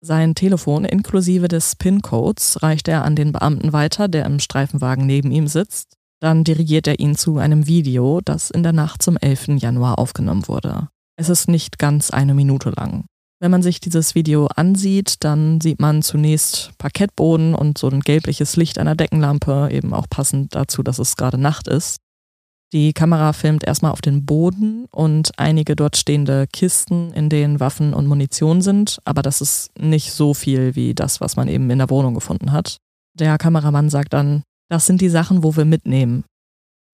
Sein 0.06 0.36
Telefon 0.36 0.84
inklusive 0.84 1.48
des 1.48 1.78
PIN-Codes 1.78 2.62
reicht 2.62 2.90
er 2.90 3.06
an 3.06 3.16
den 3.16 3.32
Beamten 3.32 3.72
weiter, 3.72 4.10
der 4.10 4.26
im 4.26 4.40
Streifenwagen 4.40 5.06
neben 5.06 5.32
ihm 5.32 5.48
sitzt. 5.48 5.96
Dann 6.20 6.44
dirigiert 6.44 6.88
er 6.88 7.00
ihn 7.00 7.16
zu 7.16 7.38
einem 7.38 7.68
Video, 7.68 8.20
das 8.20 8.52
in 8.52 8.64
der 8.64 8.74
Nacht 8.74 9.02
zum 9.02 9.16
11. 9.16 9.62
Januar 9.62 9.98
aufgenommen 10.00 10.50
wurde. 10.50 10.90
Es 11.16 11.30
ist 11.30 11.48
nicht 11.48 11.80
ganz 11.80 12.12
eine 12.12 12.34
Minute 12.34 12.72
lang. 12.72 13.06
Wenn 13.40 13.52
man 13.52 13.64
sich 13.64 13.80
dieses 13.80 14.14
Video 14.14 14.48
ansieht, 14.48 15.24
dann 15.24 15.62
sieht 15.62 15.80
man 15.80 16.02
zunächst 16.02 16.72
Parkettboden 16.80 17.56
und 17.56 17.78
so 17.78 17.88
ein 17.88 18.02
gelbliches 18.02 18.58
Licht 18.58 18.80
einer 18.80 18.96
Deckenlampe, 18.96 19.70
eben 19.72 19.94
auch 19.94 20.08
passend 20.10 20.54
dazu, 20.54 20.84
dass 20.84 21.00
es 21.00 21.16
gerade 21.16 21.38
Nacht 21.38 21.70
ist. 21.70 22.00
Die 22.74 22.92
Kamera 22.92 23.34
filmt 23.34 23.64
erstmal 23.64 23.92
auf 23.92 24.02
den 24.02 24.26
Boden 24.26 24.88
und 24.92 25.38
einige 25.38 25.76
dort 25.76 25.96
stehende 25.96 26.48
Kisten, 26.48 27.14
in 27.14 27.30
denen 27.30 27.60
Waffen 27.60 27.94
und 27.94 28.08
Munition 28.08 28.64
sind, 28.64 28.98
aber 29.06 29.22
das 29.22 29.42
ist 29.42 29.70
nicht 29.80 30.12
so 30.12 30.34
viel 30.34 30.76
wie 30.76 30.96
das, 30.96 31.22
was 31.22 31.36
man 31.36 31.48
eben 31.48 31.70
in 31.70 31.78
der 31.78 31.92
Wohnung 31.92 32.16
gefunden 32.16 32.52
hat. 32.52 32.78
Der 33.14 33.38
Kameramann 33.38 33.92
sagt 33.92 34.14
dann, 34.14 34.42
das 34.70 34.88
sind 34.88 35.02
die 35.02 35.10
Sachen, 35.10 35.44
wo 35.44 35.56
wir 35.56 35.66
mitnehmen. 35.66 36.24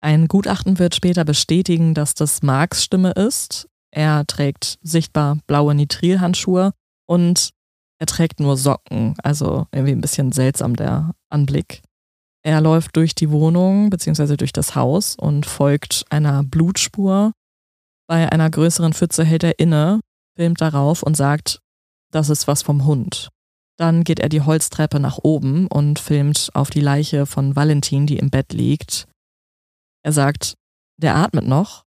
Ein 0.01 0.27
Gutachten 0.27 0.79
wird 0.79 0.95
später 0.95 1.23
bestätigen, 1.25 1.93
dass 1.93 2.15
das 2.15 2.41
Marks 2.41 2.83
Stimme 2.83 3.11
ist. 3.11 3.67
Er 3.91 4.25
trägt 4.25 4.79
sichtbar 4.81 5.37
blaue 5.45 5.75
Nitrilhandschuhe 5.75 6.71
und 7.05 7.51
er 7.99 8.07
trägt 8.07 8.39
nur 8.39 8.57
Socken, 8.57 9.13
also 9.21 9.67
irgendwie 9.71 9.93
ein 9.93 10.01
bisschen 10.01 10.31
seltsam 10.31 10.75
der 10.75 11.11
Anblick. 11.29 11.83
Er 12.43 12.61
läuft 12.61 12.95
durch 12.95 13.15
die 13.15 13.29
Wohnung 13.29 13.89
bzw. 13.89 14.37
durch 14.37 14.53
das 14.53 14.75
Haus 14.75 15.15
und 15.15 15.45
folgt 15.45 16.05
einer 16.09 16.43
Blutspur. 16.43 17.33
Bei 18.07 18.31
einer 18.31 18.49
größeren 18.49 18.93
Pfütze 18.93 19.25
hält 19.25 19.43
er 19.43 19.59
inne, 19.59 19.99
filmt 20.37 20.61
darauf 20.61 21.03
und 21.03 21.17
sagt, 21.17 21.59
das 22.11 22.29
ist 22.29 22.47
was 22.47 22.61
vom 22.61 22.85
Hund. 22.85 23.29
Dann 23.77 24.03
geht 24.03 24.19
er 24.19 24.29
die 24.29 24.41
Holztreppe 24.41 24.99
nach 24.99 25.19
oben 25.21 25.67
und 25.67 25.99
filmt 25.99 26.49
auf 26.53 26.69
die 26.69 26.81
Leiche 26.81 27.25
von 27.25 27.55
Valentin, 27.55 28.07
die 28.07 28.17
im 28.17 28.29
Bett 28.29 28.53
liegt. 28.53 29.07
Er 30.03 30.13
sagt, 30.13 30.55
der 30.99 31.15
atmet 31.15 31.45
noch, 31.45 31.83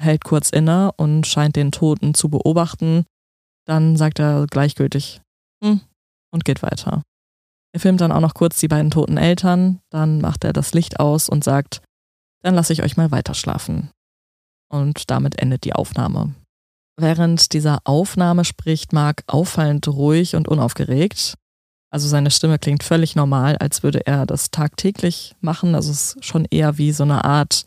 hält 0.00 0.24
kurz 0.24 0.50
inne 0.50 0.92
und 0.96 1.26
scheint 1.26 1.56
den 1.56 1.72
Toten 1.72 2.14
zu 2.14 2.28
beobachten. 2.28 3.04
Dann 3.66 3.96
sagt 3.96 4.18
er 4.18 4.46
gleichgültig, 4.48 5.20
hm, 5.62 5.80
und 6.32 6.44
geht 6.44 6.62
weiter. 6.62 7.02
Er 7.76 7.80
filmt 7.80 8.00
dann 8.00 8.10
auch 8.10 8.20
noch 8.20 8.32
kurz 8.32 8.58
die 8.58 8.68
beiden 8.68 8.90
toten 8.90 9.18
Eltern, 9.18 9.80
dann 9.90 10.22
macht 10.22 10.44
er 10.44 10.54
das 10.54 10.72
Licht 10.72 10.98
aus 10.98 11.28
und 11.28 11.44
sagt, 11.44 11.82
dann 12.42 12.54
lasse 12.54 12.72
ich 12.72 12.82
euch 12.82 12.96
mal 12.96 13.10
weiter 13.10 13.34
schlafen. 13.34 13.90
Und 14.72 15.10
damit 15.10 15.38
endet 15.38 15.64
die 15.64 15.74
Aufnahme. 15.74 16.34
Während 16.98 17.52
dieser 17.52 17.80
Aufnahme 17.84 18.46
spricht 18.46 18.94
Mark 18.94 19.24
auffallend 19.26 19.88
ruhig 19.88 20.36
und 20.36 20.48
unaufgeregt. 20.48 21.34
Also 21.90 22.08
seine 22.08 22.30
Stimme 22.30 22.58
klingt 22.58 22.82
völlig 22.82 23.14
normal, 23.14 23.58
als 23.58 23.82
würde 23.82 24.06
er 24.06 24.24
das 24.24 24.50
tagtäglich 24.50 25.36
machen. 25.40 25.74
Also 25.74 25.92
es 25.92 26.14
ist 26.14 26.24
schon 26.24 26.46
eher 26.46 26.78
wie 26.78 26.92
so 26.92 27.02
eine 27.02 27.26
Art 27.26 27.66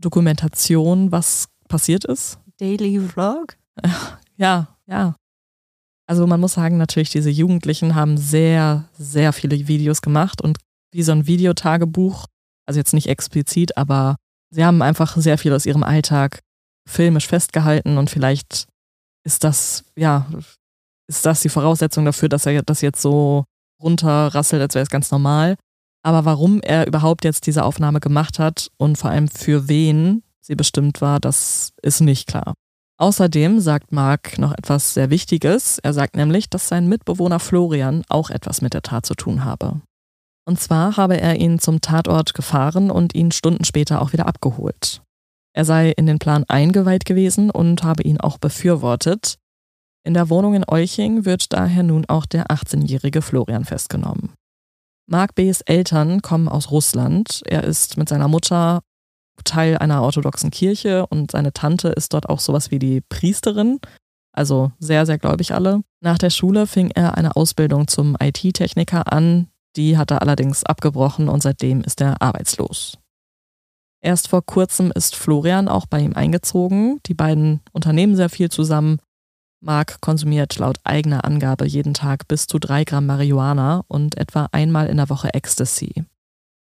Dokumentation, 0.00 1.10
was 1.10 1.48
passiert 1.66 2.04
ist. 2.04 2.38
Daily 2.60 3.00
Vlog? 3.00 3.56
Ja, 4.36 4.68
ja. 4.86 5.16
Also 6.08 6.26
man 6.26 6.40
muss 6.40 6.54
sagen, 6.54 6.76
natürlich, 6.78 7.10
diese 7.10 7.30
Jugendlichen 7.30 7.94
haben 7.94 8.18
sehr, 8.18 8.88
sehr 8.92 9.32
viele 9.32 9.68
Videos 9.68 10.02
gemacht 10.02 10.42
und 10.42 10.58
wie 10.92 11.02
so 11.02 11.12
ein 11.12 11.26
Videotagebuch, 11.26 12.26
also 12.66 12.78
jetzt 12.78 12.92
nicht 12.92 13.08
explizit, 13.08 13.76
aber 13.76 14.16
sie 14.50 14.64
haben 14.64 14.82
einfach 14.82 15.16
sehr 15.16 15.38
viel 15.38 15.52
aus 15.52 15.66
ihrem 15.66 15.82
Alltag 15.82 16.40
filmisch 16.88 17.28
festgehalten 17.28 17.98
und 17.98 18.10
vielleicht 18.10 18.66
ist 19.24 19.44
das, 19.44 19.84
ja, 19.96 20.26
ist 21.08 21.24
das 21.24 21.40
die 21.40 21.48
Voraussetzung 21.48 22.04
dafür, 22.04 22.28
dass 22.28 22.46
er 22.46 22.62
das 22.62 22.80
jetzt 22.80 23.00
so 23.00 23.44
runterrasselt, 23.80 24.60
als 24.60 24.74
wäre 24.74 24.82
es 24.82 24.90
ganz 24.90 25.10
normal. 25.10 25.56
Aber 26.04 26.24
warum 26.24 26.60
er 26.62 26.86
überhaupt 26.86 27.24
jetzt 27.24 27.46
diese 27.46 27.64
Aufnahme 27.64 28.00
gemacht 28.00 28.38
hat 28.38 28.68
und 28.76 28.98
vor 28.98 29.10
allem 29.10 29.28
für 29.28 29.68
wen 29.68 30.22
sie 30.40 30.56
bestimmt 30.56 31.00
war, 31.00 31.20
das 31.20 31.72
ist 31.82 32.00
nicht 32.00 32.26
klar. 32.26 32.54
Außerdem 33.02 33.58
sagt 33.58 33.90
Mark 33.90 34.38
noch 34.38 34.52
etwas 34.52 34.94
sehr 34.94 35.10
Wichtiges. 35.10 35.80
Er 35.80 35.92
sagt 35.92 36.14
nämlich, 36.14 36.48
dass 36.48 36.68
sein 36.68 36.88
Mitbewohner 36.88 37.40
Florian 37.40 38.04
auch 38.08 38.30
etwas 38.30 38.62
mit 38.62 38.74
der 38.74 38.82
Tat 38.82 39.06
zu 39.06 39.14
tun 39.14 39.44
habe. 39.44 39.80
Und 40.44 40.60
zwar 40.60 40.96
habe 40.96 41.20
er 41.20 41.34
ihn 41.34 41.58
zum 41.58 41.80
Tatort 41.80 42.32
gefahren 42.32 42.92
und 42.92 43.12
ihn 43.16 43.32
Stunden 43.32 43.64
später 43.64 44.00
auch 44.00 44.12
wieder 44.12 44.28
abgeholt. 44.28 45.02
Er 45.52 45.64
sei 45.64 45.90
in 45.90 46.06
den 46.06 46.20
Plan 46.20 46.44
eingeweiht 46.46 47.04
gewesen 47.04 47.50
und 47.50 47.82
habe 47.82 48.04
ihn 48.04 48.20
auch 48.20 48.38
befürwortet. 48.38 49.36
In 50.06 50.14
der 50.14 50.30
Wohnung 50.30 50.54
in 50.54 50.64
Euching 50.68 51.24
wird 51.24 51.52
daher 51.52 51.82
nun 51.82 52.04
auch 52.06 52.24
der 52.24 52.52
18-jährige 52.52 53.20
Florian 53.20 53.64
festgenommen. 53.64 54.30
Mark 55.10 55.34
B.'s 55.34 55.60
Eltern 55.62 56.22
kommen 56.22 56.46
aus 56.46 56.70
Russland. 56.70 57.42
Er 57.46 57.64
ist 57.64 57.96
mit 57.96 58.08
seiner 58.08 58.28
Mutter 58.28 58.80
Teil 59.44 59.78
einer 59.78 60.02
orthodoxen 60.02 60.50
Kirche 60.50 61.06
und 61.06 61.30
seine 61.30 61.52
Tante 61.52 61.88
ist 61.88 62.12
dort 62.12 62.28
auch 62.28 62.40
sowas 62.40 62.70
wie 62.70 62.78
die 62.78 63.00
Priesterin, 63.00 63.80
also 64.32 64.72
sehr, 64.78 65.06
sehr 65.06 65.18
gläubig 65.18 65.54
alle. 65.54 65.82
Nach 66.00 66.18
der 66.18 66.30
Schule 66.30 66.66
fing 66.66 66.90
er 66.90 67.16
eine 67.16 67.36
Ausbildung 67.36 67.88
zum 67.88 68.16
IT-Techniker 68.20 69.12
an, 69.12 69.48
die 69.76 69.96
hat 69.96 70.10
er 70.10 70.22
allerdings 70.22 70.64
abgebrochen 70.64 71.28
und 71.28 71.42
seitdem 71.42 71.82
ist 71.82 72.00
er 72.00 72.20
arbeitslos. 72.20 72.98
Erst 74.02 74.28
vor 74.28 74.44
kurzem 74.44 74.90
ist 74.94 75.14
Florian 75.14 75.68
auch 75.68 75.86
bei 75.86 76.00
ihm 76.00 76.14
eingezogen. 76.14 77.00
Die 77.06 77.14
beiden 77.14 77.60
unternehmen 77.72 78.16
sehr 78.16 78.28
viel 78.28 78.50
zusammen. 78.50 78.98
Mark 79.60 80.00
konsumiert 80.00 80.58
laut 80.58 80.78
eigener 80.82 81.24
Angabe 81.24 81.66
jeden 81.66 81.94
Tag 81.94 82.26
bis 82.26 82.48
zu 82.48 82.58
drei 82.58 82.82
Gramm 82.82 83.06
Marihuana 83.06 83.84
und 83.86 84.16
etwa 84.16 84.48
einmal 84.50 84.88
in 84.88 84.96
der 84.96 85.08
Woche 85.08 85.32
Ecstasy. 85.32 86.04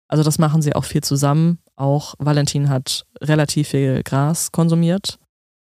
Also 0.09 0.23
das 0.23 0.37
machen 0.37 0.61
sie 0.61 0.75
auch 0.75 0.83
viel 0.83 1.01
zusammen. 1.01 1.59
Auch 1.75 2.15
Valentin 2.19 2.69
hat 2.69 3.05
relativ 3.21 3.69
viel 3.69 4.03
Gras 4.03 4.51
konsumiert. 4.51 5.19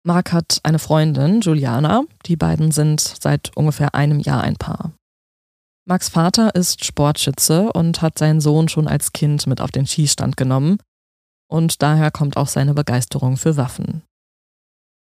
Mark 0.06 0.34
hat 0.34 0.60
eine 0.64 0.80
Freundin, 0.80 1.42
Juliana. 1.42 2.04
Die 2.26 2.36
beiden 2.36 2.72
sind 2.72 3.00
seit 3.00 3.56
ungefähr 3.56 3.96
einem 3.96 4.20
Jahr 4.20 4.42
ein 4.42 4.56
Paar. 4.56 4.94
Marks 5.86 6.10
Vater 6.10 6.56
ist 6.56 6.86
Sportschütze 6.86 7.72
und 7.74 8.02
hat 8.02 8.18
seinen 8.18 8.42
Sohn 8.42 8.70
schon 8.70 8.88
als 8.88 9.12
Kind 9.12 9.48
mit 9.48 9.60
auf 9.60 9.72
den 9.72 9.86
Schießstand 9.86 10.38
genommen 10.38 10.78
und 11.50 11.82
daher 11.82 12.10
kommt 12.10 12.38
auch 12.38 12.48
seine 12.48 12.74
Begeisterung 12.74 13.38
für 13.38 13.58
Waffen. 13.58 14.02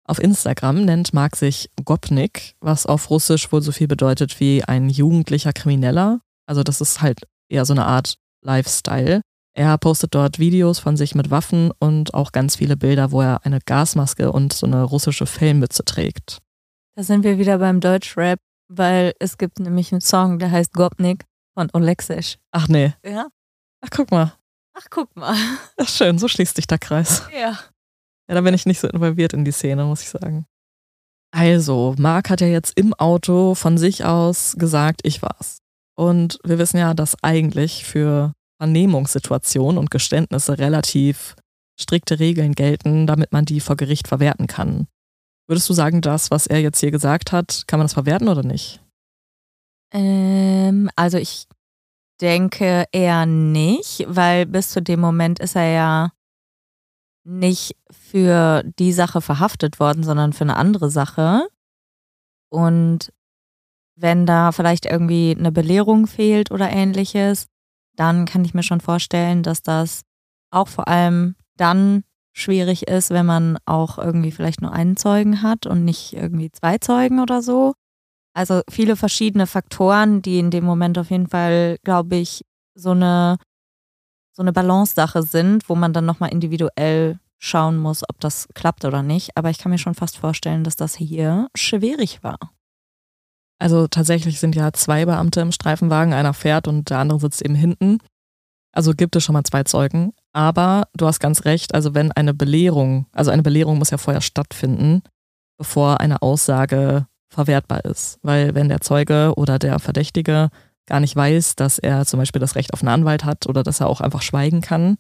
Auf 0.05 0.19
Instagram 0.19 0.85
nennt 0.85 1.15
Mark 1.15 1.37
sich 1.37 1.71
Gopnik, 1.85 2.57
was 2.61 2.87
auf 2.87 3.11
Russisch 3.11 3.53
wohl 3.53 3.63
so 3.63 3.71
viel 3.71 3.87
bedeutet 3.87 4.41
wie 4.41 4.65
ein 4.65 4.89
jugendlicher 4.89 5.53
Krimineller. 5.53 6.21
Also 6.47 6.63
das 6.63 6.81
ist 6.81 7.01
halt 7.01 7.21
eher 7.49 7.65
so 7.65 7.73
eine 7.73 7.87
Art 7.87 8.17
Lifestyle. 8.45 9.21
Er 9.55 9.77
postet 9.79 10.15
dort 10.15 10.39
Videos 10.39 10.79
von 10.79 10.97
sich 10.97 11.15
mit 11.15 11.31
Waffen 11.31 11.73
und 11.79 12.15
auch 12.15 12.33
ganz 12.33 12.57
viele 12.57 12.77
Bilder, 12.77 13.13
wo 13.13 13.21
er 13.21 13.45
eine 13.45 13.61
Gasmaske 13.61 14.33
und 14.33 14.53
so 14.53 14.67
eine 14.67 14.83
russische 14.83 15.27
Fellmütze 15.27 15.85
trägt. 15.85 16.39
Da 16.97 17.03
sind 17.03 17.23
wir 17.23 17.39
wieder 17.39 17.59
beim 17.59 17.81
Deutschrap, 17.81 18.39
weil 18.69 19.13
es 19.19 19.37
gibt 19.37 19.59
nämlich 19.59 19.93
einen 19.93 20.01
Song, 20.01 20.39
der 20.39 20.51
heißt 20.51 20.73
Gopnik 20.73 21.25
von 21.55 21.69
Oleksisch. 21.73 22.39
Ach 22.51 22.69
nee. 22.69 22.95
Ja? 23.05 23.29
Ach 23.83 23.91
guck 23.91 24.11
mal. 24.11 24.33
Ach, 24.75 24.87
guck 24.89 25.15
mal. 25.17 25.37
Ach 25.77 25.89
schön, 25.89 26.19
so 26.19 26.29
schließt 26.29 26.57
sich 26.57 26.67
der 26.67 26.79
Kreis. 26.79 27.23
Ja. 27.33 27.59
Ja, 28.29 28.35
da 28.37 28.41
bin 28.41 28.55
ich 28.55 28.67
nicht 28.67 28.81
so 28.81 28.89
involviert 28.89 29.35
in 29.35 29.45
die 29.45 29.53
Szene, 29.53 29.85
muss 29.85 30.03
ich 30.03 30.09
sagen. 30.09 30.47
Also, 31.35 31.95
Marc 31.99 32.31
hat 32.31 32.41
ja 32.41 32.47
jetzt 32.47 32.79
im 32.79 32.95
Auto 32.95 33.55
von 33.55 33.79
sich 33.79 34.05
aus 34.05 34.55
gesagt, 34.57 35.01
ich 35.05 35.23
war's. 35.23 35.59
Und 35.95 36.39
wir 36.45 36.59
wissen 36.59 36.79
ja, 36.79 36.95
dass 36.95 37.23
eigentlich 37.23 37.85
für 37.85 38.33
Vernehmungssituationen 38.63 39.77
und 39.77 39.91
Geständnisse 39.91 40.57
relativ 40.57 41.35
strikte 41.77 42.21
Regeln 42.21 42.53
gelten, 42.53 43.09
damit 43.09 43.33
man 43.33 43.45
die 43.45 43.59
vor 43.59 43.75
Gericht 43.75 44.07
verwerten 44.07 44.47
kann. 44.47 44.87
Würdest 45.49 45.69
du 45.69 45.73
sagen, 45.73 46.01
das, 46.01 46.31
was 46.31 46.47
er 46.47 46.61
jetzt 46.61 46.79
hier 46.79 46.93
gesagt 46.93 47.33
hat, 47.33 47.65
kann 47.67 47.81
man 47.81 47.87
das 47.87 47.95
verwerten 47.95 48.29
oder 48.29 48.45
nicht? 48.45 48.81
Ähm, 49.93 50.89
also 50.95 51.19
ich 51.19 51.49
denke 52.21 52.85
eher 52.93 53.27
nicht, 53.27 54.05
weil 54.07 54.47
bis 54.47 54.71
zu 54.71 54.81
dem 54.81 55.01
Moment 55.01 55.41
ist 55.41 55.57
er 55.57 55.69
ja 55.73 56.13
nicht 57.25 57.75
für 57.91 58.63
die 58.79 58.93
Sache 58.93 59.21
verhaftet 59.21 59.81
worden, 59.81 60.05
sondern 60.05 60.33
für 60.33 60.45
eine 60.45 60.57
andere 60.57 60.89
Sache. 60.89 61.49
Und 62.49 63.13
wenn 63.97 64.25
da 64.25 64.53
vielleicht 64.53 64.87
irgendwie 64.87 65.35
eine 65.37 65.51
Belehrung 65.51 66.07
fehlt 66.07 66.53
oder 66.53 66.71
ähnliches, 66.71 67.49
dann 68.03 68.25
kann 68.27 68.45
ich 68.45 68.53
mir 68.53 68.65
schon 68.65 68.81
vorstellen, 68.81 69.45
dass 69.45 69.63
das 69.63 70.03
auch 70.51 70.67
vor 70.67 70.89
allem 70.89 71.37
dann 71.57 72.03
schwierig 72.35 72.89
ist, 72.89 73.11
wenn 73.11 73.27
man 73.27 73.59
auch 73.65 73.97
irgendwie 73.97 74.33
vielleicht 74.33 74.61
nur 74.61 74.73
einen 74.73 74.97
Zeugen 74.97 75.41
hat 75.43 75.67
und 75.67 75.85
nicht 75.85 76.13
irgendwie 76.15 76.51
zwei 76.51 76.79
Zeugen 76.79 77.21
oder 77.21 77.43
so. 77.43 77.75
Also 78.35 78.63
viele 78.69 78.97
verschiedene 78.97 79.47
Faktoren, 79.47 80.21
die 80.21 80.41
in 80.41 80.51
dem 80.51 80.65
Moment 80.65 80.99
auf 80.99 81.11
jeden 81.11 81.29
Fall, 81.29 81.77
glaube 81.85 82.17
ich, 82.17 82.43
so 82.75 82.91
eine, 82.91 83.37
so 84.33 84.43
eine 84.43 84.53
Balance-Sache 84.53 85.23
sind, 85.23 85.69
wo 85.69 85.77
man 85.77 85.93
dann 85.93 86.07
nochmal 86.07 86.33
individuell 86.33 87.21
schauen 87.39 87.77
muss, 87.77 88.03
ob 88.09 88.19
das 88.19 88.49
klappt 88.55 88.85
oder 88.85 89.03
nicht. 89.03 89.37
Aber 89.37 89.51
ich 89.51 89.59
kann 89.59 89.71
mir 89.71 89.79
schon 89.79 89.95
fast 89.95 90.17
vorstellen, 90.17 90.65
dass 90.65 90.75
das 90.75 90.97
hier 90.97 91.49
schwierig 91.55 92.25
war. 92.25 92.39
Also 93.63 93.87
tatsächlich 93.87 94.41
sind 94.41 94.57
ja 94.57 94.73
zwei 94.73 95.05
Beamte 95.05 95.41
im 95.41 95.53
Streifenwagen, 95.53 96.13
einer 96.13 96.35
fährt 96.35 96.67
und 96.67 96.91
der 96.91 96.99
andere 96.99 97.21
sitzt 97.21 97.43
eben 97.43 97.55
hinten. 97.55 97.99
Also 98.73 98.93
gibt 98.93 99.15
es 99.15 99.23
schon 99.23 99.35
mal 99.35 99.45
zwei 99.45 99.63
Zeugen. 99.63 100.13
Aber 100.33 100.89
du 100.95 101.07
hast 101.07 101.21
ganz 101.21 101.45
recht, 101.45 101.73
also 101.73 101.95
wenn 101.95 102.11
eine 102.11 102.35
Belehrung, 102.35 103.07
also 103.13 103.31
eine 103.31 103.45
Belehrung 103.45 103.79
muss 103.79 103.91
ja 103.91 103.99
vorher 103.99 104.21
stattfinden, 104.21 105.03
bevor 105.59 106.01
eine 106.01 106.23
Aussage 106.23 107.07
verwertbar 107.33 107.85
ist. 107.85 108.19
Weil 108.23 108.57
wenn 108.57 108.69
der 108.69 108.81
Zeuge 108.81 109.33
oder 109.37 109.61
der 109.61 109.79
Verdächtige 109.79 110.51
gar 110.87 110.99
nicht 110.99 111.15
weiß, 111.15 111.55
dass 111.55 111.79
er 111.79 112.05
zum 112.05 112.19
Beispiel 112.19 112.41
das 112.41 112.57
Recht 112.57 112.73
auf 112.73 112.83
einen 112.83 112.89
Anwalt 112.89 113.25
hat 113.25 113.47
oder 113.47 113.63
dass 113.63 113.79
er 113.79 113.87
auch 113.87 114.01
einfach 114.01 114.23
schweigen 114.23 114.61
kann, 114.61 114.99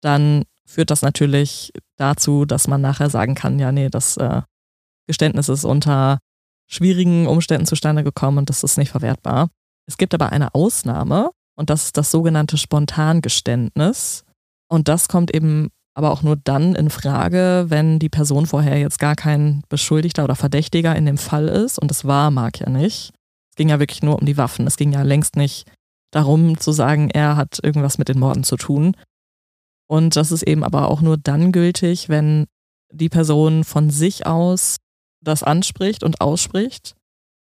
dann 0.00 0.44
führt 0.64 0.92
das 0.92 1.02
natürlich 1.02 1.72
dazu, 1.96 2.44
dass 2.44 2.68
man 2.68 2.80
nachher 2.80 3.10
sagen 3.10 3.34
kann, 3.34 3.58
ja, 3.58 3.72
nee, 3.72 3.88
das 3.88 4.16
äh, 4.16 4.42
Geständnis 5.08 5.48
ist 5.48 5.64
unter 5.64 6.20
schwierigen 6.72 7.26
Umständen 7.26 7.66
zustande 7.66 8.02
gekommen 8.02 8.38
und 8.38 8.48
das 8.48 8.62
ist 8.62 8.78
nicht 8.78 8.90
verwertbar. 8.90 9.50
Es 9.86 9.96
gibt 9.96 10.14
aber 10.14 10.32
eine 10.32 10.54
Ausnahme 10.54 11.30
und 11.56 11.70
das 11.70 11.84
ist 11.84 11.96
das 11.96 12.10
sogenannte 12.10 12.56
Spontangeständnis. 12.56 14.24
Und 14.68 14.88
das 14.88 15.08
kommt 15.08 15.34
eben 15.34 15.68
aber 15.94 16.10
auch 16.10 16.22
nur 16.22 16.36
dann 16.36 16.74
in 16.74 16.88
Frage, 16.88 17.66
wenn 17.68 17.98
die 17.98 18.08
Person 18.08 18.46
vorher 18.46 18.78
jetzt 18.78 18.98
gar 18.98 19.14
kein 19.14 19.62
Beschuldigter 19.68 20.24
oder 20.24 20.34
Verdächtiger 20.34 20.96
in 20.96 21.04
dem 21.04 21.18
Fall 21.18 21.48
ist. 21.48 21.78
Und 21.78 21.90
das 21.90 22.06
war 22.06 22.30
Mark 22.30 22.60
ja 22.60 22.70
nicht. 22.70 23.12
Es 23.50 23.56
ging 23.56 23.68
ja 23.68 23.78
wirklich 23.78 24.02
nur 24.02 24.18
um 24.18 24.24
die 24.24 24.38
Waffen. 24.38 24.66
Es 24.66 24.76
ging 24.76 24.92
ja 24.92 25.02
längst 25.02 25.36
nicht 25.36 25.70
darum 26.10 26.58
zu 26.58 26.72
sagen, 26.72 27.10
er 27.10 27.36
hat 27.36 27.58
irgendwas 27.62 27.98
mit 27.98 28.08
den 28.08 28.18
Morden 28.18 28.44
zu 28.44 28.56
tun. 28.56 28.96
Und 29.86 30.16
das 30.16 30.32
ist 30.32 30.42
eben 30.44 30.64
aber 30.64 30.88
auch 30.88 31.02
nur 31.02 31.18
dann 31.18 31.52
gültig, 31.52 32.08
wenn 32.08 32.46
die 32.90 33.10
Person 33.10 33.64
von 33.64 33.90
sich 33.90 34.24
aus 34.26 34.78
das 35.22 35.42
anspricht 35.42 36.02
und 36.02 36.20
ausspricht. 36.20 36.94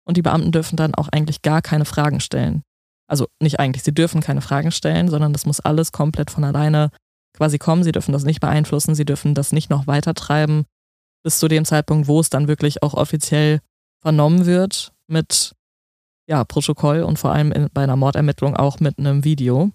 Und 0.07 0.17
die 0.17 0.23
Beamten 0.23 0.53
dürfen 0.53 0.77
dann 0.77 0.95
auch 0.95 1.09
eigentlich 1.09 1.43
gar 1.43 1.63
keine 1.63 1.85
Fragen 1.85 2.21
stellen. 2.21 2.63
Also 3.07 3.27
nicht 3.41 3.59
eigentlich, 3.61 3.83
sie 3.83 3.95
dürfen 3.95 4.21
keine 4.21 4.41
Fragen 4.41 4.71
stellen, 4.71 5.09
sondern 5.09 5.33
das 5.33 5.47
muss 5.47 5.61
alles 5.61 5.93
komplett 5.93 6.31
von 6.31 6.45
alleine 6.45 6.91
quasi 7.35 7.59
kommen. 7.59 7.85
Sie 7.85 7.93
dürfen 7.93 8.13
das 8.13 8.25
nicht 8.25 8.41
beeinflussen, 8.41 8.95
sie 8.95 9.05
dürfen 9.05 9.35
das 9.35 9.53
nicht 9.53 9.71
noch 9.71 9.87
weiter 9.87 10.15
treiben 10.15 10.65
bis 11.25 11.39
zu 11.39 11.49
dem 11.49 11.65
Zeitpunkt, 11.65 12.07
wo 12.07 12.21
es 12.21 12.31
dann 12.31 12.49
wirklich 12.49 12.83
auch 12.83 12.95
offiziell 12.95 13.61
vernommen 14.01 14.47
wird 14.47 14.93
mit 15.07 15.55
ja, 16.29 16.45
Protokoll 16.45 17.03
und 17.03 17.19
vor 17.19 17.33
allem 17.33 17.51
in, 17.51 17.69
bei 17.73 17.83
einer 17.83 17.97
Mordermittlung 17.97 18.57
auch 18.57 18.79
mit 18.79 18.99
einem 18.99 19.25
Video. 19.25 19.71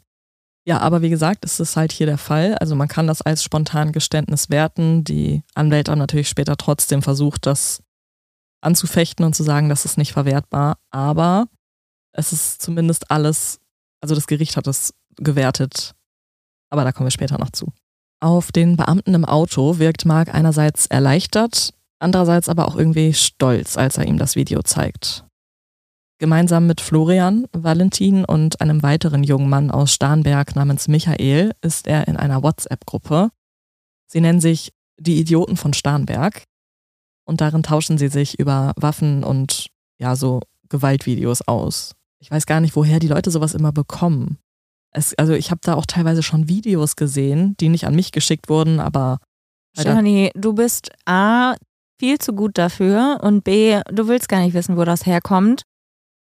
Ja, 0.66 0.80
aber 0.80 1.02
wie 1.02 1.10
gesagt, 1.10 1.46
ist 1.46 1.60
es 1.60 1.76
halt 1.76 1.92
hier 1.92 2.06
der 2.06 2.18
Fall. 2.18 2.56
Also 2.56 2.76
man 2.76 2.88
kann 2.88 3.08
das 3.08 3.22
als 3.22 3.44
spontan 3.44 3.92
Geständnis 3.92 4.50
werten. 4.50 5.04
Die 5.04 5.42
Anwälte 5.56 5.92
haben 5.92 6.00
natürlich 6.00 6.30
später 6.30 6.58
trotzdem 6.58 7.02
versucht, 7.02 7.46
das 7.46 7.82
anzufechten 8.62 9.26
und 9.26 9.36
zu 9.36 9.44
sagen, 9.44 9.70
das 9.70 9.86
ist 9.86 9.98
nicht 9.98 10.14
verwertbar. 10.14 10.78
Aber 10.92 11.48
es 12.14 12.34
ist 12.34 12.62
zumindest 12.62 13.12
alles, 13.12 13.60
also 14.02 14.16
das 14.16 14.28
Gericht 14.28 14.58
hat 14.58 14.68
es 14.68 14.94
gewertet 15.18 15.96
aber 16.70 16.84
da 16.84 16.92
kommen 16.92 17.08
wir 17.08 17.12
später 17.12 17.38
noch 17.38 17.52
zu. 17.52 17.72
Auf 18.22 18.52
den 18.52 18.78
Beamten 18.78 19.14
im 19.14 19.26
Auto 19.26 19.80
wirkt 19.80 20.06
Mark 20.06 20.34
einerseits 20.34 20.86
erleichtert, 20.88 21.74
andererseits 22.00 22.50
aber 22.50 22.68
auch 22.68 22.76
irgendwie 22.76 23.14
stolz, 23.14 23.78
als 23.78 23.98
er 23.98 24.06
ihm 24.06 24.18
das 24.18 24.36
Video 24.36 24.62
zeigt. 24.62 25.26
Gemeinsam 26.20 26.68
mit 26.68 26.82
Florian, 26.82 27.46
Valentin 27.54 28.26
und 28.26 28.60
einem 28.60 28.84
weiteren 28.84 29.24
jungen 29.24 29.48
Mann 29.48 29.72
aus 29.72 29.94
Starnberg 29.94 30.54
namens 30.56 30.90
Michael 30.90 31.54
ist 31.62 31.88
er 31.88 32.10
in 32.10 32.18
einer 32.18 32.44
WhatsApp-Gruppe. 32.44 33.30
Sie 34.08 34.20
nennen 34.20 34.42
sich 34.42 34.74
die 35.00 35.18
Idioten 35.18 35.56
von 35.56 35.74
Starnberg 35.74 36.44
und 37.30 37.42
darin 37.42 37.64
tauschen 37.64 37.98
sie 37.98 38.08
sich 38.10 38.40
über 38.40 38.74
Waffen 38.76 39.24
und 39.24 39.68
ja, 40.00 40.16
so 40.16 40.42
Gewaltvideos 40.70 41.48
aus. 41.48 41.96
Ich 42.20 42.32
weiß 42.32 42.46
gar 42.46 42.60
nicht, 42.60 42.76
woher 42.76 43.00
die 43.00 43.08
Leute 43.08 43.32
sowas 43.32 43.54
immer 43.54 43.72
bekommen. 43.72 44.40
Es, 44.92 45.14
also 45.14 45.34
ich 45.34 45.52
habe 45.52 45.62
da 45.64 45.76
auch 45.76 45.86
teilweise 45.86 46.24
schon 46.24 46.50
Videos 46.50 46.96
gesehen, 46.96 47.56
die 47.60 47.70
nicht 47.70 47.86
an 47.86 47.96
mich 47.96 48.12
geschickt 48.12 48.50
wurden, 48.50 48.80
aber. 48.80 49.20
Johnny, 49.78 50.32
du 50.34 50.54
bist 50.54 50.90
A, 51.06 51.56
viel 52.00 52.18
zu 52.18 52.34
gut 52.34 52.58
dafür 52.58 53.20
und 53.22 53.44
B, 53.44 53.80
du 53.92 54.08
willst 54.08 54.28
gar 54.28 54.40
nicht 54.40 54.56
wissen, 54.56 54.76
wo 54.76 54.84
das 54.84 55.06
herkommt. 55.06 55.62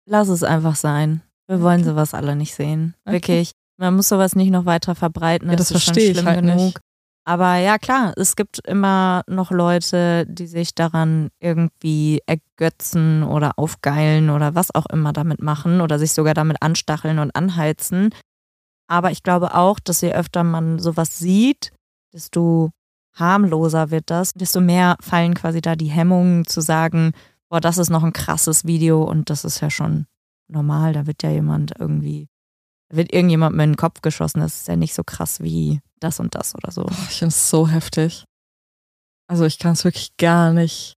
Lass 0.08 0.28
es 0.28 0.44
einfach 0.44 0.76
sein. 0.76 1.22
Wir 1.48 1.62
wollen 1.62 1.82
okay. 1.82 1.90
sowas 1.90 2.16
alle 2.16 2.36
nicht 2.36 2.56
sehen. 2.56 2.96
Okay. 3.06 3.14
Wirklich. 3.14 3.52
Man 3.78 3.96
muss 3.96 4.10
sowas 4.10 4.36
nicht 4.36 4.50
noch 4.50 4.66
weiter 4.66 4.96
verbreiten. 4.96 5.50
Ja, 5.50 5.56
das, 5.56 5.70
das 5.70 5.84
verstehe 5.84 6.12
ich 6.12 6.26
halt 6.26 6.42
genug. 6.42 6.58
Nicht. 6.58 6.80
Aber 7.28 7.56
ja, 7.56 7.80
klar, 7.80 8.14
es 8.18 8.36
gibt 8.36 8.60
immer 8.68 9.24
noch 9.28 9.50
Leute, 9.50 10.28
die 10.28 10.46
sich 10.46 10.76
daran 10.76 11.30
irgendwie 11.40 12.22
ergötzen 12.28 13.24
oder 13.24 13.58
aufgeilen 13.58 14.30
oder 14.30 14.54
was 14.54 14.74
auch 14.76 14.86
immer 14.86 15.12
damit 15.12 15.42
machen 15.42 15.82
oder 15.82 15.98
sich 15.98 16.14
sogar 16.14 16.36
damit 16.36 16.62
anstacheln 16.62 17.18
und 17.18 17.36
anheizen. 17.36 18.12
Aber 18.88 19.10
ich 19.10 19.24
glaube 19.24 19.56
auch, 19.56 19.80
dass 19.80 20.02
je 20.02 20.14
öfter 20.14 20.44
man 20.44 20.78
sowas 20.78 21.18
sieht, 21.18 21.72
desto 22.14 22.70
harmloser 23.16 23.90
wird 23.90 24.12
das, 24.12 24.34
desto 24.34 24.62
mehr 24.62 24.96
fallen 25.02 25.34
quasi 25.34 25.62
da 25.62 25.76
die 25.76 25.88
Hemmungen 25.88 26.46
zu 26.46 26.62
sagen, 26.62 27.14
boah, 27.50 27.60
das 27.60 27.80
ist 27.80 27.90
noch 27.90 28.04
ein 28.04 28.14
krasses 28.14 28.66
Video 28.66 29.04
und 29.04 29.32
das 29.32 29.46
ist 29.46 29.62
ja 29.62 29.72
schon 29.72 30.06
normal, 30.48 30.94
da 30.94 31.08
wird 31.08 31.24
ja 31.24 31.32
jemand 31.32 31.74
irgendwie, 31.80 32.28
da 32.90 32.98
wird 32.98 33.12
irgendjemand 33.12 33.56
mit 33.56 33.66
den 33.66 33.78
Kopf 33.78 34.02
geschossen, 34.02 34.42
das 34.42 34.58
ist 34.58 34.68
ja 34.68 34.76
nicht 34.76 34.94
so 34.94 35.04
krass 35.04 35.40
wie 35.42 35.82
das 36.00 36.20
und 36.20 36.36
das 36.36 36.56
oder 36.56 36.72
so. 36.72 36.86
Ich 37.10 37.20
finde 37.20 37.34
es 37.34 37.50
so 37.50 37.68
heftig. 37.68 38.26
Also 39.28 39.46
ich 39.46 39.60
kann 39.60 39.74
es 39.74 39.84
wirklich 39.84 40.16
gar 40.18 40.54
nicht 40.54 40.96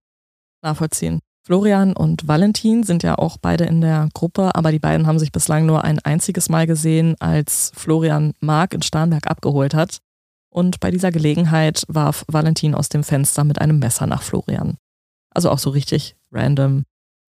nachvollziehen. 0.61 1.19
Florian 1.45 1.93
und 1.93 2.27
Valentin 2.27 2.83
sind 2.83 3.01
ja 3.01 3.17
auch 3.17 3.37
beide 3.41 3.63
in 3.63 3.81
der 3.81 4.09
Gruppe, 4.13 4.53
aber 4.53 4.71
die 4.71 4.77
beiden 4.77 5.07
haben 5.07 5.17
sich 5.17 5.31
bislang 5.31 5.65
nur 5.65 5.83
ein 5.83 5.97
einziges 5.99 6.47
Mal 6.47 6.67
gesehen, 6.67 7.15
als 7.19 7.71
Florian 7.75 8.33
Mark 8.39 8.75
in 8.75 8.83
Starnberg 8.83 9.25
abgeholt 9.25 9.73
hat. 9.73 9.97
Und 10.51 10.79
bei 10.79 10.91
dieser 10.91 11.11
Gelegenheit 11.11 11.83
warf 11.87 12.23
Valentin 12.27 12.75
aus 12.75 12.89
dem 12.89 13.03
Fenster 13.03 13.43
mit 13.43 13.59
einem 13.61 13.79
Messer 13.79 14.05
nach 14.05 14.21
Florian. 14.21 14.77
Also 15.33 15.49
auch 15.49 15.59
so 15.59 15.71
richtig 15.71 16.15
random, 16.31 16.83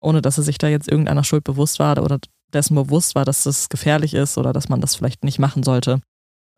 ohne 0.01 0.22
dass 0.22 0.38
er 0.38 0.43
sich 0.43 0.57
da 0.57 0.68
jetzt 0.68 0.89
irgendeiner 0.89 1.24
Schuld 1.24 1.43
bewusst 1.43 1.78
war 1.78 2.01
oder 2.01 2.20
dessen 2.53 2.76
bewusst 2.76 3.13
war, 3.13 3.26
dass 3.26 3.43
das 3.43 3.70
gefährlich 3.70 4.13
ist 4.13 4.38
oder 4.38 4.53
dass 4.53 4.70
man 4.70 4.82
das 4.82 4.95
vielleicht 4.95 5.24
nicht 5.24 5.38
machen 5.38 5.63
sollte. 5.63 6.01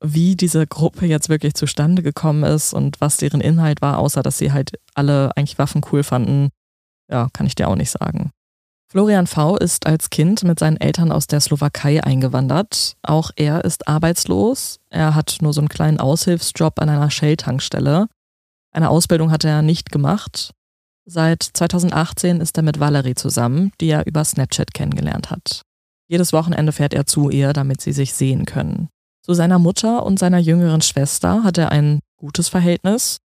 Wie 0.01 0.35
diese 0.35 0.65
Gruppe 0.65 1.05
jetzt 1.05 1.29
wirklich 1.29 1.55
zustande 1.55 2.01
gekommen 2.01 2.43
ist 2.43 2.73
und 2.73 3.01
was 3.01 3.17
deren 3.17 3.41
Inhalt 3.41 3.81
war, 3.81 3.99
außer 3.99 4.23
dass 4.23 4.37
sie 4.37 4.51
halt 4.53 4.79
alle 4.93 5.35
eigentlich 5.35 5.57
Waffen 5.57 5.81
cool 5.91 6.03
fanden, 6.03 6.49
ja, 7.11 7.27
kann 7.33 7.47
ich 7.47 7.55
dir 7.55 7.67
auch 7.67 7.75
nicht 7.75 7.91
sagen. 7.91 8.31
Florian 8.91 9.27
V. 9.27 9.55
ist 9.57 9.85
als 9.85 10.09
Kind 10.09 10.43
mit 10.43 10.57
seinen 10.57 10.77
Eltern 10.77 11.11
aus 11.11 11.27
der 11.27 11.41
Slowakei 11.41 12.03
eingewandert. 12.03 12.95
Auch 13.03 13.29
er 13.35 13.63
ist 13.63 13.87
arbeitslos. 13.87 14.79
Er 14.89 15.13
hat 15.13 15.37
nur 15.41 15.53
so 15.53 15.61
einen 15.61 15.69
kleinen 15.69 15.99
Aushilfsjob 15.99 16.79
an 16.79 16.89
einer 16.89 17.11
Shell-Tankstelle. 17.11 18.07
Eine 18.71 18.89
Ausbildung 18.89 19.29
hat 19.29 19.43
er 19.43 19.61
nicht 19.61 19.91
gemacht. 19.91 20.53
Seit 21.05 21.43
2018 21.43 22.41
ist 22.41 22.57
er 22.57 22.63
mit 22.63 22.79
Valerie 22.79 23.15
zusammen, 23.15 23.71
die 23.79 23.89
er 23.89 24.07
über 24.07 24.23
Snapchat 24.23 24.73
kennengelernt 24.73 25.29
hat. 25.29 25.63
Jedes 26.07 26.33
Wochenende 26.33 26.71
fährt 26.71 26.95
er 26.95 27.05
zu 27.05 27.29
ihr, 27.29 27.53
damit 27.53 27.81
sie 27.81 27.93
sich 27.93 28.15
sehen 28.15 28.45
können. 28.45 28.89
Zu 29.29 29.35
seiner 29.35 29.59
Mutter 29.59 30.07
und 30.07 30.17
seiner 30.17 30.39
jüngeren 30.39 30.81
Schwester 30.81 31.43
hat 31.43 31.59
er 31.59 31.71
ein 31.71 31.99
gutes 32.17 32.49
Verhältnis. 32.49 33.19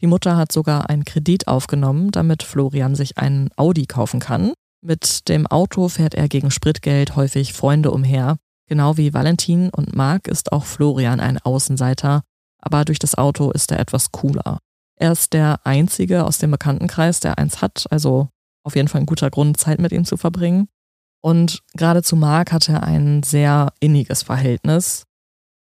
Die 0.00 0.06
Mutter 0.06 0.38
hat 0.38 0.52
sogar 0.52 0.88
einen 0.88 1.04
Kredit 1.04 1.48
aufgenommen, 1.48 2.12
damit 2.12 2.42
Florian 2.42 2.94
sich 2.94 3.18
einen 3.18 3.50
Audi 3.56 3.84
kaufen 3.84 4.20
kann. 4.20 4.54
Mit 4.80 5.28
dem 5.28 5.46
Auto 5.46 5.90
fährt 5.90 6.14
er 6.14 6.28
gegen 6.28 6.50
Spritgeld 6.50 7.14
häufig 7.14 7.52
Freunde 7.52 7.90
umher. 7.90 8.38
Genau 8.68 8.96
wie 8.96 9.12
Valentin 9.12 9.68
und 9.68 9.94
Marc 9.94 10.28
ist 10.28 10.50
auch 10.50 10.64
Florian 10.64 11.20
ein 11.20 11.36
Außenseiter, 11.36 12.22
aber 12.62 12.86
durch 12.86 12.98
das 12.98 13.18
Auto 13.18 13.50
ist 13.50 13.70
er 13.70 13.80
etwas 13.80 14.12
cooler. 14.12 14.60
Er 14.96 15.12
ist 15.12 15.34
der 15.34 15.60
Einzige 15.64 16.24
aus 16.24 16.38
dem 16.38 16.52
Bekanntenkreis, 16.52 17.20
der 17.20 17.36
eins 17.36 17.60
hat, 17.60 17.84
also 17.90 18.30
auf 18.64 18.76
jeden 18.76 18.88
Fall 18.88 19.02
ein 19.02 19.06
guter 19.06 19.28
Grund, 19.28 19.58
Zeit 19.58 19.78
mit 19.78 19.92
ihm 19.92 20.06
zu 20.06 20.16
verbringen. 20.16 20.68
Und 21.20 21.60
gerade 21.74 22.02
zu 22.02 22.16
Marc 22.16 22.50
hat 22.50 22.70
er 22.70 22.82
ein 22.82 23.22
sehr 23.22 23.74
inniges 23.80 24.22
Verhältnis. 24.22 25.04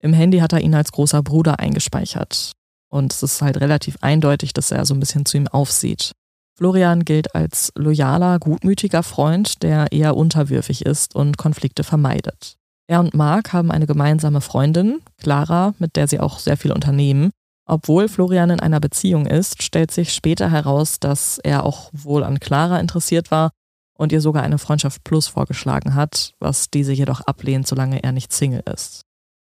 Im 0.06 0.14
Handy 0.14 0.38
hat 0.38 0.54
er 0.54 0.62
ihn 0.62 0.76
als 0.76 0.92
großer 0.92 1.24
Bruder 1.24 1.60
eingespeichert. 1.60 2.52
Und 2.92 3.12
es 3.12 3.24
ist 3.24 3.42
halt 3.42 3.60
relativ 3.60 3.98
eindeutig, 4.02 4.54
dass 4.54 4.70
er 4.70 4.86
so 4.86 4.94
ein 4.94 5.00
bisschen 5.00 5.26
zu 5.26 5.36
ihm 5.36 5.48
aufsieht. 5.48 6.12
Florian 6.56 7.06
gilt 7.06 7.34
als 7.34 7.72
loyaler, 7.76 8.38
gutmütiger 8.38 9.02
Freund, 9.02 9.64
der 9.64 9.92
eher 9.92 10.16
unterwürfig 10.16 10.86
ist 10.86 11.16
und 11.16 11.40
Konflikte 11.40 11.84
vermeidet. 11.84 12.54
Er 12.86 13.00
und 13.00 13.16
Marc 13.16 13.52
haben 13.52 13.72
eine 13.72 13.88
gemeinsame 13.88 14.42
Freundin, 14.42 15.02
Clara, 15.18 15.74
mit 15.80 15.96
der 15.96 16.08
sie 16.08 16.20
auch 16.20 16.38
sehr 16.38 16.56
viel 16.56 16.72
unternehmen. 16.72 17.32
Obwohl 17.68 18.08
Florian 18.08 18.52
in 18.52 18.60
einer 18.60 18.80
Beziehung 18.80 19.26
ist, 19.26 19.64
stellt 19.64 19.90
sich 19.90 20.14
später 20.14 20.52
heraus, 20.52 21.00
dass 21.00 21.40
er 21.40 21.64
auch 21.64 21.90
wohl 21.94 22.24
an 22.24 22.40
Clara 22.40 22.80
interessiert 22.80 23.32
war 23.32 23.50
und 23.98 24.12
ihr 24.12 24.22
sogar 24.22 24.44
eine 24.44 24.60
Freundschaft 24.60 25.04
Plus 25.04 25.26
vorgeschlagen 25.28 25.96
hat, 25.96 26.34
was 26.40 26.70
diese 26.70 26.94
jedoch 26.94 27.22
ablehnt, 27.22 27.66
solange 27.66 28.04
er 28.04 28.12
nicht 28.12 28.32
Single 28.32 28.62
ist. 28.72 29.02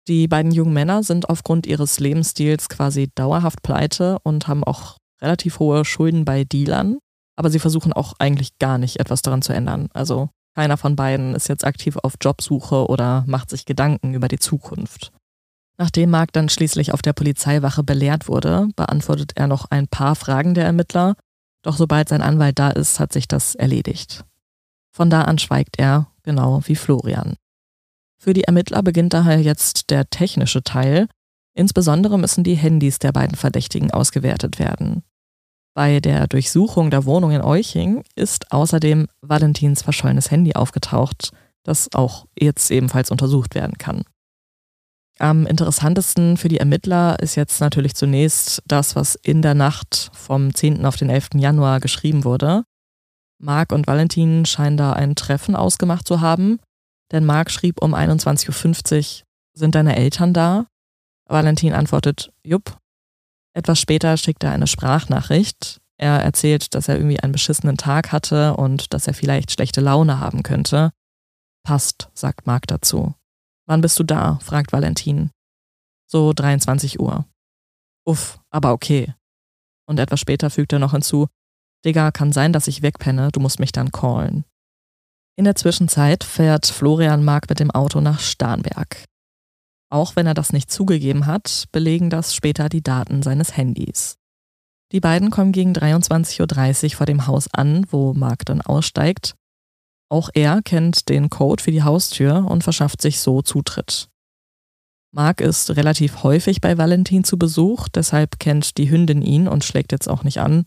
Die 0.07 0.29
beiden 0.29 0.53
jungen 0.53 0.75
Männer 0.75 1.03
sind 1.03 1.31
aufgrund 1.31 1.67
ihres 1.67 1.99
Lebensstils 1.99 2.69
quasi 2.69 3.11
dauerhaft 3.15 3.63
pleite 3.63 4.19
und 4.23 4.49
haben 4.49 4.63
auch 4.63 4.99
relativ 5.23 5.59
hohe 5.59 5.85
Schulden 5.85 6.25
bei 6.25 6.45
Dealern, 6.45 6.99
aber 7.37 7.51
sie 7.51 7.59
versuchen 7.59 7.93
auch 7.93 8.13
eigentlich 8.19 8.59
gar 8.59 8.77
nicht 8.77 9.01
etwas 9.01 9.23
daran 9.23 9.41
zu 9.41 9.55
ändern. 9.55 9.89
Also 9.95 10.29
keiner 10.55 10.77
von 10.77 10.95
beiden 10.95 11.35
ist 11.35 11.49
jetzt 11.49 11.65
aktiv 11.65 11.97
auf 12.03 12.15
Jobsuche 12.21 12.87
oder 12.87 13.25
macht 13.27 13.51
sich 13.51 13.65
Gedanken 13.65 14.15
über 14.15 14.29
die 14.29 14.39
Zukunft. 14.39 15.11
Nachdem 15.79 16.11
Mark 16.11 16.33
dann 16.33 16.49
schließlich 16.49 16.93
auf 16.93 17.03
der 17.03 17.15
Polizeiwache 17.15 17.83
belehrt 17.83 18.29
wurde, 18.29 18.69
beantwortet 18.77 19.33
er 19.35 19.49
noch 19.49 19.71
ein 19.71 19.89
paar 19.89 20.15
Fragen 20.15 20.55
der 20.55 20.67
Ermittler, 20.67 21.17
doch 21.63 21.77
sobald 21.77 22.09
sein 22.09 22.23
Anwalt 22.23 22.59
da 22.59 22.71
ist, 22.71 23.01
hat 23.01 23.13
sich 23.13 23.27
das 23.27 23.55
erledigt. 23.55 24.25
Von 24.93 25.11
da 25.11 25.23
an 25.23 25.39
schweigt 25.39 25.79
er, 25.79 26.09
genau 26.23 26.61
wie 26.67 26.77
Florian. 26.77 27.35
Für 28.25 28.33
die 28.33 28.45
Ermittler 28.45 28.83
beginnt 28.83 29.13
daher 29.13 29.39
jetzt 29.39 29.91
der 29.91 30.09
technische 30.09 30.63
Teil. 30.63 31.09
Insbesondere 31.55 32.19
müssen 32.19 32.43
die 32.43 32.55
Handys 32.55 32.99
der 32.99 33.13
beiden 33.13 33.37
Verdächtigen 33.37 33.91
ausgewertet 33.91 34.59
werden. 34.59 35.03
Bei 35.75 36.01
der 36.01 36.27
Durchsuchung 36.27 36.91
der 36.91 37.05
Wohnung 37.05 37.33
in 37.33 37.43
Euching 37.43 38.03
ist 38.15 38.51
außerdem 38.51 39.09
Valentins 39.21 39.83
verschollenes 39.83 40.31
Handy 40.31 40.55
aufgetaucht, 40.55 41.33
das 41.65 41.93
auch 41.93 42.25
jetzt 42.35 42.71
ebenfalls 42.71 43.11
untersucht 43.11 43.55
werden 43.55 43.77
kann. 43.77 44.05
Am 45.19 45.45
interessantesten 45.45 46.39
für 46.39 46.49
die 46.49 46.61
Ermittler 46.61 47.19
ist 47.21 47.35
jetzt 47.35 47.61
natürlich 47.61 47.95
zunächst 47.95 48.63
das, 48.67 48.97
was 48.97 49.17
in 49.17 49.43
der 49.43 49.55
Nacht 49.55 50.11
vom 50.15 50.55
10. 50.55 50.87
auf 50.87 50.97
den 50.97 51.11
11. 51.11 51.35
Januar 51.35 51.79
geschrieben 51.79 52.25
wurde. 52.25 52.65
Marc 53.39 53.71
und 53.71 53.87
Valentin 53.87 54.47
scheinen 54.47 54.79
da 54.79 54.95
ein 54.95 55.15
Treffen 55.15 55.55
ausgemacht 55.55 56.09
zu 56.09 56.23
haben, 56.23 56.59
denn 57.15 57.25
Marc 57.25 57.51
schrieb 57.51 57.81
um 57.81 57.95
21.50 57.95 59.21
Uhr, 59.21 59.27
sind 59.55 59.75
deine 59.75 59.97
Eltern 59.97 60.35
da? 60.35 60.67
Valentin 61.27 61.73
antwortet, 61.73 62.33
jupp, 62.43 62.79
etwas 63.55 63.79
später 63.79 64.17
schickt 64.17 64.43
er 64.43 64.51
eine 64.51 64.67
Sprachnachricht. 64.67 65.81
Er 65.97 66.21
erzählt, 66.21 66.75
dass 66.75 66.89
er 66.89 66.97
irgendwie 66.97 67.21
einen 67.21 67.33
beschissenen 67.33 67.77
Tag 67.77 68.11
hatte 68.11 68.57
und 68.57 68.93
dass 68.93 69.07
er 69.07 69.15
vielleicht 69.15 69.53
schlechte 69.53 69.81
Laune 69.81 70.19
haben 70.19 70.43
könnte. 70.43 70.91
Passt, 71.63 72.11
sagt 72.15 72.47
Marc 72.47 72.67
dazu. 72.67 73.15
Wann 73.67 73.81
bist 73.81 73.99
du 73.99 74.03
da? 74.03 74.41
fragt 74.43 74.73
Valentin. 74.73 75.31
So 76.11 76.33
23 76.33 76.99
Uhr. 76.99 77.27
Uff, 78.05 78.41
aber 78.51 78.73
okay. 78.73 79.15
Und 79.87 80.01
etwas 80.01 80.21
später 80.21 80.51
fügt 80.51 80.73
er 80.73 80.81
noch 80.81 80.93
hinzu, 80.93 81.29
Digga, 81.85 82.11
kann 82.11 82.33
sein, 82.33 82.53
dass 82.53 82.67
ich 82.67 82.83
wegpenne, 82.83 83.31
du 83.31 83.41
musst 83.41 83.61
mich 83.61 83.71
dann 83.71 83.93
callen. 83.93 84.45
In 85.37 85.45
der 85.45 85.57
Zwischenzeit 85.57 86.23
fährt 86.23 86.67
Florian 86.67 87.25
Mark 87.25 87.49
mit 87.49 87.59
dem 87.59 87.73
Auto 87.73 88.01
nach 88.01 88.21
Starnberg. 88.21 89.05
Auch 89.91 90.15
wenn 90.15 90.27
er 90.27 90.35
das 90.35 90.53
nicht 90.53 90.71
zugegeben 90.71 91.27
hat, 91.27 91.65
belegen 91.73 92.09
das 92.09 92.35
später 92.35 92.69
die 92.69 92.83
Daten 92.83 93.23
seines 93.23 93.57
Handys. 93.57 94.17
Die 94.93 95.01
beiden 95.01 95.31
kommen 95.31 95.51
gegen 95.51 95.73
23.30 95.73 96.85
Uhr 96.85 96.97
vor 96.97 97.07
dem 97.07 97.27
Haus 97.27 97.49
an, 97.53 97.85
wo 97.91 98.15
Mark 98.15 98.45
dann 98.45 98.61
aussteigt. 98.61 99.35
Auch 100.09 100.31
er 100.35 100.63
kennt 100.63 101.09
den 101.09 101.31
Code 101.31 101.63
für 101.63 101.73
die 101.73 101.83
Haustür 101.83 102.47
und 102.49 102.63
verschafft 102.63 103.03
sich 103.03 103.21
so 103.21 103.43
Zutritt. 103.43 104.09
Mark 105.11 105.41
ist 105.41 105.71
relativ 105.77 106.23
häufig 106.23 106.61
bei 106.61 106.79
Valentin 106.79 107.25
zu 107.25 107.39
Besuch, 107.39 107.89
deshalb 107.89 108.39
kennt 108.39 108.79
die 108.79 108.91
Hündin 108.91 109.23
ihn 109.23 109.49
und 109.49 109.65
schlägt 109.65 109.91
jetzt 109.91 110.09
auch 110.09 110.23
nicht 110.23 110.39
an. 110.39 110.65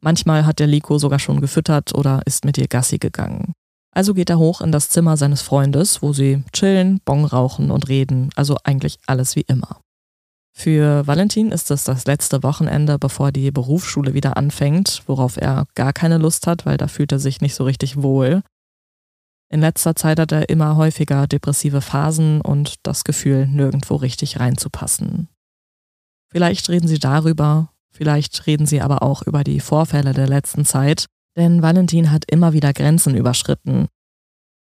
Manchmal 0.00 0.46
hat 0.46 0.58
der 0.58 0.66
Liko 0.68 0.98
sogar 0.98 1.18
schon 1.18 1.40
gefüttert 1.40 1.94
oder 1.94 2.22
ist 2.26 2.44
mit 2.44 2.58
ihr 2.58 2.68
Gassi 2.68 2.98
gegangen. 2.98 3.54
Also 3.94 4.14
geht 4.14 4.30
er 4.30 4.38
hoch 4.38 4.62
in 4.62 4.72
das 4.72 4.88
Zimmer 4.88 5.16
seines 5.16 5.42
Freundes, 5.42 6.02
wo 6.02 6.12
sie 6.12 6.42
chillen, 6.52 7.00
Bon 7.04 7.24
rauchen 7.24 7.70
und 7.70 7.88
reden, 7.88 8.30
also 8.34 8.56
eigentlich 8.64 8.98
alles 9.06 9.36
wie 9.36 9.42
immer. 9.42 9.80
Für 10.54 11.06
Valentin 11.06 11.50
ist 11.50 11.70
es 11.70 11.84
das 11.84 12.06
letzte 12.06 12.42
Wochenende, 12.42 12.98
bevor 12.98 13.32
die 13.32 13.50
Berufsschule 13.50 14.14
wieder 14.14 14.36
anfängt, 14.36 15.02
worauf 15.06 15.36
er 15.36 15.66
gar 15.74 15.92
keine 15.92 16.18
Lust 16.18 16.46
hat, 16.46 16.66
weil 16.66 16.76
da 16.76 16.88
fühlt 16.88 17.12
er 17.12 17.18
sich 17.18 17.40
nicht 17.40 17.54
so 17.54 17.64
richtig 17.64 18.02
wohl. 18.02 18.42
In 19.50 19.60
letzter 19.60 19.94
Zeit 19.94 20.18
hat 20.18 20.32
er 20.32 20.48
immer 20.48 20.76
häufiger 20.76 21.26
depressive 21.26 21.82
Phasen 21.82 22.40
und 22.40 22.76
das 22.84 23.04
Gefühl, 23.04 23.46
nirgendwo 23.46 23.96
richtig 23.96 24.40
reinzupassen. 24.40 25.28
Vielleicht 26.30 26.70
reden 26.70 26.88
sie 26.88 26.98
darüber, 26.98 27.70
vielleicht 27.90 28.46
reden 28.46 28.64
sie 28.64 28.80
aber 28.80 29.02
auch 29.02 29.22
über 29.22 29.44
die 29.44 29.60
Vorfälle 29.60 30.14
der 30.14 30.26
letzten 30.26 30.64
Zeit 30.64 31.06
denn 31.36 31.62
Valentin 31.62 32.10
hat 32.10 32.24
immer 32.30 32.52
wieder 32.52 32.72
Grenzen 32.72 33.16
überschritten. 33.16 33.88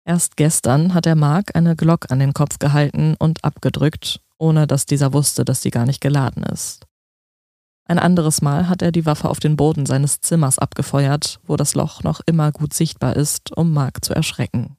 Erst 0.05 0.37
gestern 0.37 0.95
hat 0.95 1.07
er 1.07 1.17
Mark 1.17 1.55
eine 1.55 1.77
Glock 1.77 2.11
an 2.11 2.19
den 2.19 2.33
Kopf 2.33 2.59
gehalten 2.59 3.15
und 3.19 3.45
abgedrückt, 3.45 4.21
ohne 4.39 4.67
dass 4.67 4.87
dieser 4.87 5.13
wusste, 5.13 5.45
dass 5.45 5.63
sie 5.63 5.71
gar 5.71 5.85
nicht 5.85 6.01
geladen 6.01 6.43
ist. 6.45 6.87
Ein 7.87 7.99
anderes 7.99 8.43
Mal 8.43 8.69
hat 8.69 8.83
er 8.83 8.93
die 8.93 9.07
Waffe 9.07 9.29
auf 9.29 9.41
den 9.41 9.57
Boden 9.57 9.87
seines 9.87 10.21
Zimmers 10.21 10.59
abgefeuert, 10.59 11.41
wo 11.47 11.57
das 11.57 11.75
Loch 11.75 12.03
noch 12.03 12.21
immer 12.27 12.53
gut 12.53 12.75
sichtbar 12.75 13.17
ist, 13.17 13.57
um 13.57 13.73
Mark 13.73 14.05
zu 14.05 14.15
erschrecken. 14.15 14.77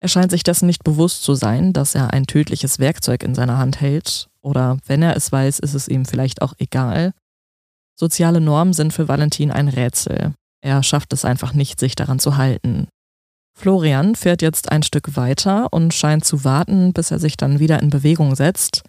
Er 0.00 0.08
scheint 0.08 0.30
sich 0.30 0.44
dessen 0.44 0.66
nicht 0.66 0.84
bewusst 0.84 1.22
zu 1.24 1.34
sein, 1.34 1.72
dass 1.72 1.94
er 1.94 2.12
ein 2.12 2.26
tödliches 2.26 2.78
Werkzeug 2.78 3.24
in 3.24 3.34
seiner 3.34 3.58
Hand 3.58 3.80
hält, 3.80 4.28
oder 4.42 4.78
wenn 4.86 5.02
er 5.02 5.16
es 5.16 5.32
weiß, 5.32 5.58
ist 5.58 5.74
es 5.74 5.88
ihm 5.88 6.04
vielleicht 6.04 6.42
auch 6.42 6.54
egal. 6.58 7.12
Soziale 7.96 8.40
Normen 8.40 8.72
sind 8.72 8.92
für 8.92 9.08
Valentin 9.08 9.50
ein 9.50 9.68
Rätsel. 9.68 10.34
Er 10.66 10.82
schafft 10.82 11.12
es 11.12 11.24
einfach 11.24 11.54
nicht, 11.54 11.78
sich 11.78 11.94
daran 11.94 12.18
zu 12.18 12.36
halten. 12.36 12.88
Florian 13.56 14.16
fährt 14.16 14.42
jetzt 14.42 14.72
ein 14.72 14.82
Stück 14.82 15.16
weiter 15.16 15.72
und 15.72 15.94
scheint 15.94 16.24
zu 16.24 16.42
warten, 16.42 16.92
bis 16.92 17.12
er 17.12 17.20
sich 17.20 17.36
dann 17.36 17.60
wieder 17.60 17.80
in 17.80 17.90
Bewegung 17.90 18.34
setzt. 18.34 18.82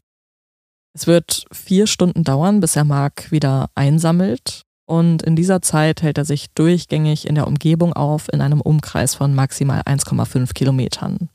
Es 0.96 1.06
wird 1.06 1.46
vier 1.52 1.86
Stunden 1.86 2.24
dauern, 2.24 2.62
bis 2.62 2.76
er 2.76 2.84
Mark 2.84 3.32
wieder 3.32 3.70
einsammelt. 3.76 4.64
Und 4.88 5.22
in 5.22 5.36
dieser 5.36 5.62
Zeit 5.62 6.02
hält 6.02 6.18
er 6.18 6.26
sich 6.26 6.48
durchgängig 6.56 7.28
in 7.28 7.36
der 7.36 7.46
Umgebung 7.46 7.94
auf, 7.94 8.28
in 8.34 8.42
einem 8.42 8.60
Umkreis 8.62 9.14
von 9.14 9.36
maximal 9.36 9.82
1,5 9.82 10.54
Kilometern. 10.56 11.30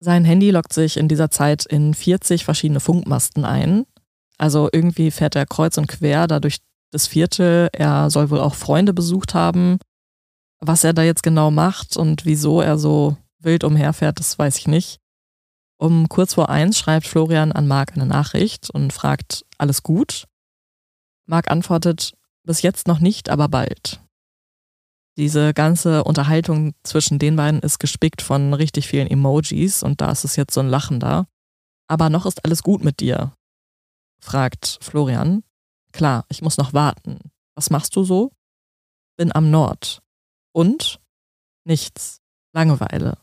Sein 0.00 0.24
Handy 0.24 0.50
lockt 0.50 0.72
sich 0.72 0.96
in 0.96 1.06
dieser 1.06 1.30
Zeit 1.30 1.64
in 1.64 1.94
40 1.94 2.44
verschiedene 2.44 2.80
Funkmasten 2.80 3.44
ein. 3.44 3.84
Also 4.36 4.68
irgendwie 4.72 5.12
fährt 5.12 5.36
er 5.36 5.46
kreuz 5.46 5.78
und 5.78 5.86
quer 5.86 6.26
da 6.26 6.40
durch 6.40 6.58
das 6.90 7.06
Viertel. 7.06 7.68
Er 7.72 8.10
soll 8.10 8.30
wohl 8.30 8.40
auch 8.40 8.54
Freunde 8.54 8.92
besucht 8.92 9.34
haben. 9.34 9.78
Was 10.60 10.84
er 10.84 10.92
da 10.92 11.02
jetzt 11.02 11.22
genau 11.22 11.50
macht 11.50 11.96
und 11.96 12.24
wieso 12.24 12.60
er 12.60 12.78
so 12.78 13.16
wild 13.38 13.64
umherfährt, 13.64 14.18
das 14.18 14.38
weiß 14.38 14.58
ich 14.58 14.68
nicht. 14.68 14.98
Um 15.78 16.10
kurz 16.10 16.34
vor 16.34 16.50
eins 16.50 16.78
schreibt 16.78 17.06
Florian 17.06 17.52
an 17.52 17.66
Marc 17.66 17.92
eine 17.94 18.04
Nachricht 18.04 18.68
und 18.68 18.92
fragt, 18.92 19.46
alles 19.56 19.82
gut? 19.82 20.26
Marc 21.26 21.50
antwortet, 21.50 22.12
bis 22.44 22.60
jetzt 22.60 22.86
noch 22.86 23.00
nicht, 23.00 23.30
aber 23.30 23.48
bald. 23.48 24.00
Diese 25.16 25.54
ganze 25.54 26.04
Unterhaltung 26.04 26.74
zwischen 26.82 27.18
den 27.18 27.36
beiden 27.36 27.60
ist 27.60 27.78
gespickt 27.78 28.20
von 28.20 28.52
richtig 28.52 28.88
vielen 28.88 29.06
Emojis 29.06 29.82
und 29.82 30.00
da 30.00 30.10
ist 30.10 30.24
es 30.24 30.36
jetzt 30.36 30.52
so 30.52 30.60
ein 30.60 30.68
Lachen 30.68 31.00
da. 31.00 31.26
Aber 31.88 32.10
noch 32.10 32.26
ist 32.26 32.44
alles 32.44 32.62
gut 32.62 32.84
mit 32.84 33.00
dir? 33.00 33.32
fragt 34.20 34.78
Florian. 34.82 35.42
Klar, 35.92 36.24
ich 36.28 36.42
muss 36.42 36.56
noch 36.56 36.72
warten. 36.72 37.18
Was 37.54 37.70
machst 37.70 37.96
du 37.96 38.04
so? 38.04 38.32
Bin 39.16 39.34
am 39.34 39.50
Nord. 39.50 40.02
Und? 40.52 41.00
Nichts. 41.64 42.20
Langeweile. 42.52 43.18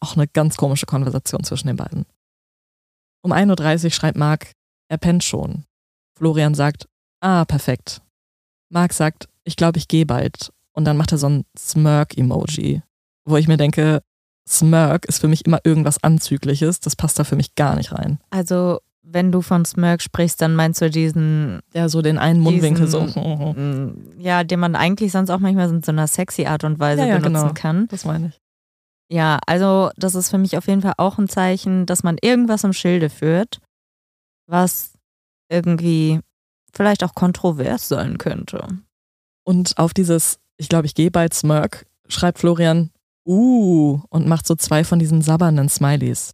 Auch 0.00 0.16
eine 0.16 0.26
ganz 0.26 0.56
komische 0.56 0.86
Konversation 0.86 1.44
zwischen 1.44 1.68
den 1.68 1.76
beiden. 1.76 2.06
Um 3.22 3.32
1.30 3.32 3.84
Uhr 3.84 3.90
schreibt 3.90 4.18
Marc, 4.18 4.52
er 4.88 4.98
pennt 4.98 5.24
schon. 5.24 5.64
Florian 6.16 6.54
sagt, 6.54 6.88
ah, 7.20 7.44
perfekt. 7.44 8.02
Marc 8.70 8.92
sagt, 8.92 9.28
ich 9.44 9.56
glaube, 9.56 9.78
ich 9.78 9.88
gehe 9.88 10.06
bald. 10.06 10.52
Und 10.72 10.84
dann 10.84 10.96
macht 10.96 11.12
er 11.12 11.18
so 11.18 11.28
ein 11.28 11.44
Smirk-Emoji, 11.56 12.82
wo 13.24 13.36
ich 13.36 13.48
mir 13.48 13.56
denke, 13.56 14.02
Smirk 14.48 15.06
ist 15.06 15.20
für 15.20 15.28
mich 15.28 15.46
immer 15.46 15.60
irgendwas 15.64 16.02
Anzügliches. 16.02 16.80
Das 16.80 16.96
passt 16.96 17.18
da 17.18 17.24
für 17.24 17.36
mich 17.36 17.54
gar 17.54 17.76
nicht 17.76 17.92
rein. 17.92 18.18
Also 18.30 18.80
wenn 19.14 19.30
du 19.30 19.40
von 19.40 19.64
Smirk 19.64 20.02
sprichst, 20.02 20.42
dann 20.42 20.56
meinst 20.56 20.82
du 20.82 20.90
diesen. 20.90 21.60
Ja, 21.72 21.88
so 21.88 22.02
den 22.02 22.18
einen 22.18 22.40
Mundwinkel 22.40 22.86
diesen, 22.86 23.08
so. 23.08 23.54
Mm, 23.54 24.18
ja, 24.18 24.42
den 24.42 24.58
man 24.60 24.74
eigentlich 24.74 25.12
sonst 25.12 25.30
auch 25.30 25.38
manchmal 25.38 25.70
in 25.70 25.82
so 25.82 25.92
einer 25.92 26.08
sexy 26.08 26.46
Art 26.46 26.64
und 26.64 26.80
Weise 26.80 27.02
Ja, 27.02 27.06
ja, 27.06 27.18
benutzen 27.18 27.42
genau. 27.42 27.54
kann. 27.54 27.88
Das 27.88 28.04
meine 28.04 28.28
ich. 28.28 28.40
Ja, 29.08 29.38
also 29.46 29.90
das 29.96 30.16
ist 30.16 30.30
für 30.30 30.38
mich 30.38 30.58
auf 30.58 30.66
jeden 30.66 30.82
Fall 30.82 30.94
auch 30.96 31.18
ein 31.18 31.28
Zeichen, 31.28 31.86
dass 31.86 32.02
man 32.02 32.16
irgendwas 32.20 32.64
im 32.64 32.72
Schilde 32.72 33.08
führt, 33.08 33.60
was 34.46 34.94
irgendwie 35.48 36.20
vielleicht 36.72 37.04
auch 37.04 37.14
kontrovers 37.14 37.88
sein 37.88 38.18
könnte. 38.18 38.66
Und 39.44 39.78
auf 39.78 39.94
dieses, 39.94 40.40
ich 40.56 40.68
glaube, 40.68 40.86
ich 40.86 40.94
gehe 40.94 41.12
bald 41.12 41.34
Smirk, 41.34 41.86
schreibt 42.08 42.40
Florian, 42.40 42.90
uh, 43.26 44.00
und 44.08 44.26
macht 44.26 44.46
so 44.46 44.56
zwei 44.56 44.82
von 44.82 44.98
diesen 44.98 45.22
sabbernden 45.22 45.68
Smileys. 45.68 46.32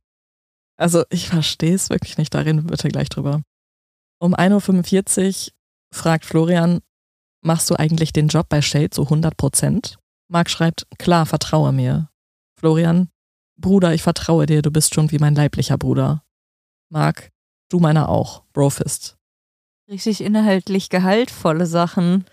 Also 0.81 1.05
ich 1.11 1.29
verstehe 1.29 1.75
es 1.75 1.91
wirklich 1.91 2.17
nicht, 2.17 2.33
da 2.33 2.41
reden 2.41 2.65
wir 2.65 2.71
bitte 2.71 2.89
gleich 2.89 3.11
drüber. 3.11 3.43
Um 4.19 4.35
1.45 4.35 5.49
Uhr 5.49 5.53
fragt 5.95 6.25
Florian, 6.25 6.81
machst 7.45 7.69
du 7.69 7.75
eigentlich 7.79 8.13
den 8.15 8.29
Job 8.29 8.49
bei 8.49 8.63
Shade 8.63 8.89
zu 8.89 9.03
100 9.03 9.37
Prozent? 9.37 9.99
Marc 10.31 10.49
schreibt, 10.49 10.87
klar, 10.99 11.27
vertraue 11.27 11.73
mir. 11.73 12.09
Florian, 12.59 13.11
Bruder, 13.61 13.93
ich 13.93 14.03
vertraue 14.03 14.47
dir, 14.47 14.63
du 14.63 14.71
bist 14.71 14.95
schon 14.95 15.11
wie 15.11 15.19
mein 15.19 15.35
leiblicher 15.35 15.77
Bruder. 15.77 16.25
Marc, 16.91 17.31
du 17.71 17.79
meiner 17.79 18.09
auch, 18.09 18.45
Brofist. 18.55 19.19
Richtig 19.91 20.23
inhaltlich 20.23 20.89
gehaltvolle 20.89 21.67
Sachen. 21.67 22.25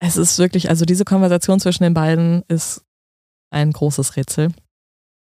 Es 0.00 0.16
ist 0.16 0.38
wirklich, 0.38 0.68
also 0.68 0.84
diese 0.84 1.04
Konversation 1.04 1.58
zwischen 1.58 1.82
den 1.82 1.94
beiden 1.94 2.42
ist 2.46 2.84
ein 3.50 3.72
großes 3.72 4.16
Rätsel. 4.16 4.52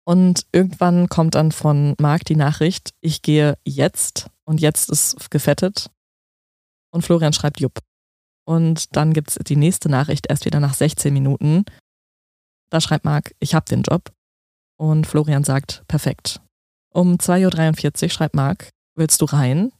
Und 0.07 0.45
irgendwann 0.51 1.09
kommt 1.09 1.35
dann 1.35 1.51
von 1.51 1.95
Marc 1.99 2.25
die 2.25 2.35
Nachricht, 2.35 2.93
ich 3.01 3.21
gehe 3.23 3.57
jetzt 3.65 4.29
und 4.45 4.61
jetzt 4.61 4.89
ist 4.89 5.31
gefettet. 5.31 5.89
Und 6.91 7.01
Florian 7.01 7.33
schreibt 7.33 7.59
Jupp. 7.59 7.79
Und 8.47 8.95
dann 8.95 9.13
gibt 9.13 9.31
es 9.31 9.39
die 9.43 9.55
nächste 9.55 9.89
Nachricht 9.89 10.27
erst 10.29 10.45
wieder 10.45 10.59
nach 10.59 10.75
16 10.75 11.11
Minuten. 11.11 11.65
Da 12.69 12.79
schreibt 12.79 13.03
Marc, 13.03 13.33
ich 13.39 13.55
habe 13.55 13.65
den 13.65 13.81
Job. 13.81 14.11
Und 14.77 15.07
Florian 15.07 15.43
sagt, 15.43 15.83
perfekt. 15.87 16.39
Um 16.93 17.15
2.43 17.15 18.03
Uhr 18.03 18.09
schreibt 18.09 18.35
Marc, 18.35 18.69
willst 18.95 19.21
du 19.21 19.25
rein? 19.25 19.71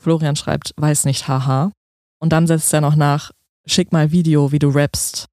Florian 0.00 0.36
schreibt, 0.36 0.72
weiß 0.76 1.04
nicht, 1.04 1.26
haha. 1.26 1.72
Und 2.20 2.32
dann 2.32 2.46
setzt 2.46 2.72
er 2.72 2.80
noch 2.80 2.94
nach, 2.94 3.32
schick 3.66 3.92
mal 3.92 4.12
Video, 4.12 4.52
wie 4.52 4.58
du 4.60 4.68
rappst. 4.68 5.26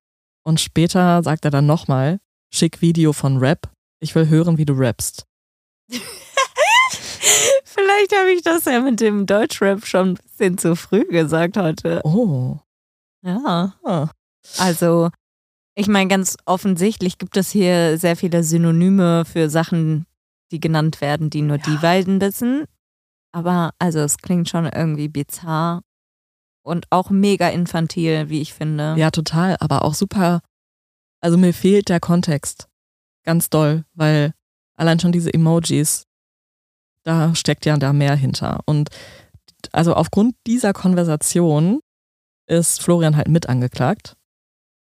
Und 0.44 0.60
später 0.60 1.22
sagt 1.24 1.46
er 1.46 1.52
dann 1.52 1.66
nochmal, 1.66 2.20
schick 2.54 2.82
Video 2.82 3.14
von 3.14 3.38
Rap, 3.38 3.72
ich 4.06 4.16
will 4.16 4.30
hören, 4.30 4.58
wie 4.58 4.66
du 4.66 4.74
rappst. 4.74 5.26
Vielleicht 7.66 8.16
habe 8.16 8.32
ich 8.32 8.44
das 8.44 8.66
ja 8.66 8.80
mit 8.80 9.02
dem 9.02 9.26
Deutschrap 9.26 9.86
schon 9.86 10.10
ein 10.10 10.16
bisschen 10.16 10.58
zu 10.58 10.76
früh 10.76 11.04
gesagt 11.06 11.58
heute. 11.58 12.02
Oh. 12.04 12.60
Ja. 13.24 13.74
Ah. 13.84 14.10
Also, 14.60 15.10
ich 15.74 15.88
meine, 15.88 16.08
ganz 16.08 16.38
offensichtlich 16.46 17.18
gibt 17.18 17.36
es 17.36 17.50
hier 17.50 17.98
sehr 17.98 18.16
viele 18.16 18.44
Synonyme 18.44 19.26
für 19.26 19.50
Sachen, 19.50 20.06
die 20.52 20.60
genannt 20.60 21.02
werden, 21.02 21.32
die 21.32 21.42
nur 21.42 21.58
die 21.58 21.78
beiden 21.78 22.22
wissen. 22.22 22.66
Aber 23.32 23.72
also 23.80 24.00
es 24.00 24.18
klingt 24.18 24.48
schon 24.48 24.66
irgendwie 24.66 25.10
bizarr 25.10 25.82
und 26.64 26.86
auch 26.92 27.10
mega 27.10 27.50
infantil, 27.50 28.30
wie 28.30 28.42
ich 28.42 28.54
finde. 28.54 28.96
Ja, 28.98 29.10
total, 29.10 29.58
aber 29.60 29.84
auch 29.84 29.96
super. 29.96 30.42
Also 31.22 31.38
mir 31.38 31.54
fehlt 31.54 31.90
der 31.90 32.00
Kontext. 32.00 32.68
Ganz 33.26 33.50
doll, 33.50 33.86
weil 33.94 34.34
allein 34.76 35.00
schon 35.00 35.12
diese 35.12 35.34
Emojis, 35.34 36.06
da 37.04 37.34
steckt 37.36 37.66
ja 37.66 37.78
da 37.78 37.94
mehr 37.94 38.16
hinter. 38.16 38.62
Und 38.66 38.90
also 39.72 39.94
aufgrund 39.94 40.36
dieser 40.48 40.74
Konversation 40.74 41.80
ist 42.48 42.82
Florian 42.82 43.16
halt 43.16 43.28
mit 43.28 43.50
angeklagt, 43.50 44.16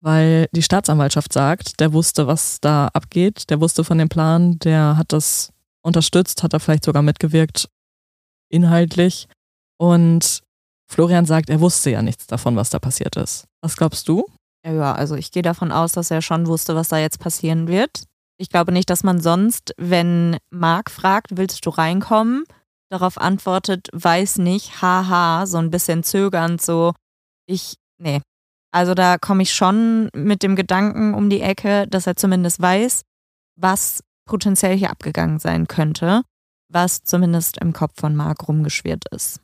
weil 0.00 0.48
die 0.52 0.62
Staatsanwaltschaft 0.62 1.32
sagt, 1.32 1.80
der 1.80 1.92
wusste, 1.92 2.26
was 2.26 2.60
da 2.60 2.88
abgeht, 2.88 3.50
der 3.50 3.60
wusste 3.60 3.84
von 3.84 3.98
dem 3.98 4.08
Plan, 4.08 4.58
der 4.58 4.96
hat 4.96 5.12
das 5.12 5.52
unterstützt, 5.82 6.42
hat 6.42 6.52
da 6.52 6.58
vielleicht 6.58 6.84
sogar 6.84 7.02
mitgewirkt, 7.02 7.68
inhaltlich. 8.48 9.28
Und 9.78 10.42
Florian 10.88 11.26
sagt, 11.26 11.50
er 11.50 11.60
wusste 11.60 11.90
ja 11.90 12.02
nichts 12.02 12.26
davon, 12.26 12.56
was 12.56 12.70
da 12.70 12.78
passiert 12.78 13.16
ist. 13.16 13.46
Was 13.60 13.76
glaubst 13.76 14.08
du? 14.08 14.26
Ja, 14.64 14.94
also 14.94 15.14
ich 15.14 15.30
gehe 15.30 15.42
davon 15.42 15.70
aus, 15.70 15.92
dass 15.92 16.10
er 16.10 16.22
schon 16.22 16.46
wusste, 16.46 16.74
was 16.74 16.88
da 16.88 16.98
jetzt 16.98 17.20
passieren 17.20 17.68
wird. 17.68 18.04
Ich 18.38 18.50
glaube 18.50 18.72
nicht, 18.72 18.90
dass 18.90 19.02
man 19.02 19.20
sonst, 19.20 19.74
wenn 19.78 20.36
Marc 20.50 20.90
fragt, 20.90 21.36
willst 21.36 21.64
du 21.64 21.70
reinkommen, 21.70 22.44
darauf 22.90 23.18
antwortet, 23.18 23.88
weiß 23.92 24.38
nicht, 24.38 24.82
haha, 24.82 25.46
so 25.46 25.58
ein 25.58 25.70
bisschen 25.70 26.02
zögernd, 26.02 26.60
so, 26.60 26.92
ich, 27.46 27.76
nee. 27.98 28.20
Also 28.72 28.94
da 28.94 29.16
komme 29.16 29.42
ich 29.42 29.54
schon 29.54 30.10
mit 30.14 30.42
dem 30.42 30.54
Gedanken 30.54 31.14
um 31.14 31.30
die 31.30 31.40
Ecke, 31.40 31.86
dass 31.88 32.06
er 32.06 32.16
zumindest 32.16 32.60
weiß, 32.60 33.02
was 33.58 34.02
potenziell 34.26 34.76
hier 34.76 34.90
abgegangen 34.90 35.38
sein 35.38 35.66
könnte, 35.66 36.22
was 36.68 37.02
zumindest 37.02 37.58
im 37.58 37.72
Kopf 37.72 37.98
von 37.98 38.14
Marc 38.14 38.48
rumgeschwirrt 38.48 39.04
ist. 39.12 39.40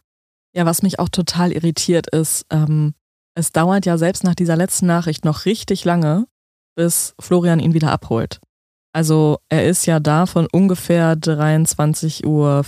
Ja, 0.55 0.67
was 0.67 0.83
mich 0.83 0.99
auch 0.99 1.09
total 1.09 1.53
irritiert 1.53 2.09
ist, 2.09 2.45
ähm, 2.51 2.95
es 3.35 3.53
dauert 3.53 3.87
ja 3.87 3.97
selbst 3.97 4.25
nach 4.25 4.35
dieser 4.35 4.57
letzten 4.57 4.87
Nachricht 4.87 5.25
noch 5.25 5.47
richtig 5.47 5.87
lange, 5.87 6.27
bis 6.75 7.15
Florian 7.19 7.61
ihn 7.61 7.73
wieder 7.73 7.91
abholt. 7.91 8.41
Also 8.95 9.39
er 9.49 9.67
ist 9.67 9.87
ja 9.87 10.01
da 10.01 10.27
von 10.27 10.47
ungefähr 10.53 11.15
23.40 11.15 12.27
Uhr 12.27 12.65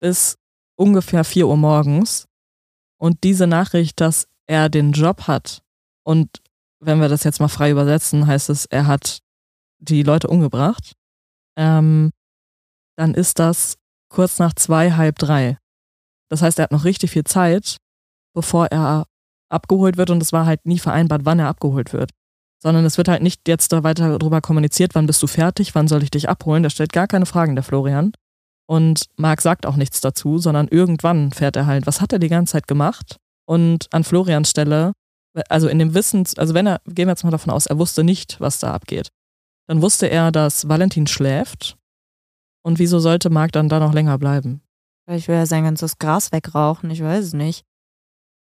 bis 0.00 0.36
ungefähr 0.76 1.24
4 1.24 1.46
Uhr 1.46 1.56
morgens. 1.56 2.26
Und 2.98 3.22
diese 3.24 3.46
Nachricht, 3.46 4.00
dass 4.00 4.26
er 4.46 4.68
den 4.68 4.92
Job 4.92 5.28
hat 5.28 5.62
und 6.02 6.42
wenn 6.80 7.00
wir 7.00 7.08
das 7.08 7.24
jetzt 7.24 7.40
mal 7.40 7.48
frei 7.48 7.70
übersetzen, 7.70 8.26
heißt 8.26 8.50
es, 8.50 8.64
er 8.66 8.86
hat 8.86 9.20
die 9.78 10.02
Leute 10.02 10.28
umgebracht, 10.28 10.94
ähm, 11.56 12.10
dann 12.96 13.14
ist 13.14 13.38
das 13.38 13.76
kurz 14.08 14.38
nach 14.38 14.54
zwei, 14.54 14.92
halb 14.92 15.18
drei. 15.18 15.58
Das 16.30 16.42
heißt, 16.42 16.58
er 16.58 16.64
hat 16.64 16.72
noch 16.72 16.84
richtig 16.84 17.10
viel 17.10 17.24
Zeit, 17.24 17.76
bevor 18.34 18.66
er 18.66 19.06
abgeholt 19.50 19.96
wird 19.96 20.10
und 20.10 20.22
es 20.22 20.32
war 20.32 20.46
halt 20.46 20.64
nie 20.66 20.78
vereinbart, 20.78 21.24
wann 21.24 21.38
er 21.38 21.48
abgeholt 21.48 21.92
wird. 21.92 22.10
Sondern 22.62 22.84
es 22.84 22.98
wird 22.98 23.08
halt 23.08 23.22
nicht 23.22 23.48
jetzt 23.48 23.72
da 23.72 23.82
weiter 23.82 24.18
darüber 24.18 24.40
kommuniziert, 24.40 24.94
wann 24.94 25.06
bist 25.06 25.22
du 25.22 25.26
fertig, 25.26 25.74
wann 25.74 25.88
soll 25.88 26.02
ich 26.02 26.10
dich 26.10 26.28
abholen. 26.28 26.62
Der 26.62 26.70
stellt 26.70 26.92
gar 26.92 27.06
keine 27.06 27.26
Fragen, 27.26 27.54
der 27.54 27.64
Florian. 27.64 28.12
Und 28.66 29.06
Marc 29.16 29.40
sagt 29.40 29.66
auch 29.66 29.76
nichts 29.76 30.00
dazu, 30.00 30.38
sondern 30.38 30.68
irgendwann 30.68 31.32
fährt 31.32 31.56
er 31.56 31.66
halt, 31.66 31.86
was 31.86 32.00
hat 32.00 32.12
er 32.12 32.18
die 32.18 32.28
ganze 32.28 32.52
Zeit 32.52 32.68
gemacht? 32.68 33.16
Und 33.44 33.86
an 33.92 34.04
Florians 34.04 34.50
Stelle, 34.50 34.92
also 35.48 35.68
in 35.68 35.78
dem 35.78 35.94
Wissen, 35.94 36.24
also 36.36 36.54
wenn 36.54 36.66
er, 36.66 36.80
gehen 36.86 37.08
wir 37.08 37.12
jetzt 37.12 37.24
mal 37.24 37.30
davon 37.30 37.52
aus, 37.52 37.66
er 37.66 37.78
wusste 37.78 38.04
nicht, 38.04 38.40
was 38.40 38.58
da 38.60 38.72
abgeht, 38.72 39.08
dann 39.66 39.82
wusste 39.82 40.06
er, 40.06 40.30
dass 40.30 40.68
Valentin 40.68 41.06
schläft. 41.06 41.76
Und 42.62 42.78
wieso 42.78 42.98
sollte 43.00 43.30
Marc 43.30 43.52
dann 43.52 43.68
da 43.68 43.80
noch 43.80 43.94
länger 43.94 44.18
bleiben? 44.18 44.62
Vielleicht 45.04 45.28
will 45.28 45.34
er 45.34 45.46
sein 45.46 45.64
ganzes 45.64 45.98
Gras 45.98 46.30
wegrauchen, 46.30 46.90
ich 46.90 47.02
weiß 47.02 47.24
es 47.24 47.32
nicht. 47.32 47.64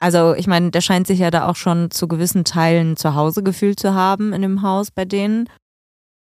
Also, 0.02 0.34
ich 0.34 0.48
meine, 0.48 0.72
der 0.72 0.80
scheint 0.80 1.06
sich 1.06 1.20
ja 1.20 1.30
da 1.30 1.46
auch 1.48 1.54
schon 1.54 1.92
zu 1.92 2.08
gewissen 2.08 2.44
Teilen 2.44 2.96
zu 2.96 3.14
Hause 3.14 3.44
gefühlt 3.44 3.78
zu 3.78 3.94
haben 3.94 4.32
in 4.32 4.42
dem 4.42 4.62
Haus 4.62 4.90
bei 4.90 5.04
denen. 5.04 5.48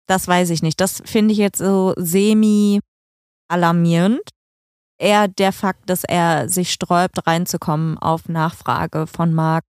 Das 0.08 0.26
weiß 0.26 0.48
ich 0.48 0.62
nicht. 0.62 0.80
Das 0.80 1.02
finde 1.04 1.32
ich 1.32 1.38
jetzt 1.38 1.58
so 1.58 1.92
semi 1.98 2.80
alarmierend. 3.48 4.22
Eher 4.98 5.28
der 5.28 5.52
Fakt, 5.52 5.90
dass 5.90 6.04
er 6.04 6.48
sich 6.48 6.72
sträubt, 6.72 7.26
reinzukommen 7.26 7.98
auf 7.98 8.30
Nachfrage 8.30 9.06
von 9.06 9.34
Marc. 9.34 9.64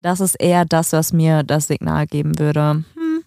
Das 0.00 0.20
ist 0.20 0.36
eher 0.36 0.64
das, 0.64 0.92
was 0.92 1.12
mir 1.12 1.42
das 1.42 1.66
Signal 1.66 2.06
geben 2.06 2.38
würde. 2.38 2.84
Hm, 2.94 3.24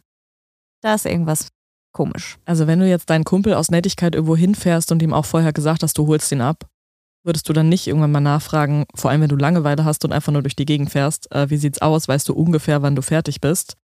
da 0.82 0.94
ist 0.94 1.06
irgendwas 1.06 1.50
komisch. 1.92 2.38
Also 2.46 2.66
wenn 2.66 2.80
du 2.80 2.88
jetzt 2.88 3.10
deinen 3.10 3.26
Kumpel 3.26 3.56
aus 3.56 3.72
Nettigkeit 3.72 4.16
irgendwo 4.16 4.38
hinfährst 4.38 4.90
und 4.94 5.02
ihm 5.02 5.12
auch 5.12 5.26
vorher 5.26 5.52
gesagt 5.52 5.84
hast, 5.84 5.98
du 5.98 6.08
holst 6.08 6.32
ihn 6.32 6.40
ab, 6.40 6.66
würdest 7.24 7.48
du 7.48 7.54
dann 7.54 7.70
nicht 7.70 7.88
irgendwann 7.88 8.12
mal 8.12 8.20
nachfragen, 8.20 8.86
vor 8.96 9.12
allem 9.12 9.22
wenn 9.22 9.30
du 9.30 9.36
Langeweile 9.36 9.86
hast 9.86 10.04
und 10.06 10.12
einfach 10.12 10.32
nur 10.32 10.42
durch 10.42 10.56
die 10.56 10.66
Gegend 10.66 10.92
fährst, 10.92 11.32
äh, 11.32 11.50
wie 11.50 11.58
sieht's 11.58 11.82
aus, 11.82 12.08
weißt 12.08 12.28
du 12.30 12.34
ungefähr, 12.34 12.82
wann 12.82 12.96
du 12.96 13.02
fertig 13.02 13.42
bist? 13.42 13.76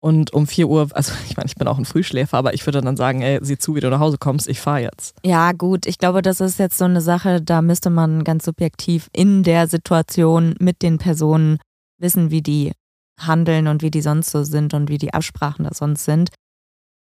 Und 0.00 0.32
um 0.32 0.46
4 0.46 0.68
Uhr, 0.68 0.88
also 0.92 1.12
ich 1.28 1.36
meine, 1.36 1.46
ich 1.46 1.56
bin 1.56 1.68
auch 1.68 1.78
ein 1.78 1.84
Frühschläfer, 1.84 2.38
aber 2.38 2.54
ich 2.54 2.64
würde 2.66 2.80
dann 2.80 2.96
sagen, 2.96 3.22
ey, 3.22 3.38
sieh 3.42 3.58
zu, 3.58 3.74
wie 3.74 3.80
du 3.80 3.90
nach 3.90 4.00
Hause 4.00 4.18
kommst, 4.18 4.48
ich 4.48 4.60
fahre 4.60 4.82
jetzt. 4.82 5.16
Ja, 5.24 5.52
gut, 5.52 5.86
ich 5.86 5.98
glaube, 5.98 6.22
das 6.22 6.40
ist 6.40 6.58
jetzt 6.58 6.78
so 6.78 6.84
eine 6.84 7.00
Sache, 7.00 7.42
da 7.42 7.62
müsste 7.62 7.90
man 7.90 8.24
ganz 8.24 8.44
subjektiv 8.44 9.08
in 9.12 9.42
der 9.42 9.66
Situation 9.66 10.54
mit 10.60 10.82
den 10.82 10.98
Personen 10.98 11.58
wissen, 11.98 12.30
wie 12.30 12.42
die 12.42 12.72
handeln 13.18 13.66
und 13.66 13.82
wie 13.82 13.90
die 13.90 14.02
sonst 14.02 14.30
so 14.30 14.44
sind 14.44 14.74
und 14.74 14.90
wie 14.90 14.98
die 14.98 15.14
Absprachen 15.14 15.64
da 15.64 15.72
sonst 15.72 16.04
sind. 16.04 16.30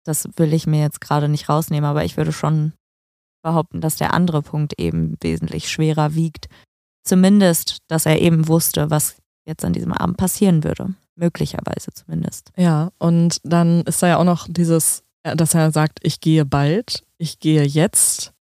Das 0.04 0.28
will 0.36 0.52
ich 0.52 0.66
mir 0.66 0.80
jetzt 0.80 1.00
gerade 1.00 1.28
nicht 1.28 1.48
rausnehmen, 1.48 1.88
aber 1.88 2.04
ich 2.04 2.16
würde 2.16 2.32
schon 2.32 2.72
behaupten, 3.42 3.80
dass 3.80 3.96
der 3.96 4.14
andere 4.14 4.42
Punkt 4.42 4.78
eben 4.78 5.16
wesentlich 5.20 5.70
schwerer 5.70 6.14
wiegt. 6.14 6.48
Zumindest, 7.04 7.78
dass 7.88 8.06
er 8.06 8.20
eben 8.20 8.48
wusste, 8.48 8.90
was 8.90 9.16
jetzt 9.46 9.64
an 9.64 9.72
diesem 9.72 9.92
Abend 9.92 10.16
passieren 10.16 10.64
würde. 10.64 10.94
Möglicherweise 11.16 11.92
zumindest. 11.92 12.52
Ja, 12.56 12.92
und 12.98 13.40
dann 13.42 13.82
ist 13.82 14.02
da 14.02 14.08
ja 14.08 14.16
auch 14.18 14.24
noch 14.24 14.46
dieses, 14.48 15.02
dass 15.22 15.54
er 15.54 15.70
sagt, 15.70 15.98
ich 16.02 16.20
gehe 16.20 16.44
bald, 16.44 17.04
ich 17.18 17.38
gehe 17.38 17.64
jetzt. 17.64 18.32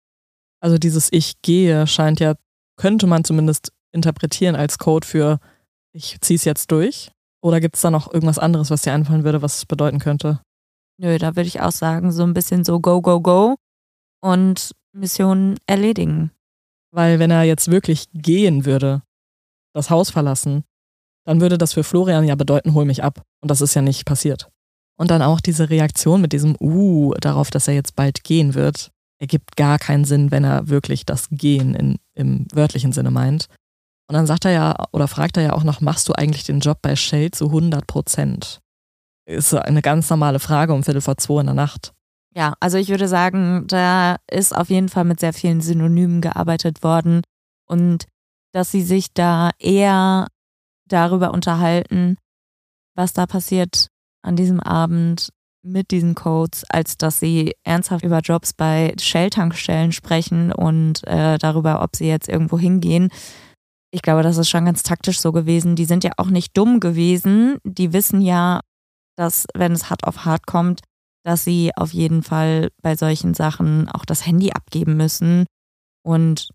Also 0.61 0.79
dieses 0.79 1.09
Ich 1.13 1.41
gehe 1.43 1.87
scheint 1.87 2.21
ja, 2.21 2.35
könnte 2.77 3.07
man 3.07 3.25
zumindest 3.25 3.73
interpretieren 3.93 4.57
als 4.57 4.79
Code 4.79 5.07
für 5.07 5.41
ich 5.93 6.21
ziehe 6.21 6.37
es 6.37 6.45
jetzt 6.45 6.71
durch. 6.71 7.11
Oder 7.41 7.61
gibt 7.61 7.77
es 7.77 7.83
da 7.83 7.91
noch 7.91 8.13
irgendwas 8.13 8.39
anderes, 8.39 8.71
was 8.71 8.83
dir 8.83 8.93
einfallen 8.93 9.25
würde, 9.25 9.43
was 9.43 9.59
es 9.59 9.67
bedeuten 9.67 9.99
könnte? 9.99 10.41
Nö, 10.99 11.19
da 11.19 11.37
würde 11.37 11.47
ich 11.47 11.61
auch 11.61 11.73
sagen, 11.73 12.11
so 12.11 12.25
ein 12.25 12.35
bisschen 12.35 12.65
so 12.65 12.81
go, 12.81 13.01
go, 13.01 13.21
go 13.21 13.57
und 14.21 14.73
Mission 14.99 15.57
erledigen. 15.67 16.31
Weil 16.91 17.19
wenn 17.19 17.31
er 17.31 17.43
jetzt 17.43 17.71
wirklich 17.71 18.07
gehen 18.13 18.65
würde, 18.65 19.03
das 19.75 19.91
Haus 19.91 20.11
verlassen, 20.11 20.65
dann 21.25 21.41
würde 21.41 21.59
das 21.59 21.75
für 21.75 21.85
Florian 21.85 22.25
ja 22.25 22.35
bedeuten, 22.35 22.75
hol 22.75 22.85
mich 22.85 23.05
ab. 23.05 23.23
Und 23.41 23.51
das 23.51 23.61
ist 23.61 23.75
ja 23.75 23.83
nicht 23.83 24.07
passiert. 24.07 24.49
Und 24.99 25.11
dann 25.11 25.23
auch 25.23 25.41
diese 25.41 25.71
Reaktion 25.71 26.21
mit 26.21 26.33
diesem 26.33 26.57
Uh 26.61 27.15
darauf, 27.21 27.51
dass 27.51 27.69
er 27.69 27.75
jetzt 27.75 27.95
bald 27.95 28.25
gehen 28.25 28.55
wird, 28.55 28.91
ergibt 29.21 29.57
gar 29.57 29.79
keinen 29.79 30.05
Sinn, 30.05 30.31
wenn 30.31 30.45
er 30.45 30.69
wirklich 30.69 31.07
das 31.07 31.29
Gehen 31.31 31.75
in, 31.75 31.97
im 32.15 32.47
wörtlichen 32.53 32.93
Sinne 32.93 33.11
meint. 33.11 33.47
Und 34.09 34.15
dann 34.15 34.27
sagt 34.27 34.47
er 34.47 34.53
ja, 34.53 34.87
oder 34.93 35.07
fragt 35.07 35.37
er 35.37 35.43
ja 35.43 35.53
auch 35.53 35.65
noch, 35.65 35.81
machst 35.81 36.09
du 36.09 36.15
eigentlich 36.15 36.45
den 36.45 36.61
Job 36.61 36.79
bei 36.81 36.97
Shell 36.97 37.31
zu 37.31 37.47
100 37.47 37.87
Prozent? 37.87 38.61
Ist 39.27 39.53
eine 39.55 39.83
ganz 39.83 40.09
normale 40.09 40.39
Frage 40.39 40.73
um 40.73 40.83
Viertel 40.83 41.03
vor 41.03 41.19
zwei 41.19 41.41
in 41.41 41.47
der 41.47 41.55
Nacht. 41.55 41.93
Ja, 42.35 42.55
also 42.61 42.79
ich 42.79 42.89
würde 42.89 43.09
sagen, 43.09 43.67
da 43.67 44.17
ist 44.31 44.55
auf 44.55 44.69
jeden 44.69 44.89
Fall 44.89 45.05
mit 45.05 45.21
sehr 45.21 45.33
vielen 45.33 45.61
Synonymen 45.61 46.21
gearbeitet 46.21 46.83
worden 46.83 47.23
und 47.67 48.07
dass 48.53 48.71
sie 48.71 48.83
sich 48.83 49.13
da 49.13 49.51
eher 49.59 50.29
darüber 50.87 51.33
unterhalten, 51.33 52.17
was 52.95 53.13
da 53.13 53.27
passiert 53.27 53.89
an 54.23 54.37
diesem 54.37 54.61
Abend 54.61 55.31
mit 55.63 55.91
diesen 55.91 56.15
Codes, 56.15 56.65
als 56.69 56.97
dass 56.97 57.21
sie 57.21 57.55
ernsthaft 57.65 58.05
über 58.05 58.21
Jobs 58.21 58.53
bei 58.53 58.95
Shell-Tankstellen 58.99 59.93
sprechen 59.93 60.53
und 60.53 61.07
äh, 61.07 61.39
darüber, 61.39 61.83
ob 61.83 61.97
sie 61.97 62.07
jetzt 62.07 62.29
irgendwo 62.29 62.59
hingehen. 62.59 63.11
Ich 63.91 64.03
glaube, 64.03 64.23
das 64.23 64.37
ist 64.37 64.49
schon 64.49 64.65
ganz 64.65 64.83
taktisch 64.83 65.21
so 65.21 65.33
gewesen. 65.33 65.77
Die 65.77 65.85
sind 65.85 66.05
ja 66.05 66.13
auch 66.17 66.29
nicht 66.29 66.57
dumm 66.57 66.81
gewesen. 66.81 67.59
Die 67.65 67.93
wissen 67.93 68.21
ja, 68.21 68.61
dass, 69.17 69.47
wenn 69.55 69.73
es 69.73 69.91
hart 69.91 70.05
auf 70.05 70.25
hart 70.25 70.47
kommt, 70.47 70.81
dass 71.29 71.45
sie 71.45 71.73
auf 71.77 71.93
jeden 71.93 72.23
Fall 72.23 72.71
bei 72.81 72.97
solchen 72.97 73.35
Sachen 73.35 73.87
auch 73.91 74.07
das 74.07 74.25
Handy 74.25 74.53
abgeben 74.53 74.97
müssen. 74.97 75.45
Und 76.03 76.49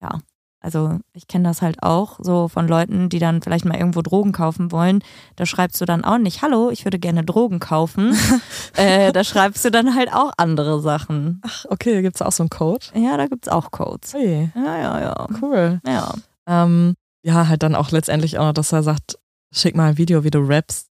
ja, 0.00 0.18
also 0.60 0.98
ich 1.12 1.28
kenne 1.28 1.46
das 1.46 1.60
halt 1.60 1.82
auch 1.82 2.18
so 2.22 2.48
von 2.48 2.66
Leuten, 2.66 3.10
die 3.10 3.18
dann 3.18 3.42
vielleicht 3.42 3.66
mal 3.66 3.76
irgendwo 3.76 4.00
Drogen 4.00 4.32
kaufen 4.32 4.72
wollen. 4.72 5.04
Da 5.36 5.44
schreibst 5.44 5.78
du 5.78 5.84
dann 5.84 6.06
auch 6.06 6.16
nicht, 6.16 6.40
hallo, 6.40 6.70
ich 6.70 6.86
würde 6.86 6.98
gerne 6.98 7.22
Drogen 7.22 7.60
kaufen. 7.60 8.16
äh, 8.76 9.12
da 9.12 9.24
schreibst 9.24 9.62
du 9.62 9.70
dann 9.70 9.94
halt 9.94 10.10
auch 10.10 10.32
andere 10.38 10.80
Sachen. 10.80 11.42
Ach, 11.44 11.66
okay, 11.68 12.00
gibt 12.00 12.16
es 12.16 12.22
auch 12.22 12.32
so 12.32 12.44
einen 12.44 12.50
Code? 12.50 12.86
Ja, 12.94 13.18
da 13.18 13.26
gibt 13.26 13.46
es 13.46 13.52
auch 13.52 13.72
Codes. 13.72 14.14
Hey. 14.14 14.50
Ja, 14.54 14.78
ja, 14.78 15.00
ja. 15.02 15.26
Cool. 15.42 15.82
Ja. 15.86 16.14
Ähm, 16.46 16.94
ja, 17.26 17.46
halt 17.48 17.62
dann 17.62 17.74
auch 17.74 17.90
letztendlich 17.90 18.38
auch 18.38 18.46
noch, 18.46 18.54
dass 18.54 18.72
er 18.72 18.82
sagt, 18.82 19.18
schick 19.52 19.76
mal 19.76 19.90
ein 19.90 19.98
Video, 19.98 20.24
wie 20.24 20.30
du 20.30 20.38
rappst. 20.38 20.88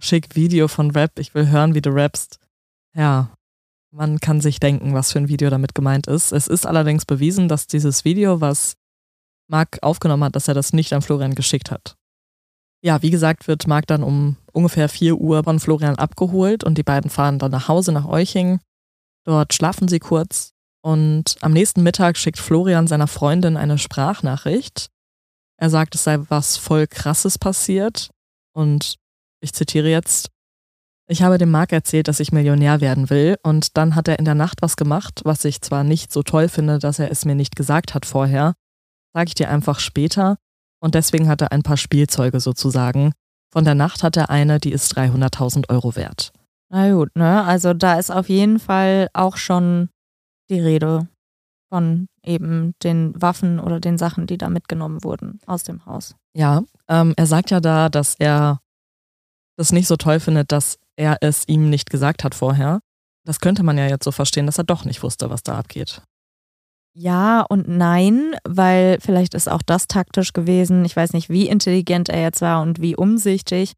Schick 0.00 0.34
Video 0.34 0.66
von 0.66 0.90
Rap, 0.90 1.20
ich 1.20 1.36
will 1.36 1.48
hören, 1.48 1.76
wie 1.76 1.80
du 1.80 1.90
rappst. 1.90 2.40
Ja, 2.94 3.32
man 3.90 4.18
kann 4.20 4.40
sich 4.40 4.60
denken, 4.60 4.94
was 4.94 5.12
für 5.12 5.18
ein 5.18 5.28
Video 5.28 5.50
damit 5.50 5.74
gemeint 5.74 6.06
ist. 6.06 6.32
Es 6.32 6.46
ist 6.46 6.66
allerdings 6.66 7.04
bewiesen, 7.06 7.48
dass 7.48 7.66
dieses 7.66 8.04
Video, 8.04 8.40
was 8.40 8.74
Marc 9.48 9.78
aufgenommen 9.82 10.24
hat, 10.24 10.36
dass 10.36 10.48
er 10.48 10.54
das 10.54 10.72
nicht 10.72 10.92
an 10.92 11.02
Florian 11.02 11.34
geschickt 11.34 11.70
hat. 11.70 11.96
Ja, 12.82 13.02
wie 13.02 13.10
gesagt, 13.10 13.48
wird 13.48 13.66
Marc 13.66 13.86
dann 13.86 14.02
um 14.02 14.36
ungefähr 14.52 14.88
4 14.88 15.16
Uhr 15.16 15.42
von 15.42 15.58
Florian 15.58 15.96
abgeholt 15.96 16.62
und 16.64 16.78
die 16.78 16.82
beiden 16.82 17.10
fahren 17.10 17.38
dann 17.38 17.50
nach 17.50 17.68
Hause 17.68 17.92
nach 17.92 18.06
Euching. 18.06 18.60
Dort 19.24 19.52
schlafen 19.52 19.88
sie 19.88 19.98
kurz 19.98 20.52
und 20.82 21.36
am 21.40 21.52
nächsten 21.52 21.82
Mittag 21.82 22.16
schickt 22.16 22.38
Florian 22.38 22.86
seiner 22.86 23.08
Freundin 23.08 23.56
eine 23.56 23.78
Sprachnachricht. 23.78 24.90
Er 25.56 25.70
sagt, 25.70 25.96
es 25.96 26.04
sei 26.04 26.18
was 26.28 26.56
voll 26.56 26.86
krasses 26.86 27.36
passiert 27.36 28.10
und 28.52 28.96
ich 29.40 29.52
zitiere 29.52 29.88
jetzt, 29.88 30.30
ich 31.08 31.22
habe 31.22 31.38
dem 31.38 31.50
Marc 31.50 31.72
erzählt, 31.72 32.06
dass 32.06 32.20
ich 32.20 32.32
Millionär 32.32 32.80
werden 32.80 33.08
will 33.08 33.36
und 33.42 33.76
dann 33.76 33.94
hat 33.94 34.08
er 34.08 34.18
in 34.18 34.26
der 34.26 34.34
Nacht 34.34 34.60
was 34.60 34.76
gemacht, 34.76 35.22
was 35.24 35.44
ich 35.44 35.62
zwar 35.62 35.82
nicht 35.82 36.12
so 36.12 36.22
toll 36.22 36.48
finde, 36.48 36.78
dass 36.78 36.98
er 36.98 37.10
es 37.10 37.24
mir 37.24 37.34
nicht 37.34 37.56
gesagt 37.56 37.94
hat 37.94 38.04
vorher, 38.04 38.54
sage 39.14 39.28
ich 39.28 39.34
dir 39.34 39.48
einfach 39.50 39.80
später. 39.80 40.36
Und 40.80 40.94
deswegen 40.94 41.28
hat 41.28 41.40
er 41.40 41.50
ein 41.50 41.62
paar 41.62 41.76
Spielzeuge 41.76 42.40
sozusagen. 42.40 43.12
Von 43.50 43.64
der 43.64 43.74
Nacht 43.74 44.02
hat 44.02 44.16
er 44.16 44.30
eine, 44.30 44.60
die 44.60 44.70
ist 44.70 44.96
300.000 44.96 45.70
Euro 45.70 45.96
wert. 45.96 46.32
Na 46.70 46.92
gut, 46.92 47.16
ne? 47.16 47.42
Also 47.44 47.72
da 47.72 47.98
ist 47.98 48.10
auf 48.10 48.28
jeden 48.28 48.58
Fall 48.58 49.08
auch 49.14 49.38
schon 49.38 49.88
die 50.50 50.60
Rede 50.60 51.08
von 51.70 52.08
eben 52.22 52.74
den 52.82 53.20
Waffen 53.20 53.58
oder 53.58 53.80
den 53.80 53.98
Sachen, 53.98 54.26
die 54.26 54.38
da 54.38 54.50
mitgenommen 54.50 55.02
wurden 55.02 55.40
aus 55.46 55.64
dem 55.64 55.84
Haus. 55.86 56.14
Ja, 56.34 56.62
ähm, 56.88 57.14
er 57.16 57.26
sagt 57.26 57.50
ja 57.50 57.60
da, 57.60 57.88
dass 57.88 58.14
er 58.18 58.60
das 59.56 59.72
nicht 59.72 59.88
so 59.88 59.96
toll 59.96 60.20
findet, 60.20 60.52
dass 60.52 60.78
er 60.98 61.18
es 61.20 61.46
ihm 61.46 61.70
nicht 61.70 61.90
gesagt 61.90 62.24
hat 62.24 62.34
vorher. 62.34 62.80
Das 63.24 63.40
könnte 63.40 63.62
man 63.62 63.78
ja 63.78 63.86
jetzt 63.86 64.04
so 64.04 64.10
verstehen, 64.10 64.46
dass 64.46 64.58
er 64.58 64.64
doch 64.64 64.84
nicht 64.84 65.02
wusste, 65.02 65.30
was 65.30 65.42
da 65.42 65.58
abgeht. 65.58 66.02
Ja 66.94 67.42
und 67.48 67.68
nein, 67.68 68.34
weil 68.44 68.98
vielleicht 69.00 69.34
ist 69.34 69.48
auch 69.48 69.62
das 69.62 69.86
taktisch 69.86 70.32
gewesen. 70.32 70.84
Ich 70.84 70.96
weiß 70.96 71.12
nicht, 71.12 71.28
wie 71.28 71.48
intelligent 71.48 72.08
er 72.08 72.22
jetzt 72.22 72.40
war 72.40 72.62
und 72.62 72.80
wie 72.80 72.96
umsichtig. 72.96 73.74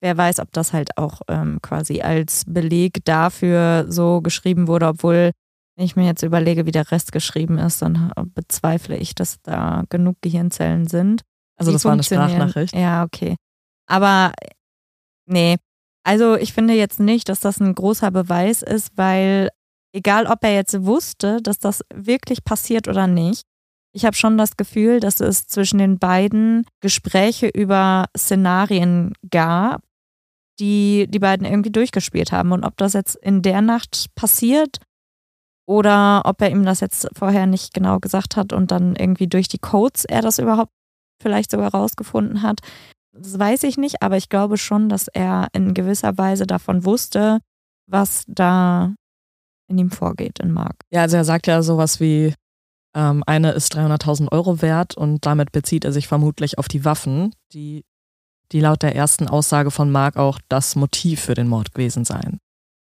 Wer 0.00 0.16
weiß, 0.16 0.38
ob 0.38 0.52
das 0.52 0.72
halt 0.72 0.96
auch 0.96 1.22
ähm, 1.28 1.58
quasi 1.62 2.02
als 2.02 2.44
Beleg 2.46 3.04
dafür 3.04 3.86
so 3.88 4.20
geschrieben 4.20 4.68
wurde, 4.68 4.86
obwohl, 4.86 5.32
wenn 5.76 5.84
ich 5.84 5.96
mir 5.96 6.06
jetzt 6.06 6.22
überlege, 6.22 6.66
wie 6.66 6.72
der 6.72 6.90
Rest 6.90 7.12
geschrieben 7.12 7.58
ist, 7.58 7.82
dann 7.82 8.12
bezweifle 8.34 8.96
ich, 8.96 9.14
dass 9.14 9.40
da 9.42 9.84
genug 9.88 10.16
Gehirnzellen 10.20 10.86
sind. 10.86 11.22
Also 11.56 11.72
das 11.72 11.84
war 11.84 11.92
eine 11.92 12.02
Sprachnachricht. 12.02 12.74
Ja, 12.74 13.04
okay. 13.04 13.36
Aber 13.86 14.32
nee, 15.26 15.56
also 16.04 16.36
ich 16.36 16.52
finde 16.52 16.74
jetzt 16.74 17.00
nicht, 17.00 17.28
dass 17.28 17.40
das 17.40 17.60
ein 17.60 17.74
großer 17.74 18.10
Beweis 18.10 18.62
ist, 18.62 18.90
weil 18.96 19.50
egal 19.94 20.26
ob 20.26 20.42
er 20.44 20.54
jetzt 20.54 20.84
wusste, 20.84 21.40
dass 21.42 21.58
das 21.58 21.82
wirklich 21.94 22.44
passiert 22.44 22.88
oder 22.88 23.06
nicht, 23.06 23.44
Ich 23.94 24.06
habe 24.06 24.16
schon 24.16 24.38
das 24.38 24.56
Gefühl, 24.56 25.00
dass 25.00 25.20
es 25.20 25.46
zwischen 25.46 25.78
den 25.78 25.98
beiden 25.98 26.64
Gespräche 26.80 27.48
über 27.48 28.06
Szenarien 28.16 29.12
gab, 29.30 29.82
die 30.58 31.06
die 31.08 31.18
beiden 31.18 31.46
irgendwie 31.46 31.70
durchgespielt 31.70 32.32
haben. 32.32 32.52
Und 32.52 32.64
ob 32.64 32.76
das 32.78 32.94
jetzt 32.94 33.16
in 33.16 33.42
der 33.42 33.60
Nacht 33.60 34.06
passiert 34.14 34.78
oder 35.68 36.22
ob 36.24 36.40
er 36.40 36.50
ihm 36.50 36.64
das 36.64 36.80
jetzt 36.80 37.08
vorher 37.14 37.46
nicht 37.46 37.74
genau 37.74 38.00
gesagt 38.00 38.36
hat 38.36 38.52
und 38.52 38.70
dann 38.70 38.96
irgendwie 38.96 39.28
durch 39.28 39.48
die 39.48 39.58
Codes 39.58 40.04
er 40.06 40.22
das 40.22 40.38
überhaupt 40.38 40.72
vielleicht 41.22 41.50
sogar 41.50 41.70
rausgefunden 41.72 42.42
hat, 42.42 42.60
das 43.12 43.38
weiß 43.38 43.62
ich 43.64 43.76
nicht, 43.76 44.02
aber 44.02 44.16
ich 44.16 44.28
glaube 44.28 44.56
schon, 44.58 44.88
dass 44.88 45.08
er 45.08 45.48
in 45.52 45.74
gewisser 45.74 46.16
Weise 46.18 46.46
davon 46.46 46.84
wusste, 46.84 47.40
was 47.86 48.24
da 48.26 48.94
in 49.68 49.78
ihm 49.78 49.90
vorgeht 49.90 50.38
in 50.38 50.52
Mark. 50.52 50.76
Ja, 50.90 51.02
also 51.02 51.16
er 51.16 51.24
sagt 51.24 51.46
ja 51.46 51.62
sowas 51.62 52.00
wie, 52.00 52.34
ähm, 52.94 53.22
eine 53.26 53.52
ist 53.52 53.76
300.000 53.76 54.30
Euro 54.32 54.62
wert 54.62 54.96
und 54.96 55.24
damit 55.26 55.52
bezieht 55.52 55.84
er 55.84 55.92
sich 55.92 56.08
vermutlich 56.08 56.58
auf 56.58 56.68
die 56.68 56.84
Waffen, 56.84 57.34
die, 57.52 57.84
die 58.52 58.60
laut 58.60 58.82
der 58.82 58.94
ersten 58.94 59.28
Aussage 59.28 59.70
von 59.70 59.90
Mark 59.90 60.16
auch 60.16 60.38
das 60.48 60.76
Motiv 60.76 61.20
für 61.20 61.34
den 61.34 61.48
Mord 61.48 61.72
gewesen 61.72 62.04
seien. 62.04 62.38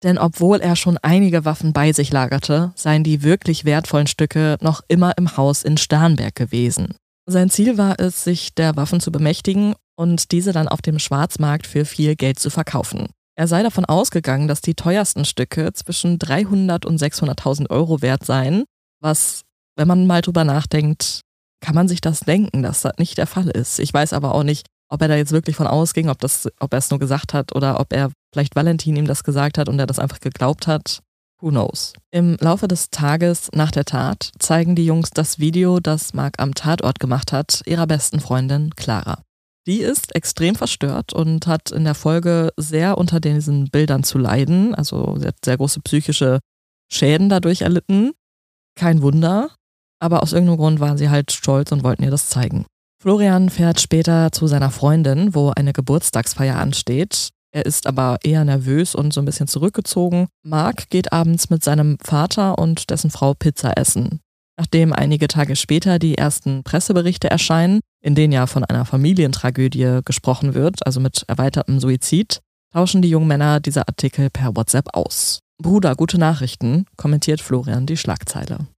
Denn 0.02 0.18
obwohl 0.18 0.60
er 0.60 0.76
schon 0.76 0.98
einige 0.98 1.46
Waffen 1.46 1.72
bei 1.72 1.92
sich 1.92 2.12
lagerte, 2.12 2.72
seien 2.74 3.02
die 3.02 3.22
wirklich 3.22 3.64
wertvollen 3.64 4.06
Stücke 4.06 4.58
noch 4.60 4.82
immer 4.88 5.16
im 5.16 5.36
Haus 5.38 5.62
in 5.62 5.78
Sternberg 5.78 6.34
gewesen. 6.34 6.94
Sein 7.26 7.50
Ziel 7.50 7.78
war 7.78 7.98
es, 7.98 8.22
sich 8.22 8.54
der 8.54 8.76
Waffen 8.76 9.00
zu 9.00 9.10
bemächtigen 9.10 9.74
und 9.96 10.30
diese 10.32 10.52
dann 10.52 10.68
auf 10.68 10.82
dem 10.82 10.98
Schwarzmarkt 10.98 11.66
für 11.66 11.84
viel 11.84 12.16
Geld 12.16 12.38
zu 12.38 12.50
verkaufen. 12.50 13.08
Er 13.34 13.48
sei 13.48 13.62
davon 13.62 13.84
ausgegangen, 13.84 14.48
dass 14.48 14.60
die 14.60 14.74
teuersten 14.74 15.24
Stücke 15.24 15.72
zwischen 15.72 16.18
300 16.18 16.86
und 16.86 17.00
600.000 17.00 17.70
Euro 17.70 18.00
wert 18.00 18.24
seien, 18.24 18.64
was, 19.00 19.42
wenn 19.76 19.88
man 19.88 20.06
mal 20.06 20.22
drüber 20.22 20.44
nachdenkt, 20.44 21.20
kann 21.60 21.74
man 21.74 21.88
sich 21.88 22.00
das 22.00 22.20
denken, 22.20 22.62
dass 22.62 22.82
das 22.82 22.94
nicht 22.98 23.18
der 23.18 23.26
Fall 23.26 23.48
ist. 23.48 23.78
Ich 23.78 23.92
weiß 23.92 24.12
aber 24.12 24.34
auch 24.34 24.42
nicht, 24.42 24.66
ob 24.88 25.02
er 25.02 25.08
da 25.08 25.16
jetzt 25.16 25.32
wirklich 25.32 25.56
von 25.56 25.66
ausging, 25.66 26.08
ob, 26.08 26.18
das, 26.20 26.48
ob 26.60 26.72
er 26.72 26.78
es 26.78 26.90
nur 26.90 26.98
gesagt 26.98 27.34
hat 27.34 27.54
oder 27.54 27.80
ob 27.80 27.92
er 27.92 28.10
vielleicht 28.32 28.56
Valentin 28.56 28.96
ihm 28.96 29.06
das 29.06 29.24
gesagt 29.24 29.58
hat 29.58 29.68
und 29.68 29.78
er 29.78 29.86
das 29.86 29.98
einfach 29.98 30.20
geglaubt 30.20 30.66
hat. 30.66 31.00
Who 31.40 31.50
knows? 31.50 31.92
Im 32.10 32.36
Laufe 32.40 32.68
des 32.68 32.88
Tages 32.88 33.50
nach 33.52 33.70
der 33.70 33.84
Tat 33.84 34.30
zeigen 34.38 34.74
die 34.74 34.86
Jungs 34.86 35.10
das 35.10 35.38
Video, 35.38 35.80
das 35.80 36.14
Mark 36.14 36.36
am 36.38 36.54
Tatort 36.54 37.00
gemacht 37.00 37.32
hat, 37.32 37.60
ihrer 37.66 37.86
besten 37.86 38.20
Freundin 38.20 38.74
Clara. 38.74 39.25
Die 39.66 39.80
ist 39.80 40.14
extrem 40.14 40.54
verstört 40.54 41.12
und 41.12 41.46
hat 41.48 41.72
in 41.72 41.84
der 41.84 41.96
Folge 41.96 42.50
sehr 42.56 42.98
unter 42.98 43.18
diesen 43.18 43.68
Bildern 43.68 44.04
zu 44.04 44.16
leiden. 44.18 44.74
Also 44.74 45.16
sie 45.18 45.26
hat 45.26 45.36
sehr 45.44 45.56
große 45.56 45.80
psychische 45.80 46.38
Schäden 46.90 47.28
dadurch 47.28 47.62
erlitten. 47.62 48.12
Kein 48.76 49.02
Wunder. 49.02 49.50
Aber 49.98 50.22
aus 50.22 50.32
irgendeinem 50.32 50.58
Grund 50.58 50.80
waren 50.80 50.98
sie 50.98 51.10
halt 51.10 51.32
stolz 51.32 51.72
und 51.72 51.82
wollten 51.82 52.04
ihr 52.04 52.10
das 52.10 52.28
zeigen. 52.28 52.66
Florian 53.02 53.50
fährt 53.50 53.80
später 53.80 54.30
zu 54.30 54.46
seiner 54.46 54.70
Freundin, 54.70 55.34
wo 55.34 55.50
eine 55.50 55.72
Geburtstagsfeier 55.72 56.56
ansteht. 56.56 57.30
Er 57.52 57.64
ist 57.66 57.86
aber 57.86 58.18
eher 58.22 58.44
nervös 58.44 58.94
und 58.94 59.12
so 59.12 59.20
ein 59.20 59.24
bisschen 59.24 59.48
zurückgezogen. 59.48 60.28
Mark 60.44 60.90
geht 60.90 61.12
abends 61.12 61.50
mit 61.50 61.64
seinem 61.64 61.98
Vater 62.02 62.58
und 62.58 62.90
dessen 62.90 63.10
Frau 63.10 63.34
Pizza 63.34 63.76
essen. 63.76 64.20
Nachdem 64.58 64.92
einige 64.92 65.28
Tage 65.28 65.56
später 65.56 65.98
die 65.98 66.16
ersten 66.16 66.62
Presseberichte 66.62 67.28
erscheinen, 67.28 67.80
in 68.06 68.14
denen 68.14 68.32
ja 68.32 68.46
von 68.46 68.62
einer 68.62 68.84
Familientragödie 68.84 69.98
gesprochen 70.04 70.54
wird, 70.54 70.86
also 70.86 71.00
mit 71.00 71.24
erweitertem 71.26 71.80
Suizid, 71.80 72.40
tauschen 72.72 73.02
die 73.02 73.10
jungen 73.10 73.26
Männer 73.26 73.58
diese 73.58 73.88
Artikel 73.88 74.30
per 74.30 74.54
WhatsApp 74.54 74.94
aus. 74.94 75.40
Bruder, 75.60 75.96
gute 75.96 76.16
Nachrichten, 76.16 76.86
kommentiert 76.96 77.40
Florian 77.40 77.84
die 77.84 77.96
Schlagzeile. 77.96 78.68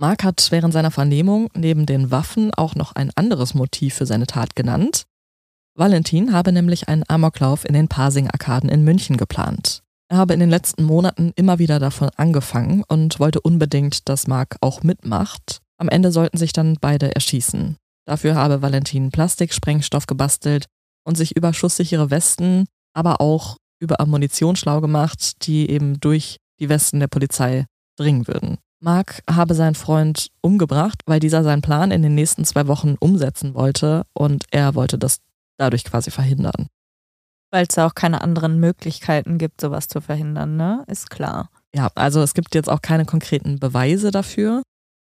Mark 0.00 0.24
hat 0.24 0.46
während 0.50 0.72
seiner 0.72 0.90
Vernehmung 0.90 1.50
neben 1.54 1.84
den 1.84 2.10
Waffen 2.10 2.50
auch 2.54 2.76
noch 2.76 2.92
ein 2.92 3.10
anderes 3.14 3.52
Motiv 3.52 3.94
für 3.94 4.06
seine 4.06 4.26
Tat 4.26 4.56
genannt. 4.56 5.02
Valentin 5.74 6.32
habe 6.32 6.52
nämlich 6.52 6.88
einen 6.88 7.04
Amoklauf 7.08 7.66
in 7.66 7.74
den 7.74 7.88
Pasing-Arkaden 7.88 8.70
in 8.70 8.84
München 8.84 9.18
geplant. 9.18 9.82
Er 10.08 10.16
habe 10.16 10.32
in 10.32 10.40
den 10.40 10.48
letzten 10.48 10.84
Monaten 10.84 11.32
immer 11.36 11.58
wieder 11.58 11.78
davon 11.78 12.08
angefangen 12.16 12.84
und 12.88 13.20
wollte 13.20 13.42
unbedingt, 13.42 14.08
dass 14.08 14.28
Mark 14.28 14.56
auch 14.62 14.82
mitmacht. 14.82 15.60
Am 15.76 15.90
Ende 15.90 16.10
sollten 16.10 16.38
sich 16.38 16.54
dann 16.54 16.78
beide 16.80 17.14
erschießen. 17.14 17.76
Dafür 18.08 18.36
habe 18.36 18.62
Valentin 18.62 19.10
Plastiksprengstoff 19.10 20.06
gebastelt 20.06 20.64
und 21.04 21.16
sich 21.16 21.36
über 21.36 21.52
schusssichere 21.52 22.10
Westen, 22.10 22.64
aber 22.94 23.20
auch 23.20 23.58
über 23.80 24.00
Ammunition 24.00 24.56
schlau 24.56 24.80
gemacht, 24.80 25.46
die 25.46 25.68
eben 25.68 26.00
durch 26.00 26.38
die 26.58 26.70
Westen 26.70 27.00
der 27.00 27.08
Polizei 27.08 27.66
dringen 27.98 28.26
würden. 28.26 28.56
Mark 28.80 29.22
habe 29.28 29.54
seinen 29.54 29.74
Freund 29.74 30.28
umgebracht, 30.40 31.02
weil 31.04 31.20
dieser 31.20 31.44
seinen 31.44 31.60
Plan 31.60 31.90
in 31.90 32.00
den 32.00 32.14
nächsten 32.14 32.46
zwei 32.46 32.66
Wochen 32.66 32.96
umsetzen 32.98 33.52
wollte 33.52 34.04
und 34.14 34.46
er 34.52 34.74
wollte 34.74 34.96
das 34.96 35.18
dadurch 35.58 35.84
quasi 35.84 36.10
verhindern. 36.10 36.68
Weil 37.50 37.66
es 37.68 37.76
ja 37.76 37.86
auch 37.86 37.94
keine 37.94 38.22
anderen 38.22 38.58
Möglichkeiten 38.58 39.36
gibt, 39.36 39.60
sowas 39.60 39.86
zu 39.86 40.00
verhindern, 40.00 40.56
ne? 40.56 40.82
Ist 40.86 41.10
klar. 41.10 41.50
Ja, 41.74 41.90
also 41.94 42.22
es 42.22 42.32
gibt 42.32 42.54
jetzt 42.54 42.70
auch 42.70 42.80
keine 42.80 43.04
konkreten 43.04 43.58
Beweise 43.58 44.10
dafür, 44.10 44.62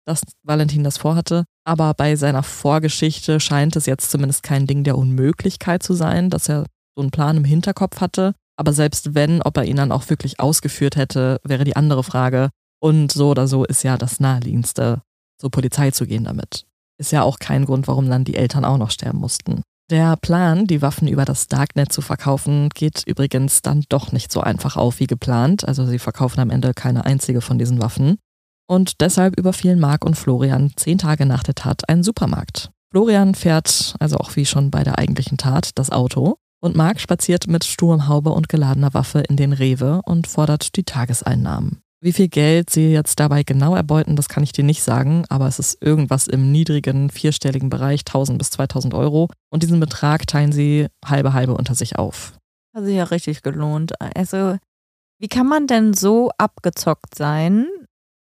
dass 0.08 0.22
Valentin 0.42 0.84
das 0.84 0.96
vorhatte. 0.96 1.44
Aber 1.64 1.92
bei 1.92 2.16
seiner 2.16 2.42
Vorgeschichte 2.42 3.40
scheint 3.40 3.76
es 3.76 3.86
jetzt 3.86 4.10
zumindest 4.10 4.42
kein 4.42 4.66
Ding 4.66 4.82
der 4.82 4.96
Unmöglichkeit 4.96 5.82
zu 5.82 5.92
sein, 5.92 6.30
dass 6.30 6.48
er 6.48 6.64
so 6.96 7.02
einen 7.02 7.10
Plan 7.10 7.36
im 7.36 7.44
Hinterkopf 7.44 8.00
hatte. 8.00 8.32
Aber 8.56 8.72
selbst 8.72 9.14
wenn, 9.14 9.42
ob 9.42 9.56
er 9.58 9.64
ihn 9.64 9.76
dann 9.76 9.92
auch 9.92 10.08
wirklich 10.08 10.40
ausgeführt 10.40 10.96
hätte, 10.96 11.38
wäre 11.44 11.64
die 11.64 11.76
andere 11.76 12.02
Frage. 12.02 12.48
Und 12.80 13.12
so 13.12 13.30
oder 13.30 13.46
so 13.46 13.64
ist 13.64 13.82
ja 13.84 13.98
das 13.98 14.18
Naheliegendste, 14.18 15.02
zur 15.38 15.50
Polizei 15.50 15.90
zu 15.90 16.06
gehen 16.06 16.24
damit. 16.24 16.64
Ist 16.98 17.12
ja 17.12 17.22
auch 17.22 17.38
kein 17.38 17.66
Grund, 17.66 17.86
warum 17.86 18.08
dann 18.08 18.24
die 18.24 18.36
Eltern 18.36 18.64
auch 18.64 18.78
noch 18.78 18.90
sterben 18.90 19.18
mussten. 19.18 19.62
Der 19.90 20.16
Plan, 20.16 20.66
die 20.66 20.82
Waffen 20.82 21.08
über 21.08 21.24
das 21.24 21.48
Darknet 21.48 21.92
zu 21.92 22.02
verkaufen, 22.02 22.68
geht 22.70 23.04
übrigens 23.06 23.62
dann 23.62 23.84
doch 23.88 24.12
nicht 24.12 24.32
so 24.32 24.40
einfach 24.40 24.76
auf 24.76 25.00
wie 25.00 25.06
geplant. 25.06 25.66
Also 25.66 25.86
sie 25.86 25.98
verkaufen 25.98 26.40
am 26.40 26.50
Ende 26.50 26.74
keine 26.74 27.04
einzige 27.04 27.40
von 27.40 27.58
diesen 27.58 27.80
Waffen. 27.80 28.18
Und 28.68 29.00
deshalb 29.00 29.38
überfielen 29.38 29.80
Mark 29.80 30.04
und 30.04 30.14
Florian 30.14 30.72
zehn 30.76 30.98
Tage 30.98 31.24
nach 31.24 31.42
der 31.42 31.54
Tat 31.54 31.88
einen 31.88 32.02
Supermarkt. 32.02 32.70
Florian 32.90 33.34
fährt, 33.34 33.94
also 33.98 34.18
auch 34.18 34.36
wie 34.36 34.46
schon 34.46 34.70
bei 34.70 34.84
der 34.84 34.98
eigentlichen 34.98 35.38
Tat, 35.38 35.70
das 35.74 35.90
Auto. 35.90 36.36
Und 36.60 36.76
Mark 36.76 37.00
spaziert 37.00 37.46
mit 37.46 37.64
Sturmhaube 37.64 38.30
und 38.30 38.48
geladener 38.48 38.92
Waffe 38.92 39.20
in 39.20 39.36
den 39.36 39.52
Rewe 39.52 40.00
und 40.04 40.26
fordert 40.26 40.76
die 40.76 40.84
Tageseinnahmen. 40.84 41.80
Wie 42.00 42.12
viel 42.12 42.28
Geld 42.28 42.70
sie 42.70 42.92
jetzt 42.92 43.18
dabei 43.18 43.42
genau 43.42 43.74
erbeuten, 43.74 44.16
das 44.16 44.28
kann 44.28 44.44
ich 44.44 44.52
dir 44.52 44.64
nicht 44.64 44.82
sagen, 44.82 45.24
aber 45.28 45.48
es 45.48 45.58
ist 45.58 45.82
irgendwas 45.82 46.28
im 46.28 46.52
niedrigen, 46.52 47.10
vierstelligen 47.10 47.70
Bereich, 47.70 48.00
1000 48.00 48.38
bis 48.38 48.50
2000 48.50 48.94
Euro. 48.94 49.28
Und 49.50 49.62
diesen 49.62 49.80
Betrag 49.80 50.26
teilen 50.26 50.52
sie 50.52 50.86
halbe 51.04 51.32
halbe 51.32 51.54
unter 51.54 51.74
sich 51.74 51.98
auf. 51.98 52.34
Hat 52.74 52.84
sich 52.84 52.96
ja 52.96 53.04
richtig 53.04 53.42
gelohnt. 53.42 53.94
Also, 54.00 54.56
wie 55.18 55.28
kann 55.28 55.48
man 55.48 55.66
denn 55.66 55.94
so 55.94 56.30
abgezockt 56.38 57.16
sein, 57.16 57.66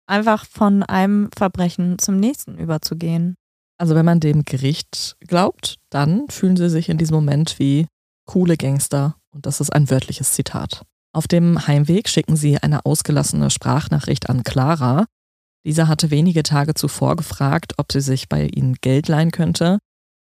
einfach 0.07 0.45
von 0.45 0.83
einem 0.83 1.29
Verbrechen 1.35 1.99
zum 1.99 2.17
nächsten 2.19 2.57
überzugehen? 2.57 3.35
Also, 3.79 3.93
wenn 3.93 4.05
man 4.05 4.19
dem 4.19 4.43
Gericht 4.43 5.15
glaubt, 5.27 5.75
dann 5.91 6.27
fühlen 6.29 6.57
sie 6.57 6.69
sich 6.69 6.89
in 6.89 6.97
diesem 6.97 7.15
Moment 7.15 7.59
wie 7.59 7.87
coole 8.25 8.57
Gangster. 8.57 9.15
Und 9.33 9.45
das 9.45 9.61
ist 9.61 9.69
ein 9.71 9.89
wörtliches 9.89 10.33
Zitat. 10.33 10.83
Auf 11.13 11.27
dem 11.27 11.67
Heimweg 11.67 12.09
schicken 12.09 12.35
sie 12.35 12.57
eine 12.57 12.85
ausgelassene 12.85 13.49
Sprachnachricht 13.49 14.29
an 14.29 14.43
Clara. 14.43 15.05
Dieser 15.65 15.87
hatte 15.87 16.11
wenige 16.11 16.43
Tage 16.43 16.73
zuvor 16.73 17.15
gefragt, 17.15 17.73
ob 17.77 17.91
sie 17.91 18.01
sich 18.01 18.29
bei 18.29 18.47
ihnen 18.47 18.75
Geld 18.81 19.07
leihen 19.07 19.31
könnte. 19.31 19.79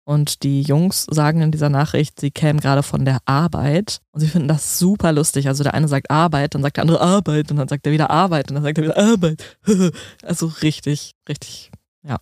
Und 0.09 0.43
die 0.43 0.63
Jungs 0.63 1.07
sagen 1.11 1.43
in 1.43 1.51
dieser 1.51 1.69
Nachricht, 1.69 2.19
sie 2.19 2.31
kämen 2.31 2.61
gerade 2.61 2.83
von 2.83 3.05
der 3.05 3.19
Arbeit 3.27 4.01
und 4.13 4.21
sie 4.21 4.29
finden 4.29 4.49
das 4.49 4.79
super 4.79 5.13
lustig. 5.13 5.49
Also 5.49 5.63
der 5.63 5.75
eine 5.75 5.87
sagt 5.87 6.11
Arbeit, 6.11 6.55
dann 6.55 6.63
sagt 6.63 6.79
der 6.79 6.83
andere 6.85 7.03
Arbeit 7.03 7.51
und 7.51 7.59
dann 7.59 7.69
sagt 7.69 7.85
er 7.85 7.93
wieder 7.93 8.09
Arbeit 8.09 8.49
und 8.49 8.55
dann 8.55 8.65
sagt 8.65 8.79
er 8.79 8.85
wieder 8.85 8.97
Arbeit. 8.97 9.59
Also 10.23 10.47
richtig, 10.63 11.13
richtig, 11.29 11.71
ja, 12.03 12.17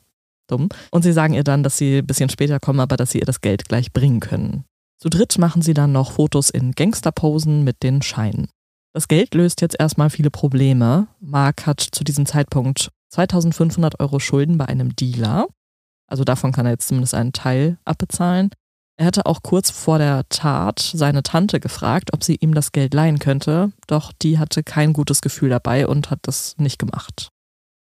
dumm. 0.49 0.69
Und 0.91 1.03
sie 1.03 1.13
sagen 1.13 1.33
ihr 1.35 1.45
dann, 1.45 1.63
dass 1.63 1.79
sie 1.79 1.99
ein 1.99 2.07
bisschen 2.07 2.29
später 2.29 2.59
kommen, 2.59 2.81
aber 2.81 2.97
dass 2.97 3.13
sie 3.13 3.21
ihr 3.21 3.25
das 3.25 3.41
Geld 3.41 3.69
gleich 3.69 3.93
bringen 3.93 4.19
können. 4.19 4.65
Zu 4.99 5.09
dritt 5.09 5.39
machen 5.39 5.63
sie 5.63 5.75
dann 5.75 5.93
noch 5.93 6.11
Fotos 6.11 6.51
in 6.51 6.73
Gangsterposen 6.73 7.63
mit 7.63 7.85
den 7.85 8.03
Scheinen. 8.03 8.49
Das 8.95 9.07
Geld 9.07 9.33
löst 9.33 9.61
jetzt 9.61 9.79
erstmal 9.79 10.11
viele 10.11 10.33
Probleme. 10.33 11.07
Mark 11.21 11.67
hat 11.67 11.87
zu 11.93 12.03
diesem 12.03 12.27
Zeitpunkt 12.27 12.91
2500 13.11 14.01
Euro 14.01 14.19
Schulden 14.19 14.59
bei 14.59 14.65
einem 14.65 14.97
Dealer. 14.97 15.47
Also 16.09 16.25
davon 16.25 16.53
kann 16.53 16.67
er 16.67 16.73
jetzt 16.73 16.89
zumindest 16.89 17.15
einen 17.15 17.33
Teil 17.33 17.79
abbezahlen. 17.85 18.51
Er 18.99 19.07
hatte 19.07 19.27
auch 19.27 19.43
kurz 19.43 19.71
vor 19.71 19.99
der 19.99 20.27
Tat 20.29 20.81
seine 20.81 21.23
Tante 21.23 21.61
gefragt, 21.61 22.15
ob 22.15 22.25
sie 22.25 22.37
ihm 22.37 22.55
das 22.55 22.73
Geld 22.73 22.95
leihen 22.95 23.19
könnte, 23.19 23.73
doch 23.87 24.13
die 24.13 24.39
hatte 24.39 24.63
kein 24.63 24.95
gutes 24.95 25.21
Gefühl 25.21 25.51
dabei 25.51 25.87
und 25.87 26.11
hat 26.11 26.21
das 26.23 26.55
nicht 26.57 26.79
gemacht. 26.79 27.29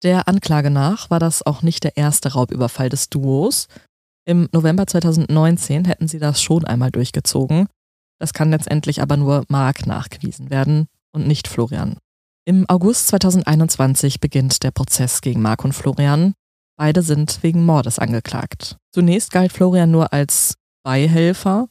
Der 0.04 0.28
Anklage 0.28 0.70
nach 0.72 1.10
war 1.10 1.20
das 1.20 1.46
auch 1.46 1.62
nicht 1.62 1.84
der 1.84 1.98
erste 1.98 2.34
Raubüberfall 2.34 2.90
des 2.90 3.10
Duos. 3.10 3.68
Im 4.26 4.50
November 4.52 4.88
2019 4.88 5.86
hätten 5.86 6.08
sie 6.08 6.20
das 6.20 6.42
schon 6.42 6.66
einmal 6.66 6.92
durchgezogen. 6.92 7.68
Das 8.20 8.34
kann 8.34 8.52
letztendlich 8.52 9.02
aber 9.02 9.18
nur 9.18 9.44
Mark 9.48 9.86
nachgewiesen 9.86 10.50
werden 10.50 10.88
und 11.12 11.28
nicht 11.28 11.48
Florian. 11.48 11.98
Im 12.46 12.66
August 12.70 13.08
2021 13.10 14.20
beginnt 14.20 14.64
der 14.64 14.72
Prozess 14.72 15.22
gegen 15.22 15.42
Mark 15.42 15.64
und 15.64 15.74
Florian. 15.74 16.34
Beide 16.78 17.02
sind 17.02 17.42
wegen 17.42 17.66
Mordes 17.66 18.00
angeklagt. 18.00 18.78
Zunächst 18.94 19.32
galt 19.32 19.52
Florian 19.52 19.92
nur 19.92 20.14
als 20.14 20.56
Beihelfer, 20.84 21.68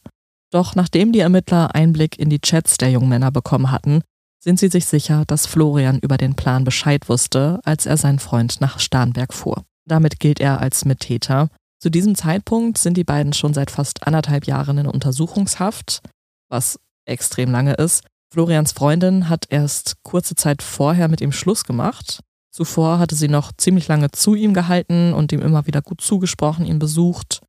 doch 0.51 0.75
nachdem 0.75 1.11
die 1.11 1.19
Ermittler 1.19 1.73
Einblick 1.73 2.19
in 2.19 2.29
die 2.29 2.39
Chats 2.39 2.77
der 2.77 2.91
jungen 2.91 3.09
Männer 3.09 3.31
bekommen 3.31 3.71
hatten, 3.71 4.01
sind 4.39 4.59
sie 4.59 4.67
sich 4.67 4.85
sicher, 4.85 5.23
dass 5.25 5.45
Florian 5.45 5.99
über 5.99 6.17
den 6.17 6.35
Plan 6.35 6.63
Bescheid 6.63 7.09
wusste, 7.09 7.59
als 7.63 7.85
er 7.85 7.97
seinen 7.97 8.19
Freund 8.19 8.61
nach 8.61 8.79
Starnberg 8.79 9.33
fuhr. 9.33 9.63
Damit 9.85 10.19
gilt 10.19 10.39
er 10.39 10.59
als 10.61 10.85
Mittäter. 10.85 11.49
Zu 11.79 11.89
diesem 11.89 12.15
Zeitpunkt 12.15 12.77
sind 12.77 12.97
die 12.97 13.03
beiden 13.03 13.33
schon 13.33 13.53
seit 13.53 13.71
fast 13.71 14.05
anderthalb 14.05 14.45
Jahren 14.45 14.77
in 14.77 14.87
Untersuchungshaft, 14.87 16.01
was 16.49 16.79
extrem 17.05 17.51
lange 17.51 17.73
ist. 17.73 18.03
Florians 18.31 18.73
Freundin 18.73 19.29
hat 19.29 19.45
erst 19.49 19.95
kurze 20.03 20.35
Zeit 20.35 20.61
vorher 20.61 21.07
mit 21.07 21.21
ihm 21.21 21.31
Schluss 21.31 21.63
gemacht. 21.63 22.21
Zuvor 22.57 22.97
hatte 22.97 23.13
sie 23.13 23.27
noch 23.27 23.51
ziemlich 23.55 23.87
lange 23.87 24.09
zu 24.09 24.33
ihm 24.33 24.55
gehalten 24.55 25.13
und 25.13 25.31
ihm 25.31 25.43
immer 25.43 25.67
wieder 25.67 25.83
gut 25.83 26.01
zugesprochen, 26.01 26.65
ihn 26.65 26.79
besucht. 26.79 27.41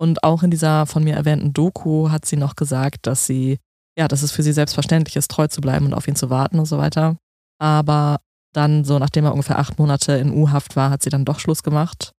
Und 0.00 0.24
auch 0.24 0.42
in 0.42 0.50
dieser 0.50 0.86
von 0.86 1.04
mir 1.04 1.16
erwähnten 1.16 1.52
Doku 1.52 2.08
hat 2.08 2.24
sie 2.24 2.36
noch 2.36 2.56
gesagt, 2.56 3.06
dass 3.06 3.26
sie, 3.26 3.58
ja, 3.94 4.08
dass 4.08 4.22
es 4.22 4.32
für 4.32 4.42
sie 4.42 4.54
selbstverständlich 4.54 5.16
ist, 5.16 5.30
treu 5.30 5.48
zu 5.48 5.60
bleiben 5.60 5.84
und 5.84 5.92
auf 5.92 6.08
ihn 6.08 6.16
zu 6.16 6.30
warten 6.30 6.58
und 6.58 6.64
so 6.64 6.78
weiter. 6.78 7.18
Aber 7.60 8.20
dann, 8.54 8.84
so 8.84 8.98
nachdem 8.98 9.26
er 9.26 9.32
ungefähr 9.32 9.58
acht 9.58 9.78
Monate 9.78 10.14
in 10.14 10.32
U-Haft 10.32 10.76
war, 10.76 10.88
hat 10.88 11.02
sie 11.02 11.10
dann 11.10 11.26
doch 11.26 11.40
Schluss 11.40 11.62
gemacht. 11.62 12.12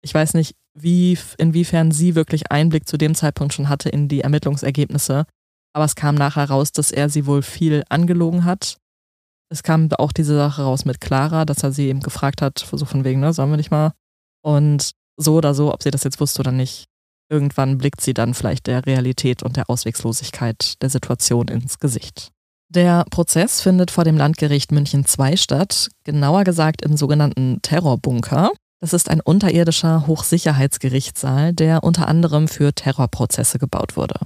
Ich 0.00 0.14
weiß 0.14 0.32
nicht, 0.32 0.54
wie, 0.72 1.18
inwiefern 1.36 1.90
sie 1.90 2.14
wirklich 2.14 2.50
Einblick 2.50 2.88
zu 2.88 2.96
dem 2.96 3.14
Zeitpunkt 3.14 3.52
schon 3.52 3.68
hatte 3.68 3.90
in 3.90 4.08
die 4.08 4.22
Ermittlungsergebnisse. 4.22 5.26
Aber 5.74 5.84
es 5.84 5.96
kam 5.96 6.14
nachher 6.14 6.48
raus, 6.48 6.72
dass 6.72 6.92
er 6.92 7.10
sie 7.10 7.26
wohl 7.26 7.42
viel 7.42 7.84
angelogen 7.90 8.46
hat. 8.46 8.78
Es 9.50 9.62
kam 9.62 9.88
auch 9.92 10.12
diese 10.12 10.36
Sache 10.36 10.62
raus 10.62 10.84
mit 10.84 11.00
Clara, 11.00 11.44
dass 11.44 11.62
er 11.62 11.72
sie 11.72 11.88
eben 11.88 12.00
gefragt 12.00 12.42
hat, 12.42 12.58
so 12.58 12.84
von 12.84 13.04
wegen, 13.04 13.20
ne, 13.20 13.32
sollen 13.32 13.50
wir 13.50 13.56
nicht 13.56 13.70
mal? 13.70 13.92
Und 14.42 14.92
so 15.16 15.36
oder 15.36 15.54
so, 15.54 15.72
ob 15.72 15.82
sie 15.82 15.90
das 15.90 16.04
jetzt 16.04 16.20
wusste 16.20 16.40
oder 16.40 16.52
nicht, 16.52 16.86
irgendwann 17.30 17.78
blickt 17.78 18.00
sie 18.00 18.14
dann 18.14 18.34
vielleicht 18.34 18.66
der 18.66 18.86
Realität 18.86 19.42
und 19.42 19.56
der 19.56 19.68
Auswegslosigkeit 19.68 20.80
der 20.82 20.90
Situation 20.90 21.48
ins 21.48 21.78
Gesicht. 21.78 22.30
Der 22.70 23.04
Prozess 23.10 23.62
findet 23.62 23.90
vor 23.90 24.04
dem 24.04 24.18
Landgericht 24.18 24.72
München 24.72 25.06
II 25.06 25.36
statt, 25.38 25.88
genauer 26.04 26.44
gesagt 26.44 26.82
im 26.82 26.96
sogenannten 26.96 27.60
Terrorbunker. 27.62 28.52
Das 28.80 28.92
ist 28.92 29.08
ein 29.08 29.22
unterirdischer 29.22 30.06
Hochsicherheitsgerichtssaal, 30.06 31.54
der 31.54 31.82
unter 31.82 32.06
anderem 32.06 32.46
für 32.46 32.74
Terrorprozesse 32.74 33.58
gebaut 33.58 33.96
wurde. 33.96 34.20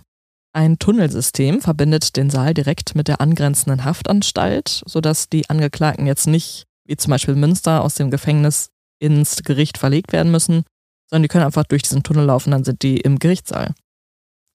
Ein 0.55 0.79
Tunnelsystem 0.79 1.63
verbindet 1.63 2.17
den 2.17 2.29
Saal 2.29 2.53
direkt 2.53 2.95
mit 2.95 3.09
der 3.09 3.21
angrenzenden 3.23 3.85
Haftanstalt, 3.85 4.83
sodass 4.87 5.31
die 5.31 5.49
Angeklagten 5.49 6.07
jetzt 6.07 6.27
nicht, 6.27 6.67
wie 6.85 6.97
zum 6.97 7.11
Beispiel 7.11 7.35
Münster, 7.35 7.83
aus 7.83 7.95
dem 7.95 8.11
Gefängnis 8.11 8.71
ins 8.99 9.43
Gericht 9.43 9.79
verlegt 9.79 10.13
werden 10.13 10.31
müssen, 10.31 10.65
sondern 11.09 11.23
die 11.23 11.29
können 11.29 11.45
einfach 11.45 11.65
durch 11.65 11.83
diesen 11.83 12.03
Tunnel 12.03 12.27
laufen, 12.27 12.51
dann 12.51 12.65
sind 12.65 12.83
die 12.83 12.99
im 12.99 13.19
Gerichtssaal. 13.19 13.75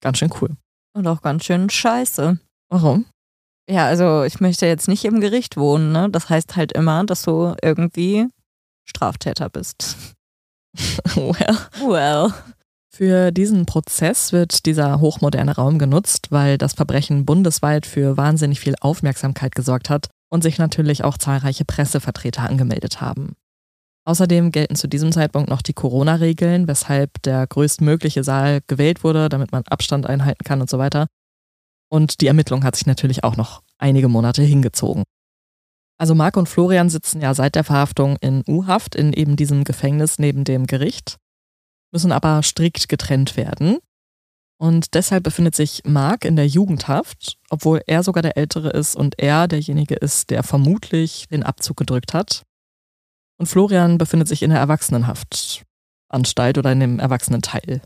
Ganz 0.01 0.19
schön 0.19 0.31
cool. 0.41 0.55
Und 0.93 1.07
auch 1.07 1.21
ganz 1.21 1.45
schön 1.45 1.69
scheiße. 1.69 2.39
Warum? 2.69 3.05
Ja, 3.69 3.85
also 3.85 4.23
ich 4.23 4.39
möchte 4.39 4.65
jetzt 4.65 4.87
nicht 4.87 5.03
im 5.03 5.19
Gericht 5.19 5.57
wohnen, 5.57 5.91
ne? 5.91 6.09
Das 6.09 6.29
heißt 6.29 6.55
halt 6.55 6.71
immer, 6.71 7.03
dass 7.05 7.23
du 7.23 7.55
irgendwie 7.61 8.27
Straftäter 8.85 9.49
bist. 9.49 9.97
well. 11.15 11.57
Well. 11.81 12.33
Für 12.97 13.31
diesen 13.31 13.67
Prozess 13.67 14.31
wird 14.33 14.65
dieser 14.65 14.99
hochmoderne 14.99 15.53
Raum 15.53 15.77
genutzt, 15.77 16.31
weil 16.31 16.57
das 16.57 16.73
Verbrechen 16.73 17.27
bundesweit 17.27 17.85
für 17.85 18.17
wahnsinnig 18.17 18.59
viel 18.59 18.73
Aufmerksamkeit 18.81 19.53
gesorgt 19.53 19.91
hat 19.91 20.07
und 20.31 20.41
sich 20.41 20.57
natürlich 20.57 21.03
auch 21.03 21.19
zahlreiche 21.19 21.63
Pressevertreter 21.63 22.49
angemeldet 22.49 22.99
haben. 22.99 23.33
Außerdem 24.05 24.51
gelten 24.51 24.75
zu 24.75 24.87
diesem 24.87 25.11
Zeitpunkt 25.11 25.47
noch 25.47 25.61
die 25.61 25.73
Corona-Regeln, 25.73 26.67
weshalb 26.67 27.21
der 27.21 27.45
größtmögliche 27.45 28.23
Saal 28.23 28.61
gewählt 28.65 29.03
wurde, 29.03 29.29
damit 29.29 29.51
man 29.51 29.61
Abstand 29.69 30.07
einhalten 30.07 30.43
kann 30.43 30.61
und 30.61 30.69
so 30.71 30.79
weiter. 30.79 31.05
Und 31.91 32.19
die 32.21 32.25
Ermittlung 32.25 32.63
hat 32.63 32.75
sich 32.75 32.87
natürlich 32.87 33.23
auch 33.23 33.37
noch 33.37 33.61
einige 33.77 34.07
Monate 34.07 34.41
hingezogen. 34.41 35.03
Also 35.99 36.15
Marc 36.15 36.35
und 36.35 36.49
Florian 36.49 36.89
sitzen 36.89 37.21
ja 37.21 37.35
seit 37.35 37.53
der 37.53 37.63
Verhaftung 37.63 38.17
in 38.21 38.43
U-Haft 38.47 38.95
in 38.95 39.13
eben 39.13 39.35
diesem 39.35 39.65
Gefängnis 39.65 40.17
neben 40.17 40.45
dem 40.45 40.65
Gericht 40.65 41.17
müssen 41.91 42.11
aber 42.11 42.41
strikt 42.43 42.89
getrennt 42.89 43.37
werden. 43.37 43.79
Und 44.59 44.95
deshalb 44.95 45.23
befindet 45.23 45.55
sich 45.55 45.83
Mark 45.85 46.25
in 46.25 46.35
der 46.35 46.47
Jugendhaft, 46.47 47.37
obwohl 47.49 47.81
er 47.85 48.01
sogar 48.03 48.23
der 48.23 48.37
Ältere 48.37 48.69
ist 48.69 48.95
und 48.95 49.19
er 49.19 49.47
derjenige 49.47 49.95
ist, 49.95 50.31
der 50.31 50.41
vermutlich 50.43 51.27
den 51.29 51.43
Abzug 51.43 51.77
gedrückt 51.77 52.13
hat. 52.13 52.43
Und 53.39 53.45
Florian 53.45 53.99
befindet 53.99 54.27
sich 54.27 54.41
in 54.41 54.49
der 54.49 54.59
Erwachsenenhaftanstalt 54.59 56.57
oder 56.57 56.71
in 56.71 56.79
dem 56.79 56.99
Erwachsenenteil. 56.99 57.81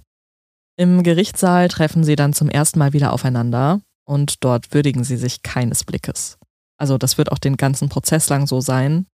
Im 0.77 1.03
Gerichtssaal 1.03 1.67
treffen 1.67 2.05
sie 2.05 2.15
dann 2.15 2.33
zum 2.33 2.49
ersten 2.49 2.79
Mal 2.79 2.93
wieder 2.93 3.11
aufeinander 3.11 3.81
und 4.05 4.43
dort 4.43 4.73
würdigen 4.73 5.03
sie 5.03 5.17
sich 5.17 5.43
keines 5.43 5.83
Blickes. 5.83 6.37
Also 6.77 6.97
das 6.97 7.17
wird 7.17 7.31
auch 7.31 7.37
den 7.37 7.57
ganzen 7.57 7.89
Prozess 7.89 8.29
lang 8.29 8.47
so 8.47 8.61
sein. 8.61 9.05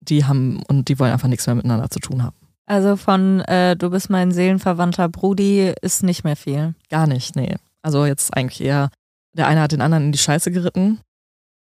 Die 0.00 0.24
haben 0.24 0.62
und 0.68 0.88
die 0.88 0.98
wollen 0.98 1.12
einfach 1.12 1.28
nichts 1.28 1.46
mehr 1.46 1.56
miteinander 1.56 1.90
zu 1.90 1.98
tun 1.98 2.22
haben. 2.22 2.41
Also 2.66 2.96
von 2.96 3.40
äh, 3.40 3.76
du 3.76 3.90
bist 3.90 4.10
mein 4.10 4.32
seelenverwandter 4.32 5.08
Brudi 5.08 5.72
ist 5.82 6.02
nicht 6.02 6.24
mehr 6.24 6.36
viel. 6.36 6.74
Gar 6.88 7.06
nicht, 7.06 7.36
nee. 7.36 7.56
Also 7.82 8.06
jetzt 8.06 8.36
eigentlich 8.36 8.60
eher, 8.60 8.90
der 9.32 9.48
eine 9.48 9.60
hat 9.60 9.72
den 9.72 9.80
anderen 9.80 10.06
in 10.06 10.12
die 10.12 10.18
Scheiße 10.18 10.52
geritten, 10.52 11.00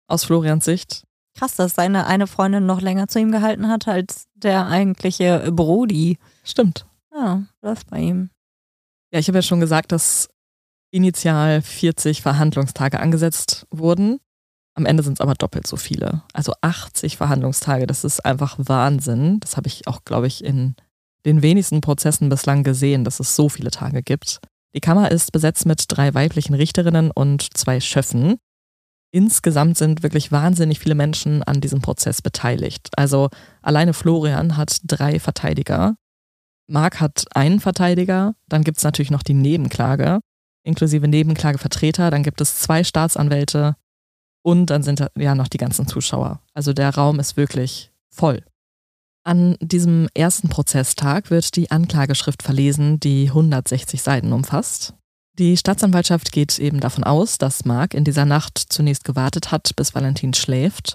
aus 0.09 0.25
Florians 0.25 0.65
Sicht. 0.65 1.03
Krass, 1.37 1.57
dass 1.57 1.75
seine 1.75 2.07
eine 2.07 2.27
Freundin 2.27 2.65
noch 2.65 2.81
länger 2.81 3.09
zu 3.09 3.19
ihm 3.19 3.31
gehalten 3.31 3.69
hat 3.69 3.89
als 3.89 4.27
der 4.35 4.69
eigentliche 4.69 5.51
Brudi. 5.53 6.19
Stimmt. 6.45 6.87
Ja, 7.13 7.43
läuft 7.63 7.91
bei 7.91 7.99
ihm. 7.99 8.31
Ja, 9.13 9.19
ich 9.19 9.29
habe 9.29 9.39
ja 9.39 9.43
schon 9.43 9.61
gesagt, 9.61 9.93
dass 9.93 10.29
initial 10.91 11.61
40 11.63 12.23
Verhandlungstage 12.23 13.01
angesetzt 13.01 13.67
wurden. 13.71 14.19
Am 14.77 14.85
Ende 14.85 15.03
sind 15.03 15.15
es 15.15 15.21
aber 15.21 15.35
doppelt 15.35 15.67
so 15.67 15.77
viele. 15.77 16.23
Also 16.35 16.53
80 16.61 17.17
Verhandlungstage, 17.17 17.87
das 17.87 18.05
ist 18.05 18.25
einfach 18.25 18.57
Wahnsinn. 18.59 19.41
Das 19.41 19.57
habe 19.57 19.69
ich 19.69 19.89
auch, 19.89 20.05
glaube 20.05 20.27
ich, 20.27 20.45
in 20.45 20.77
den 21.25 21.41
wenigsten 21.41 21.81
Prozessen 21.81 22.29
bislang 22.29 22.63
gesehen, 22.63 23.03
dass 23.03 23.19
es 23.19 23.35
so 23.35 23.49
viele 23.49 23.71
Tage 23.71 24.03
gibt. 24.03 24.41
Die 24.75 24.81
Kammer 24.81 25.11
ist 25.11 25.33
besetzt 25.33 25.65
mit 25.65 25.85
drei 25.89 26.13
weiblichen 26.13 26.55
Richterinnen 26.55 27.11
und 27.11 27.57
zwei 27.57 27.81
Schöffen. 27.81 28.37
Insgesamt 29.13 29.79
sind 29.79 30.03
wirklich 30.03 30.31
wahnsinnig 30.31 30.79
viele 30.79 30.95
Menschen 30.95 31.43
an 31.43 31.63
diesem 31.63 31.81
Prozess 31.81 32.21
beteiligt. 32.21 32.91
Also 32.97 33.31
alleine 33.63 33.95
Florian 33.95 34.59
hat 34.59 34.81
drei 34.85 35.19
Verteidiger. 35.19 35.97
Marc 36.69 37.01
hat 37.01 37.25
einen 37.35 37.61
Verteidiger. 37.61 38.35
Dann 38.49 38.63
gibt 38.63 38.77
es 38.77 38.85
natürlich 38.85 39.11
noch 39.11 39.23
die 39.23 39.33
Nebenklage, 39.33 40.21
inklusive 40.65 41.09
Nebenklagevertreter. 41.09 42.11
Dann 42.11 42.23
gibt 42.23 42.43
es 42.43 42.59
zwei 42.61 42.85
Staatsanwälte, 42.85 43.77
und 44.47 44.67
dann 44.67 44.85
sind 44.85 45.05
ja 45.19 45.35
noch 45.35 45.49
die 45.49 45.59
ganzen 45.59 45.89
Zuschauer. 45.89 46.41
Also 46.55 46.73
der 46.73 46.95
Raum 46.95 47.19
ist 47.19 47.37
wirklich 47.37 47.91
voll. 48.09 48.45
An 49.25 49.57
diesem 49.61 50.09
ersten 50.15 50.49
Prozesstag 50.49 51.31
wird 51.31 51.57
die 51.57 51.73
Anklageschrift 51.73 52.45
verlesen, 52.45 53.01
die 53.01 53.27
160 53.27 54.01
Seiten 54.01 54.33
umfasst. 54.33 54.95
Die 55.37 55.57
Staatsanwaltschaft 55.57 56.31
geht 56.31 56.61
eben 56.61 56.79
davon 56.79 57.03
aus, 57.03 57.39
dass 57.39 57.65
Mark 57.65 57.93
in 57.93 58.05
dieser 58.05 58.25
Nacht 58.25 58.57
zunächst 58.57 59.03
gewartet 59.03 59.51
hat, 59.51 59.75
bis 59.75 59.97
Valentin 59.97 60.33
schläft. 60.33 60.95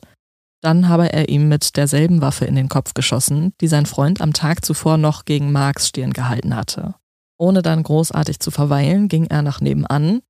Dann 0.62 0.88
habe 0.88 1.12
er 1.12 1.28
ihm 1.28 1.49
mit 1.49 1.76
derselben 1.76 2.22
Waffe 2.22 2.45
in 2.45 2.56
den 2.56 2.70
Kopf 2.70 2.93
geschossen, 2.93 3.52
die 3.60 3.68
sein 3.68 3.86
Freund 3.86 4.22
am 4.22 4.32
Tag 4.32 4.64
zuvor 4.64 4.95
noch 4.95 5.26
gegen 5.26 5.52
Marks 5.52 5.89
Stirn 5.89 6.14
gehalten 6.14 6.56
hatte. 6.56 6.95
Ohne 7.38 7.62
dann 7.64 7.84
großartig 7.84 8.39
zu 8.39 8.49
verweilen, 8.49 9.10
ging 9.10 9.26
er 9.26 9.41
nach 9.41 9.60
nebenan, 9.60 10.22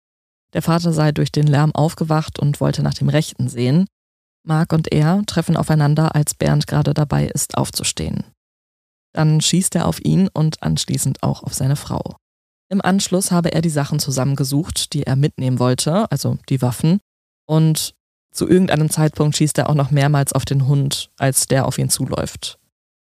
der 0.53 0.61
Vater 0.61 0.93
sei 0.93 1.11
durch 1.11 1.31
den 1.31 1.47
Lärm 1.47 1.73
aufgewacht 1.73 2.39
und 2.39 2.59
wollte 2.59 2.83
nach 2.83 2.93
dem 2.93 3.09
Rechten 3.09 3.47
sehen. 3.47 3.85
Mark 4.43 4.73
und 4.73 4.91
er 4.91 5.23
treffen 5.27 5.55
aufeinander, 5.55 6.15
als 6.15 6.33
Bernd 6.33 6.67
gerade 6.67 6.93
dabei 6.93 7.27
ist, 7.27 7.57
aufzustehen. 7.57 8.23
Dann 9.13 9.41
schießt 9.41 9.75
er 9.75 9.87
auf 9.87 10.03
ihn 10.03 10.29
und 10.33 10.63
anschließend 10.63 11.21
auch 11.23 11.43
auf 11.43 11.53
seine 11.53 11.75
Frau. 11.75 12.15
Im 12.69 12.81
Anschluss 12.81 13.31
habe 13.31 13.51
er 13.51 13.61
die 13.61 13.69
Sachen 13.69 13.99
zusammengesucht, 13.99 14.93
die 14.93 15.03
er 15.03 15.15
mitnehmen 15.15 15.59
wollte, 15.59 16.09
also 16.09 16.37
die 16.49 16.61
Waffen, 16.61 16.99
und 17.45 17.93
zu 18.31 18.47
irgendeinem 18.47 18.89
Zeitpunkt 18.89 19.35
schießt 19.35 19.57
er 19.57 19.69
auch 19.69 19.75
noch 19.75 19.91
mehrmals 19.91 20.31
auf 20.31 20.45
den 20.45 20.67
Hund, 20.67 21.11
als 21.17 21.47
der 21.47 21.65
auf 21.65 21.77
ihn 21.77 21.89
zuläuft. 21.89 22.57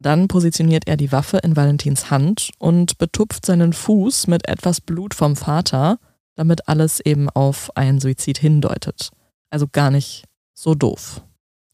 Dann 0.01 0.27
positioniert 0.27 0.89
er 0.89 0.97
die 0.97 1.13
Waffe 1.13 1.39
in 1.39 1.55
Valentins 1.55 2.11
Hand 2.11 2.51
und 2.59 2.99
betupft 2.99 3.47
seinen 3.47 3.73
Fuß 3.73 4.27
mit 4.27 4.49
etwas 4.49 4.81
Blut 4.81 5.15
vom 5.15 5.37
Vater, 5.37 5.99
damit 6.37 6.69
alles 6.69 7.01
eben 7.01 7.31
auf 7.31 7.77
einen 7.77 8.01
Suizid 8.01 8.39
hindeutet. 8.39 9.11
Also 9.51 9.67
gar 9.71 9.91
nicht 9.91 10.25
so 10.55 10.75
doof. 10.75 11.23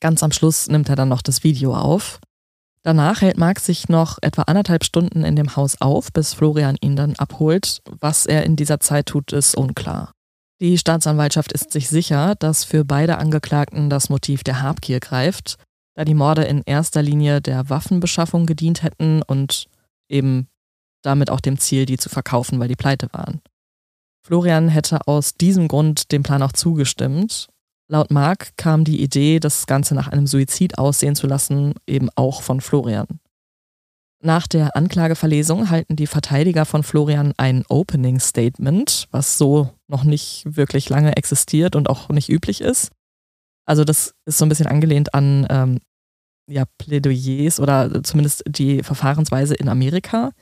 Ganz 0.00 0.22
am 0.22 0.32
Schluss 0.32 0.68
nimmt 0.68 0.88
er 0.88 0.96
dann 0.96 1.08
noch 1.08 1.22
das 1.22 1.44
Video 1.44 1.74
auf. 1.74 2.20
Danach 2.82 3.20
hält 3.20 3.36
Marc 3.36 3.61
sich 3.61 3.88
noch 3.88 4.18
etwa 4.22 4.42
anderthalb 4.42 4.84
Stunden 4.84 5.22
in 5.22 5.36
dem 5.36 5.54
Haus 5.56 5.80
auf, 5.80 6.12
bis 6.12 6.32
Florian 6.32 6.76
ihn 6.80 6.96
dann 6.96 7.14
abholt. 7.16 7.82
Was 8.00 8.24
er 8.24 8.44
in 8.44 8.56
dieser 8.56 8.80
Zeit 8.80 9.06
tut, 9.06 9.32
ist 9.32 9.54
unklar. 9.54 10.12
Die 10.61 10.78
Staatsanwaltschaft 10.78 11.52
ist 11.52 11.72
sich 11.72 11.88
sicher, 11.88 12.34
dass 12.34 12.64
für 12.64 12.84
beide 12.84 13.18
Angeklagten 13.18 13.90
das 13.90 14.08
Motiv 14.08 14.44
der 14.44 14.62
Habgier 14.62 15.00
greift, 15.00 15.56
da 15.94 16.04
die 16.04 16.14
Morde 16.14 16.44
in 16.44 16.62
erster 16.64 17.02
Linie 17.02 17.40
der 17.42 17.68
Waffenbeschaffung 17.68 18.46
gedient 18.46 18.82
hätten 18.82 19.22
und 19.22 19.66
eben 20.08 20.48
damit 21.02 21.30
auch 21.30 21.40
dem 21.40 21.58
Ziel, 21.58 21.86
die 21.86 21.96
zu 21.96 22.08
verkaufen, 22.08 22.61
weil 22.61 22.68
die 22.68 22.76
pleite 22.76 23.08
waren. 23.12 23.40
Florian 24.22 24.68
hätte 24.68 25.06
aus 25.06 25.34
diesem 25.34 25.68
Grund 25.68 26.12
dem 26.12 26.22
Plan 26.22 26.42
auch 26.42 26.52
zugestimmt. 26.52 27.48
Laut 27.88 28.10
Mark 28.10 28.56
kam 28.56 28.84
die 28.84 29.02
Idee, 29.02 29.40
das 29.40 29.66
Ganze 29.66 29.94
nach 29.94 30.08
einem 30.08 30.26
Suizid 30.26 30.78
aussehen 30.78 31.16
zu 31.16 31.26
lassen, 31.26 31.74
eben 31.86 32.08
auch 32.14 32.42
von 32.42 32.60
Florian. 32.60 33.06
Nach 34.22 34.46
der 34.46 34.76
Anklageverlesung 34.76 35.70
halten 35.70 35.96
die 35.96 36.06
Verteidiger 36.06 36.66
von 36.66 36.82
Florian 36.82 37.32
ein 37.38 37.64
Opening 37.68 38.20
Statement, 38.20 39.08
was 39.10 39.38
so 39.38 39.70
noch 39.88 40.04
nicht 40.04 40.44
wirklich 40.44 40.90
lange 40.90 41.16
existiert 41.16 41.74
und 41.74 41.88
auch 41.88 42.10
nicht 42.10 42.28
üblich 42.28 42.60
ist. 42.60 42.92
Also 43.64 43.84
das 43.84 44.14
ist 44.26 44.36
so 44.36 44.44
ein 44.44 44.50
bisschen 44.50 44.66
angelehnt 44.66 45.14
an 45.14 45.46
ähm, 45.48 45.78
ja, 46.50 46.64
Plädoyers 46.78 47.60
oder 47.60 48.02
zumindest 48.02 48.42
die 48.46 48.82
Verfahrensweise 48.82 49.54
in 49.54 49.68
Amerika. 49.68 50.32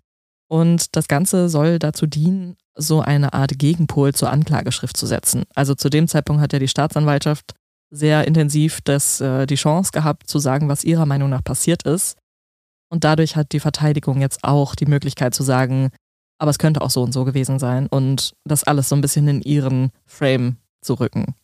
Und 0.48 0.96
das 0.96 1.08
Ganze 1.08 1.48
soll 1.48 1.78
dazu 1.78 2.06
dienen, 2.06 2.56
so 2.74 3.00
eine 3.00 3.34
Art 3.34 3.58
Gegenpol 3.58 4.14
zur 4.14 4.30
Anklageschrift 4.30 4.96
zu 4.96 5.06
setzen. 5.06 5.44
Also 5.54 5.74
zu 5.74 5.90
dem 5.90 6.08
Zeitpunkt 6.08 6.40
hat 6.40 6.52
ja 6.52 6.58
die 6.58 6.68
Staatsanwaltschaft 6.68 7.54
sehr 7.90 8.26
intensiv 8.26 8.80
das, 8.82 9.20
äh, 9.20 9.46
die 9.46 9.56
Chance 9.56 9.92
gehabt, 9.92 10.28
zu 10.28 10.38
sagen, 10.38 10.68
was 10.68 10.84
ihrer 10.84 11.06
Meinung 11.06 11.30
nach 11.30 11.42
passiert 11.42 11.82
ist. 11.82 12.16
Und 12.90 13.04
dadurch 13.04 13.36
hat 13.36 13.52
die 13.52 13.60
Verteidigung 13.60 14.20
jetzt 14.20 14.44
auch 14.44 14.74
die 14.74 14.86
Möglichkeit 14.86 15.34
zu 15.34 15.42
sagen, 15.42 15.90
aber 16.38 16.50
es 16.50 16.58
könnte 16.58 16.80
auch 16.80 16.90
so 16.90 17.02
und 17.02 17.12
so 17.12 17.24
gewesen 17.24 17.58
sein 17.58 17.86
und 17.88 18.32
das 18.44 18.64
alles 18.64 18.88
so 18.88 18.94
ein 18.94 19.00
bisschen 19.00 19.28
in 19.28 19.42
ihren 19.42 19.90
Frame 20.06 20.56
zu 20.80 20.94
rücken. 20.94 21.34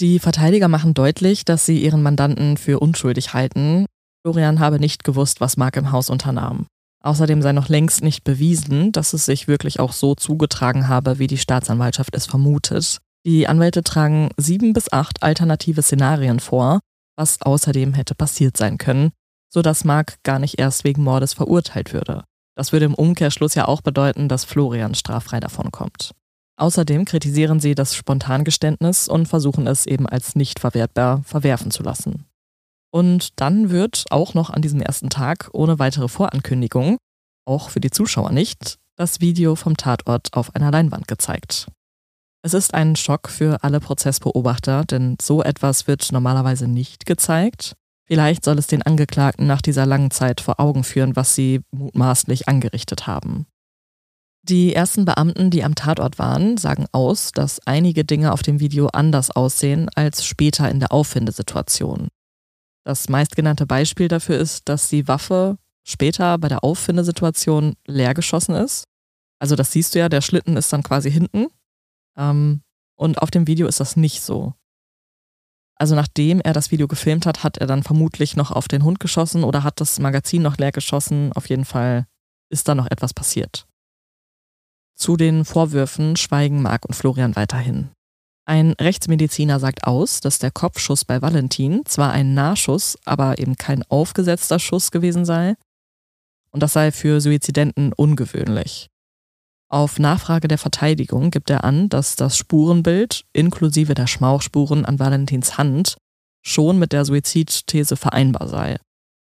Die 0.00 0.18
Verteidiger 0.18 0.68
machen 0.68 0.94
deutlich, 0.94 1.44
dass 1.44 1.66
sie 1.66 1.82
ihren 1.82 2.02
Mandanten 2.02 2.56
für 2.56 2.80
unschuldig 2.80 3.34
halten. 3.34 3.84
Florian 4.22 4.58
habe 4.58 4.80
nicht 4.80 5.04
gewusst, 5.04 5.40
was 5.40 5.58
Mark 5.58 5.76
im 5.76 5.92
Haus 5.92 6.08
unternahm. 6.08 6.66
Außerdem 7.02 7.40
sei 7.40 7.52
noch 7.52 7.68
längst 7.68 8.02
nicht 8.02 8.24
bewiesen, 8.24 8.92
dass 8.92 9.14
es 9.14 9.24
sich 9.24 9.48
wirklich 9.48 9.80
auch 9.80 9.92
so 9.92 10.14
zugetragen 10.14 10.88
habe, 10.88 11.18
wie 11.18 11.26
die 11.26 11.38
Staatsanwaltschaft 11.38 12.14
es 12.14 12.26
vermutet. 12.26 12.98
Die 13.26 13.46
Anwälte 13.46 13.82
tragen 13.82 14.30
sieben 14.36 14.72
bis 14.72 14.92
acht 14.92 15.22
alternative 15.22 15.82
Szenarien 15.82 16.40
vor, 16.40 16.80
was 17.16 17.40
außerdem 17.40 17.94
hätte 17.94 18.14
passiert 18.14 18.56
sein 18.56 18.78
können, 18.78 19.12
sodass 19.52 19.84
Mark 19.84 20.16
gar 20.22 20.38
nicht 20.38 20.58
erst 20.58 20.84
wegen 20.84 21.02
Mordes 21.02 21.34
verurteilt 21.34 21.92
würde. 21.92 22.24
Das 22.54 22.72
würde 22.72 22.86
im 22.86 22.94
Umkehrschluss 22.94 23.54
ja 23.54 23.66
auch 23.66 23.80
bedeuten, 23.80 24.28
dass 24.28 24.44
Florian 24.44 24.94
straffrei 24.94 25.40
davonkommt. 25.40 26.12
Außerdem 26.56 27.06
kritisieren 27.06 27.58
sie 27.58 27.74
das 27.74 27.94
Spontangeständnis 27.94 29.08
und 29.08 29.26
versuchen 29.26 29.66
es 29.66 29.86
eben 29.86 30.06
als 30.06 30.36
nicht 30.36 30.60
verwertbar 30.60 31.22
verwerfen 31.22 31.70
zu 31.70 31.82
lassen. 31.82 32.26
Und 32.92 33.40
dann 33.40 33.70
wird 33.70 34.06
auch 34.10 34.34
noch 34.34 34.50
an 34.50 34.62
diesem 34.62 34.80
ersten 34.80 35.10
Tag 35.10 35.50
ohne 35.52 35.78
weitere 35.78 36.08
Vorankündigung, 36.08 36.98
auch 37.46 37.70
für 37.70 37.80
die 37.80 37.90
Zuschauer 37.90 38.32
nicht, 38.32 38.78
das 38.96 39.20
Video 39.20 39.54
vom 39.54 39.76
Tatort 39.76 40.34
auf 40.34 40.54
einer 40.54 40.70
Leinwand 40.70 41.08
gezeigt. 41.08 41.68
Es 42.42 42.54
ist 42.54 42.74
ein 42.74 42.96
Schock 42.96 43.28
für 43.28 43.62
alle 43.62 43.80
Prozessbeobachter, 43.80 44.84
denn 44.84 45.16
so 45.20 45.42
etwas 45.42 45.86
wird 45.86 46.10
normalerweise 46.10 46.66
nicht 46.66 47.06
gezeigt. 47.06 47.74
Vielleicht 48.06 48.44
soll 48.44 48.58
es 48.58 48.66
den 48.66 48.82
Angeklagten 48.82 49.46
nach 49.46 49.62
dieser 49.62 49.86
langen 49.86 50.10
Zeit 50.10 50.40
vor 50.40 50.58
Augen 50.58 50.82
führen, 50.82 51.16
was 51.16 51.34
sie 51.34 51.60
mutmaßlich 51.70 52.48
angerichtet 52.48 53.06
haben. 53.06 53.46
Die 54.42 54.74
ersten 54.74 55.04
Beamten, 55.04 55.50
die 55.50 55.62
am 55.62 55.74
Tatort 55.74 56.18
waren, 56.18 56.56
sagen 56.56 56.86
aus, 56.92 57.30
dass 57.32 57.64
einige 57.66 58.04
Dinge 58.04 58.32
auf 58.32 58.42
dem 58.42 58.58
Video 58.58 58.86
anders 58.88 59.30
aussehen 59.30 59.88
als 59.94 60.24
später 60.24 60.68
in 60.70 60.80
der 60.80 60.92
Auffindesituation. 60.92 62.08
Das 62.90 63.08
meistgenannte 63.08 63.66
Beispiel 63.66 64.08
dafür 64.08 64.36
ist, 64.38 64.68
dass 64.68 64.88
die 64.88 65.06
Waffe 65.06 65.58
später 65.86 66.36
bei 66.38 66.48
der 66.48 66.64
Auffindesituation 66.64 67.76
leer 67.86 68.14
geschossen 68.14 68.56
ist. 68.56 68.82
Also 69.38 69.54
das 69.54 69.70
siehst 69.70 69.94
du 69.94 70.00
ja, 70.00 70.08
der 70.08 70.22
Schlitten 70.22 70.56
ist 70.56 70.72
dann 70.72 70.82
quasi 70.82 71.08
hinten. 71.08 71.46
Ähm, 72.18 72.62
und 72.96 73.22
auf 73.22 73.30
dem 73.30 73.46
Video 73.46 73.68
ist 73.68 73.78
das 73.78 73.94
nicht 73.94 74.22
so. 74.22 74.54
Also 75.76 75.94
nachdem 75.94 76.40
er 76.40 76.52
das 76.52 76.72
Video 76.72 76.88
gefilmt 76.88 77.26
hat, 77.26 77.44
hat 77.44 77.58
er 77.58 77.68
dann 77.68 77.84
vermutlich 77.84 78.34
noch 78.34 78.50
auf 78.50 78.66
den 78.66 78.82
Hund 78.82 78.98
geschossen 78.98 79.44
oder 79.44 79.62
hat 79.62 79.80
das 79.80 80.00
Magazin 80.00 80.42
noch 80.42 80.56
leer 80.56 80.72
geschossen. 80.72 81.32
Auf 81.34 81.48
jeden 81.48 81.66
Fall 81.66 82.08
ist 82.48 82.66
da 82.66 82.74
noch 82.74 82.90
etwas 82.90 83.14
passiert. 83.14 83.68
Zu 84.96 85.16
den 85.16 85.44
Vorwürfen 85.44 86.16
schweigen 86.16 86.60
Marc 86.60 86.86
und 86.86 86.94
Florian 86.94 87.36
weiterhin. 87.36 87.90
Ein 88.50 88.72
Rechtsmediziner 88.72 89.60
sagt 89.60 89.84
aus, 89.84 90.18
dass 90.18 90.40
der 90.40 90.50
Kopfschuss 90.50 91.04
bei 91.04 91.22
Valentin 91.22 91.86
zwar 91.86 92.10
ein 92.10 92.34
Nahschuss, 92.34 92.98
aber 93.04 93.38
eben 93.38 93.54
kein 93.54 93.84
aufgesetzter 93.84 94.58
Schuss 94.58 94.90
gewesen 94.90 95.24
sei. 95.24 95.54
Und 96.50 96.60
das 96.60 96.72
sei 96.72 96.90
für 96.90 97.20
Suizidenten 97.20 97.92
ungewöhnlich. 97.92 98.88
Auf 99.68 100.00
Nachfrage 100.00 100.48
der 100.48 100.58
Verteidigung 100.58 101.30
gibt 101.30 101.48
er 101.48 101.62
an, 101.62 101.88
dass 101.90 102.16
das 102.16 102.36
Spurenbild 102.36 103.24
inklusive 103.32 103.94
der 103.94 104.08
Schmauchspuren 104.08 104.84
an 104.84 104.98
Valentins 104.98 105.56
Hand 105.56 105.96
schon 106.44 106.76
mit 106.76 106.90
der 106.90 107.04
Suizidthese 107.04 107.94
vereinbar 107.94 108.48
sei. 108.48 108.78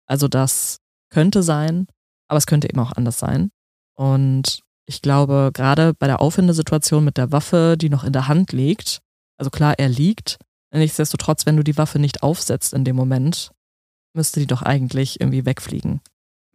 Also 0.08 0.28
das 0.28 0.78
könnte 1.12 1.44
sein, 1.44 1.86
aber 2.28 2.40
es 2.40 2.48
könnte 2.48 2.68
eben 2.68 2.80
auch 2.80 2.94
anders 2.94 3.20
sein. 3.20 3.52
Und 3.96 4.62
ich 4.88 5.04
glaube, 5.04 5.52
gerade 5.54 5.94
bei 5.94 6.08
der 6.08 6.22
Auffindesituation 6.22 7.06
mit 7.06 7.18
der 7.18 7.32
Waffe, 7.32 7.76
die 7.78 7.90
noch 7.90 8.04
in 8.04 8.14
der 8.14 8.28
Hand 8.28 8.52
liegt, 8.52 9.00
also 9.42 9.50
klar, 9.50 9.74
er 9.78 9.90
liegt, 9.90 10.38
nichtsdestotrotz, 10.74 11.46
wenn 11.46 11.58
du 11.58 11.64
die 11.64 11.78
Waffe 11.78 12.00
nicht 12.00 12.24
aufsetzt 12.24 12.74
in 12.74 12.86
dem 12.86 12.96
Moment, 12.96 13.52
müsste 14.14 14.40
die 14.40 14.48
doch 14.48 14.62
eigentlich 14.62 15.20
irgendwie 15.20 15.46
wegfliegen. 15.46 16.00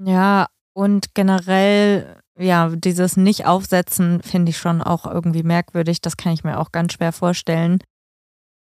Ja, 0.02 0.46
und 0.72 1.14
generell 1.14 2.20
ja, 2.38 2.68
dieses 2.68 3.16
Nicht-Aufsetzen 3.16 4.22
finde 4.22 4.50
ich 4.50 4.58
schon 4.58 4.82
auch 4.82 5.06
irgendwie 5.06 5.42
merkwürdig. 5.42 6.00
Das 6.00 6.16
kann 6.16 6.32
ich 6.32 6.44
mir 6.44 6.58
auch 6.58 6.72
ganz 6.72 6.92
schwer 6.92 7.12
vorstellen. 7.12 7.78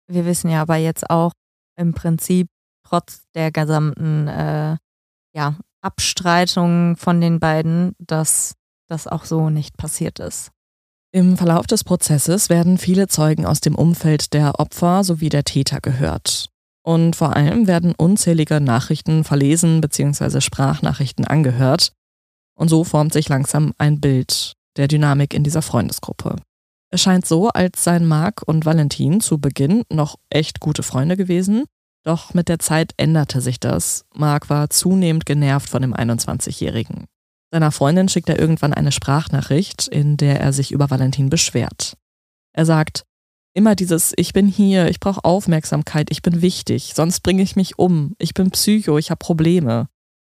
Wir 0.07 0.25
wissen 0.25 0.49
ja 0.49 0.61
aber 0.61 0.75
jetzt 0.75 1.09
auch 1.09 1.31
im 1.75 1.93
Prinzip, 1.93 2.47
trotz 2.87 3.23
der 3.33 3.51
gesamten 3.51 4.27
äh, 4.27 4.77
ja, 5.35 5.57
Abstreitung 5.81 6.95
von 6.97 7.19
den 7.19 7.39
beiden, 7.39 7.95
dass 7.97 8.55
das 8.87 9.07
auch 9.07 9.25
so 9.25 9.49
nicht 9.49 9.75
passiert 9.77 10.19
ist. 10.19 10.51
Im 11.15 11.37
Verlauf 11.37 11.67
des 11.67 11.83
Prozesses 11.83 12.49
werden 12.49 12.79
viele 12.79 13.07
Zeugen 13.07 13.45
aus 13.45 13.61
dem 13.61 13.75
Umfeld 13.75 14.33
der 14.33 14.59
Opfer 14.59 15.03
sowie 15.03 15.29
der 15.29 15.43
Täter 15.43 15.79
gehört. 15.79 16.49
Und 16.83 17.15
vor 17.15 17.35
allem 17.35 17.67
werden 17.67 17.93
unzählige 17.95 18.59
Nachrichten 18.59 19.23
verlesen 19.23 19.79
bzw. 19.79 20.41
Sprachnachrichten 20.41 21.25
angehört, 21.25 21.93
und 22.55 22.69
so 22.69 22.83
formt 22.83 23.13
sich 23.13 23.29
langsam 23.29 23.73
ein 23.77 24.01
Bild 24.01 24.53
der 24.75 24.87
Dynamik 24.87 25.35
in 25.35 25.43
dieser 25.43 25.61
Freundesgruppe. 25.61 26.37
Es 26.89 27.01
scheint 27.01 27.27
so, 27.27 27.49
als 27.49 27.83
seien 27.83 28.07
Marc 28.07 28.41
und 28.47 28.65
Valentin 28.65 29.21
zu 29.21 29.37
Beginn 29.37 29.83
noch 29.91 30.17
echt 30.31 30.61
gute 30.61 30.81
Freunde 30.81 31.15
gewesen, 31.15 31.65
doch 32.03 32.33
mit 32.33 32.49
der 32.49 32.57
Zeit 32.57 32.93
änderte 32.97 33.39
sich 33.39 33.59
das. 33.59 34.05
Marc 34.15 34.49
war 34.49 34.71
zunehmend 34.71 35.27
genervt 35.27 35.69
von 35.69 35.83
dem 35.83 35.93
21-Jährigen. 35.93 37.05
Seiner 37.53 37.71
Freundin 37.71 38.09
schickt 38.09 38.29
er 38.29 38.39
irgendwann 38.39 38.73
eine 38.73 38.91
Sprachnachricht, 38.91 39.87
in 39.87 40.17
der 40.17 40.41
er 40.41 40.53
sich 40.53 40.71
über 40.71 40.89
Valentin 40.89 41.29
beschwert. 41.29 41.95
Er 42.51 42.65
sagt, 42.65 43.03
immer 43.53 43.75
dieses 43.75 44.11
Ich 44.17 44.33
bin 44.33 44.47
hier, 44.47 44.87
ich 44.87 44.99
brauche 44.99 45.23
Aufmerksamkeit, 45.23 46.07
ich 46.09 46.23
bin 46.23 46.41
wichtig, 46.41 46.93
sonst 46.95 47.19
bringe 47.19 47.43
ich 47.43 47.55
mich 47.55 47.77
um, 47.77 48.15
ich 48.17 48.33
bin 48.33 48.49
Psycho, 48.49 48.97
ich 48.97 49.11
habe 49.11 49.19
Probleme, 49.19 49.87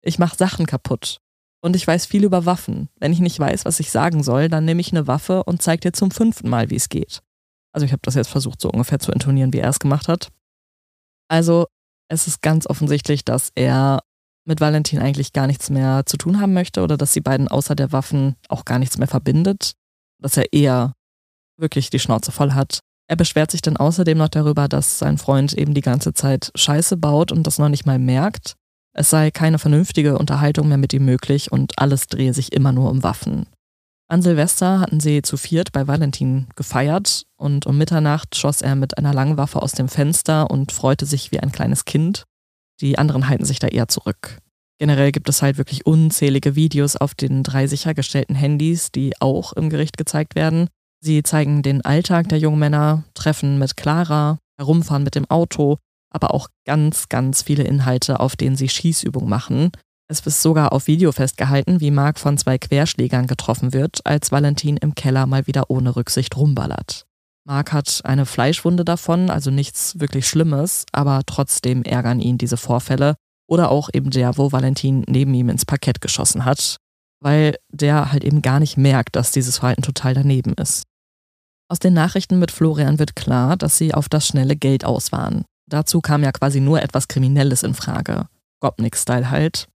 ich 0.02 0.20
mache 0.20 0.36
Sachen 0.36 0.66
kaputt 0.66 1.22
und 1.62 1.78
ich 1.78 1.88
weiß 1.88 2.06
viel 2.06 2.26
über 2.26 2.46
Waffen. 2.46 2.90
Wenn 3.00 3.14
ich 3.14 3.22
nicht 3.22 3.40
weiß, 3.40 3.64
was 3.64 3.80
ich 3.80 3.92
sagen 3.92 4.22
soll, 4.22 4.50
dann 4.50 4.66
nehme 4.66 4.82
ich 4.82 4.92
eine 4.92 5.08
Waffe 5.08 5.46
und 5.46 5.62
zeige 5.62 5.80
dir 5.80 5.94
zum 5.94 6.12
fünften 6.12 6.50
Mal, 6.50 6.70
wie 6.70 6.76
es 6.76 6.90
geht. 6.90 7.22
Also 7.72 7.86
ich 7.86 7.94
habe 7.94 8.02
das 8.04 8.16
jetzt 8.16 8.28
versucht, 8.28 8.60
so 8.60 8.70
ungefähr 8.70 9.00
zu 9.00 9.14
intonieren, 9.14 9.54
wie 9.54 9.60
er 9.60 9.70
es 9.70 9.80
gemacht 9.80 10.10
hat. 10.10 10.34
Also 11.30 11.68
es 12.10 12.28
ist 12.28 12.42
ganz 12.42 12.68
offensichtlich, 12.68 13.24
dass 13.24 13.54
er 13.56 14.02
mit 14.46 14.62
Valentin 14.62 15.00
eigentlich 15.00 15.34
gar 15.34 15.48
nichts 15.48 15.70
mehr 15.70 16.04
zu 16.06 16.18
tun 16.18 16.40
haben 16.40 16.54
möchte 16.54 16.84
oder 16.84 16.98
dass 16.98 17.14
sie 17.14 17.22
beiden 17.22 17.48
außer 17.48 17.76
der 17.76 17.92
Waffen 17.92 18.36
auch 18.48 18.66
gar 18.66 18.80
nichts 18.80 18.98
mehr 18.98 19.08
verbindet. 19.08 19.74
Dass 20.22 20.38
er 20.38 20.54
eher 20.54 20.94
wirklich 21.58 21.90
die 21.90 22.00
Schnauze 22.00 22.32
voll 22.32 22.54
hat. 22.54 22.80
Er 23.08 23.16
beschwert 23.16 23.52
sich 23.52 23.62
dann 23.62 23.78
außerdem 23.78 24.18
noch 24.18 24.30
darüber, 24.30 24.68
dass 24.68 25.00
sein 25.00 25.18
Freund 25.18 25.54
eben 25.54 25.74
die 25.74 25.82
ganze 25.82 26.14
Zeit 26.14 26.52
Scheiße 26.56 26.98
baut 26.98 27.32
und 27.32 27.46
das 27.46 27.60
noch 27.60 27.70
nicht 27.70 27.86
mal 27.86 28.00
merkt. 28.00 28.56
Es 28.94 29.10
sei 29.10 29.30
keine 29.30 29.60
vernünftige 29.60 30.18
Unterhaltung 30.18 30.70
mehr 30.70 30.78
mit 30.78 30.94
ihm 30.94 31.06
möglich 31.06 31.52
und 31.52 31.78
alles 31.78 32.08
drehe 32.08 32.34
sich 32.34 32.54
immer 32.54 32.72
nur 32.72 32.90
um 32.90 33.04
Waffen. 33.04 33.48
An 34.08 34.22
Silvester 34.22 34.80
hatten 34.80 35.00
sie 35.00 35.22
zu 35.22 35.36
viert 35.36 35.72
bei 35.72 35.88
Valentin 35.88 36.48
gefeiert 36.56 37.26
und 37.38 37.66
um 37.66 37.78
Mitternacht 37.78 38.36
schoss 38.36 38.62
er 38.62 38.76
mit 38.76 38.98
einer 38.98 39.14
langen 39.14 39.38
Waffe 39.38 39.62
aus 39.62 39.72
dem 39.72 39.90
Fenster 39.90 40.50
und 40.50 40.72
freute 40.72 41.06
sich 41.06 41.32
wie 41.32 41.40
ein 41.40 41.52
kleines 41.52 41.86
Kind. 41.86 42.24
Die 42.82 42.98
anderen 42.98 43.28
halten 43.28 43.46
sich 43.46 43.60
da 43.60 43.68
eher 43.68 43.88
zurück. 43.88 44.40
Generell 44.80 45.12
gibt 45.12 45.30
es 45.30 45.42
halt 45.42 45.58
wirklich 45.58 45.86
unzählige 45.86 46.56
Videos 46.56 46.98
auf 46.98 47.16
den 47.16 47.44
drei 47.44 47.68
sichergestellten 47.68 48.36
Handys, 48.36 48.92
die 48.92 49.14
auch 49.22 49.54
im 49.54 49.70
Gericht 49.70 49.98
gezeigt 49.98 50.36
werden. 50.36 50.68
Sie 51.00 51.24
zeigen 51.24 51.62
den 51.62 51.84
Alltag 51.84 52.30
der 52.30 52.40
jungen 52.40 52.60
Männer, 52.60 53.06
Treffen 53.14 53.58
mit 53.58 53.78
Clara, 53.78 54.40
Herumfahren 54.58 55.04
mit 55.04 55.16
dem 55.16 55.30
Auto, 55.30 55.78
aber 56.10 56.34
auch 56.34 56.50
ganz, 56.66 57.08
ganz 57.10 57.44
viele 57.44 57.64
Inhalte, 57.64 58.20
auf 58.20 58.36
denen 58.36 58.56
sie 58.56 58.70
Schießübungen 58.70 59.30
machen. 59.30 59.72
Es 60.08 60.20
ist 60.20 60.42
sogar 60.42 60.72
auf 60.72 60.88
Video 60.88 61.12
festgehalten, 61.12 61.80
wie 61.80 61.92
Mark 61.92 62.20
von 62.20 62.38
zwei 62.38 62.58
Querschlägern 62.58 63.28
getroffen 63.28 63.74
wird, 63.74 64.06
als 64.06 64.32
Valentin 64.32 64.78
im 64.78 64.94
Keller 64.94 65.26
mal 65.26 65.48
wieder 65.48 65.70
ohne 65.70 65.96
Rücksicht 65.96 66.38
rumballert. 66.38 67.06
Mark 67.48 67.74
hat 67.74 68.02
eine 68.04 68.26
Fleischwunde 68.26 68.84
davon, 68.84 69.30
also 69.30 69.52
nichts 69.52 70.00
wirklich 70.00 70.28
Schlimmes, 70.28 70.86
aber 70.92 71.22
trotzdem 71.26 71.84
ärgern 71.84 72.20
ihn 72.20 72.40
diese 72.40 72.58
Vorfälle 72.58 73.16
oder 73.48 73.70
auch 73.70 73.90
eben 73.94 74.10
der, 74.10 74.38
wo 74.38 74.52
Valentin 74.52 75.04
neben 75.08 75.34
ihm 75.36 75.50
ins 75.50 75.66
Parkett 75.66 76.02
geschossen 76.02 76.44
hat, 76.44 76.78
weil 77.22 77.56
der 77.72 78.12
halt 78.12 78.24
eben 78.24 78.42
gar 78.42 78.60
nicht 78.60 78.78
merkt, 78.78 79.16
dass 79.16 79.32
dieses 79.32 79.60
Verhalten 79.60 79.84
total 79.84 80.16
daneben 80.16 80.56
ist. 80.56 80.84
Aus 81.70 81.80
den 81.80 81.94
Nachrichten 81.94 82.40
mit 82.40 82.52
Florian 82.52 82.98
wird 82.98 83.16
klar, 83.16 83.58
dass 83.58 83.78
sie 83.78 83.94
auf 83.94 84.10
das 84.10 84.28
schnelle 84.28 84.56
Geld 84.56 84.84
aus 84.84 85.12
waren. 85.12 85.46
Dazu 85.68 86.02
kam 86.02 86.24
ja 86.24 86.32
quasi 86.32 86.60
nur 86.60 86.82
etwas 86.82 87.08
Kriminelles 87.08 87.64
in 87.64 87.74
Frage. 87.74 88.28
Gopnik-Style 88.60 89.30
halt. 89.30 89.68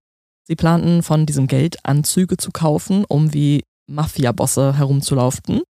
Sie 0.46 0.56
planten 0.56 1.02
von 1.02 1.26
diesem 1.26 1.46
Geld 1.46 1.84
Anzüge 1.84 2.36
zu 2.36 2.50
kaufen, 2.50 3.04
um 3.08 3.32
wie 3.32 3.62
Mafia-Bosse 3.88 4.76
herumzulaufen. 4.76 5.62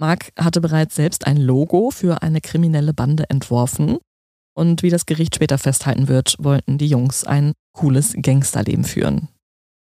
Mark 0.00 0.32
hatte 0.38 0.60
bereits 0.60 0.96
selbst 0.96 1.26
ein 1.26 1.36
Logo 1.36 1.90
für 1.90 2.22
eine 2.22 2.40
kriminelle 2.40 2.94
Bande 2.94 3.28
entworfen. 3.28 3.98
Und 4.56 4.82
wie 4.82 4.90
das 4.90 5.06
Gericht 5.06 5.36
später 5.36 5.58
festhalten 5.58 6.08
wird, 6.08 6.36
wollten 6.38 6.78
die 6.78 6.88
Jungs 6.88 7.24
ein 7.24 7.52
cooles 7.72 8.14
Gangsterleben 8.20 8.84
führen. 8.84 9.28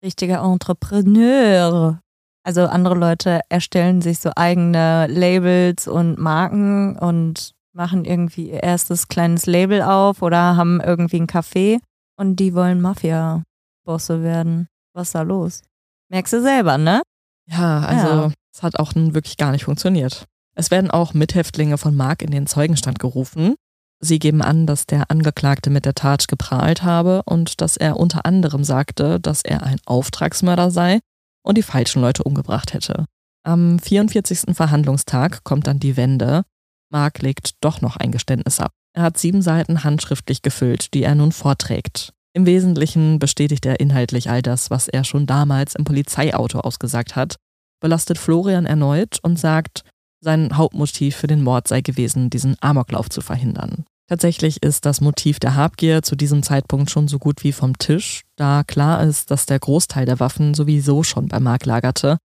Richtiger 0.04 0.42
Entrepreneur. 0.42 2.00
Also 2.42 2.62
andere 2.66 2.94
Leute 2.94 3.40
erstellen 3.48 4.02
sich 4.02 4.18
so 4.18 4.30
eigene 4.34 5.06
Labels 5.06 5.86
und 5.86 6.18
Marken 6.18 6.98
und 6.98 7.52
machen 7.72 8.04
irgendwie 8.04 8.50
ihr 8.50 8.62
erstes 8.62 9.08
kleines 9.08 9.46
Label 9.46 9.82
auf 9.82 10.22
oder 10.22 10.56
haben 10.56 10.80
irgendwie 10.80 11.20
ein 11.20 11.26
Café 11.26 11.78
und 12.16 12.36
die 12.36 12.54
wollen 12.54 12.80
Mafia-Bosse 12.80 14.22
werden. 14.22 14.68
Was 14.92 15.08
ist 15.08 15.14
da 15.14 15.22
los? 15.22 15.62
Merkst 16.08 16.32
du 16.32 16.42
selber, 16.42 16.78
ne? 16.78 17.02
Ja, 17.46 17.80
also 17.80 18.08
ja. 18.08 18.32
Es 18.52 18.62
hat 18.62 18.78
auch 18.78 18.92
wirklich 18.94 19.36
gar 19.36 19.52
nicht 19.52 19.64
funktioniert. 19.64 20.26
Es 20.54 20.70
werden 20.70 20.90
auch 20.90 21.14
Mithäftlinge 21.14 21.78
von 21.78 21.94
Mark 21.94 22.22
in 22.22 22.30
den 22.30 22.46
Zeugenstand 22.46 22.98
gerufen. 22.98 23.54
Sie 24.00 24.18
geben 24.18 24.42
an, 24.42 24.66
dass 24.66 24.86
der 24.86 25.10
Angeklagte 25.10 25.70
mit 25.70 25.84
der 25.84 25.94
Tat 25.94 26.26
geprahlt 26.26 26.82
habe 26.82 27.22
und 27.24 27.60
dass 27.60 27.76
er 27.76 27.98
unter 27.98 28.24
anderem 28.24 28.64
sagte, 28.64 29.20
dass 29.20 29.42
er 29.42 29.62
ein 29.62 29.78
Auftragsmörder 29.84 30.70
sei 30.70 31.00
und 31.42 31.58
die 31.58 31.62
falschen 31.62 32.00
Leute 32.00 32.24
umgebracht 32.24 32.72
hätte. 32.72 33.04
Am 33.42 33.78
44. 33.78 34.54
Verhandlungstag 34.54 35.44
kommt 35.44 35.66
dann 35.66 35.80
die 35.80 35.96
Wende. 35.96 36.42
Mark 36.90 37.22
legt 37.22 37.52
doch 37.60 37.80
noch 37.80 37.96
ein 37.96 38.10
Geständnis 38.10 38.58
ab. 38.58 38.72
Er 38.94 39.02
hat 39.04 39.18
sieben 39.18 39.42
Seiten 39.42 39.84
handschriftlich 39.84 40.42
gefüllt, 40.42 40.92
die 40.94 41.04
er 41.04 41.14
nun 41.14 41.32
vorträgt. 41.32 42.12
Im 42.32 42.46
Wesentlichen 42.46 43.18
bestätigt 43.18 43.66
er 43.66 43.80
inhaltlich 43.80 44.30
all 44.30 44.42
das, 44.42 44.70
was 44.70 44.88
er 44.88 45.04
schon 45.04 45.26
damals 45.26 45.74
im 45.74 45.84
Polizeiauto 45.84 46.60
ausgesagt 46.60 47.16
hat, 47.16 47.36
belastet 47.80 48.18
Florian 48.18 48.66
erneut 48.66 49.18
und 49.22 49.38
sagt, 49.38 49.82
sein 50.20 50.56
Hauptmotiv 50.56 51.16
für 51.16 51.26
den 51.26 51.42
Mord 51.42 51.66
sei 51.66 51.80
gewesen, 51.80 52.30
diesen 52.30 52.56
Amoklauf 52.60 53.08
zu 53.08 53.20
verhindern. 53.20 53.84
Tatsächlich 54.06 54.62
ist 54.62 54.86
das 54.86 55.00
Motiv 55.00 55.38
der 55.38 55.54
Habgier 55.54 56.02
zu 56.02 56.16
diesem 56.16 56.42
Zeitpunkt 56.42 56.90
schon 56.90 57.06
so 57.06 57.18
gut 57.18 57.44
wie 57.44 57.52
vom 57.52 57.78
Tisch, 57.78 58.22
da 58.36 58.64
klar 58.64 59.04
ist, 59.04 59.30
dass 59.30 59.46
der 59.46 59.58
Großteil 59.58 60.04
der 60.04 60.20
Waffen 60.20 60.54
sowieso 60.54 61.02
schon 61.04 61.28
bei 61.28 61.38
Mark 61.38 61.64
lagerte. 61.64 62.18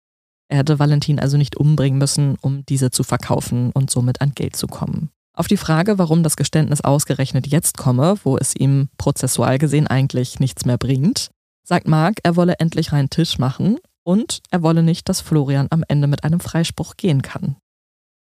Er 0.50 0.58
hätte 0.58 0.80
Valentin 0.80 1.20
also 1.20 1.38
nicht 1.38 1.58
umbringen 1.58 2.00
müssen, 2.00 2.38
um 2.42 2.66
diese 2.66 2.90
zu 2.92 3.04
verkaufen 3.04 3.72
und 3.72 3.92
somit 3.92 4.22
an 4.22 4.32
Geld 4.34 4.56
zu 4.56 4.68
kommen. 4.68 5.10
Auf 5.36 5.48
die 5.48 5.58
Frage, 5.58 6.00
warum 6.00 6.24
das 6.24 6.38
Geständnis 6.38 6.82
ausgerechnet 6.82 7.48
jetzt 7.48 7.78
komme, 7.78 8.16
wo 8.24 8.38
es 8.38 8.56
ihm 8.56 8.90
prozessual 8.98 9.58
gesehen 9.60 9.86
eigentlich 9.86 10.40
nichts 10.40 10.66
mehr 10.66 10.78
bringt, 10.78 11.30
sagt 11.64 11.88
Mark, 11.88 12.16
er 12.24 12.36
wolle 12.36 12.56
endlich 12.60 12.94
reinen 12.94 13.10
Tisch 13.10 13.38
machen 13.38 13.78
und 14.06 14.42
er 14.52 14.62
wolle 14.62 14.84
nicht, 14.84 15.10
dass 15.10 15.20
Florian 15.20 15.68
am 15.72 15.84
Ende 15.88 16.08
mit 16.08 16.24
einem 16.24 16.40
Freispruch 16.40 16.96
gehen 16.96 17.22
kann. 17.22 17.58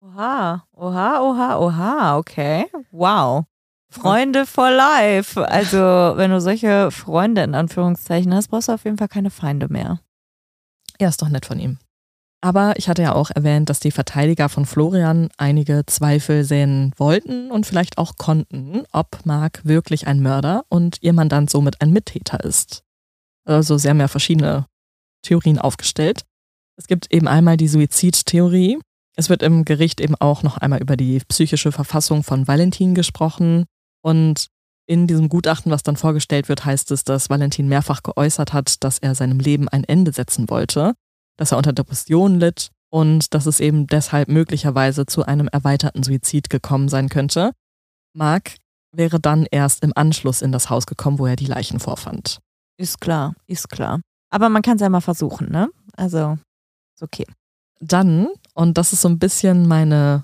Oha, 0.03 0.65
oha, 0.73 1.21
oha, 1.21 1.59
oha, 1.59 2.19
okay. 2.19 2.67
Wow. 2.91 3.45
Freunde 3.91 4.47
for 4.47 4.71
life. 4.71 5.41
Also, 5.49 5.79
wenn 5.79 6.31
du 6.31 6.41
solche 6.41 6.91
Freunde 6.91 7.43
in 7.43 7.55
Anführungszeichen 7.55 8.35
hast, 8.35 8.49
brauchst 8.49 8.69
du 8.69 8.73
auf 8.73 8.85
jeden 8.85 8.99
Fall 8.99 9.09
keine 9.09 9.31
Feinde 9.31 9.69
mehr. 9.69 10.01
Ja, 11.01 11.09
ist 11.09 11.23
doch 11.23 11.29
nett 11.29 11.47
von 11.47 11.59
ihm. 11.59 11.79
Aber 12.43 12.75
ich 12.77 12.89
hatte 12.89 13.03
ja 13.03 13.15
auch 13.15 13.31
erwähnt, 13.31 13.69
dass 13.69 13.81
die 13.81 13.91
Verteidiger 13.91 14.49
von 14.49 14.65
Florian 14.65 15.29
einige 15.37 15.85
Zweifel 15.87 16.45
sehen 16.45 16.93
wollten 16.97 17.51
und 17.51 17.67
vielleicht 17.67 17.99
auch 17.99 18.17
konnten, 18.17 18.85
ob 18.93 19.25
Mark 19.25 19.61
wirklich 19.65 20.07
ein 20.07 20.21
Mörder 20.23 20.65
und 20.69 20.99
ihr 21.03 21.13
Mandant 21.13 21.51
somit 21.51 21.83
ein 21.83 21.91
Mittäter 21.93 22.43
ist. 22.43 22.83
Also 23.45 23.77
sie 23.77 23.89
haben 23.91 24.01
ja 24.01 24.09
verschiedene 24.09 24.67
Theorien 25.23 25.59
aufgestellt. 25.59 26.23
Es 26.77 26.87
gibt 26.87 27.13
eben 27.13 27.29
einmal 27.29 27.57
die 27.57 27.69
Suizidtheorie, 27.69 28.79
es 29.21 29.29
wird 29.29 29.43
im 29.43 29.67
Gericht 29.67 30.01
eben 30.01 30.15
auch 30.15 30.43
noch 30.43 30.57
einmal 30.57 30.81
über 30.81 30.97
die 30.97 31.21
psychische 31.29 31.73
Verfassung 31.73 32.23
von 32.23 32.49
Valentin 32.49 32.95
gesprochen. 32.95 33.67
Und 34.03 34.47
in 34.87 35.07
diesem 35.07 35.29
Gutachten, 35.29 35.71
was 35.71 35.83
dann 35.83 35.97
vorgestellt 35.97 36.49
wird, 36.49 36.65
heißt 36.65 36.91
es, 36.91 37.05
dass 37.05 37.29
Valentin 37.29 37.69
mehrfach 37.69 38.03
geäußert 38.03 38.55
hat, 38.55 38.83
dass 38.83 38.99
er 38.99 39.15
seinem 39.15 39.39
Leben 39.39 39.69
ein 39.69 39.85
Ende 39.85 40.13
setzen 40.13 40.49
wollte, 40.49 40.95
dass 41.37 41.53
er 41.53 41.59
unter 41.59 41.73
Depressionen 41.73 42.41
litt 42.41 42.71
und 42.91 43.35
dass 43.35 43.47
es 43.47 43.61
eben 43.61 43.87
deshalb 43.87 44.29
möglicherweise 44.29 45.07
zu 45.07 45.25
einem 45.25 45.49
erweiterten 45.49 46.03
Suizid 46.03 46.49
gekommen 46.49 46.89
sein 46.89 47.09
könnte. 47.09 47.53
Mark 48.15 48.57
wäre 48.93 49.21
dann 49.21 49.47
erst 49.51 49.85
im 49.85 49.93
Anschluss 49.95 50.43
in 50.43 50.51
das 50.51 50.71
Haus 50.71 50.87
gekommen, 50.87 51.19
wo 51.19 51.27
er 51.27 51.37
die 51.37 51.47
Leichen 51.47 51.79
vorfand. 51.79 52.41
Ist 52.79 53.01
klar, 53.01 53.35
ist 53.47 53.69
klar. 53.69 54.01
Aber 54.31 54.49
man 54.49 54.63
kann 54.63 54.77
es 54.77 54.83
ja 54.83 54.89
mal 54.89 55.01
versuchen, 55.01 55.51
ne? 55.51 55.69
Also, 55.97 56.39
ist 56.95 57.03
okay. 57.03 57.27
Dann, 57.81 58.29
und 58.55 58.79
das 58.79 58.93
ist 58.93 59.03
so 59.03 59.09
ein 59.09 59.19
bisschen 59.19 59.67
meine 59.67 60.23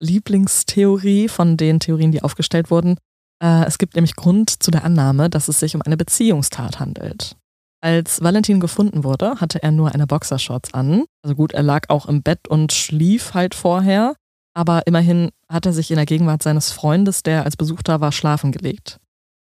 Lieblingstheorie 0.00 1.28
von 1.28 1.56
den 1.56 1.80
Theorien, 1.80 2.12
die 2.12 2.22
aufgestellt 2.22 2.70
wurden, 2.70 2.96
äh, 3.42 3.64
es 3.66 3.78
gibt 3.78 3.94
nämlich 3.94 4.16
Grund 4.16 4.62
zu 4.62 4.70
der 4.70 4.84
Annahme, 4.84 5.30
dass 5.30 5.48
es 5.48 5.60
sich 5.60 5.74
um 5.74 5.82
eine 5.82 5.96
Beziehungstat 5.96 6.78
handelt. 6.78 7.36
Als 7.82 8.22
Valentin 8.22 8.60
gefunden 8.60 9.04
wurde, 9.04 9.36
hatte 9.40 9.62
er 9.62 9.70
nur 9.70 9.94
eine 9.94 10.06
Boxershorts 10.06 10.74
an. 10.74 11.04
Also 11.22 11.34
gut, 11.34 11.52
er 11.52 11.62
lag 11.62 11.88
auch 11.88 12.06
im 12.06 12.22
Bett 12.22 12.46
und 12.46 12.72
schlief 12.72 13.32
halt 13.32 13.54
vorher, 13.54 14.14
aber 14.54 14.86
immerhin 14.86 15.30
hat 15.48 15.64
er 15.64 15.72
sich 15.72 15.90
in 15.90 15.96
der 15.96 16.06
Gegenwart 16.06 16.42
seines 16.42 16.72
Freundes, 16.72 17.22
der 17.22 17.44
als 17.44 17.56
Besuch 17.56 17.82
da 17.82 18.00
war, 18.00 18.12
schlafen 18.12 18.52
gelegt. 18.52 18.98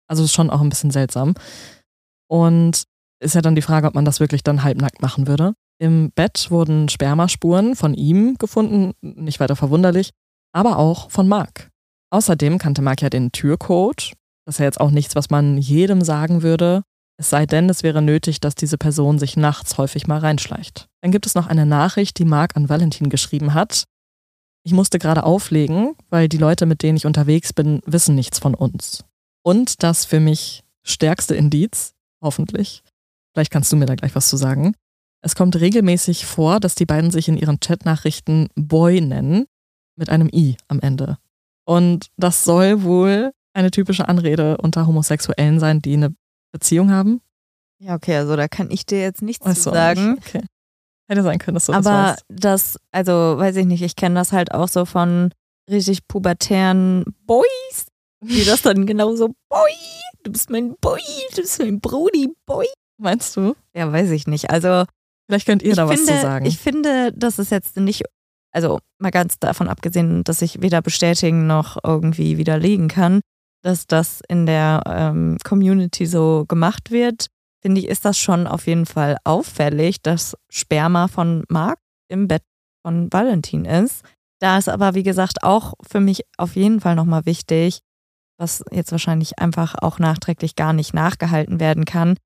Also 0.06 0.24
ist 0.24 0.32
schon 0.32 0.50
auch 0.50 0.60
ein 0.60 0.68
bisschen 0.68 0.90
seltsam. 0.90 1.34
Und 2.28 2.84
ist 3.20 3.34
ja 3.34 3.40
dann 3.40 3.54
die 3.54 3.62
Frage, 3.62 3.86
ob 3.86 3.94
man 3.94 4.04
das 4.04 4.20
wirklich 4.20 4.42
dann 4.42 4.62
halbnackt 4.62 5.02
machen 5.02 5.26
würde. 5.26 5.54
Im 5.80 6.10
Bett 6.12 6.50
wurden 6.50 6.88
Spermaspuren 6.88 7.76
von 7.76 7.94
ihm 7.94 8.36
gefunden, 8.38 8.92
nicht 9.00 9.40
weiter 9.40 9.56
verwunderlich, 9.56 10.10
aber 10.52 10.78
auch 10.78 11.10
von 11.10 11.28
Mark. 11.28 11.70
Außerdem 12.10 12.58
kannte 12.58 12.82
Mark 12.82 13.02
ja 13.02 13.10
den 13.10 13.32
Türcode. 13.32 14.12
Das 14.44 14.56
ist 14.56 14.58
ja 14.58 14.64
jetzt 14.64 14.80
auch 14.80 14.90
nichts, 14.90 15.14
was 15.14 15.30
man 15.30 15.58
jedem 15.58 16.02
sagen 16.02 16.42
würde. 16.42 16.82
Es 17.20 17.30
sei 17.30 17.46
denn, 17.46 17.68
es 17.68 17.82
wäre 17.82 18.00
nötig, 18.00 18.40
dass 18.40 18.54
diese 18.54 18.78
Person 18.78 19.18
sich 19.18 19.36
nachts 19.36 19.76
häufig 19.76 20.06
mal 20.06 20.18
reinschleicht. 20.18 20.88
Dann 21.02 21.10
gibt 21.10 21.26
es 21.26 21.34
noch 21.34 21.48
eine 21.48 21.66
Nachricht, 21.66 22.18
die 22.18 22.24
Mark 22.24 22.56
an 22.56 22.68
Valentin 22.68 23.10
geschrieben 23.10 23.54
hat. 23.54 23.84
Ich 24.64 24.72
musste 24.72 24.98
gerade 24.98 25.24
auflegen, 25.24 25.94
weil 26.10 26.28
die 26.28 26.38
Leute, 26.38 26.66
mit 26.66 26.82
denen 26.82 26.96
ich 26.96 27.06
unterwegs 27.06 27.52
bin, 27.52 27.80
wissen 27.86 28.14
nichts 28.14 28.38
von 28.38 28.54
uns. 28.54 29.04
Und 29.42 29.82
das 29.82 30.04
für 30.04 30.20
mich 30.20 30.62
stärkste 30.82 31.34
Indiz, 31.34 31.94
hoffentlich, 32.22 32.82
vielleicht 33.38 33.52
kannst 33.52 33.70
du 33.70 33.76
mir 33.76 33.86
da 33.86 33.94
gleich 33.94 34.16
was 34.16 34.28
zu 34.28 34.36
sagen, 34.36 34.74
es 35.22 35.36
kommt 35.36 35.54
regelmäßig 35.54 36.26
vor, 36.26 36.58
dass 36.58 36.74
die 36.74 36.86
beiden 36.86 37.12
sich 37.12 37.28
in 37.28 37.36
ihren 37.36 37.60
Chatnachrichten 37.60 38.48
Boy 38.56 39.00
nennen, 39.00 39.46
mit 39.94 40.10
einem 40.10 40.28
I 40.32 40.56
am 40.66 40.80
Ende. 40.80 41.18
Und 41.64 42.08
das 42.16 42.42
soll 42.42 42.82
wohl 42.82 43.30
eine 43.52 43.70
typische 43.70 44.08
Anrede 44.08 44.56
unter 44.56 44.88
Homosexuellen 44.88 45.60
sein, 45.60 45.80
die 45.80 45.92
eine 45.92 46.12
Beziehung 46.50 46.90
haben. 46.90 47.20
Ja, 47.78 47.94
okay, 47.94 48.16
also 48.16 48.34
da 48.34 48.48
kann 48.48 48.72
ich 48.72 48.86
dir 48.86 49.00
jetzt 49.00 49.22
nichts 49.22 49.46
weißt 49.46 49.62
zu 49.62 49.70
sagen. 49.70 50.18
Okay. 50.18 50.42
Hätte 51.08 51.22
sein 51.22 51.38
können, 51.38 51.54
dass 51.54 51.66
du 51.66 51.74
Aber 51.74 52.16
das 52.28 52.74
das, 52.74 52.80
also 52.90 53.12
weiß 53.12 53.54
ich 53.54 53.66
nicht, 53.66 53.82
ich 53.82 53.94
kenne 53.94 54.16
das 54.16 54.32
halt 54.32 54.50
auch 54.50 54.66
so 54.66 54.84
von 54.84 55.32
richtig 55.70 56.08
pubertären 56.08 57.04
Boys, 57.24 57.86
die 58.20 58.44
das 58.44 58.62
dann 58.62 58.84
genauso, 58.84 59.28
Boy, 59.48 59.74
du 60.24 60.32
bist 60.32 60.50
mein 60.50 60.74
Boy, 60.80 61.00
du 61.36 61.42
bist 61.42 61.60
mein 61.60 61.80
Brody, 61.80 62.30
Boy. 62.44 62.66
Meinst 62.98 63.36
du? 63.36 63.54
Ja, 63.74 63.90
weiß 63.92 64.10
ich 64.10 64.26
nicht. 64.26 64.50
Also 64.50 64.84
Vielleicht 65.28 65.46
könnt 65.46 65.62
ihr 65.62 65.74
da 65.74 65.86
finde, 65.86 66.02
was 66.02 66.16
zu 66.16 66.22
sagen. 66.22 66.46
Ich 66.46 66.58
finde, 66.58 67.12
das 67.14 67.38
ist 67.38 67.50
jetzt 67.50 67.76
nicht, 67.76 68.02
also 68.52 68.78
mal 68.98 69.10
ganz 69.10 69.38
davon 69.38 69.68
abgesehen, 69.68 70.24
dass 70.24 70.40
ich 70.42 70.62
weder 70.62 70.80
bestätigen 70.80 71.46
noch 71.46 71.76
irgendwie 71.84 72.38
widerlegen 72.38 72.88
kann, 72.88 73.20
dass 73.62 73.86
das 73.86 74.22
in 74.28 74.46
der 74.46 74.82
ähm, 74.86 75.36
Community 75.44 76.06
so 76.06 76.46
gemacht 76.48 76.90
wird, 76.90 77.26
finde 77.60 77.80
ich, 77.80 77.88
ist 77.88 78.04
das 78.04 78.18
schon 78.18 78.46
auf 78.46 78.66
jeden 78.66 78.86
Fall 78.86 79.18
auffällig, 79.24 80.00
dass 80.00 80.34
Sperma 80.48 81.08
von 81.08 81.44
Marc 81.48 81.78
im 82.08 82.26
Bett 82.26 82.42
von 82.82 83.12
Valentin 83.12 83.66
ist. 83.66 84.04
Da 84.40 84.56
ist 84.56 84.68
aber, 84.68 84.94
wie 84.94 85.02
gesagt, 85.02 85.42
auch 85.42 85.74
für 85.86 86.00
mich 86.00 86.22
auf 86.38 86.56
jeden 86.56 86.80
Fall 86.80 86.94
nochmal 86.94 87.26
wichtig, 87.26 87.80
was 88.38 88.64
jetzt 88.70 88.92
wahrscheinlich 88.92 89.38
einfach 89.38 89.74
auch 89.82 89.98
nachträglich 89.98 90.56
gar 90.56 90.72
nicht 90.72 90.94
nachgehalten 90.94 91.60
werden 91.60 91.84
kann, 91.84 92.16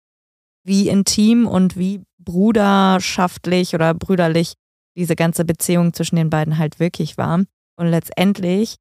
wie 0.65 0.89
intim 0.89 1.47
und 1.47 1.77
wie 1.77 2.03
bruderschaftlich 2.19 3.75
oder 3.75 3.95
brüderlich 3.95 4.55
diese 4.97 5.17
ganze 5.17 5.45
Beziehung 5.45 5.93
zwischen 5.93 6.17
den 6.17 6.31
beiden 6.31 6.59
halt 6.59 6.79
wirklich 6.79 7.19
war. 7.19 7.43
Und 7.77 7.87
letztendlich, 7.87 8.77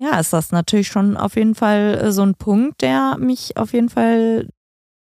ja, 0.00 0.18
ist 0.18 0.32
das 0.32 0.50
natürlich 0.50 0.88
schon 0.88 1.16
auf 1.16 1.36
jeden 1.36 1.54
Fall 1.54 1.98
äh, 2.02 2.12
so 2.12 2.22
ein 2.22 2.34
Punkt, 2.34 2.82
der 2.82 3.16
mich 3.18 3.56
auf 3.56 3.72
jeden 3.72 3.88
Fall 3.88 4.48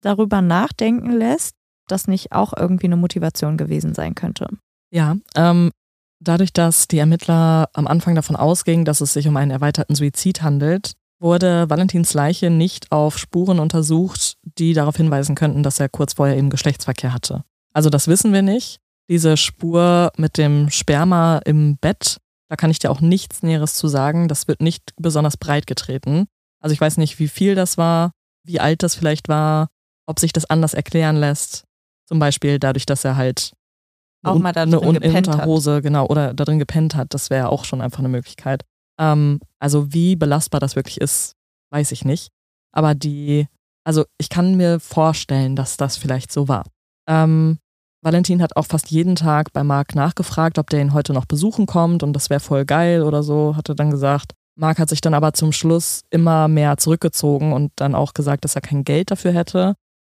darüber 0.02 0.42
nachdenken 0.42 1.12
lässt, 1.12 1.56
dass 1.88 2.08
nicht 2.08 2.32
auch 2.32 2.54
irgendwie 2.56 2.88
eine 2.88 2.98
Motivation 2.98 3.58
gewesen 3.58 3.94
sein 3.94 4.16
könnte. 4.16 4.48
Ja, 4.92 5.18
ähm, 5.36 5.72
dadurch, 6.20 6.54
dass 6.54 6.88
die 6.88 7.00
Ermittler 7.00 7.70
am 7.74 7.88
Anfang 7.88 8.16
davon 8.16 8.36
ausgingen, 8.36 8.86
dass 8.86 9.02
es 9.02 9.14
sich 9.14 9.28
um 9.28 9.38
einen 9.38 9.52
erweiterten 9.52 9.96
Suizid 9.96 10.42
handelt, 10.42 10.94
wurde 11.20 11.70
Valentins 11.70 12.14
Leiche 12.14 12.50
nicht 12.50 12.92
auf 12.92 13.18
Spuren 13.18 13.60
untersucht, 13.60 14.38
die 14.44 14.74
darauf 14.74 14.96
hinweisen 14.96 15.36
könnten, 15.36 15.64
dass 15.64 15.80
er 15.80 15.90
kurz 15.90 16.14
vorher 16.14 16.38
eben 16.38 16.50
Geschlechtsverkehr 16.50 17.14
hatte. 17.14 17.44
Also 17.74 17.90
das 17.90 18.08
wissen 18.08 18.34
wir 18.34 18.42
nicht. 18.42 18.80
Diese 19.10 19.38
Spur 19.38 20.12
mit 20.18 20.38
dem 20.38 20.70
Sperma 20.70 21.40
im 21.40 21.78
Bett, 21.78 22.18
da 22.48 22.56
kann 22.56 22.72
ich 22.72 22.80
dir 22.80 22.92
auch 22.92 23.02
nichts 23.02 23.44
Näheres 23.44 23.74
zu 23.74 23.88
sagen. 23.88 24.28
Das 24.28 24.48
wird 24.48 24.62
nicht 24.62 24.94
besonders 24.98 25.38
breit 25.38 25.68
getreten. 25.68 26.28
Also 26.62 26.74
ich 26.74 26.82
weiß 26.82 26.98
nicht, 26.98 27.20
wie 27.20 27.28
viel 27.28 27.56
das 27.56 27.78
war, 27.78 28.12
wie 28.44 28.60
alt 28.60 28.84
das 28.84 28.96
vielleicht 28.96 29.28
war, 29.28 29.70
ob 30.06 30.20
sich 30.20 30.34
das 30.34 30.50
anders 30.50 30.74
erklären 30.74 31.16
lässt. 31.16 31.66
Zum 32.06 32.20
Beispiel 32.20 32.60
dadurch, 32.60 32.86
dass 32.86 33.06
er 33.06 33.16
halt 33.16 33.54
auch 34.24 34.38
mal 34.38 34.52
da 34.52 34.64
eine 34.64 34.80
Unterhose, 34.80 35.82
genau, 35.82 36.06
oder 36.08 36.34
da 36.34 36.44
drin 36.44 36.60
gepennt 36.60 36.96
hat. 36.96 37.14
Das 37.14 37.30
wäre 37.30 37.50
auch 37.50 37.64
schon 37.66 37.82
einfach 37.82 38.00
eine 38.00 38.10
Möglichkeit. 38.10 38.64
Ähm, 39.00 39.40
also 39.60 39.94
wie 39.94 40.16
belastbar 40.16 40.60
das 40.60 40.76
wirklich 40.76 41.02
ist, 41.02 41.36
weiß 41.72 41.92
ich 41.92 42.06
nicht. 42.06 42.30
Aber 42.72 42.94
die, 42.94 43.48
also 43.84 44.06
ich 44.20 44.30
kann 44.30 44.56
mir 44.56 44.80
vorstellen, 44.80 45.56
dass 45.56 45.78
das 45.78 45.98
vielleicht 45.98 46.32
so 46.32 46.48
war. 46.48 46.66
Ähm, 47.08 47.58
Valentin 48.02 48.42
hat 48.42 48.56
auch 48.56 48.66
fast 48.66 48.92
jeden 48.92 49.16
Tag 49.16 49.52
bei 49.52 49.64
Marc 49.64 49.96
nachgefragt, 49.96 50.58
ob 50.58 50.70
der 50.70 50.82
ihn 50.82 50.94
heute 50.94 51.14
noch 51.14 51.26
besuchen 51.26 51.66
kommt 51.66 52.04
und 52.04 52.14
das 52.14 52.30
wäre 52.30 52.40
voll 52.40 52.66
geil 52.66 53.04
oder 53.04 53.24
so, 53.24 53.56
hat 53.56 53.68
er 53.70 53.76
dann 53.76 53.92
gesagt. 53.92 54.34
Marc 54.56 54.80
hat 54.80 54.90
sich 54.90 55.02
dann 55.02 55.14
aber 55.14 55.34
zum 55.34 55.52
Schluss 55.52 56.02
immer 56.10 56.48
mehr 56.48 56.78
zurückgezogen 56.78 57.54
und 57.54 57.72
dann 57.78 57.96
auch 57.96 58.14
gesagt, 58.14 58.44
dass 58.44 58.56
er 58.56 58.62
kein 58.62 58.84
Geld 58.84 59.12
dafür 59.12 59.32
hätte. 59.32 59.76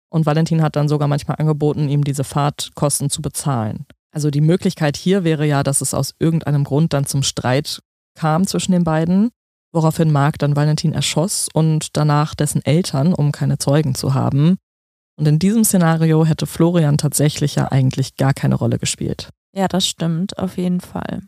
Und 0.09 0.25
Valentin 0.25 0.61
hat 0.61 0.75
dann 0.75 0.87
sogar 0.87 1.07
manchmal 1.07 1.37
angeboten, 1.39 1.89
ihm 1.89 2.03
diese 2.03 2.23
Fahrtkosten 2.23 3.09
zu 3.09 3.21
bezahlen. 3.21 3.85
Also 4.11 4.29
die 4.29 4.41
Möglichkeit 4.41 4.95
hier 4.95 5.23
wäre 5.23 5.45
ja, 5.45 5.63
dass 5.63 5.81
es 5.81 5.93
aus 5.93 6.13
irgendeinem 6.19 6.65
Grund 6.65 6.93
dann 6.93 7.05
zum 7.05 7.23
Streit 7.23 7.81
kam 8.15 8.47
zwischen 8.47 8.71
den 8.71 8.83
beiden, 8.83 9.29
woraufhin 9.73 10.11
Mark 10.11 10.37
dann 10.39 10.55
Valentin 10.55 10.93
erschoss 10.93 11.49
und 11.53 11.97
danach 11.97 12.35
dessen 12.35 12.63
Eltern, 12.63 13.13
um 13.13 13.31
keine 13.31 13.57
Zeugen 13.57 13.95
zu 13.95 14.13
haben. 14.13 14.57
Und 15.15 15.27
in 15.27 15.39
diesem 15.39 15.63
Szenario 15.63 16.25
hätte 16.25 16.47
Florian 16.47 16.97
tatsächlich 16.97 17.55
ja 17.55 17.71
eigentlich 17.71 18.15
gar 18.15 18.33
keine 18.33 18.55
Rolle 18.55 18.79
gespielt. 18.79 19.29
Ja, 19.55 19.67
das 19.67 19.87
stimmt, 19.87 20.37
auf 20.37 20.57
jeden 20.57 20.81
Fall. 20.81 21.21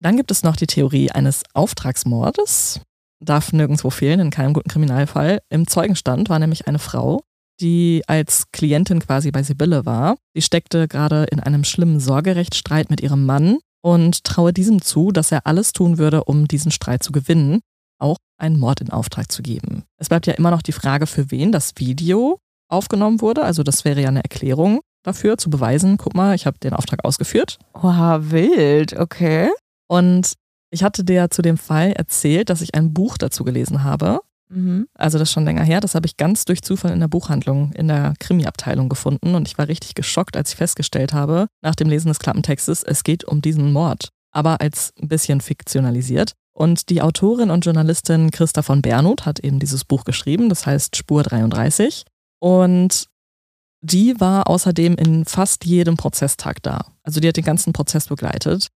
Dann 0.00 0.16
gibt 0.16 0.30
es 0.30 0.42
noch 0.42 0.56
die 0.56 0.66
Theorie 0.66 1.10
eines 1.10 1.42
Auftragsmordes. 1.54 2.80
Darf 3.20 3.52
nirgendwo 3.52 3.90
fehlen, 3.90 4.20
in 4.20 4.30
keinem 4.30 4.52
guten 4.52 4.68
Kriminalfall. 4.68 5.40
Im 5.50 5.66
Zeugenstand 5.66 6.28
war 6.28 6.38
nämlich 6.38 6.68
eine 6.68 6.78
Frau, 6.78 7.20
die 7.60 8.02
als 8.06 8.50
Klientin 8.52 9.00
quasi 9.00 9.30
bei 9.30 9.42
Sibylle 9.42 9.86
war. 9.86 10.16
Sie 10.34 10.42
steckte 10.42 10.86
gerade 10.86 11.24
in 11.24 11.40
einem 11.40 11.64
schlimmen 11.64 11.98
Sorgerechtsstreit 11.98 12.90
mit 12.90 13.00
ihrem 13.00 13.26
Mann 13.26 13.58
und 13.88 14.22
traue 14.22 14.52
diesem 14.52 14.82
zu, 14.82 15.12
dass 15.12 15.32
er 15.32 15.46
alles 15.46 15.72
tun 15.72 15.96
würde, 15.96 16.24
um 16.24 16.46
diesen 16.46 16.70
Streit 16.70 17.02
zu 17.02 17.10
gewinnen, 17.10 17.60
auch 17.98 18.18
einen 18.36 18.58
Mord 18.58 18.82
in 18.82 18.90
Auftrag 18.90 19.32
zu 19.32 19.42
geben. 19.42 19.84
Es 19.96 20.10
bleibt 20.10 20.26
ja 20.26 20.34
immer 20.34 20.50
noch 20.50 20.60
die 20.60 20.72
Frage, 20.72 21.06
für 21.06 21.30
wen 21.30 21.52
das 21.52 21.72
Video 21.76 22.38
aufgenommen 22.68 23.22
wurde. 23.22 23.44
Also 23.44 23.62
das 23.62 23.86
wäre 23.86 24.02
ja 24.02 24.08
eine 24.08 24.22
Erklärung 24.22 24.80
dafür, 25.04 25.38
zu 25.38 25.48
beweisen, 25.48 25.96
guck 25.96 26.14
mal, 26.14 26.34
ich 26.34 26.44
habe 26.44 26.58
den 26.58 26.74
Auftrag 26.74 27.02
ausgeführt. 27.02 27.58
Oha, 27.72 28.30
wild, 28.30 28.92
okay. 28.92 29.48
Und 29.88 30.34
ich 30.70 30.82
hatte 30.84 31.02
dir 31.02 31.30
zu 31.30 31.40
dem 31.40 31.56
Fall 31.56 31.92
erzählt, 31.92 32.50
dass 32.50 32.60
ich 32.60 32.74
ein 32.74 32.92
Buch 32.92 33.16
dazu 33.16 33.42
gelesen 33.42 33.84
habe. 33.84 34.20
Mhm. 34.50 34.88
Also 34.94 35.18
das 35.18 35.28
ist 35.28 35.32
schon 35.32 35.44
länger 35.44 35.64
her. 35.64 35.80
Das 35.80 35.94
habe 35.94 36.06
ich 36.06 36.16
ganz 36.16 36.44
durch 36.44 36.62
Zufall 36.62 36.92
in 36.92 37.00
der 37.00 37.08
Buchhandlung 37.08 37.72
in 37.72 37.88
der 37.88 38.14
Krimi-Abteilung 38.18 38.88
gefunden 38.88 39.34
und 39.34 39.48
ich 39.48 39.58
war 39.58 39.68
richtig 39.68 39.94
geschockt, 39.94 40.36
als 40.36 40.50
ich 40.50 40.56
festgestellt 40.56 41.12
habe, 41.12 41.48
nach 41.62 41.74
dem 41.74 41.88
Lesen 41.88 42.08
des 42.08 42.18
Klappentextes, 42.18 42.82
es 42.82 43.04
geht 43.04 43.24
um 43.24 43.42
diesen 43.42 43.72
Mord, 43.72 44.08
aber 44.32 44.60
als 44.60 44.92
ein 45.00 45.08
bisschen 45.08 45.40
fiktionalisiert. 45.40 46.32
Und 46.54 46.88
die 46.88 47.02
Autorin 47.02 47.50
und 47.50 47.64
Journalistin 47.64 48.32
Christa 48.32 48.62
von 48.62 48.82
Bernhut 48.82 49.26
hat 49.26 49.38
eben 49.38 49.60
dieses 49.60 49.84
Buch 49.84 50.04
geschrieben, 50.04 50.48
das 50.48 50.66
heißt 50.66 50.96
Spur 50.96 51.22
33. 51.22 52.04
Und 52.40 53.06
die 53.80 54.20
war 54.20 54.48
außerdem 54.48 54.96
in 54.96 55.24
fast 55.24 55.64
jedem 55.64 55.96
Prozesstag 55.96 56.60
da. 56.64 56.86
Also 57.04 57.20
die 57.20 57.28
hat 57.28 57.36
den 57.36 57.44
ganzen 57.44 57.72
Prozess 57.72 58.08
begleitet 58.08 58.68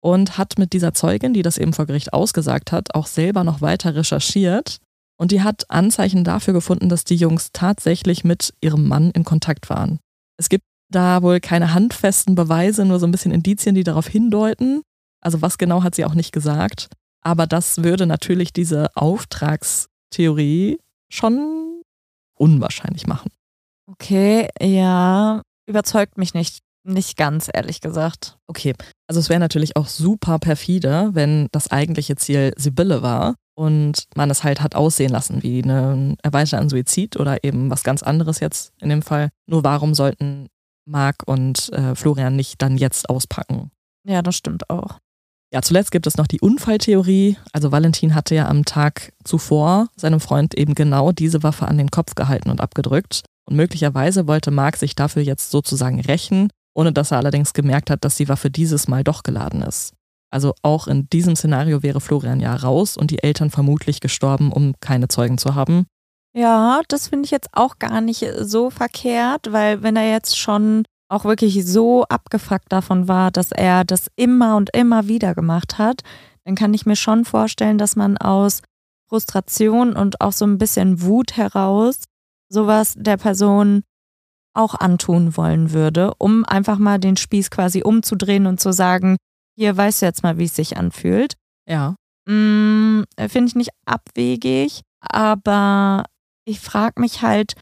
und 0.00 0.38
hat 0.38 0.56
mit 0.56 0.72
dieser 0.72 0.94
Zeugin, 0.94 1.34
die 1.34 1.42
das 1.42 1.58
eben 1.58 1.72
vor 1.72 1.86
Gericht 1.86 2.12
ausgesagt 2.12 2.70
hat, 2.70 2.94
auch 2.94 3.08
selber 3.08 3.42
noch 3.42 3.60
weiter 3.60 3.96
recherchiert 3.96 4.78
und 5.16 5.32
die 5.32 5.42
hat 5.42 5.70
Anzeichen 5.70 6.24
dafür 6.24 6.54
gefunden, 6.54 6.88
dass 6.88 7.04
die 7.04 7.16
Jungs 7.16 7.50
tatsächlich 7.52 8.24
mit 8.24 8.54
ihrem 8.60 8.86
Mann 8.86 9.10
in 9.10 9.24
Kontakt 9.24 9.70
waren. 9.70 9.98
Es 10.36 10.48
gibt 10.48 10.64
da 10.90 11.22
wohl 11.22 11.40
keine 11.40 11.74
handfesten 11.74 12.34
Beweise, 12.34 12.84
nur 12.84 12.98
so 12.98 13.06
ein 13.06 13.10
bisschen 13.10 13.32
Indizien, 13.32 13.74
die 13.74 13.84
darauf 13.84 14.06
hindeuten. 14.06 14.82
Also 15.20 15.42
was 15.42 15.58
genau 15.58 15.82
hat 15.82 15.94
sie 15.94 16.04
auch 16.04 16.14
nicht 16.14 16.32
gesagt. 16.32 16.88
Aber 17.22 17.46
das 17.46 17.82
würde 17.82 18.06
natürlich 18.06 18.52
diese 18.52 18.94
Auftragstheorie 18.94 20.78
schon 21.10 21.82
unwahrscheinlich 22.38 23.06
machen. 23.06 23.30
Okay, 23.90 24.48
ja, 24.60 25.42
überzeugt 25.66 26.18
mich 26.18 26.34
nicht. 26.34 26.60
Nicht 26.88 27.16
ganz, 27.16 27.50
ehrlich 27.52 27.80
gesagt. 27.80 28.36
Okay, 28.46 28.72
also 29.08 29.18
es 29.18 29.28
wäre 29.28 29.40
natürlich 29.40 29.74
auch 29.74 29.88
super 29.88 30.38
perfide, 30.38 31.10
wenn 31.14 31.48
das 31.50 31.68
eigentliche 31.68 32.14
Ziel 32.14 32.52
Sibylle 32.56 33.02
war 33.02 33.34
und 33.56 34.06
man 34.14 34.30
es 34.30 34.44
halt 34.44 34.60
hat 34.60 34.74
aussehen 34.74 35.10
lassen 35.10 35.42
wie 35.42 35.60
ein 35.60 36.16
erweiterter 36.22 36.68
Suizid 36.68 37.16
oder 37.16 37.42
eben 37.42 37.70
was 37.70 37.82
ganz 37.82 38.02
anderes 38.02 38.38
jetzt 38.40 38.72
in 38.80 38.90
dem 38.90 39.02
Fall. 39.02 39.30
Nur 39.46 39.64
warum 39.64 39.94
sollten 39.94 40.48
Marc 40.84 41.22
und 41.26 41.72
äh, 41.72 41.94
Florian 41.94 42.36
nicht 42.36 42.62
dann 42.62 42.76
jetzt 42.76 43.08
auspacken? 43.10 43.70
Ja, 44.06 44.22
das 44.22 44.36
stimmt 44.36 44.70
auch. 44.70 44.98
Ja, 45.52 45.62
zuletzt 45.62 45.90
gibt 45.90 46.06
es 46.06 46.16
noch 46.16 46.26
die 46.26 46.40
Unfalltheorie. 46.40 47.36
Also 47.52 47.72
Valentin 47.72 48.14
hatte 48.14 48.34
ja 48.34 48.48
am 48.48 48.64
Tag 48.64 49.12
zuvor 49.24 49.88
seinem 49.96 50.20
Freund 50.20 50.54
eben 50.54 50.74
genau 50.74 51.12
diese 51.12 51.42
Waffe 51.42 51.66
an 51.66 51.78
den 51.78 51.90
Kopf 51.90 52.14
gehalten 52.14 52.50
und 52.50 52.60
abgedrückt. 52.60 53.22
Und 53.48 53.56
möglicherweise 53.56 54.26
wollte 54.26 54.50
Marc 54.50 54.76
sich 54.76 54.96
dafür 54.96 55.22
jetzt 55.22 55.50
sozusagen 55.50 56.00
rächen, 56.00 56.50
ohne 56.74 56.92
dass 56.92 57.12
er 57.12 57.18
allerdings 57.18 57.52
gemerkt 57.54 57.90
hat, 57.90 58.04
dass 58.04 58.16
die 58.16 58.28
Waffe 58.28 58.50
dieses 58.50 58.88
Mal 58.88 59.04
doch 59.04 59.22
geladen 59.22 59.62
ist. 59.62 59.94
Also 60.30 60.54
auch 60.62 60.86
in 60.86 61.08
diesem 61.10 61.36
Szenario 61.36 61.82
wäre 61.82 62.00
Florian 62.00 62.40
ja 62.40 62.54
raus 62.54 62.96
und 62.96 63.10
die 63.10 63.22
Eltern 63.22 63.50
vermutlich 63.50 64.00
gestorben, 64.00 64.52
um 64.52 64.74
keine 64.80 65.08
Zeugen 65.08 65.38
zu 65.38 65.54
haben. 65.54 65.86
Ja, 66.34 66.82
das 66.88 67.08
finde 67.08 67.24
ich 67.24 67.30
jetzt 67.30 67.48
auch 67.52 67.78
gar 67.78 68.00
nicht 68.00 68.26
so 68.40 68.68
verkehrt, 68.70 69.52
weil 69.52 69.82
wenn 69.82 69.96
er 69.96 70.10
jetzt 70.10 70.36
schon 70.36 70.84
auch 71.08 71.24
wirklich 71.24 71.64
so 71.64 72.04
abgefuckt 72.04 72.70
davon 72.70 73.08
war, 73.08 73.30
dass 73.30 73.52
er 73.52 73.84
das 73.84 74.08
immer 74.16 74.56
und 74.56 74.76
immer 74.76 75.08
wieder 75.08 75.34
gemacht 75.34 75.78
hat, 75.78 76.02
dann 76.44 76.54
kann 76.54 76.74
ich 76.74 76.84
mir 76.84 76.96
schon 76.96 77.24
vorstellen, 77.24 77.78
dass 77.78 77.96
man 77.96 78.18
aus 78.18 78.62
Frustration 79.08 79.96
und 79.96 80.20
auch 80.20 80.32
so 80.32 80.44
ein 80.44 80.58
bisschen 80.58 81.00
Wut 81.00 81.36
heraus 81.36 82.04
sowas 82.48 82.94
der 82.96 83.16
Person 83.16 83.82
auch 84.54 84.74
antun 84.74 85.36
wollen 85.36 85.72
würde, 85.72 86.12
um 86.18 86.44
einfach 86.44 86.78
mal 86.78 86.98
den 86.98 87.16
Spieß 87.16 87.50
quasi 87.50 87.82
umzudrehen 87.82 88.46
und 88.46 88.60
zu 88.60 88.72
sagen, 88.72 89.16
hier 89.56 89.76
weißt 89.76 90.02
du 90.02 90.06
jetzt 90.06 90.22
mal, 90.22 90.38
wie 90.38 90.44
es 90.44 90.56
sich 90.56 90.76
anfühlt. 90.76 91.34
Ja. 91.68 91.96
Mm, 92.28 93.04
Finde 93.16 93.48
ich 93.48 93.54
nicht 93.54 93.70
abwegig, 93.84 94.82
aber 95.00 96.04
ich 96.44 96.60
frage 96.60 97.00
mich 97.00 97.22
halt, 97.22 97.54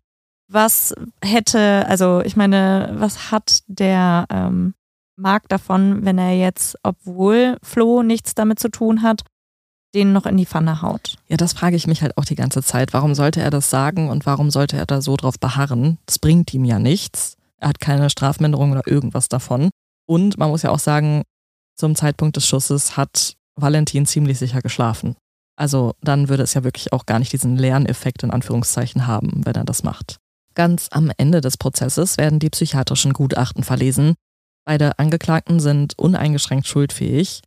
was 0.48 0.94
hätte, 1.22 1.86
also 1.88 2.20
ich 2.20 2.36
meine, 2.36 2.94
was 2.98 3.30
hat 3.30 3.60
der 3.66 4.26
ähm, 4.30 4.74
Marc 5.16 5.48
davon, 5.48 6.04
wenn 6.04 6.18
er 6.18 6.36
jetzt, 6.36 6.76
obwohl 6.82 7.56
Flo 7.62 8.02
nichts 8.02 8.34
damit 8.34 8.58
zu 8.58 8.68
tun 8.68 9.02
hat, 9.02 9.22
den 9.94 10.12
noch 10.12 10.26
in 10.26 10.36
die 10.36 10.46
Pfanne 10.46 10.82
haut? 10.82 11.16
Ja, 11.28 11.36
das 11.36 11.52
frage 11.52 11.76
ich 11.76 11.86
mich 11.86 12.02
halt 12.02 12.18
auch 12.18 12.24
die 12.24 12.34
ganze 12.34 12.62
Zeit. 12.62 12.92
Warum 12.92 13.14
sollte 13.14 13.40
er 13.40 13.50
das 13.50 13.70
sagen 13.70 14.10
und 14.10 14.26
warum 14.26 14.50
sollte 14.50 14.76
er 14.76 14.86
da 14.86 15.00
so 15.00 15.16
drauf 15.16 15.38
beharren? 15.38 15.98
Das 16.06 16.18
bringt 16.18 16.52
ihm 16.52 16.64
ja 16.64 16.78
nichts. 16.78 17.36
Er 17.58 17.68
hat 17.68 17.80
keine 17.80 18.10
Strafminderung 18.10 18.72
oder 18.72 18.86
irgendwas 18.86 19.28
davon. 19.28 19.70
Und 20.06 20.36
man 20.36 20.50
muss 20.50 20.62
ja 20.62 20.70
auch 20.70 20.78
sagen, 20.78 21.22
zum 21.76 21.94
Zeitpunkt 21.94 22.36
des 22.36 22.46
Schusses 22.46 22.96
hat 22.96 23.36
Valentin 23.56 24.06
ziemlich 24.06 24.38
sicher 24.38 24.60
geschlafen. 24.60 25.16
Also 25.56 25.94
dann 26.00 26.28
würde 26.28 26.42
es 26.42 26.54
ja 26.54 26.64
wirklich 26.64 26.92
auch 26.92 27.06
gar 27.06 27.18
nicht 27.18 27.32
diesen 27.32 27.56
Lerneffekt 27.56 28.22
in 28.22 28.30
Anführungszeichen 28.30 29.06
haben, 29.06 29.44
wenn 29.44 29.54
er 29.54 29.64
das 29.64 29.82
macht. 29.82 30.18
Ganz 30.54 30.88
am 30.90 31.10
Ende 31.16 31.40
des 31.40 31.56
Prozesses 31.56 32.16
werden 32.16 32.38
die 32.38 32.50
psychiatrischen 32.50 33.12
Gutachten 33.12 33.64
verlesen. 33.64 34.14
Beide 34.64 34.98
Angeklagten 34.98 35.60
sind 35.60 35.98
uneingeschränkt 35.98 36.66
schuldfähig. 36.66 37.42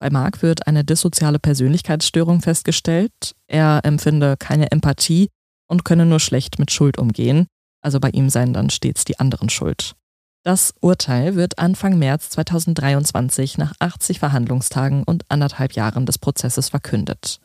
Bei 0.00 0.10
Mark 0.10 0.42
wird 0.42 0.66
eine 0.66 0.84
dissoziale 0.84 1.38
Persönlichkeitsstörung 1.38 2.40
festgestellt. 2.40 3.12
Er 3.46 3.80
empfinde 3.84 4.36
keine 4.36 4.70
Empathie 4.70 5.28
und 5.68 5.84
könne 5.84 6.06
nur 6.06 6.20
schlecht 6.20 6.58
mit 6.58 6.70
Schuld 6.70 6.98
umgehen. 6.98 7.46
Also 7.82 8.00
bei 8.00 8.10
ihm 8.10 8.30
seien 8.30 8.52
dann 8.52 8.70
stets 8.70 9.04
die 9.04 9.18
anderen 9.18 9.48
schuld. 9.48 9.94
Das 10.44 10.74
Urteil 10.80 11.36
wird 11.36 11.60
Anfang 11.60 11.98
März 12.00 12.30
2023 12.30 13.58
nach 13.58 13.74
80 13.78 14.18
Verhandlungstagen 14.18 15.04
und 15.04 15.22
anderthalb 15.28 15.74
Jahren 15.74 16.04
des 16.04 16.18
Prozesses 16.18 16.70
verkündet. 16.70 17.38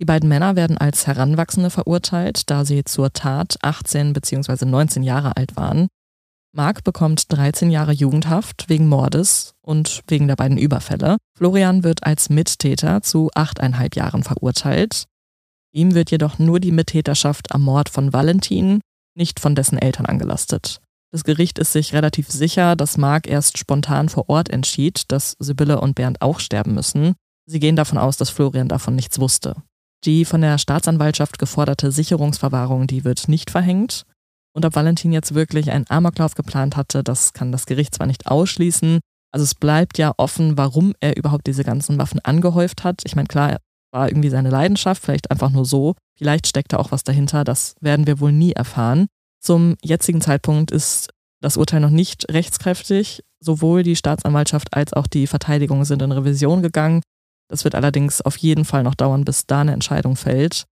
Die 0.00 0.04
beiden 0.04 0.28
Männer 0.28 0.56
werden 0.56 0.76
als 0.76 1.06
Heranwachsende 1.06 1.70
verurteilt, 1.70 2.50
da 2.50 2.64
sie 2.64 2.82
zur 2.82 3.12
Tat 3.12 3.56
18 3.62 4.12
bzw. 4.14 4.64
19 4.64 5.04
Jahre 5.04 5.36
alt 5.36 5.56
waren. 5.56 5.86
Mark 6.52 6.82
bekommt 6.82 7.32
13 7.32 7.70
Jahre 7.70 7.92
Jugendhaft 7.92 8.68
wegen 8.68 8.88
Mordes 8.88 9.54
und 9.62 10.02
wegen 10.08 10.26
der 10.26 10.34
beiden 10.34 10.58
Überfälle. 10.58 11.18
Florian 11.38 11.84
wird 11.84 12.04
als 12.04 12.30
Mittäter 12.30 13.02
zu 13.02 13.30
achteinhalb 13.34 13.94
Jahren 13.94 14.24
verurteilt. 14.24 15.04
Ihm 15.72 15.94
wird 15.94 16.10
jedoch 16.10 16.40
nur 16.40 16.58
die 16.58 16.72
Mittäterschaft 16.72 17.54
am 17.54 17.62
Mord 17.62 17.88
von 17.88 18.12
Valentin, 18.12 18.80
nicht 19.14 19.38
von 19.38 19.54
dessen 19.54 19.78
Eltern 19.78 20.06
angelastet. 20.06 20.80
Das 21.12 21.24
Gericht 21.24 21.58
ist 21.58 21.72
sich 21.72 21.92
relativ 21.92 22.30
sicher, 22.30 22.76
dass 22.76 22.96
Mark 22.96 23.26
erst 23.26 23.58
spontan 23.58 24.08
vor 24.08 24.28
Ort 24.28 24.48
entschied, 24.48 25.04
dass 25.08 25.36
Sibylle 25.40 25.80
und 25.80 25.94
Bernd 25.96 26.22
auch 26.22 26.38
sterben 26.38 26.74
müssen. 26.74 27.14
Sie 27.46 27.58
gehen 27.58 27.74
davon 27.74 27.98
aus, 27.98 28.16
dass 28.16 28.30
Florian 28.30 28.68
davon 28.68 28.94
nichts 28.94 29.18
wusste. 29.18 29.56
Die 30.04 30.24
von 30.24 30.40
der 30.40 30.56
Staatsanwaltschaft 30.58 31.38
geforderte 31.38 31.90
Sicherungsverwahrung, 31.90 32.86
die 32.86 33.04
wird 33.04 33.28
nicht 33.28 33.50
verhängt. 33.50 34.04
Und 34.52 34.64
ob 34.64 34.74
Valentin 34.74 35.12
jetzt 35.12 35.34
wirklich 35.34 35.70
einen 35.70 35.84
Amoklauf 35.88 36.34
geplant 36.34 36.76
hatte, 36.76 37.02
das 37.02 37.32
kann 37.32 37.52
das 37.52 37.66
Gericht 37.66 37.94
zwar 37.94 38.06
nicht 38.06 38.26
ausschließen. 38.26 39.00
Also 39.32 39.44
es 39.44 39.54
bleibt 39.54 39.98
ja 39.98 40.12
offen, 40.16 40.56
warum 40.56 40.94
er 41.00 41.16
überhaupt 41.16 41.46
diese 41.46 41.64
ganzen 41.64 41.98
Waffen 41.98 42.20
angehäuft 42.20 42.84
hat. 42.84 43.02
Ich 43.04 43.16
meine, 43.16 43.28
klar, 43.28 43.58
war 43.92 44.08
irgendwie 44.08 44.30
seine 44.30 44.50
Leidenschaft, 44.50 45.02
vielleicht 45.02 45.30
einfach 45.30 45.50
nur 45.50 45.64
so. 45.64 45.94
Vielleicht 46.16 46.46
steckt 46.46 46.72
da 46.72 46.78
auch 46.78 46.92
was 46.92 47.04
dahinter, 47.04 47.44
das 47.44 47.74
werden 47.80 48.06
wir 48.06 48.20
wohl 48.20 48.32
nie 48.32 48.52
erfahren. 48.52 49.06
Zum 49.40 49.76
jetzigen 49.82 50.20
Zeitpunkt 50.20 50.70
ist 50.70 51.10
das 51.40 51.56
Urteil 51.56 51.80
noch 51.80 51.90
nicht 51.90 52.30
rechtskräftig. 52.30 53.22
Sowohl 53.40 53.82
die 53.82 53.96
Staatsanwaltschaft 53.96 54.74
als 54.74 54.92
auch 54.92 55.06
die 55.06 55.26
Verteidigung 55.26 55.84
sind 55.84 56.02
in 56.02 56.12
Revision 56.12 56.62
gegangen. 56.62 57.02
Das 57.48 57.64
wird 57.64 57.74
allerdings 57.74 58.20
auf 58.20 58.36
jeden 58.36 58.64
Fall 58.64 58.82
noch 58.82 58.94
dauern, 58.94 59.24
bis 59.24 59.46
da 59.46 59.62
eine 59.62 59.72
Entscheidung 59.72 60.16
fällt. 60.16 60.66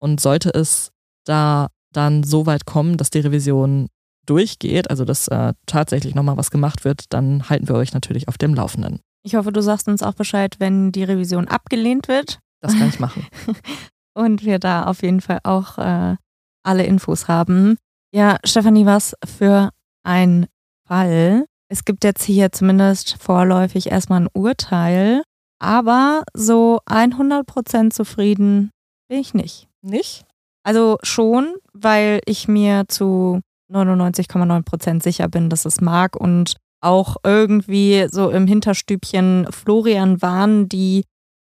Und 0.00 0.20
sollte 0.20 0.50
es 0.50 0.92
da 1.24 1.68
dann 1.92 2.22
so 2.22 2.46
weit 2.46 2.64
kommen, 2.64 2.96
dass 2.96 3.10
die 3.10 3.20
Revision 3.20 3.88
durchgeht, 4.24 4.88
also 4.88 5.04
dass 5.04 5.28
äh, 5.28 5.52
tatsächlich 5.66 6.14
nochmal 6.14 6.36
was 6.36 6.50
gemacht 6.50 6.84
wird, 6.84 7.12
dann 7.12 7.48
halten 7.48 7.68
wir 7.68 7.74
euch 7.74 7.92
natürlich 7.92 8.28
auf 8.28 8.38
dem 8.38 8.54
Laufenden. 8.54 9.00
Ich 9.24 9.34
hoffe, 9.34 9.52
du 9.52 9.60
sagst 9.60 9.88
uns 9.88 10.02
auch 10.02 10.14
Bescheid, 10.14 10.56
wenn 10.58 10.92
die 10.92 11.04
Revision 11.04 11.48
abgelehnt 11.48 12.08
wird. 12.08 12.38
Das 12.60 12.76
kann 12.76 12.88
ich 12.88 13.00
machen. 13.00 13.26
Und 14.14 14.44
wir 14.44 14.58
da 14.58 14.84
auf 14.84 15.02
jeden 15.02 15.20
Fall 15.20 15.40
auch 15.42 15.78
äh, 15.78 16.16
alle 16.62 16.84
Infos 16.84 17.28
haben. 17.28 17.76
Ja, 18.14 18.36
Stefanie, 18.44 18.84
was 18.84 19.16
für 19.24 19.70
ein 20.04 20.46
Fall. 20.86 21.46
Es 21.70 21.86
gibt 21.86 22.04
jetzt 22.04 22.22
hier 22.22 22.52
zumindest 22.52 23.16
vorläufig 23.18 23.90
erstmal 23.90 24.20
ein 24.20 24.28
Urteil, 24.34 25.22
aber 25.58 26.22
so 26.34 26.80
100% 26.86 27.90
zufrieden 27.90 28.70
bin 29.08 29.18
ich 29.18 29.32
nicht. 29.32 29.66
Nicht? 29.80 30.26
Also 30.62 30.98
schon, 31.02 31.54
weil 31.72 32.20
ich 32.26 32.48
mir 32.48 32.84
zu 32.88 33.40
99,9% 33.72 35.02
sicher 35.02 35.28
bin, 35.28 35.48
dass 35.48 35.64
es 35.64 35.80
mag 35.80 36.14
und 36.14 36.56
auch 36.82 37.16
irgendwie 37.24 38.08
so 38.10 38.28
im 38.28 38.46
Hinterstübchen 38.46 39.46
Florian 39.50 40.20
waren, 40.20 40.68
die 40.68 41.04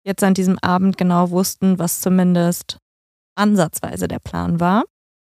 jetzt 0.06 0.22
an 0.22 0.34
diesem 0.34 0.58
Abend 0.60 0.96
genau 0.96 1.30
wussten, 1.30 1.80
was 1.80 2.00
zumindest 2.00 2.78
ansatzweise 3.34 4.06
der 4.06 4.20
Plan 4.20 4.60
war 4.60 4.84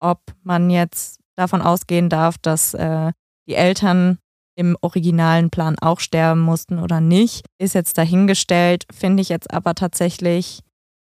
ob 0.02 0.20
man 0.42 0.68
jetzt 0.68 1.20
davon 1.36 1.62
ausgehen 1.62 2.08
darf, 2.08 2.36
dass 2.38 2.74
äh, 2.74 3.12
die 3.46 3.54
Eltern 3.54 4.18
im 4.54 4.76
originalen 4.82 5.48
Plan 5.50 5.78
auch 5.78 6.00
sterben 6.00 6.40
mussten 6.40 6.78
oder 6.78 7.00
nicht, 7.00 7.46
ist 7.58 7.74
jetzt 7.74 7.96
dahingestellt, 7.96 8.84
finde 8.92 9.22
ich 9.22 9.30
jetzt 9.30 9.52
aber 9.52 9.74
tatsächlich 9.74 10.60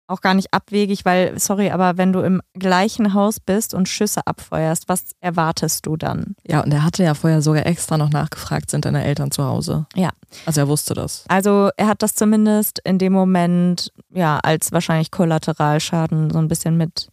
auch 0.08 0.20
gar 0.20 0.34
nicht 0.34 0.54
abwegig, 0.54 1.04
weil, 1.04 1.38
sorry, 1.38 1.70
aber 1.70 1.96
wenn 1.96 2.12
du 2.12 2.20
im 2.20 2.40
gleichen 2.54 3.12
Haus 3.12 3.40
bist 3.40 3.74
und 3.74 3.88
Schüsse 3.88 4.24
abfeuerst, 4.24 4.88
was 4.88 5.12
erwartest 5.20 5.86
du 5.86 5.96
dann? 5.96 6.36
Ja, 6.46 6.62
und 6.62 6.72
er 6.72 6.84
hatte 6.84 7.02
ja 7.02 7.14
vorher 7.14 7.42
sogar 7.42 7.66
extra 7.66 7.98
noch 7.98 8.10
nachgefragt, 8.10 8.70
sind 8.70 8.84
deine 8.84 9.04
Eltern 9.04 9.32
zu 9.32 9.44
Hause? 9.44 9.86
Ja. 9.94 10.10
Also 10.44 10.60
er 10.60 10.68
wusste 10.68 10.94
das. 10.94 11.24
Also 11.28 11.70
er 11.76 11.88
hat 11.88 12.02
das 12.02 12.14
zumindest 12.14 12.80
in 12.84 12.98
dem 12.98 13.12
Moment, 13.12 13.92
ja, 14.12 14.38
als 14.38 14.70
wahrscheinlich 14.70 15.10
Kollateralschaden 15.10 16.30
so 16.30 16.38
ein 16.38 16.48
bisschen 16.48 16.76
mit 16.76 17.08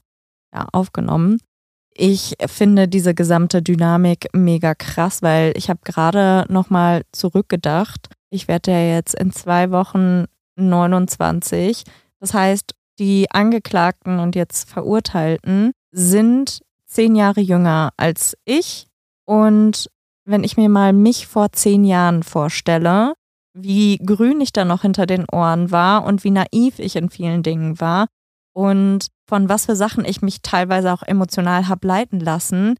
ja, 0.53 0.68
aufgenommen. 0.72 1.39
Ich 1.95 2.36
finde 2.48 2.88
diese 2.88 3.14
gesamte 3.14 3.61
Dynamik 3.61 4.28
mega 4.34 4.74
krass, 4.74 5.22
weil 5.22 5.53
ich 5.56 5.70
habe 5.70 5.82
gerade 5.84 6.45
nochmal 6.52 7.03
zurückgedacht. 7.11 8.10
Ich 8.32 8.48
werde 8.48 8.72
ja 8.72 8.95
jetzt 8.95 9.14
in 9.14 9.32
zwei 9.32 9.70
Wochen 9.70 10.26
29. 10.56 11.84
Das 12.20 12.34
heißt, 12.34 12.74
die 12.99 13.30
Angeklagten 13.30 14.20
und 14.20 14.36
jetzt 14.36 14.70
Verurteilten 14.70 15.72
sind 15.91 16.61
zehn 16.88 17.15
Jahre 17.15 17.41
jünger 17.41 17.91
als 17.98 18.38
ich. 18.45 18.88
Und 19.26 19.90
wenn 20.26 20.44
ich 20.44 20.57
mir 20.57 20.70
mal 20.70 20.94
mich 20.94 21.28
vor 21.28 21.52
zehn 21.52 21.84
Jahren 21.84 22.24
vorstelle, 22.24 23.14
wie 23.53 23.98
grün 23.98 24.41
ich 24.41 24.52
da 24.52 24.65
noch 24.65 24.82
hinter 24.82 25.06
den 25.06 25.26
Ohren 25.32 25.70
war 25.70 26.06
und 26.06 26.24
wie 26.24 26.32
naiv 26.32 26.80
ich 26.80 26.95
in 26.95 27.10
vielen 27.10 27.44
Dingen 27.44 27.80
war 27.80 28.07
und 28.53 29.07
von 29.27 29.49
was 29.49 29.65
für 29.65 29.75
Sachen 29.75 30.05
ich 30.05 30.21
mich 30.21 30.41
teilweise 30.41 30.93
auch 30.93 31.03
emotional 31.03 31.67
habe 31.67 31.88
leiten 31.88 32.19
lassen, 32.19 32.75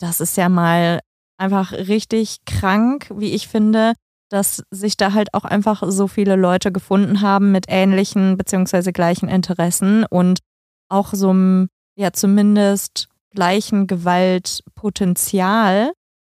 das 0.00 0.20
ist 0.20 0.36
ja 0.36 0.48
mal 0.48 1.00
einfach 1.38 1.72
richtig 1.72 2.38
krank, 2.46 3.10
wie 3.14 3.32
ich 3.32 3.48
finde, 3.48 3.94
dass 4.30 4.62
sich 4.70 4.96
da 4.96 5.12
halt 5.12 5.34
auch 5.34 5.44
einfach 5.44 5.82
so 5.86 6.06
viele 6.06 6.36
Leute 6.36 6.72
gefunden 6.72 7.20
haben 7.20 7.52
mit 7.52 7.66
ähnlichen 7.68 8.36
beziehungsweise 8.36 8.92
gleichen 8.92 9.28
Interessen 9.28 10.04
und 10.04 10.40
auch 10.88 11.14
so 11.14 11.30
einem, 11.30 11.68
ja, 11.96 12.12
zumindest 12.12 13.08
gleichen 13.34 13.86
Gewaltpotenzial, 13.86 15.92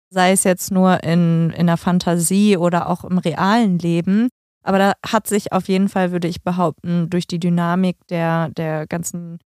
sei 0.09 0.31
es 0.31 0.43
jetzt 0.43 0.71
nur 0.71 1.03
in, 1.03 1.51
in 1.51 1.67
der 1.67 1.77
Fantasie 1.77 2.57
oder 2.57 2.89
auch 2.89 3.03
im 3.03 3.17
realen 3.17 3.79
Leben. 3.79 4.29
Aber 4.65 4.79
da 4.79 4.93
hat 5.05 5.27
sich 5.27 5.51
auf 5.51 5.67
jeden 5.67 5.89
Fall, 5.89 6.11
würde 6.11 6.27
ich 6.27 6.41
behaupten, 6.41 7.09
durch 7.09 7.27
die 7.27 7.39
Dynamik 7.39 7.97
der, 8.09 8.49
der 8.49 8.87
ganzen 8.87 9.37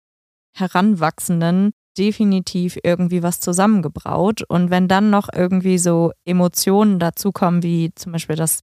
Heranwachsenden 0.55 1.71
definitiv 1.97 2.77
irgendwie 2.83 3.21
was 3.21 3.41
zusammengebraut. 3.41 4.43
Und 4.47 4.69
wenn 4.69 4.87
dann 4.87 5.09
noch 5.09 5.27
irgendwie 5.33 5.77
so 5.77 6.13
Emotionen 6.23 6.99
dazukommen, 6.99 7.63
wie 7.63 7.91
zum 7.95 8.13
Beispiel, 8.13 8.37
dass 8.37 8.61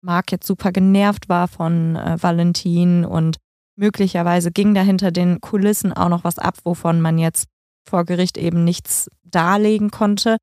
Marc 0.00 0.30
jetzt 0.30 0.46
super 0.46 0.70
genervt 0.70 1.28
war 1.28 1.48
von 1.48 1.96
äh, 1.96 2.22
Valentin 2.22 3.04
und 3.04 3.38
möglicherweise 3.76 4.52
ging 4.52 4.74
da 4.74 4.82
hinter 4.82 5.10
den 5.10 5.40
Kulissen 5.40 5.92
auch 5.92 6.08
noch 6.08 6.22
was 6.22 6.38
ab, 6.38 6.56
wovon 6.62 7.00
man 7.00 7.18
jetzt 7.18 7.48
vor 7.88 8.04
Gericht 8.04 8.38
eben 8.38 8.62
nichts 8.62 9.08
darlegen 9.24 9.90
konnte, 9.90 10.36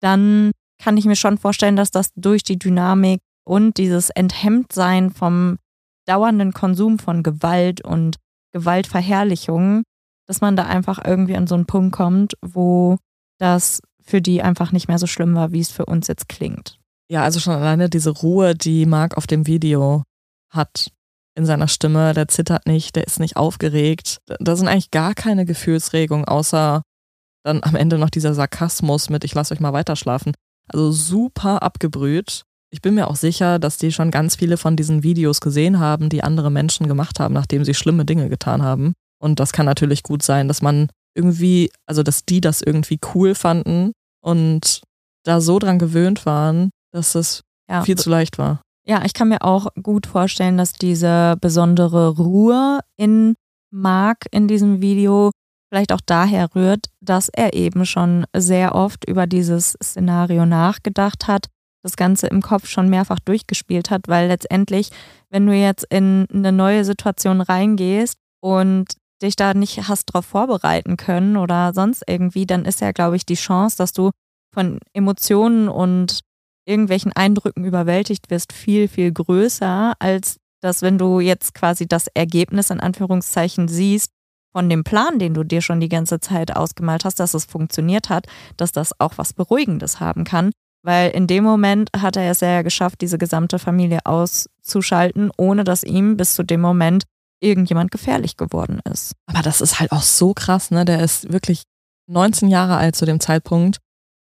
dann 0.00 0.52
kann 0.82 0.96
ich 0.96 1.04
mir 1.04 1.16
schon 1.16 1.36
vorstellen, 1.36 1.76
dass 1.76 1.90
das 1.90 2.10
durch 2.16 2.42
die 2.42 2.58
Dynamik 2.58 3.20
und 3.44 3.76
dieses 3.76 4.10
Enthemmtsein 4.10 5.10
vom 5.10 5.58
dauernden 6.06 6.52
Konsum 6.52 6.98
von 6.98 7.22
Gewalt 7.22 7.84
und 7.84 8.16
Gewaltverherrlichung, 8.52 9.82
dass 10.26 10.40
man 10.40 10.56
da 10.56 10.64
einfach 10.64 11.04
irgendwie 11.04 11.36
an 11.36 11.46
so 11.46 11.54
einen 11.54 11.66
Punkt 11.66 11.94
kommt, 11.94 12.34
wo 12.42 12.96
das 13.38 13.80
für 14.02 14.20
die 14.20 14.42
einfach 14.42 14.72
nicht 14.72 14.88
mehr 14.88 14.98
so 14.98 15.06
schlimm 15.06 15.34
war, 15.34 15.52
wie 15.52 15.60
es 15.60 15.70
für 15.70 15.86
uns 15.86 16.08
jetzt 16.08 16.28
klingt. 16.28 16.78
Ja, 17.08 17.22
also 17.22 17.40
schon 17.40 17.54
alleine 17.54 17.88
diese 17.88 18.10
Ruhe, 18.10 18.54
die 18.54 18.86
Marc 18.86 19.16
auf 19.16 19.26
dem 19.26 19.46
Video 19.46 20.02
hat 20.50 20.90
in 21.34 21.46
seiner 21.46 21.68
Stimme, 21.68 22.14
der 22.14 22.28
zittert 22.28 22.66
nicht, 22.66 22.96
der 22.96 23.06
ist 23.06 23.20
nicht 23.20 23.36
aufgeregt. 23.36 24.18
Da 24.38 24.56
sind 24.56 24.68
eigentlich 24.68 24.90
gar 24.90 25.14
keine 25.14 25.44
Gefühlsregungen, 25.44 26.26
außer 26.26 26.82
dann 27.44 27.62
am 27.62 27.74
Ende 27.74 27.98
noch 27.98 28.10
dieser 28.10 28.34
Sarkasmus 28.34 29.10
mit 29.10 29.24
ich 29.24 29.34
lasse 29.34 29.54
euch 29.54 29.60
mal 29.60 29.72
weiterschlafen. 29.72 30.34
Also 30.68 30.92
super 30.92 31.62
abgebrüht. 31.62 32.44
Ich 32.72 32.80
bin 32.80 32.94
mir 32.94 33.08
auch 33.08 33.16
sicher, 33.16 33.58
dass 33.58 33.76
die 33.76 33.92
schon 33.92 34.10
ganz 34.10 34.36
viele 34.36 34.56
von 34.56 34.76
diesen 34.76 35.02
Videos 35.02 35.42
gesehen 35.42 35.78
haben, 35.78 36.08
die 36.08 36.24
andere 36.24 36.50
Menschen 36.50 36.88
gemacht 36.88 37.20
haben, 37.20 37.34
nachdem 37.34 37.66
sie 37.66 37.74
schlimme 37.74 38.06
Dinge 38.06 38.30
getan 38.30 38.62
haben. 38.62 38.94
Und 39.22 39.40
das 39.40 39.52
kann 39.52 39.66
natürlich 39.66 40.02
gut 40.02 40.22
sein, 40.22 40.48
dass 40.48 40.62
man 40.62 40.88
irgendwie, 41.14 41.70
also 41.86 42.02
dass 42.02 42.24
die 42.24 42.40
das 42.40 42.62
irgendwie 42.62 42.98
cool 43.14 43.34
fanden 43.34 43.92
und 44.24 44.80
da 45.24 45.42
so 45.42 45.58
dran 45.58 45.78
gewöhnt 45.78 46.24
waren, 46.24 46.70
dass 46.92 47.14
es 47.14 47.42
ja. 47.68 47.82
viel 47.82 47.98
zu 47.98 48.08
leicht 48.08 48.38
war. 48.38 48.62
Ja, 48.88 49.04
ich 49.04 49.12
kann 49.12 49.28
mir 49.28 49.42
auch 49.42 49.68
gut 49.80 50.06
vorstellen, 50.06 50.56
dass 50.56 50.72
diese 50.72 51.36
besondere 51.40 52.16
Ruhe 52.16 52.80
in 52.96 53.34
Mark 53.70 54.24
in 54.30 54.48
diesem 54.48 54.80
Video 54.80 55.30
vielleicht 55.68 55.92
auch 55.92 56.00
daher 56.04 56.48
rührt, 56.54 56.86
dass 57.00 57.28
er 57.28 57.52
eben 57.52 57.84
schon 57.84 58.24
sehr 58.34 58.74
oft 58.74 59.04
über 59.06 59.26
dieses 59.26 59.76
Szenario 59.82 60.46
nachgedacht 60.46 61.28
hat 61.28 61.48
das 61.82 61.96
Ganze 61.96 62.28
im 62.28 62.42
Kopf 62.42 62.68
schon 62.68 62.88
mehrfach 62.88 63.18
durchgespielt 63.18 63.90
hat, 63.90 64.08
weil 64.08 64.28
letztendlich, 64.28 64.90
wenn 65.30 65.46
du 65.46 65.52
jetzt 65.54 65.84
in 65.90 66.26
eine 66.32 66.52
neue 66.52 66.84
Situation 66.84 67.40
reingehst 67.40 68.16
und 68.40 68.94
dich 69.22 69.36
da 69.36 69.54
nicht 69.54 69.88
hast 69.88 70.06
drauf 70.06 70.26
vorbereiten 70.26 70.96
können 70.96 71.36
oder 71.36 71.72
sonst 71.74 72.02
irgendwie, 72.06 72.46
dann 72.46 72.64
ist 72.64 72.80
ja, 72.80 72.92
glaube 72.92 73.16
ich, 73.16 73.26
die 73.26 73.34
Chance, 73.34 73.76
dass 73.76 73.92
du 73.92 74.10
von 74.52 74.78
Emotionen 74.92 75.68
und 75.68 76.20
irgendwelchen 76.66 77.12
Eindrücken 77.12 77.64
überwältigt 77.64 78.30
wirst, 78.30 78.52
viel, 78.52 78.88
viel 78.88 79.12
größer, 79.12 79.94
als 79.98 80.36
dass 80.60 80.82
wenn 80.82 80.98
du 80.98 81.20
jetzt 81.20 81.54
quasi 81.54 81.86
das 81.86 82.06
Ergebnis 82.14 82.70
in 82.70 82.80
Anführungszeichen 82.80 83.66
siehst 83.68 84.12
von 84.52 84.68
dem 84.68 84.84
Plan, 84.84 85.18
den 85.18 85.34
du 85.34 85.44
dir 85.44 85.60
schon 85.60 85.80
die 85.80 85.88
ganze 85.88 86.20
Zeit 86.20 86.54
ausgemalt 86.54 87.04
hast, 87.04 87.18
dass 87.18 87.34
es 87.34 87.46
funktioniert 87.46 88.10
hat, 88.10 88.26
dass 88.56 88.70
das 88.70 88.98
auch 89.00 89.14
was 89.16 89.32
Beruhigendes 89.32 89.98
haben 89.98 90.24
kann. 90.24 90.52
Weil 90.84 91.10
in 91.10 91.26
dem 91.26 91.44
Moment 91.44 91.90
hat 91.96 92.16
er 92.16 92.30
es 92.30 92.40
ja 92.40 92.62
geschafft, 92.62 93.00
diese 93.00 93.18
gesamte 93.18 93.58
Familie 93.58 94.00
auszuschalten, 94.04 95.30
ohne 95.36 95.64
dass 95.64 95.84
ihm 95.84 96.16
bis 96.16 96.34
zu 96.34 96.42
dem 96.42 96.60
Moment 96.60 97.04
irgendjemand 97.40 97.90
gefährlich 97.90 98.36
geworden 98.36 98.80
ist. 98.90 99.12
Aber 99.26 99.42
das 99.42 99.60
ist 99.60 99.80
halt 99.80 99.92
auch 99.92 100.02
so 100.02 100.34
krass, 100.34 100.70
ne? 100.70 100.84
Der 100.84 101.00
ist 101.00 101.32
wirklich 101.32 101.62
19 102.08 102.48
Jahre 102.48 102.76
alt 102.76 102.96
zu 102.96 103.06
dem 103.06 103.20
Zeitpunkt 103.20 103.78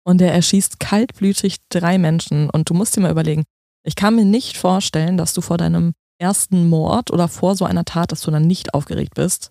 und 0.05 0.19
der 0.19 0.33
erschießt 0.33 0.81
kaltblütig 0.81 1.57
drei 1.69 1.99
Menschen. 1.99 2.49
Und 2.51 2.70
du 2.70 2.74
musst 2.74 2.97
dir 2.97 3.01
mal 3.01 3.11
überlegen, 3.11 3.45
ich 3.85 3.97
kann 3.97 4.16
mir 4.16 4.24
nicht 4.24 4.57
vorstellen, 4.57 5.16
dass 5.16 5.35
du 5.35 5.41
vor 5.41 5.59
deinem 5.59 5.93
ersten 6.19 6.69
Mord 6.69 7.11
oder 7.11 7.28
vor 7.28 7.57
so 7.57 7.65
einer 7.65 7.85
Tat, 7.85 8.12
dass 8.12 8.23
du 8.23 8.31
dann 8.31 8.47
nicht 8.47 8.74
aufgeregt 8.74 9.15
bist. 9.15 9.51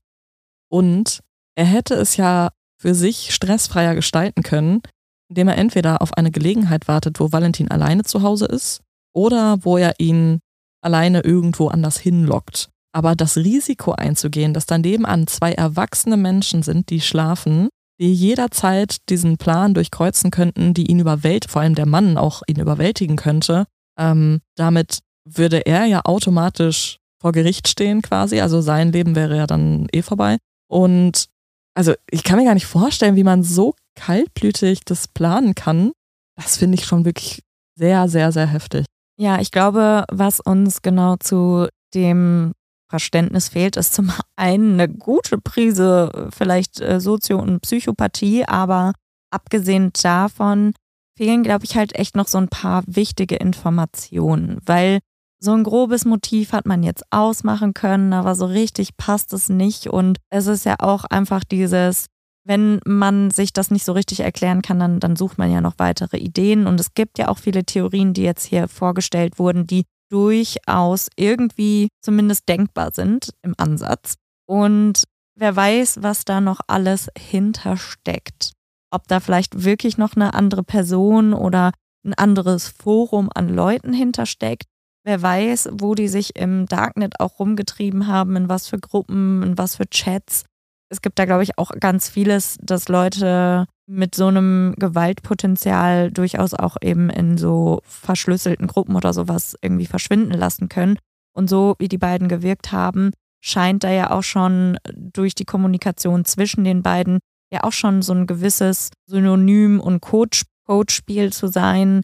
Und 0.70 1.20
er 1.56 1.66
hätte 1.66 1.94
es 1.96 2.18
ja 2.18 2.50
für 2.78 2.96
sich 2.96 3.34
stressfreier 3.34 3.96
gestalten 3.96 4.44
können, 4.44 4.82
indem 5.30 5.48
er 5.48 5.58
entweder 5.58 6.02
auf 6.02 6.14
eine 6.14 6.32
Gelegenheit 6.32 6.88
wartet, 6.88 7.20
wo 7.20 7.32
Valentin 7.32 7.72
alleine 7.72 8.04
zu 8.04 8.22
Hause 8.22 8.46
ist, 8.46 8.82
oder 9.14 9.58
wo 9.62 9.78
er 9.78 9.94
ihn 10.00 10.40
alleine 10.82 11.22
irgendwo 11.22 11.68
anders 11.68 11.98
hinlockt. 11.98 12.70
Aber 12.94 13.16
das 13.16 13.38
Risiko 13.38 13.92
einzugehen, 13.92 14.54
dass 14.54 14.66
dann 14.66 14.82
nebenan 14.82 15.28
zwei 15.28 15.52
erwachsene 15.54 16.18
Menschen 16.18 16.64
sind, 16.64 16.90
die 16.90 17.02
schlafen, 17.02 17.70
die 18.00 18.14
jederzeit 18.14 18.98
diesen 19.10 19.38
Plan 19.38 19.74
durchkreuzen 19.74 20.32
könnten, 20.32 20.74
die 20.74 20.90
ihn 20.90 21.00
überwältigen, 21.00 21.52
vor 21.52 21.62
allem 21.62 21.76
der 21.76 21.86
Mann 21.86 22.18
auch 22.18 22.44
ihn 22.48 22.60
überwältigen 22.60 23.16
könnte, 23.16 23.66
ähm, 23.98 24.42
damit 24.56 25.00
würde 25.26 25.66
er 25.66 25.86
ja 25.86 26.02
automatisch 26.04 27.00
vor 27.20 27.32
Gericht 27.32 27.68
stehen 27.68 28.02
quasi. 28.02 28.42
Also 28.42 28.62
sein 28.62 28.92
Leben 28.92 29.16
wäre 29.16 29.38
ja 29.38 29.48
dann 29.48 29.88
eh 29.92 30.02
vorbei. 30.02 30.38
Und 30.68 31.26
also 31.74 31.94
ich 32.12 32.24
kann 32.24 32.38
mir 32.38 32.46
gar 32.46 32.54
nicht 32.54 32.68
vorstellen, 32.68 33.16
wie 33.16 33.24
man 33.24 33.44
so 33.44 33.74
kaltblütig 33.96 34.82
das 34.86 35.08
planen 35.08 35.56
kann. 35.56 35.92
Das 36.36 36.58
finde 36.58 36.78
ich 36.78 36.86
schon 36.86 37.06
wirklich 37.06 37.42
sehr, 37.78 38.08
sehr, 38.08 38.32
sehr 38.32 38.48
heftig. 38.48 38.86
Ja, 39.18 39.40
ich 39.40 39.52
glaube, 39.52 40.06
was 40.12 40.40
uns 40.40 40.82
genau 40.82 41.16
zu 41.18 41.68
dem 41.94 42.54
Verständnis 42.90 43.50
fehlt, 43.50 43.78
ist 43.78 43.94
zum 43.94 44.12
einen 44.36 44.80
eine 44.80 44.90
gute 44.90 45.38
Prise 45.38 46.30
vielleicht 46.36 46.80
äh, 46.82 47.00
Sozio- 47.00 47.40
und 47.40 47.62
Psychopathie, 47.62 48.46
aber 48.46 48.94
abgesehen 49.32 49.92
davon 50.02 50.74
fehlen, 51.18 51.44
glaube 51.44 51.66
ich, 51.66 51.76
halt 51.76 51.96
echt 51.96 52.16
noch 52.16 52.28
so 52.28 52.38
ein 52.38 52.50
paar 52.50 52.84
wichtige 52.88 53.38
Informationen, 53.38 54.60
weil 54.66 55.00
so 55.40 55.52
ein 55.52 55.64
grobes 55.64 56.06
Motiv 56.06 56.54
hat 56.54 56.66
man 56.66 56.84
jetzt 56.84 57.04
ausmachen 57.12 57.74
können, 57.74 58.14
aber 58.14 58.36
so 58.36 58.46
richtig 58.46 58.98
passt 58.98 59.34
es 59.34 59.50
nicht. 59.50 59.88
Und 59.88 60.18
es 60.30 60.48
ist 60.48 60.66
ja 60.66 60.76
auch 60.80 61.06
einfach 61.06 61.44
dieses, 61.44 62.08
wenn 62.46 62.80
man 62.86 63.32
sich 63.32 63.54
das 63.54 63.72
nicht 63.72 63.86
so 63.86 63.94
richtig 63.94 64.22
erklären 64.22 64.62
kann, 64.62 64.80
dann, 64.80 65.00
dann 65.00 65.16
sucht 65.16 65.38
man 65.38 65.52
ja 65.52 65.62
noch 65.62 65.76
weitere 65.78 66.18
Ideen. 66.18 66.68
Und 66.68 66.80
es 66.80 66.94
gibt 66.94 67.18
ja 67.18 67.28
auch 67.28 67.40
viele 67.40 67.66
Theorien, 67.66 68.14
die 68.14 68.24
jetzt 68.24 68.46
hier 68.46 68.68
vorgestellt 68.68 69.40
wurden, 69.40 69.68
die 69.68 69.86
durchaus 70.10 71.10
irgendwie 71.16 71.90
zumindest 72.02 72.48
denkbar 72.48 72.92
sind 72.94 73.32
im 73.42 73.56
Ansatz. 73.58 74.16
Und 74.48 75.04
wer 75.36 75.56
weiß, 75.56 76.04
was 76.04 76.26
da 76.26 76.40
noch 76.40 76.62
alles 76.68 77.10
hintersteckt. 77.18 78.54
Ob 78.92 79.08
da 79.08 79.20
vielleicht 79.20 79.64
wirklich 79.64 79.98
noch 79.98 80.16
eine 80.16 80.34
andere 80.34 80.64
Person 80.64 81.34
oder 81.34 81.72
ein 82.06 82.14
anderes 82.14 82.68
Forum 82.68 83.30
an 83.34 83.50
Leuten 83.50 83.92
hintersteckt 83.92 84.66
Wer 85.06 85.22
weiß, 85.22 85.70
wo 85.72 85.94
die 85.94 86.08
sich 86.08 86.36
im 86.36 86.66
Darknet 86.66 87.20
auch 87.20 87.38
rumgetrieben 87.38 88.08
haben, 88.08 88.36
in 88.36 88.50
was 88.50 88.68
für 88.68 88.80
Gruppen, 88.80 89.44
in 89.44 89.56
was 89.56 89.76
für 89.76 89.88
Chats. 89.88 90.46
Es 90.90 91.02
gibt 91.02 91.18
da, 91.18 91.26
glaube 91.26 91.44
ich, 91.44 91.58
auch 91.58 91.72
ganz 91.80 92.10
vieles, 92.10 92.58
dass 92.62 92.88
Leute 92.88 93.66
mit 93.88 94.16
so 94.16 94.28
einem 94.28 94.74
Gewaltpotenzial 94.78 96.12
durchaus 96.12 96.54
auch 96.54 96.78
eben 96.82 97.10
in 97.10 97.38
so 97.38 97.82
verschlüsselten 97.84 98.68
Gruppen 98.68 98.96
oder 98.96 99.14
sowas 99.14 99.56
irgendwie 99.62 99.86
verschwinden 99.86 100.34
lassen 100.34 100.70
können. 100.70 100.98
Und 101.34 101.50
so 101.50 101.76
wie 101.80 101.88
die 101.88 101.98
beiden 101.98 102.28
gewirkt 102.28 102.72
haben, 102.72 103.12
scheint 103.44 103.84
da 103.84 103.92
ja 103.92 104.12
auch 104.12 104.24
schon 104.24 104.78
durch 104.94 105.36
die 105.36 105.46
Kommunikation 105.46 106.26
zwischen 106.26 106.64
den 106.64 106.82
beiden 106.82 107.20
ja 107.52 107.64
auch 107.64 107.74
schon 107.74 108.02
so 108.02 108.14
ein 108.14 108.28
gewisses 108.28 108.90
Synonym- 109.08 109.80
und 109.80 110.02
Codespiel 110.02 111.32
zu 111.32 111.48
sein, 111.48 112.02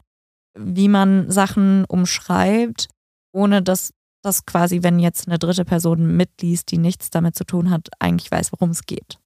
wie 0.58 0.88
man 0.88 1.32
Sachen 1.32 1.86
umschreibt, 1.86 2.88
ohne 3.34 3.62
dass 3.62 3.92
das 4.22 4.46
quasi, 4.46 4.84
wenn 4.84 5.00
jetzt 5.00 5.28
eine 5.28 5.40
dritte 5.40 5.66
Person 5.66 6.16
mitliest, 6.16 6.72
die 6.72 6.78
nichts 6.78 7.10
damit 7.10 7.36
zu 7.36 7.44
tun 7.44 7.70
hat, 7.70 7.90
eigentlich 8.00 8.32
weiß, 8.32 8.52
worum 8.52 8.70
es 8.72 8.86
geht. 8.86 9.20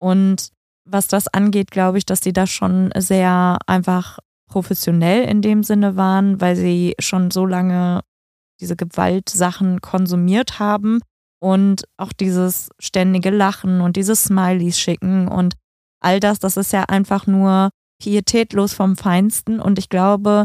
Und 0.00 0.50
was 0.84 1.08
das 1.08 1.28
angeht, 1.28 1.70
glaube 1.70 1.98
ich, 1.98 2.06
dass 2.06 2.20
die 2.20 2.32
da 2.32 2.46
schon 2.46 2.90
sehr 2.96 3.58
einfach 3.66 4.18
professionell 4.48 5.24
in 5.24 5.42
dem 5.42 5.62
Sinne 5.62 5.96
waren, 5.96 6.40
weil 6.40 6.56
sie 6.56 6.94
schon 6.98 7.30
so 7.30 7.46
lange 7.46 8.02
diese 8.60 8.76
Gewaltsachen 8.76 9.80
konsumiert 9.80 10.58
haben 10.58 11.00
und 11.40 11.84
auch 11.96 12.12
dieses 12.12 12.68
ständige 12.78 13.30
Lachen 13.30 13.80
und 13.80 13.96
diese 13.96 14.14
Smileys 14.14 14.78
schicken 14.78 15.26
und 15.26 15.54
all 16.00 16.20
das, 16.20 16.38
das 16.38 16.56
ist 16.56 16.72
ja 16.72 16.84
einfach 16.84 17.26
nur 17.26 17.70
pietätlos 18.00 18.74
vom 18.74 18.96
Feinsten. 18.96 19.60
Und 19.60 19.78
ich 19.78 19.88
glaube, 19.88 20.44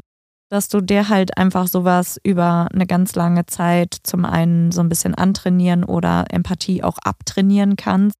dass 0.49 0.67
du 0.67 0.81
dir 0.81 1.09
halt 1.09 1.37
einfach 1.37 1.67
sowas 1.67 2.19
über 2.23 2.67
eine 2.73 2.87
ganz 2.87 3.15
lange 3.15 3.45
Zeit 3.45 3.95
zum 4.03 4.25
einen 4.25 4.71
so 4.71 4.81
ein 4.81 4.89
bisschen 4.89 5.15
antrainieren 5.15 5.83
oder 5.83 6.25
Empathie 6.29 6.83
auch 6.83 6.97
abtrainieren 7.03 7.75
kannst 7.75 8.15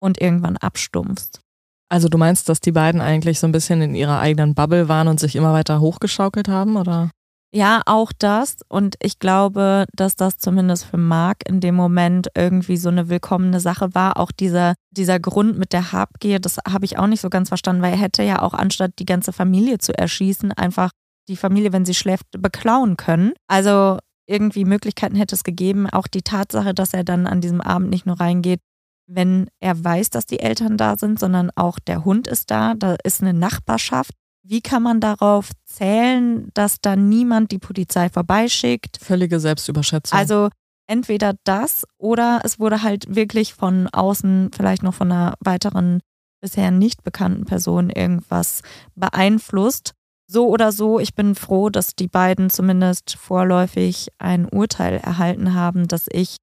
und 0.00 0.20
irgendwann 0.20 0.56
abstumpfst. 0.56 1.40
Also 1.88 2.08
du 2.08 2.18
meinst, 2.18 2.48
dass 2.48 2.60
die 2.60 2.72
beiden 2.72 3.00
eigentlich 3.00 3.38
so 3.38 3.46
ein 3.46 3.52
bisschen 3.52 3.80
in 3.80 3.94
ihrer 3.94 4.18
eigenen 4.18 4.54
Bubble 4.54 4.88
waren 4.88 5.08
und 5.08 5.20
sich 5.20 5.36
immer 5.36 5.52
weiter 5.52 5.80
hochgeschaukelt 5.80 6.48
haben, 6.48 6.76
oder? 6.76 7.10
Ja, 7.54 7.82
auch 7.86 8.12
das. 8.12 8.56
Und 8.68 8.96
ich 9.00 9.18
glaube, 9.18 9.86
dass 9.94 10.16
das 10.16 10.36
zumindest 10.36 10.84
für 10.84 10.96
Marc 10.96 11.48
in 11.48 11.60
dem 11.60 11.76
Moment 11.76 12.28
irgendwie 12.36 12.76
so 12.76 12.88
eine 12.88 13.08
willkommene 13.08 13.60
Sache 13.60 13.94
war. 13.94 14.18
Auch 14.18 14.32
dieser, 14.32 14.74
dieser 14.90 15.20
Grund 15.20 15.56
mit 15.56 15.72
der 15.72 15.92
Habgier, 15.92 16.40
das 16.40 16.58
habe 16.68 16.84
ich 16.84 16.98
auch 16.98 17.06
nicht 17.06 17.20
so 17.20 17.30
ganz 17.30 17.48
verstanden, 17.48 17.82
weil 17.82 17.92
er 17.92 18.00
hätte 18.00 18.22
ja 18.24 18.42
auch 18.42 18.52
anstatt 18.52 18.92
die 18.98 19.06
ganze 19.06 19.32
Familie 19.32 19.78
zu 19.78 19.96
erschießen, 19.96 20.52
einfach 20.52 20.90
die 21.28 21.36
Familie, 21.36 21.72
wenn 21.72 21.84
sie 21.84 21.94
schläft, 21.94 22.26
beklauen 22.30 22.96
können. 22.96 23.32
Also 23.48 23.98
irgendwie 24.26 24.64
Möglichkeiten 24.64 25.16
hätte 25.16 25.34
es 25.34 25.44
gegeben. 25.44 25.88
Auch 25.88 26.06
die 26.06 26.22
Tatsache, 26.22 26.74
dass 26.74 26.94
er 26.94 27.04
dann 27.04 27.26
an 27.26 27.40
diesem 27.40 27.60
Abend 27.60 27.90
nicht 27.90 28.06
nur 28.06 28.20
reingeht, 28.20 28.60
wenn 29.06 29.48
er 29.60 29.82
weiß, 29.82 30.10
dass 30.10 30.26
die 30.26 30.40
Eltern 30.40 30.76
da 30.76 30.96
sind, 30.98 31.20
sondern 31.20 31.50
auch 31.54 31.78
der 31.78 32.04
Hund 32.04 32.26
ist 32.26 32.50
da, 32.50 32.74
da 32.74 32.96
ist 33.04 33.20
eine 33.20 33.34
Nachbarschaft. 33.34 34.12
Wie 34.42 34.60
kann 34.60 34.82
man 34.82 35.00
darauf 35.00 35.50
zählen, 35.64 36.50
dass 36.54 36.80
da 36.80 36.96
niemand 36.96 37.50
die 37.50 37.58
Polizei 37.58 38.08
vorbeischickt? 38.08 38.98
Völlige 39.00 39.40
Selbstüberschätzung. 39.40 40.18
Also 40.18 40.48
entweder 40.86 41.34
das 41.44 41.84
oder 41.98 42.40
es 42.44 42.60
wurde 42.60 42.82
halt 42.82 43.14
wirklich 43.14 43.54
von 43.54 43.88
außen, 43.88 44.50
vielleicht 44.54 44.82
noch 44.82 44.94
von 44.94 45.10
einer 45.10 45.34
weiteren 45.40 46.00
bisher 46.40 46.70
nicht 46.70 47.02
bekannten 47.02 47.44
Person 47.44 47.90
irgendwas 47.90 48.62
beeinflusst. 48.94 49.94
So 50.28 50.48
oder 50.48 50.72
so, 50.72 50.98
ich 50.98 51.14
bin 51.14 51.34
froh, 51.34 51.70
dass 51.70 51.94
die 51.94 52.08
beiden 52.08 52.50
zumindest 52.50 53.16
vorläufig 53.16 54.08
ein 54.18 54.46
Urteil 54.46 54.96
erhalten 54.98 55.54
haben, 55.54 55.86
dass 55.86 56.06
ich 56.10 56.36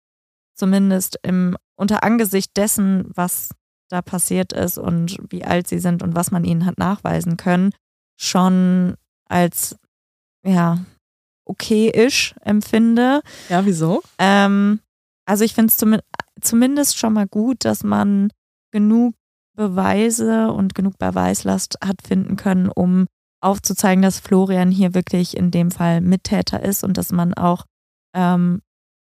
zumindest 0.55 1.19
im, 1.23 1.57
unter 1.75 2.03
Angesicht 2.03 2.55
dessen, 2.55 3.11
was 3.13 3.49
da 3.89 4.01
passiert 4.01 4.53
ist 4.53 4.77
und 4.77 5.17
wie 5.29 5.43
alt 5.43 5.67
sie 5.67 5.79
sind 5.79 6.01
und 6.01 6.15
was 6.15 6.31
man 6.31 6.45
ihnen 6.45 6.65
hat 6.65 6.77
nachweisen 6.77 7.37
können, 7.37 7.71
schon 8.17 8.95
als 9.27 9.75
ja 10.45 10.79
okay-ish 11.45 12.35
empfinde. 12.41 13.21
Ja, 13.49 13.65
wieso? 13.65 14.01
Ähm, 14.17 14.79
also 15.25 15.43
ich 15.43 15.53
finde 15.53 15.71
es 15.71 15.77
zum, 15.77 15.97
zumindest 16.41 16.97
schon 16.97 17.13
mal 17.13 17.27
gut, 17.27 17.65
dass 17.65 17.83
man 17.83 18.29
genug 18.71 19.13
Beweise 19.55 20.51
und 20.51 20.73
genug 20.73 20.97
Beweislast 20.97 21.77
hat 21.83 22.01
finden 22.01 22.37
können, 22.37 22.69
um 22.69 23.07
aufzuzeigen, 23.43 24.01
dass 24.01 24.19
Florian 24.19 24.71
hier 24.71 24.93
wirklich 24.93 25.35
in 25.35 25.51
dem 25.51 25.71
Fall 25.71 26.01
Mittäter 26.01 26.61
ist 26.63 26.83
und 26.83 26.97
dass 26.97 27.11
man 27.11 27.33
auch 27.33 27.65
ähm, 28.15 28.61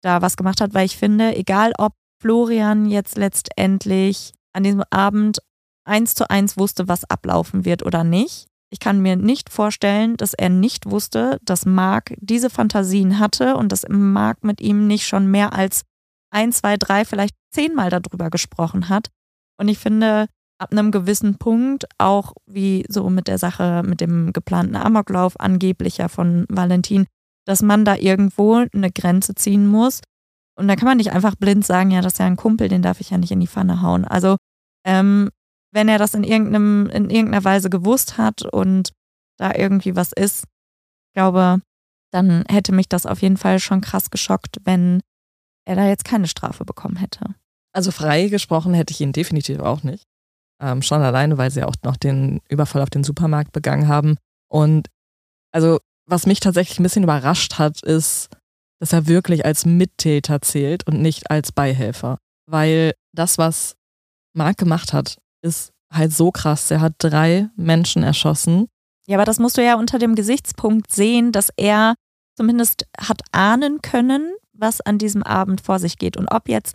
da 0.02 0.23
was 0.23 0.36
gemacht 0.36 0.61
hat, 0.61 0.74
weil 0.74 0.86
ich 0.86 0.97
finde, 0.97 1.36
egal 1.36 1.73
ob 1.78 1.94
Florian 2.20 2.86
jetzt 2.86 3.16
letztendlich 3.16 4.32
an 4.52 4.65
diesem 4.65 4.82
Abend 4.90 5.39
eins 5.86 6.15
zu 6.15 6.28
eins 6.31 6.56
wusste, 6.56 6.89
was 6.89 7.05
ablaufen 7.05 7.65
wird 7.65 7.85
oder 7.85 8.05
nicht, 8.05 8.47
ich 8.74 8.81
kann 8.81 9.01
mir 9.01 9.15
nicht 9.15 9.51
vorstellen, 9.51 10.16
dass 10.16 10.35
er 10.35 10.48
nicht 10.48 10.90
wusste, 10.90 11.39
dass 11.43 11.65
Mark 11.65 12.15
diese 12.19 12.51
Fantasien 12.51 13.20
hatte 13.20 13.56
und 13.56 13.70
dass 13.70 13.86
Mark 13.89 14.43
mit 14.43 14.61
ihm 14.61 14.89
nicht 14.89 15.06
schon 15.06 15.31
mehr 15.31 15.52
als 15.52 15.82
ein, 16.31 16.51
zwei, 16.51 16.77
drei, 16.77 17.05
vielleicht 17.05 17.36
zehnmal 17.52 17.90
darüber 17.90 18.31
gesprochen 18.31 18.89
hat. 18.89 19.11
Und 19.61 19.69
ich 19.69 19.78
finde, 19.78 20.27
ab 20.65 20.73
einem 20.73 20.91
gewissen 20.91 21.36
Punkt, 21.36 21.85
auch 21.99 22.32
wie 22.47 22.86
so 22.89 23.11
mit 23.11 23.28
der 23.28 23.39
Sache 23.39 23.82
mit 23.85 24.01
dem 24.01 24.32
geplanten 24.32 24.77
Amoklauf 24.77 25.39
angeblicher 25.39 26.09
von 26.09 26.47
Valentin, 26.49 27.07
dass 27.47 27.61
man 27.62 27.85
da 27.85 27.97
irgendwo 27.97 28.65
eine 28.73 28.91
Grenze 28.91 29.35
ziehen 29.35 29.66
muss. 29.66 30.01
Und 30.57 30.66
da 30.69 30.77
kann 30.77 30.89
man 30.89 30.97
nicht 30.97 31.12
einfach 31.12 31.35
blind 31.36 31.66
sagen, 31.66 31.91
ja, 31.91 32.01
das 32.01 32.15
ist 32.15 32.19
ja 32.19 32.27
ein 32.27 32.36
Kumpel, 32.36 32.69
den 32.69 32.81
darf 32.81 33.01
ich 33.01 33.11
ja 33.11 33.19
nicht 33.19 33.31
in 33.31 33.41
die 33.41 33.47
Pfanne 33.47 33.82
hauen. 33.82 34.05
Also, 34.05 34.36
ähm, 34.86 35.31
wenn 35.73 35.89
er 35.89 35.99
das 35.99 36.15
in, 36.15 36.24
irgendeinem, 36.24 36.86
in 36.86 37.11
irgendeiner 37.11 37.45
Weise 37.45 37.69
gewusst 37.69 38.16
hat 38.16 38.43
und 38.43 38.93
da 39.36 39.53
irgendwie 39.55 39.97
was 39.97 40.12
ist, 40.12 40.45
glaube, 41.15 41.61
dann 42.12 42.45
hätte 42.49 42.73
mich 42.73 42.89
das 42.89 43.07
auf 43.07 43.20
jeden 43.20 43.36
Fall 43.36 43.59
schon 43.59 43.81
krass 43.81 44.11
geschockt, 44.11 44.59
wenn 44.65 45.03
er 45.66 45.77
da 45.77 45.86
jetzt 45.86 46.05
keine 46.05 46.28
Strafe 46.28 46.65
bekommen 46.65 46.97
hätte. 46.97 47.35
Also 47.74 47.91
frei 47.91 48.28
gesprochen 48.28 48.73
hätte 48.73 48.93
ich 48.93 49.01
ihn 49.01 49.12
definitiv 49.12 49.59
auch 49.59 49.82
nicht. 49.82 50.05
Ähm, 50.60 50.82
schon 50.82 51.02
alleine, 51.02 51.36
weil 51.39 51.51
sie 51.51 51.64
auch 51.64 51.74
noch 51.82 51.97
den 51.97 52.40
Überfall 52.48 52.82
auf 52.82 52.90
den 52.90 53.05
Supermarkt 53.05 53.52
begangen 53.52 53.89
haben. 53.89 54.16
Und 54.48 54.89
also, 55.52 55.78
was 56.06 56.26
mich 56.26 56.40
tatsächlich 56.40 56.78
ein 56.78 56.85
bisschen 56.85 57.05
überrascht 57.05 57.59
hat, 57.59 57.82
ist, 57.82 58.28
dass 58.81 58.93
er 58.93 59.06
wirklich 59.06 59.44
als 59.44 59.64
Mittäter 59.66 60.40
zählt 60.43 60.86
und 60.86 61.01
nicht 61.01 61.31
als 61.31 61.52
Beihelfer. 61.52 62.18
Weil 62.47 62.93
das, 63.12 63.39
was 63.39 63.76
Mark 64.35 64.59
gemacht 64.59 64.93
hat, 64.93 65.16
ist 65.43 65.70
halt 65.93 66.12
so 66.12 66.31
krass. 66.31 66.70
Er 66.70 66.81
hat 66.81 66.94
drei 66.98 67.48
Menschen 67.56 68.02
erschossen. 68.02 68.66
Ja, 69.06 69.16
aber 69.16 69.24
das 69.24 69.39
musst 69.39 69.56
du 69.56 69.64
ja 69.64 69.76
unter 69.76 69.98
dem 69.98 70.14
Gesichtspunkt 70.14 70.93
sehen, 70.93 71.32
dass 71.32 71.51
er 71.56 71.94
zumindest 72.36 72.86
hat 72.98 73.20
ahnen 73.32 73.81
können, 73.82 74.35
was 74.52 74.81
an 74.81 74.98
diesem 74.98 75.22
Abend 75.22 75.60
vor 75.60 75.78
sich 75.78 75.98
geht. 75.98 76.16
Und 76.16 76.28
ob 76.28 76.48
jetzt 76.48 76.74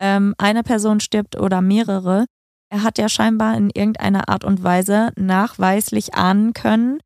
ähm, 0.00 0.34
eine 0.38 0.62
Person 0.62 1.00
stirbt 1.00 1.36
oder 1.36 1.60
mehrere, 1.60 2.26
er 2.70 2.82
hat 2.82 2.98
ja 2.98 3.08
scheinbar 3.08 3.56
in 3.56 3.70
irgendeiner 3.70 4.28
Art 4.28 4.44
und 4.44 4.62
Weise 4.62 5.12
nachweislich 5.16 6.14
ahnen 6.14 6.52
können, 6.52 7.00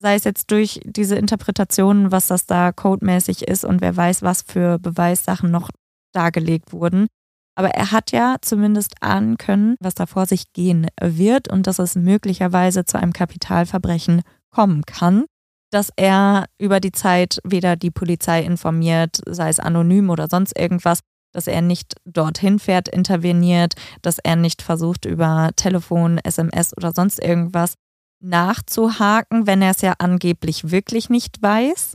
sei 0.00 0.14
es 0.14 0.24
jetzt 0.24 0.50
durch 0.50 0.80
diese 0.84 1.16
Interpretationen, 1.16 2.10
was 2.10 2.26
das 2.28 2.46
da 2.46 2.72
codemäßig 2.72 3.46
ist 3.46 3.64
und 3.64 3.80
wer 3.80 3.96
weiß, 3.96 4.22
was 4.22 4.42
für 4.42 4.78
Beweissachen 4.78 5.50
noch 5.50 5.70
dargelegt 6.12 6.72
wurden. 6.72 7.06
Aber 7.54 7.70
er 7.70 7.92
hat 7.92 8.12
ja 8.12 8.36
zumindest 8.40 9.02
ahnen 9.02 9.36
können, 9.36 9.76
was 9.80 9.94
da 9.94 10.06
vor 10.06 10.24
sich 10.26 10.52
gehen 10.52 10.86
wird 11.00 11.48
und 11.52 11.66
dass 11.66 11.78
es 11.78 11.94
möglicherweise 11.94 12.84
zu 12.84 12.98
einem 12.98 13.12
Kapitalverbrechen 13.12 14.22
kommen 14.50 14.82
kann 14.86 15.26
dass 15.70 15.90
er 15.96 16.46
über 16.58 16.80
die 16.80 16.92
Zeit 16.92 17.40
weder 17.44 17.76
die 17.76 17.90
Polizei 17.90 18.42
informiert, 18.42 19.20
sei 19.26 19.48
es 19.48 19.60
anonym 19.60 20.10
oder 20.10 20.28
sonst 20.28 20.58
irgendwas, 20.58 21.00
dass 21.32 21.46
er 21.46 21.62
nicht 21.62 21.94
dorthin 22.04 22.58
fährt, 22.58 22.88
interveniert, 22.88 23.74
dass 24.02 24.18
er 24.18 24.36
nicht 24.36 24.62
versucht, 24.62 25.04
über 25.04 25.50
Telefon, 25.56 26.18
SMS 26.18 26.76
oder 26.76 26.92
sonst 26.92 27.22
irgendwas 27.22 27.74
nachzuhaken, 28.22 29.46
wenn 29.46 29.62
er 29.62 29.70
es 29.70 29.80
ja 29.80 29.94
angeblich 29.98 30.70
wirklich 30.70 31.08
nicht 31.08 31.42
weiß. 31.42 31.94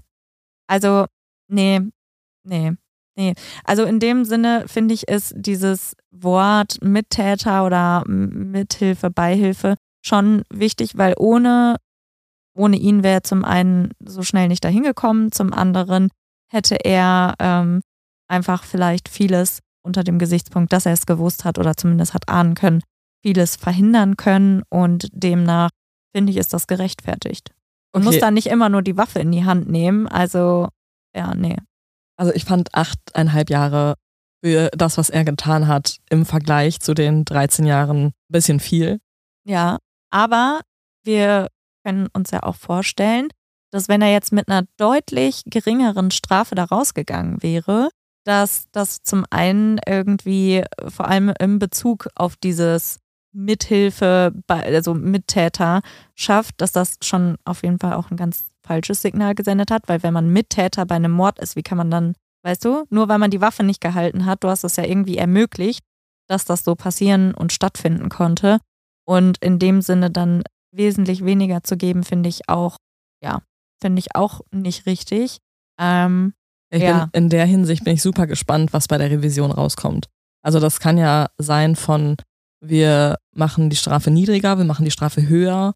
Also, 0.67 1.05
nee, 1.47 1.81
nee, 2.43 2.73
nee. 3.15 3.33
Also 3.63 3.83
in 3.83 3.99
dem 3.99 4.25
Sinne 4.25 4.65
finde 4.67 4.93
ich, 4.93 5.07
ist 5.07 5.33
dieses 5.35 5.95
Wort 6.11 6.77
Mittäter 6.81 7.65
oder 7.65 8.03
Mithilfe, 8.07 9.11
Beihilfe 9.11 9.75
schon 10.03 10.43
wichtig, 10.49 10.97
weil 10.97 11.13
ohne 11.17 11.77
ohne 12.57 12.77
ihn 12.77 13.03
wäre 13.03 13.21
zum 13.21 13.43
einen 13.43 13.91
so 13.99 14.23
schnell 14.23 14.47
nicht 14.47 14.63
dahin 14.63 14.83
gekommen, 14.83 15.31
zum 15.31 15.53
anderen 15.53 16.09
hätte 16.49 16.75
er 16.83 17.35
ähm, 17.39 17.81
einfach 18.27 18.63
vielleicht 18.63 19.09
vieles 19.09 19.59
unter 19.83 20.03
dem 20.03 20.19
Gesichtspunkt, 20.19 20.73
dass 20.73 20.85
er 20.85 20.93
es 20.93 21.05
gewusst 21.05 21.45
hat 21.45 21.59
oder 21.59 21.77
zumindest 21.77 22.13
hat 22.13 22.27
ahnen 22.27 22.55
können, 22.55 22.81
vieles 23.23 23.55
verhindern 23.55 24.17
können 24.17 24.63
und 24.69 25.07
demnach 25.13 25.69
finde 26.15 26.31
ich, 26.31 26.37
ist 26.37 26.53
das 26.53 26.67
gerechtfertigt. 26.67 27.51
Und 27.93 28.01
okay. 28.01 28.05
muss 28.05 28.19
dann 28.19 28.33
nicht 28.33 28.47
immer 28.47 28.69
nur 28.69 28.81
die 28.81 28.97
Waffe 28.97 29.19
in 29.19 29.31
die 29.31 29.45
Hand 29.45 29.69
nehmen. 29.69 30.07
Also, 30.07 30.69
ja, 31.15 31.33
nee. 31.35 31.57
Also 32.17 32.33
ich 32.33 32.45
fand 32.45 32.73
achteinhalb 32.73 33.49
Jahre 33.49 33.95
für 34.43 34.69
das, 34.71 34.97
was 34.97 35.09
er 35.09 35.25
getan 35.25 35.67
hat, 35.67 35.97
im 36.09 36.25
Vergleich 36.25 36.79
zu 36.79 36.93
den 36.93 37.25
13 37.25 37.65
Jahren 37.65 38.05
ein 38.07 38.13
bisschen 38.29 38.59
viel. 38.59 38.99
Ja, 39.43 39.79
aber 40.09 40.61
wir 41.03 41.49
können 41.83 42.07
uns 42.13 42.31
ja 42.31 42.43
auch 42.43 42.55
vorstellen, 42.55 43.29
dass 43.71 43.89
wenn 43.89 44.01
er 44.01 44.11
jetzt 44.11 44.31
mit 44.31 44.47
einer 44.47 44.65
deutlich 44.77 45.43
geringeren 45.45 46.11
Strafe 46.11 46.55
da 46.55 46.63
rausgegangen 46.63 47.43
wäre, 47.43 47.89
dass 48.25 48.65
das 48.71 49.01
zum 49.03 49.23
einen 49.29 49.79
irgendwie 49.87 50.63
vor 50.87 51.07
allem 51.07 51.31
im 51.39 51.59
Bezug 51.59 52.09
auf 52.15 52.35
dieses 52.35 52.99
Mithilfe, 53.31 54.33
also 54.47 54.93
Mittäter 54.93 55.81
schafft, 56.15 56.55
dass 56.61 56.71
das 56.71 56.97
schon 57.03 57.37
auf 57.45 57.63
jeden 57.63 57.79
Fall 57.79 57.93
auch 57.93 58.09
ein 58.09 58.17
ganz 58.17 58.45
falsches 58.65 59.01
Signal 59.01 59.35
gesendet 59.35 59.71
hat, 59.71 59.87
weil 59.87 60.01
wenn 60.03 60.13
man 60.13 60.29
Mittäter 60.29 60.85
bei 60.85 60.95
einem 60.95 61.11
Mord 61.11 61.39
ist, 61.39 61.55
wie 61.55 61.63
kann 61.63 61.77
man 61.77 61.91
dann, 61.91 62.15
weißt 62.43 62.65
du, 62.65 62.85
nur 62.89 63.07
weil 63.07 63.19
man 63.19 63.31
die 63.31 63.41
Waffe 63.41 63.63
nicht 63.63 63.81
gehalten 63.81 64.25
hat, 64.25 64.43
du 64.43 64.49
hast 64.49 64.63
es 64.63 64.77
ja 64.77 64.85
irgendwie 64.85 65.17
ermöglicht, 65.17 65.83
dass 66.27 66.45
das 66.45 66.63
so 66.63 66.75
passieren 66.75 67.33
und 67.35 67.53
stattfinden 67.53 68.09
konnte 68.09 68.59
und 69.05 69.37
in 69.39 69.59
dem 69.59 69.81
Sinne 69.81 70.09
dann 70.09 70.43
wesentlich 70.71 71.23
weniger 71.23 71.63
zu 71.63 71.77
geben, 71.77 72.03
finde 72.03 72.29
ich 72.29 72.49
auch, 72.49 72.77
ja, 73.21 73.41
finde 73.79 73.99
ich 73.99 74.15
auch 74.15 74.41
nicht 74.51 74.85
richtig. 74.85 75.37
Ähm, 75.79 76.33
ich 76.75 76.83
ja. 76.83 77.05
bin, 77.05 77.23
in 77.23 77.29
der 77.29 77.45
Hinsicht 77.45 77.83
bin 77.83 77.93
ich 77.93 78.01
super 78.01 78.27
gespannt, 78.27 78.73
was 78.73 78.87
bei 78.87 78.97
der 78.97 79.11
Revision 79.11 79.51
rauskommt. 79.51 80.07
Also 80.41 80.59
das 80.59 80.79
kann 80.79 80.97
ja 80.97 81.27
sein 81.37 81.75
von, 81.75 82.17
wir 82.61 83.17
machen 83.33 83.69
die 83.69 83.75
Strafe 83.75 84.11
niedriger, 84.11 84.57
wir 84.57 84.65
machen 84.65 84.85
die 84.85 84.91
Strafe 84.91 85.27
höher, 85.27 85.73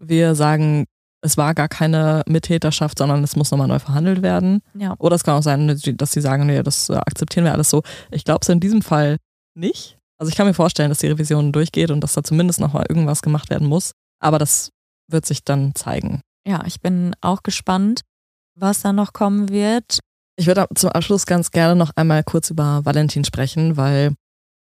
wir 0.00 0.34
sagen, 0.34 0.86
es 1.22 1.36
war 1.36 1.54
gar 1.54 1.68
keine 1.68 2.22
Mittäterschaft, 2.26 2.98
sondern 2.98 3.22
es 3.22 3.36
muss 3.36 3.50
nochmal 3.50 3.68
neu 3.68 3.78
verhandelt 3.78 4.22
werden. 4.22 4.60
Ja. 4.74 4.94
Oder 4.98 5.16
es 5.16 5.24
kann 5.24 5.38
auch 5.38 5.42
sein, 5.42 5.68
dass 5.68 6.12
sie 6.12 6.20
sagen, 6.20 6.46
nee, 6.46 6.62
das 6.62 6.88
äh, 6.88 6.94
akzeptieren 6.94 7.44
wir 7.44 7.52
alles 7.52 7.70
so. 7.70 7.82
Ich 8.10 8.24
glaube 8.24 8.40
es 8.42 8.48
in 8.48 8.60
diesem 8.60 8.82
Fall 8.82 9.16
nicht. 9.54 9.98
Also 10.18 10.30
ich 10.30 10.36
kann 10.36 10.46
mir 10.46 10.54
vorstellen, 10.54 10.88
dass 10.88 10.98
die 10.98 11.08
Revision 11.08 11.52
durchgeht 11.52 11.90
und 11.90 12.00
dass 12.00 12.14
da 12.14 12.22
zumindest 12.22 12.60
nochmal 12.60 12.86
irgendwas 12.88 13.22
gemacht 13.22 13.50
werden 13.50 13.68
muss. 13.68 13.92
Aber 14.20 14.38
das 14.38 14.70
wird 15.08 15.26
sich 15.26 15.44
dann 15.44 15.74
zeigen. 15.74 16.20
Ja, 16.46 16.64
ich 16.66 16.80
bin 16.80 17.14
auch 17.20 17.42
gespannt, 17.42 18.02
was 18.54 18.82
da 18.82 18.92
noch 18.92 19.12
kommen 19.12 19.48
wird. 19.48 20.00
Ich 20.36 20.46
würde 20.46 20.66
zum 20.74 20.90
Abschluss 20.90 21.26
ganz 21.26 21.50
gerne 21.50 21.76
noch 21.76 21.90
einmal 21.96 22.24
kurz 22.24 22.50
über 22.50 22.84
Valentin 22.84 23.24
sprechen, 23.24 23.76
weil 23.76 24.14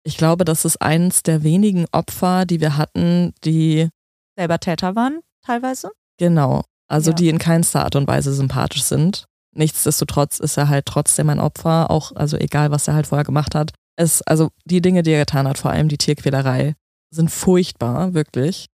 ich 0.03 0.17
glaube, 0.17 0.45
das 0.45 0.65
ist 0.65 0.81
eins 0.81 1.23
der 1.23 1.43
wenigen 1.43 1.85
Opfer, 1.91 2.45
die 2.45 2.59
wir 2.59 2.77
hatten, 2.77 3.33
die 3.43 3.89
selber 4.35 4.59
Täter 4.59 4.95
waren, 4.95 5.21
teilweise. 5.45 5.91
Genau. 6.17 6.63
Also 6.87 7.11
ja. 7.11 7.15
die 7.15 7.29
in 7.29 7.37
keinster 7.37 7.83
Art 7.83 7.95
und 7.95 8.07
Weise 8.07 8.33
sympathisch 8.33 8.83
sind. 8.83 9.25
Nichtsdestotrotz 9.53 10.39
ist 10.39 10.57
er 10.57 10.69
halt 10.69 10.85
trotzdem 10.85 11.29
ein 11.29 11.39
Opfer, 11.39 11.91
auch, 11.91 12.15
also 12.15 12.37
egal, 12.37 12.71
was 12.71 12.87
er 12.87 12.95
halt 12.95 13.07
vorher 13.07 13.25
gemacht 13.25 13.55
hat. 13.55 13.71
Es, 13.97 14.21
also 14.23 14.49
die 14.65 14.81
Dinge, 14.81 15.03
die 15.03 15.11
er 15.11 15.19
getan 15.19 15.47
hat, 15.47 15.57
vor 15.57 15.71
allem 15.71 15.89
die 15.89 15.97
Tierquälerei, 15.97 16.75
sind 17.13 17.29
furchtbar, 17.29 18.13
wirklich. 18.13 18.67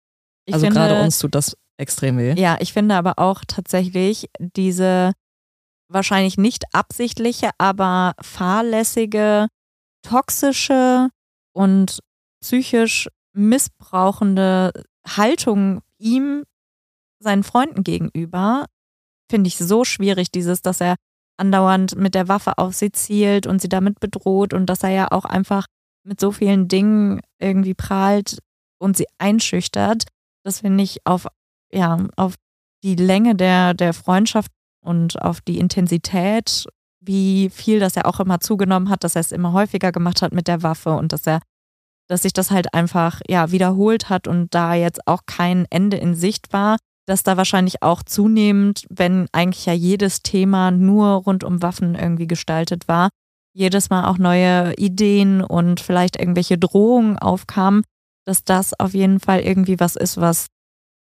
Ich 0.44 0.55
also 0.55 0.66
finde, 0.66 0.81
gerade 0.81 1.02
uns 1.02 1.18
tut 1.18 1.35
das 1.35 1.56
extrem 1.78 2.18
weh. 2.18 2.35
Ja, 2.39 2.56
ich 2.60 2.73
finde 2.73 2.94
aber 2.94 3.18
auch 3.18 3.43
tatsächlich 3.47 4.31
diese 4.39 5.12
wahrscheinlich 5.88 6.38
nicht 6.38 6.64
absichtliche, 6.72 7.50
aber 7.58 8.14
fahrlässige, 8.20 9.48
toxische 10.02 11.08
und 11.52 12.00
psychisch 12.42 13.08
missbrauchende 13.32 14.72
Haltung 15.06 15.82
ihm 15.98 16.44
seinen 17.18 17.44
Freunden 17.44 17.82
gegenüber 17.84 18.66
finde 19.30 19.48
ich 19.48 19.58
so 19.58 19.84
schwierig, 19.84 20.30
dieses, 20.30 20.62
dass 20.62 20.80
er 20.80 20.96
andauernd 21.38 21.96
mit 21.96 22.14
der 22.14 22.28
Waffe 22.28 22.58
auf 22.58 22.74
sie 22.74 22.92
zielt 22.92 23.46
und 23.46 23.60
sie 23.60 23.68
damit 23.68 24.00
bedroht 24.00 24.54
und 24.54 24.66
dass 24.66 24.82
er 24.82 24.90
ja 24.90 25.10
auch 25.10 25.24
einfach 25.24 25.66
mit 26.04 26.20
so 26.20 26.32
vielen 26.32 26.68
Dingen 26.68 27.20
irgendwie 27.38 27.74
prahlt 27.74 28.38
und 28.78 28.96
sie 28.96 29.06
einschüchtert. 29.18 30.04
Das 30.44 30.60
finde 30.60 30.84
ich 30.84 31.04
auf, 31.04 31.26
ja, 31.72 32.06
auf 32.16 32.34
die 32.82 32.94
Länge 32.94 33.34
der, 33.34 33.74
der 33.74 33.92
Freundschaft 33.92 34.52
und 34.86 35.20
auf 35.20 35.40
die 35.40 35.58
Intensität, 35.58 36.66
wie 37.00 37.50
viel 37.50 37.80
das 37.80 37.96
er 37.96 38.06
auch 38.06 38.20
immer 38.20 38.40
zugenommen 38.40 38.88
hat, 38.88 39.04
dass 39.04 39.16
er 39.16 39.20
es 39.20 39.32
immer 39.32 39.52
häufiger 39.52 39.92
gemacht 39.92 40.22
hat 40.22 40.32
mit 40.32 40.48
der 40.48 40.62
Waffe 40.62 40.94
und 40.94 41.12
dass 41.12 41.26
er, 41.26 41.40
dass 42.08 42.22
sich 42.22 42.32
das 42.32 42.50
halt 42.50 42.74
einfach 42.74 43.20
ja 43.28 43.50
wiederholt 43.50 44.08
hat 44.08 44.28
und 44.28 44.54
da 44.54 44.74
jetzt 44.74 45.06
auch 45.06 45.22
kein 45.26 45.66
Ende 45.70 45.96
in 45.96 46.14
Sicht 46.14 46.52
war, 46.52 46.76
dass 47.06 47.22
da 47.22 47.36
wahrscheinlich 47.36 47.82
auch 47.82 48.02
zunehmend, 48.02 48.84
wenn 48.90 49.28
eigentlich 49.32 49.66
ja 49.66 49.72
jedes 49.72 50.22
Thema 50.22 50.70
nur 50.70 51.08
rund 51.08 51.44
um 51.44 51.62
Waffen 51.62 51.94
irgendwie 51.94 52.26
gestaltet 52.26 52.88
war, 52.88 53.08
jedes 53.54 53.90
Mal 53.90 54.06
auch 54.06 54.18
neue 54.18 54.74
Ideen 54.74 55.40
und 55.40 55.80
vielleicht 55.80 56.18
irgendwelche 56.18 56.58
Drohungen 56.58 57.18
aufkamen, 57.18 57.82
dass 58.26 58.44
das 58.44 58.78
auf 58.78 58.92
jeden 58.92 59.20
Fall 59.20 59.40
irgendwie 59.40 59.80
was 59.80 59.96
ist, 59.96 60.20
was 60.20 60.48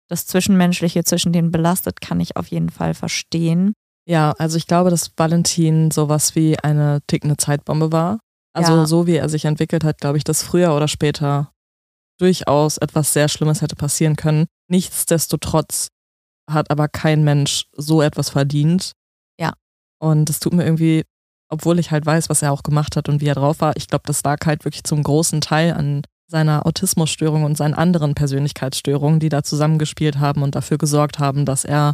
das 0.09 0.25
Zwischenmenschliche 0.25 1.03
zwischen 1.03 1.31
denen 1.31 1.51
belastet, 1.51 2.01
kann 2.01 2.19
ich 2.19 2.35
auf 2.35 2.47
jeden 2.47 2.69
Fall 2.69 2.93
verstehen. 2.93 3.73
Ja, 4.05 4.33
also 4.37 4.57
ich 4.57 4.67
glaube, 4.67 4.89
dass 4.89 5.11
Valentin 5.15 5.91
sowas 5.91 6.35
wie 6.35 6.57
eine 6.59 6.99
tickende 7.07 7.37
Zeitbombe 7.37 7.91
war. 7.91 8.19
Also 8.53 8.75
ja. 8.75 8.85
so 8.87 9.05
wie 9.05 9.17
er 9.17 9.29
sich 9.29 9.45
entwickelt 9.45 9.83
hat, 9.83 9.99
glaube 9.99 10.17
ich, 10.17 10.23
dass 10.23 10.41
früher 10.41 10.75
oder 10.75 10.87
später 10.87 11.51
durchaus 12.19 12.77
etwas 12.77 13.13
sehr 13.13 13.29
Schlimmes 13.29 13.61
hätte 13.61 13.75
passieren 13.75 14.15
können. 14.15 14.47
Nichtsdestotrotz 14.67 15.89
hat 16.49 16.71
aber 16.71 16.87
kein 16.87 17.23
Mensch 17.23 17.65
so 17.75 18.01
etwas 18.01 18.31
verdient. 18.31 18.93
Ja. 19.39 19.53
Und 19.99 20.29
es 20.29 20.39
tut 20.39 20.53
mir 20.53 20.65
irgendwie, 20.65 21.05
obwohl 21.49 21.77
ich 21.77 21.91
halt 21.91 22.05
weiß, 22.05 22.29
was 22.29 22.41
er 22.41 22.51
auch 22.51 22.63
gemacht 22.63 22.95
hat 22.95 23.09
und 23.09 23.21
wie 23.21 23.27
er 23.27 23.35
drauf 23.35 23.61
war, 23.61 23.77
ich 23.77 23.87
glaube, 23.87 24.03
das 24.07 24.23
lag 24.23 24.45
halt 24.45 24.65
wirklich 24.65 24.83
zum 24.83 25.03
großen 25.03 25.41
Teil 25.41 25.73
an 25.73 26.01
seiner 26.29 26.65
Autismusstörung 26.65 27.43
und 27.43 27.57
seinen 27.57 27.73
anderen 27.73 28.13
Persönlichkeitsstörungen, 28.13 29.19
die 29.19 29.29
da 29.29 29.43
zusammengespielt 29.43 30.19
haben 30.19 30.43
und 30.43 30.55
dafür 30.55 30.77
gesorgt 30.77 31.19
haben, 31.19 31.45
dass 31.45 31.65
er 31.65 31.93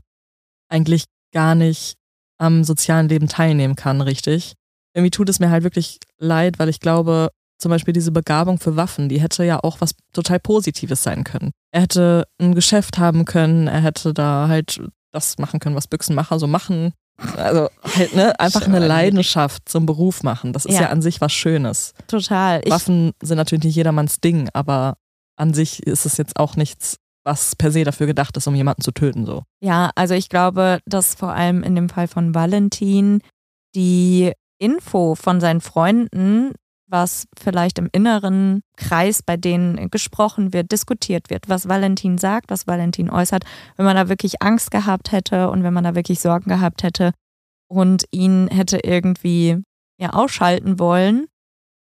eigentlich 0.69 1.05
gar 1.31 1.55
nicht 1.55 1.95
am 2.37 2.63
sozialen 2.63 3.07
Leben 3.07 3.27
teilnehmen 3.27 3.75
kann, 3.75 4.01
richtig. 4.01 4.53
Irgendwie 4.93 5.11
tut 5.11 5.29
es 5.29 5.39
mir 5.39 5.49
halt 5.49 5.63
wirklich 5.63 5.99
leid, 6.19 6.59
weil 6.59 6.69
ich 6.69 6.79
glaube, 6.81 7.29
zum 7.57 7.69
Beispiel 7.69 7.93
diese 7.93 8.11
Begabung 8.11 8.59
für 8.59 8.75
Waffen, 8.75 9.07
die 9.07 9.21
hätte 9.21 9.45
ja 9.45 9.59
auch 9.63 9.79
was 9.79 9.91
total 10.11 10.39
Positives 10.39 11.03
sein 11.03 11.23
können. 11.23 11.51
Er 11.71 11.81
hätte 11.81 12.25
ein 12.39 12.53
Geschäft 12.55 12.97
haben 12.97 13.23
können, 13.23 13.67
er 13.67 13.81
hätte 13.81 14.13
da 14.13 14.47
halt 14.49 14.81
das 15.11 15.37
machen 15.37 15.61
können, 15.61 15.75
was 15.75 15.87
Büchsenmacher 15.87 16.39
so 16.39 16.47
machen. 16.47 16.93
Also 17.37 17.69
halt, 17.95 18.15
ne, 18.15 18.37
einfach 18.39 18.67
eine 18.67 18.79
Leidenschaft 18.85 19.69
zum 19.69 19.85
Beruf 19.85 20.23
machen. 20.23 20.51
Das 20.53 20.65
ist 20.65 20.75
ja, 20.75 20.81
Ja. 20.83 20.89
an 20.89 21.01
sich 21.01 21.21
was 21.21 21.31
Schönes. 21.33 21.93
Total. 22.07 22.61
Ich, 22.63 22.71
Waffen 22.71 23.11
sind 23.21 23.37
natürlich 23.37 23.63
nicht 23.63 23.75
jedermanns 23.75 24.19
Ding, 24.19 24.49
aber 24.53 24.97
an 25.37 25.53
sich 25.53 25.83
ist 25.85 26.05
es 26.05 26.17
jetzt 26.17 26.37
auch 26.39 26.55
nichts, 26.55 26.97
was 27.23 27.55
per 27.55 27.71
se 27.71 27.83
dafür 27.83 28.07
gedacht 28.07 28.35
ist, 28.37 28.47
um 28.47 28.55
jemanden 28.55 28.81
zu 28.81 28.91
töten. 28.91 29.25
So. 29.25 29.43
Ja, 29.61 29.91
also 29.95 30.13
ich 30.13 30.29
glaube, 30.29 30.79
dass 30.85 31.15
vor 31.15 31.31
allem 31.33 31.63
in 31.63 31.75
dem 31.75 31.89
Fall 31.89 32.07
von 32.07 32.35
Valentin 32.35 33.21
die 33.75 34.31
Info 34.59 35.15
von 35.15 35.41
seinen 35.41 35.61
Freunden, 35.61 36.53
was 36.87 37.27
vielleicht 37.37 37.79
im 37.79 37.89
inneren 37.91 38.61
Kreis 38.77 39.23
bei 39.23 39.37
denen 39.37 39.89
gesprochen 39.89 40.53
wird, 40.53 40.71
diskutiert 40.71 41.29
wird, 41.29 41.49
was 41.49 41.67
Valentin 41.67 42.17
sagt, 42.17 42.51
was 42.51 42.67
Valentin 42.67 43.09
äußert, 43.09 43.43
wenn 43.75 43.85
man 43.85 43.95
da 43.95 44.09
wirklich 44.09 44.41
Angst 44.41 44.71
gehabt 44.71 45.11
hätte 45.11 45.49
und 45.49 45.63
wenn 45.63 45.73
man 45.73 45.83
da 45.83 45.95
wirklich 45.95 46.19
Sorgen 46.19 46.49
gehabt 46.49 46.83
hätte 46.83 47.11
und 47.67 48.05
ihn 48.11 48.47
hätte 48.49 48.79
irgendwie 48.83 49.63
ja 49.99 50.11
ausschalten 50.11 50.79
wollen, 50.79 51.25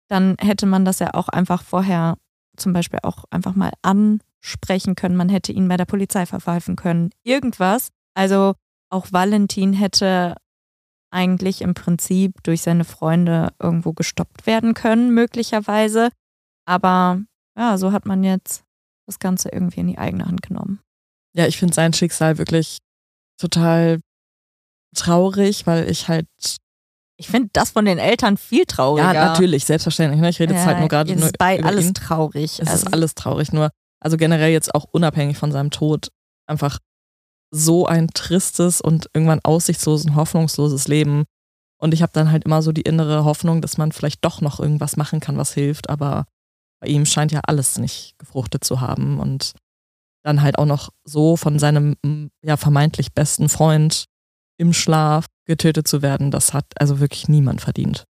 dann 0.08 0.36
hätte 0.38 0.66
man 0.66 0.84
das 0.84 0.98
ja 0.98 1.14
auch 1.14 1.28
einfach 1.28 1.62
vorher 1.62 2.16
zum 2.56 2.72
Beispiel 2.72 2.98
auch 3.02 3.24
einfach 3.30 3.54
mal 3.54 3.72
ansprechen 3.80 4.94
können. 4.94 5.16
Man 5.16 5.30
hätte 5.30 5.52
ihn 5.52 5.68
bei 5.68 5.76
der 5.76 5.86
Polizei 5.86 6.26
verpfeifen 6.26 6.76
können. 6.76 7.10
Irgendwas. 7.24 7.88
Also 8.14 8.54
auch 8.90 9.06
Valentin 9.10 9.72
hätte 9.72 10.36
eigentlich 11.12 11.60
im 11.62 11.74
Prinzip 11.74 12.42
durch 12.42 12.62
seine 12.62 12.84
Freunde 12.84 13.52
irgendwo 13.60 13.92
gestoppt 13.92 14.46
werden 14.46 14.74
können, 14.74 15.12
möglicherweise. 15.14 16.08
Aber 16.66 17.20
ja, 17.56 17.76
so 17.78 17.92
hat 17.92 18.06
man 18.06 18.24
jetzt 18.24 18.64
das 19.06 19.18
Ganze 19.18 19.50
irgendwie 19.50 19.80
in 19.80 19.88
die 19.88 19.98
eigene 19.98 20.24
Hand 20.26 20.42
genommen. 20.42 20.80
Ja, 21.34 21.46
ich 21.46 21.58
finde 21.58 21.74
sein 21.74 21.92
Schicksal 21.92 22.38
wirklich 22.38 22.78
total 23.38 24.00
traurig, 24.96 25.66
weil 25.66 25.90
ich 25.90 26.08
halt, 26.08 26.26
Ich 27.18 27.28
finde 27.28 27.50
das 27.52 27.70
von 27.70 27.84
den 27.84 27.98
Eltern 27.98 28.36
viel 28.36 28.64
trauriger. 28.64 29.12
ja, 29.12 29.26
natürlich, 29.28 29.64
selbstverständlich. 29.64 30.20
Ne? 30.20 30.28
Ich 30.30 30.40
rede 30.40 30.54
jetzt 30.54 30.66
halt 30.66 30.78
nur 30.80 30.88
gerade 30.88 31.12
es 31.12 31.18
nur 31.18 31.26
ist 31.26 31.38
bei 31.38 31.58
über 31.58 31.68
alles 31.68 31.86
ihn. 31.86 31.94
traurig. 31.94 32.58
Es 32.60 32.68
Also, 32.68 32.86
ist 32.86 32.92
alles 32.92 33.14
traurig, 33.14 33.52
nur, 33.52 33.70
also 34.00 34.16
generell 34.16 34.50
jetzt 34.52 34.74
auch 34.74 34.84
unabhängig 34.84 35.36
von 35.38 35.52
seinem 35.52 35.70
Tod, 35.70 36.08
einfach 36.46 36.78
so 37.52 37.86
ein 37.86 38.08
tristes 38.08 38.80
und 38.80 39.08
irgendwann 39.12 39.40
aussichtsloses 39.44 40.06
und 40.06 40.16
hoffnungsloses 40.16 40.88
Leben. 40.88 41.24
Und 41.78 41.94
ich 41.94 42.02
habe 42.02 42.12
dann 42.12 42.32
halt 42.32 42.44
immer 42.44 42.62
so 42.62 42.72
die 42.72 42.82
innere 42.82 43.24
Hoffnung, 43.24 43.60
dass 43.60 43.76
man 43.76 43.92
vielleicht 43.92 44.24
doch 44.24 44.40
noch 44.40 44.58
irgendwas 44.58 44.96
machen 44.96 45.20
kann, 45.20 45.36
was 45.36 45.52
hilft, 45.52 45.90
aber 45.90 46.26
bei 46.80 46.88
ihm 46.88 47.06
scheint 47.06 47.30
ja 47.30 47.40
alles 47.46 47.78
nicht 47.78 48.18
gefruchtet 48.18 48.64
zu 48.64 48.80
haben 48.80 49.20
und 49.20 49.52
dann 50.24 50.42
halt 50.42 50.58
auch 50.58 50.66
noch 50.66 50.90
so 51.04 51.36
von 51.36 51.58
seinem 51.58 51.96
ja 52.42 52.56
vermeintlich 52.56 53.12
besten 53.12 53.48
Freund 53.48 54.06
im 54.58 54.72
Schlaf 54.72 55.26
getötet 55.44 55.88
zu 55.88 56.02
werden, 56.02 56.30
das 56.30 56.54
hat 56.54 56.66
also 56.78 57.00
wirklich 57.00 57.28
niemand 57.28 57.60
verdient. 57.60 58.04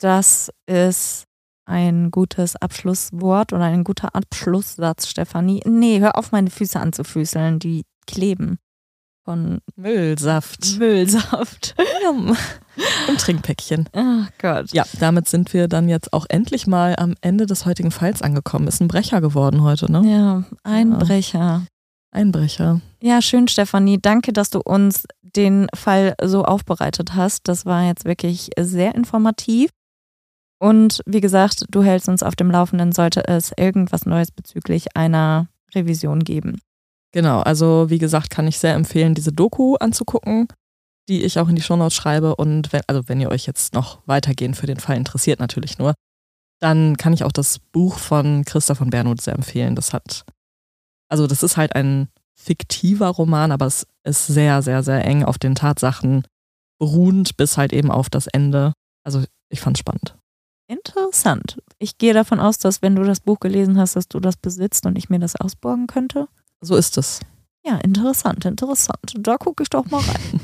Das 0.00 0.50
ist 0.66 1.24
ein 1.64 2.10
gutes 2.10 2.56
Abschlusswort 2.56 3.52
oder 3.52 3.64
ein 3.64 3.84
guter 3.84 4.14
Abschlusssatz, 4.14 5.08
Stefanie. 5.08 5.62
Nee, 5.66 6.00
hör 6.00 6.16
auf, 6.16 6.30
meine 6.32 6.50
Füße 6.50 6.78
anzufüßeln. 6.78 7.58
Die 7.58 7.84
kleben 8.06 8.58
von 9.28 9.58
Müllsaft 9.76 10.78
Müllsaft. 10.78 11.74
Im 13.08 13.16
Trinkpäckchen. 13.18 13.86
Oh 13.94 14.24
Gott. 14.38 14.72
Ja, 14.72 14.84
damit 15.00 15.28
sind 15.28 15.52
wir 15.52 15.68
dann 15.68 15.90
jetzt 15.90 16.14
auch 16.14 16.24
endlich 16.30 16.66
mal 16.66 16.96
am 16.96 17.14
Ende 17.20 17.44
des 17.44 17.66
heutigen 17.66 17.90
Falls 17.90 18.22
angekommen. 18.22 18.66
Ist 18.68 18.80
ein 18.80 18.88
Brecher 18.88 19.20
geworden 19.20 19.62
heute, 19.62 19.92
ne? 19.92 20.02
Ja, 20.10 20.44
Einbrecher. 20.62 21.66
Einbrecher. 22.10 22.80
Ja, 23.02 23.20
schön, 23.20 23.48
Stefanie. 23.48 23.98
Danke, 24.00 24.32
dass 24.32 24.48
du 24.48 24.60
uns 24.60 25.04
den 25.20 25.66
Fall 25.74 26.14
so 26.22 26.44
aufbereitet 26.44 27.14
hast. 27.14 27.48
Das 27.48 27.66
war 27.66 27.84
jetzt 27.84 28.06
wirklich 28.06 28.48
sehr 28.58 28.94
informativ. 28.94 29.68
Und 30.58 31.02
wie 31.04 31.20
gesagt, 31.20 31.66
du 31.70 31.82
hältst 31.82 32.08
uns 32.08 32.22
auf 32.22 32.34
dem 32.34 32.50
Laufenden, 32.50 32.92
sollte 32.92 33.28
es 33.28 33.52
irgendwas 33.58 34.06
Neues 34.06 34.30
bezüglich 34.30 34.96
einer 34.96 35.48
Revision 35.74 36.20
geben. 36.20 36.62
Genau, 37.12 37.40
also 37.40 37.88
wie 37.88 37.98
gesagt, 37.98 38.30
kann 38.30 38.46
ich 38.46 38.58
sehr 38.58 38.74
empfehlen, 38.74 39.14
diese 39.14 39.32
Doku 39.32 39.76
anzugucken, 39.76 40.48
die 41.08 41.22
ich 41.22 41.38
auch 41.38 41.48
in 41.48 41.56
die 41.56 41.62
Shownotes 41.62 41.94
schreibe. 41.94 42.36
Und 42.36 42.72
wenn, 42.72 42.82
also 42.86 43.08
wenn 43.08 43.20
ihr 43.20 43.30
euch 43.30 43.46
jetzt 43.46 43.74
noch 43.74 44.00
weitergehend 44.06 44.56
für 44.56 44.66
den 44.66 44.80
Fall 44.80 44.96
interessiert, 44.96 45.40
natürlich 45.40 45.78
nur, 45.78 45.94
dann 46.60 46.96
kann 46.96 47.12
ich 47.12 47.24
auch 47.24 47.32
das 47.32 47.58
Buch 47.58 47.98
von 47.98 48.44
Christa 48.44 48.74
von 48.74 48.90
Bernhard 48.90 49.20
sehr 49.20 49.34
empfehlen. 49.34 49.74
Das 49.74 49.92
hat, 49.92 50.24
also 51.08 51.26
das 51.26 51.42
ist 51.42 51.56
halt 51.56 51.74
ein 51.74 52.08
fiktiver 52.34 53.08
Roman, 53.08 53.52
aber 53.52 53.66
es 53.66 53.86
ist 54.04 54.26
sehr, 54.26 54.62
sehr, 54.62 54.82
sehr 54.82 55.04
eng 55.04 55.24
auf 55.24 55.38
den 55.38 55.54
Tatsachen 55.54 56.24
beruhend 56.78 57.36
bis 57.36 57.56
halt 57.56 57.72
eben 57.72 57.90
auf 57.90 58.08
das 58.10 58.26
Ende. 58.28 58.72
Also 59.04 59.24
ich 59.48 59.60
fand's 59.60 59.80
spannend. 59.80 60.16
Interessant. 60.68 61.62
Ich 61.78 61.96
gehe 61.96 62.12
davon 62.12 62.40
aus, 62.40 62.58
dass 62.58 62.82
wenn 62.82 62.94
du 62.94 63.02
das 63.02 63.20
Buch 63.20 63.40
gelesen 63.40 63.78
hast, 63.78 63.96
dass 63.96 64.08
du 64.08 64.20
das 64.20 64.36
besitzt 64.36 64.84
und 64.84 64.96
ich 64.96 65.08
mir 65.08 65.18
das 65.18 65.34
ausborgen 65.34 65.86
könnte. 65.86 66.28
So 66.60 66.76
ist 66.76 66.98
es. 66.98 67.20
Ja, 67.64 67.76
interessant, 67.78 68.44
interessant. 68.44 69.14
Da 69.18 69.36
gucke 69.36 69.62
ich 69.62 69.70
doch 69.70 69.86
mal 69.86 70.00
rein. 70.00 70.40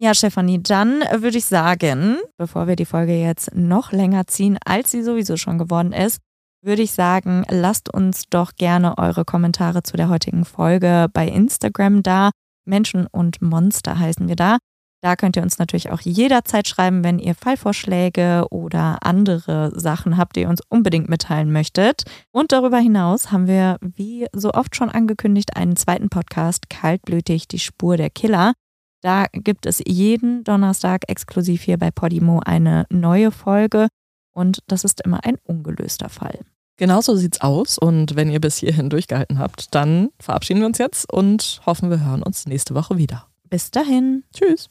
Ja, 0.00 0.14
Stefanie, 0.14 0.60
dann 0.60 1.04
würde 1.14 1.38
ich 1.38 1.44
sagen, 1.44 2.18
bevor 2.36 2.66
wir 2.66 2.74
die 2.74 2.86
Folge 2.86 3.14
jetzt 3.14 3.54
noch 3.54 3.92
länger 3.92 4.26
ziehen, 4.26 4.58
als 4.64 4.90
sie 4.90 5.02
sowieso 5.02 5.36
schon 5.36 5.58
geworden 5.58 5.92
ist, 5.92 6.18
würde 6.64 6.82
ich 6.82 6.90
sagen, 6.90 7.44
lasst 7.48 7.92
uns 7.92 8.24
doch 8.28 8.56
gerne 8.56 8.98
eure 8.98 9.24
Kommentare 9.24 9.84
zu 9.84 9.96
der 9.96 10.08
heutigen 10.08 10.44
Folge 10.44 11.06
bei 11.12 11.28
Instagram 11.28 12.02
da. 12.02 12.30
Menschen 12.64 13.06
und 13.06 13.42
Monster 13.42 13.98
heißen 13.98 14.26
wir 14.26 14.36
da. 14.36 14.58
Da 15.02 15.16
könnt 15.16 15.36
ihr 15.36 15.42
uns 15.42 15.58
natürlich 15.58 15.90
auch 15.90 16.00
jederzeit 16.00 16.68
schreiben, 16.68 17.02
wenn 17.02 17.18
ihr 17.18 17.34
Fallvorschläge 17.34 18.46
oder 18.50 18.98
andere 19.02 19.72
Sachen 19.74 20.16
habt, 20.16 20.36
die 20.36 20.42
ihr 20.42 20.48
uns 20.48 20.62
unbedingt 20.68 21.08
mitteilen 21.08 21.50
möchtet. 21.50 22.04
Und 22.30 22.52
darüber 22.52 22.78
hinaus 22.78 23.32
haben 23.32 23.48
wir, 23.48 23.78
wie 23.80 24.26
so 24.32 24.52
oft 24.52 24.76
schon 24.76 24.90
angekündigt, 24.90 25.56
einen 25.56 25.74
zweiten 25.74 26.08
Podcast, 26.08 26.70
Kaltblütig, 26.70 27.48
die 27.48 27.58
Spur 27.58 27.96
der 27.96 28.10
Killer. 28.10 28.52
Da 29.00 29.26
gibt 29.32 29.66
es 29.66 29.82
jeden 29.84 30.44
Donnerstag 30.44 31.02
exklusiv 31.08 31.62
hier 31.62 31.78
bei 31.78 31.90
Podimo 31.90 32.40
eine 32.44 32.86
neue 32.88 33.32
Folge 33.32 33.88
und 34.32 34.60
das 34.68 34.84
ist 34.84 35.00
immer 35.00 35.24
ein 35.24 35.36
ungelöster 35.42 36.10
Fall. 36.10 36.38
Genau 36.76 37.00
so 37.00 37.16
sieht's 37.16 37.40
aus. 37.40 37.76
Und 37.76 38.14
wenn 38.14 38.30
ihr 38.30 38.40
bis 38.40 38.56
hierhin 38.58 38.88
durchgehalten 38.88 39.40
habt, 39.40 39.74
dann 39.74 40.10
verabschieden 40.20 40.60
wir 40.60 40.66
uns 40.66 40.78
jetzt 40.78 41.12
und 41.12 41.60
hoffen, 41.66 41.90
wir 41.90 42.04
hören 42.04 42.22
uns 42.22 42.46
nächste 42.46 42.76
Woche 42.76 42.96
wieder. 42.96 43.26
Bis 43.50 43.72
dahin. 43.72 44.22
Tschüss. 44.32 44.70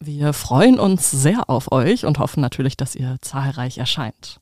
Wir 0.00 0.32
freuen 0.32 0.78
uns 0.78 1.10
sehr 1.10 1.50
auf 1.50 1.72
euch 1.72 2.06
und 2.06 2.18
hoffen 2.18 2.40
natürlich, 2.40 2.76
dass 2.76 2.94
ihr 2.94 3.16
zahlreich 3.20 3.78
erscheint. 3.78 4.40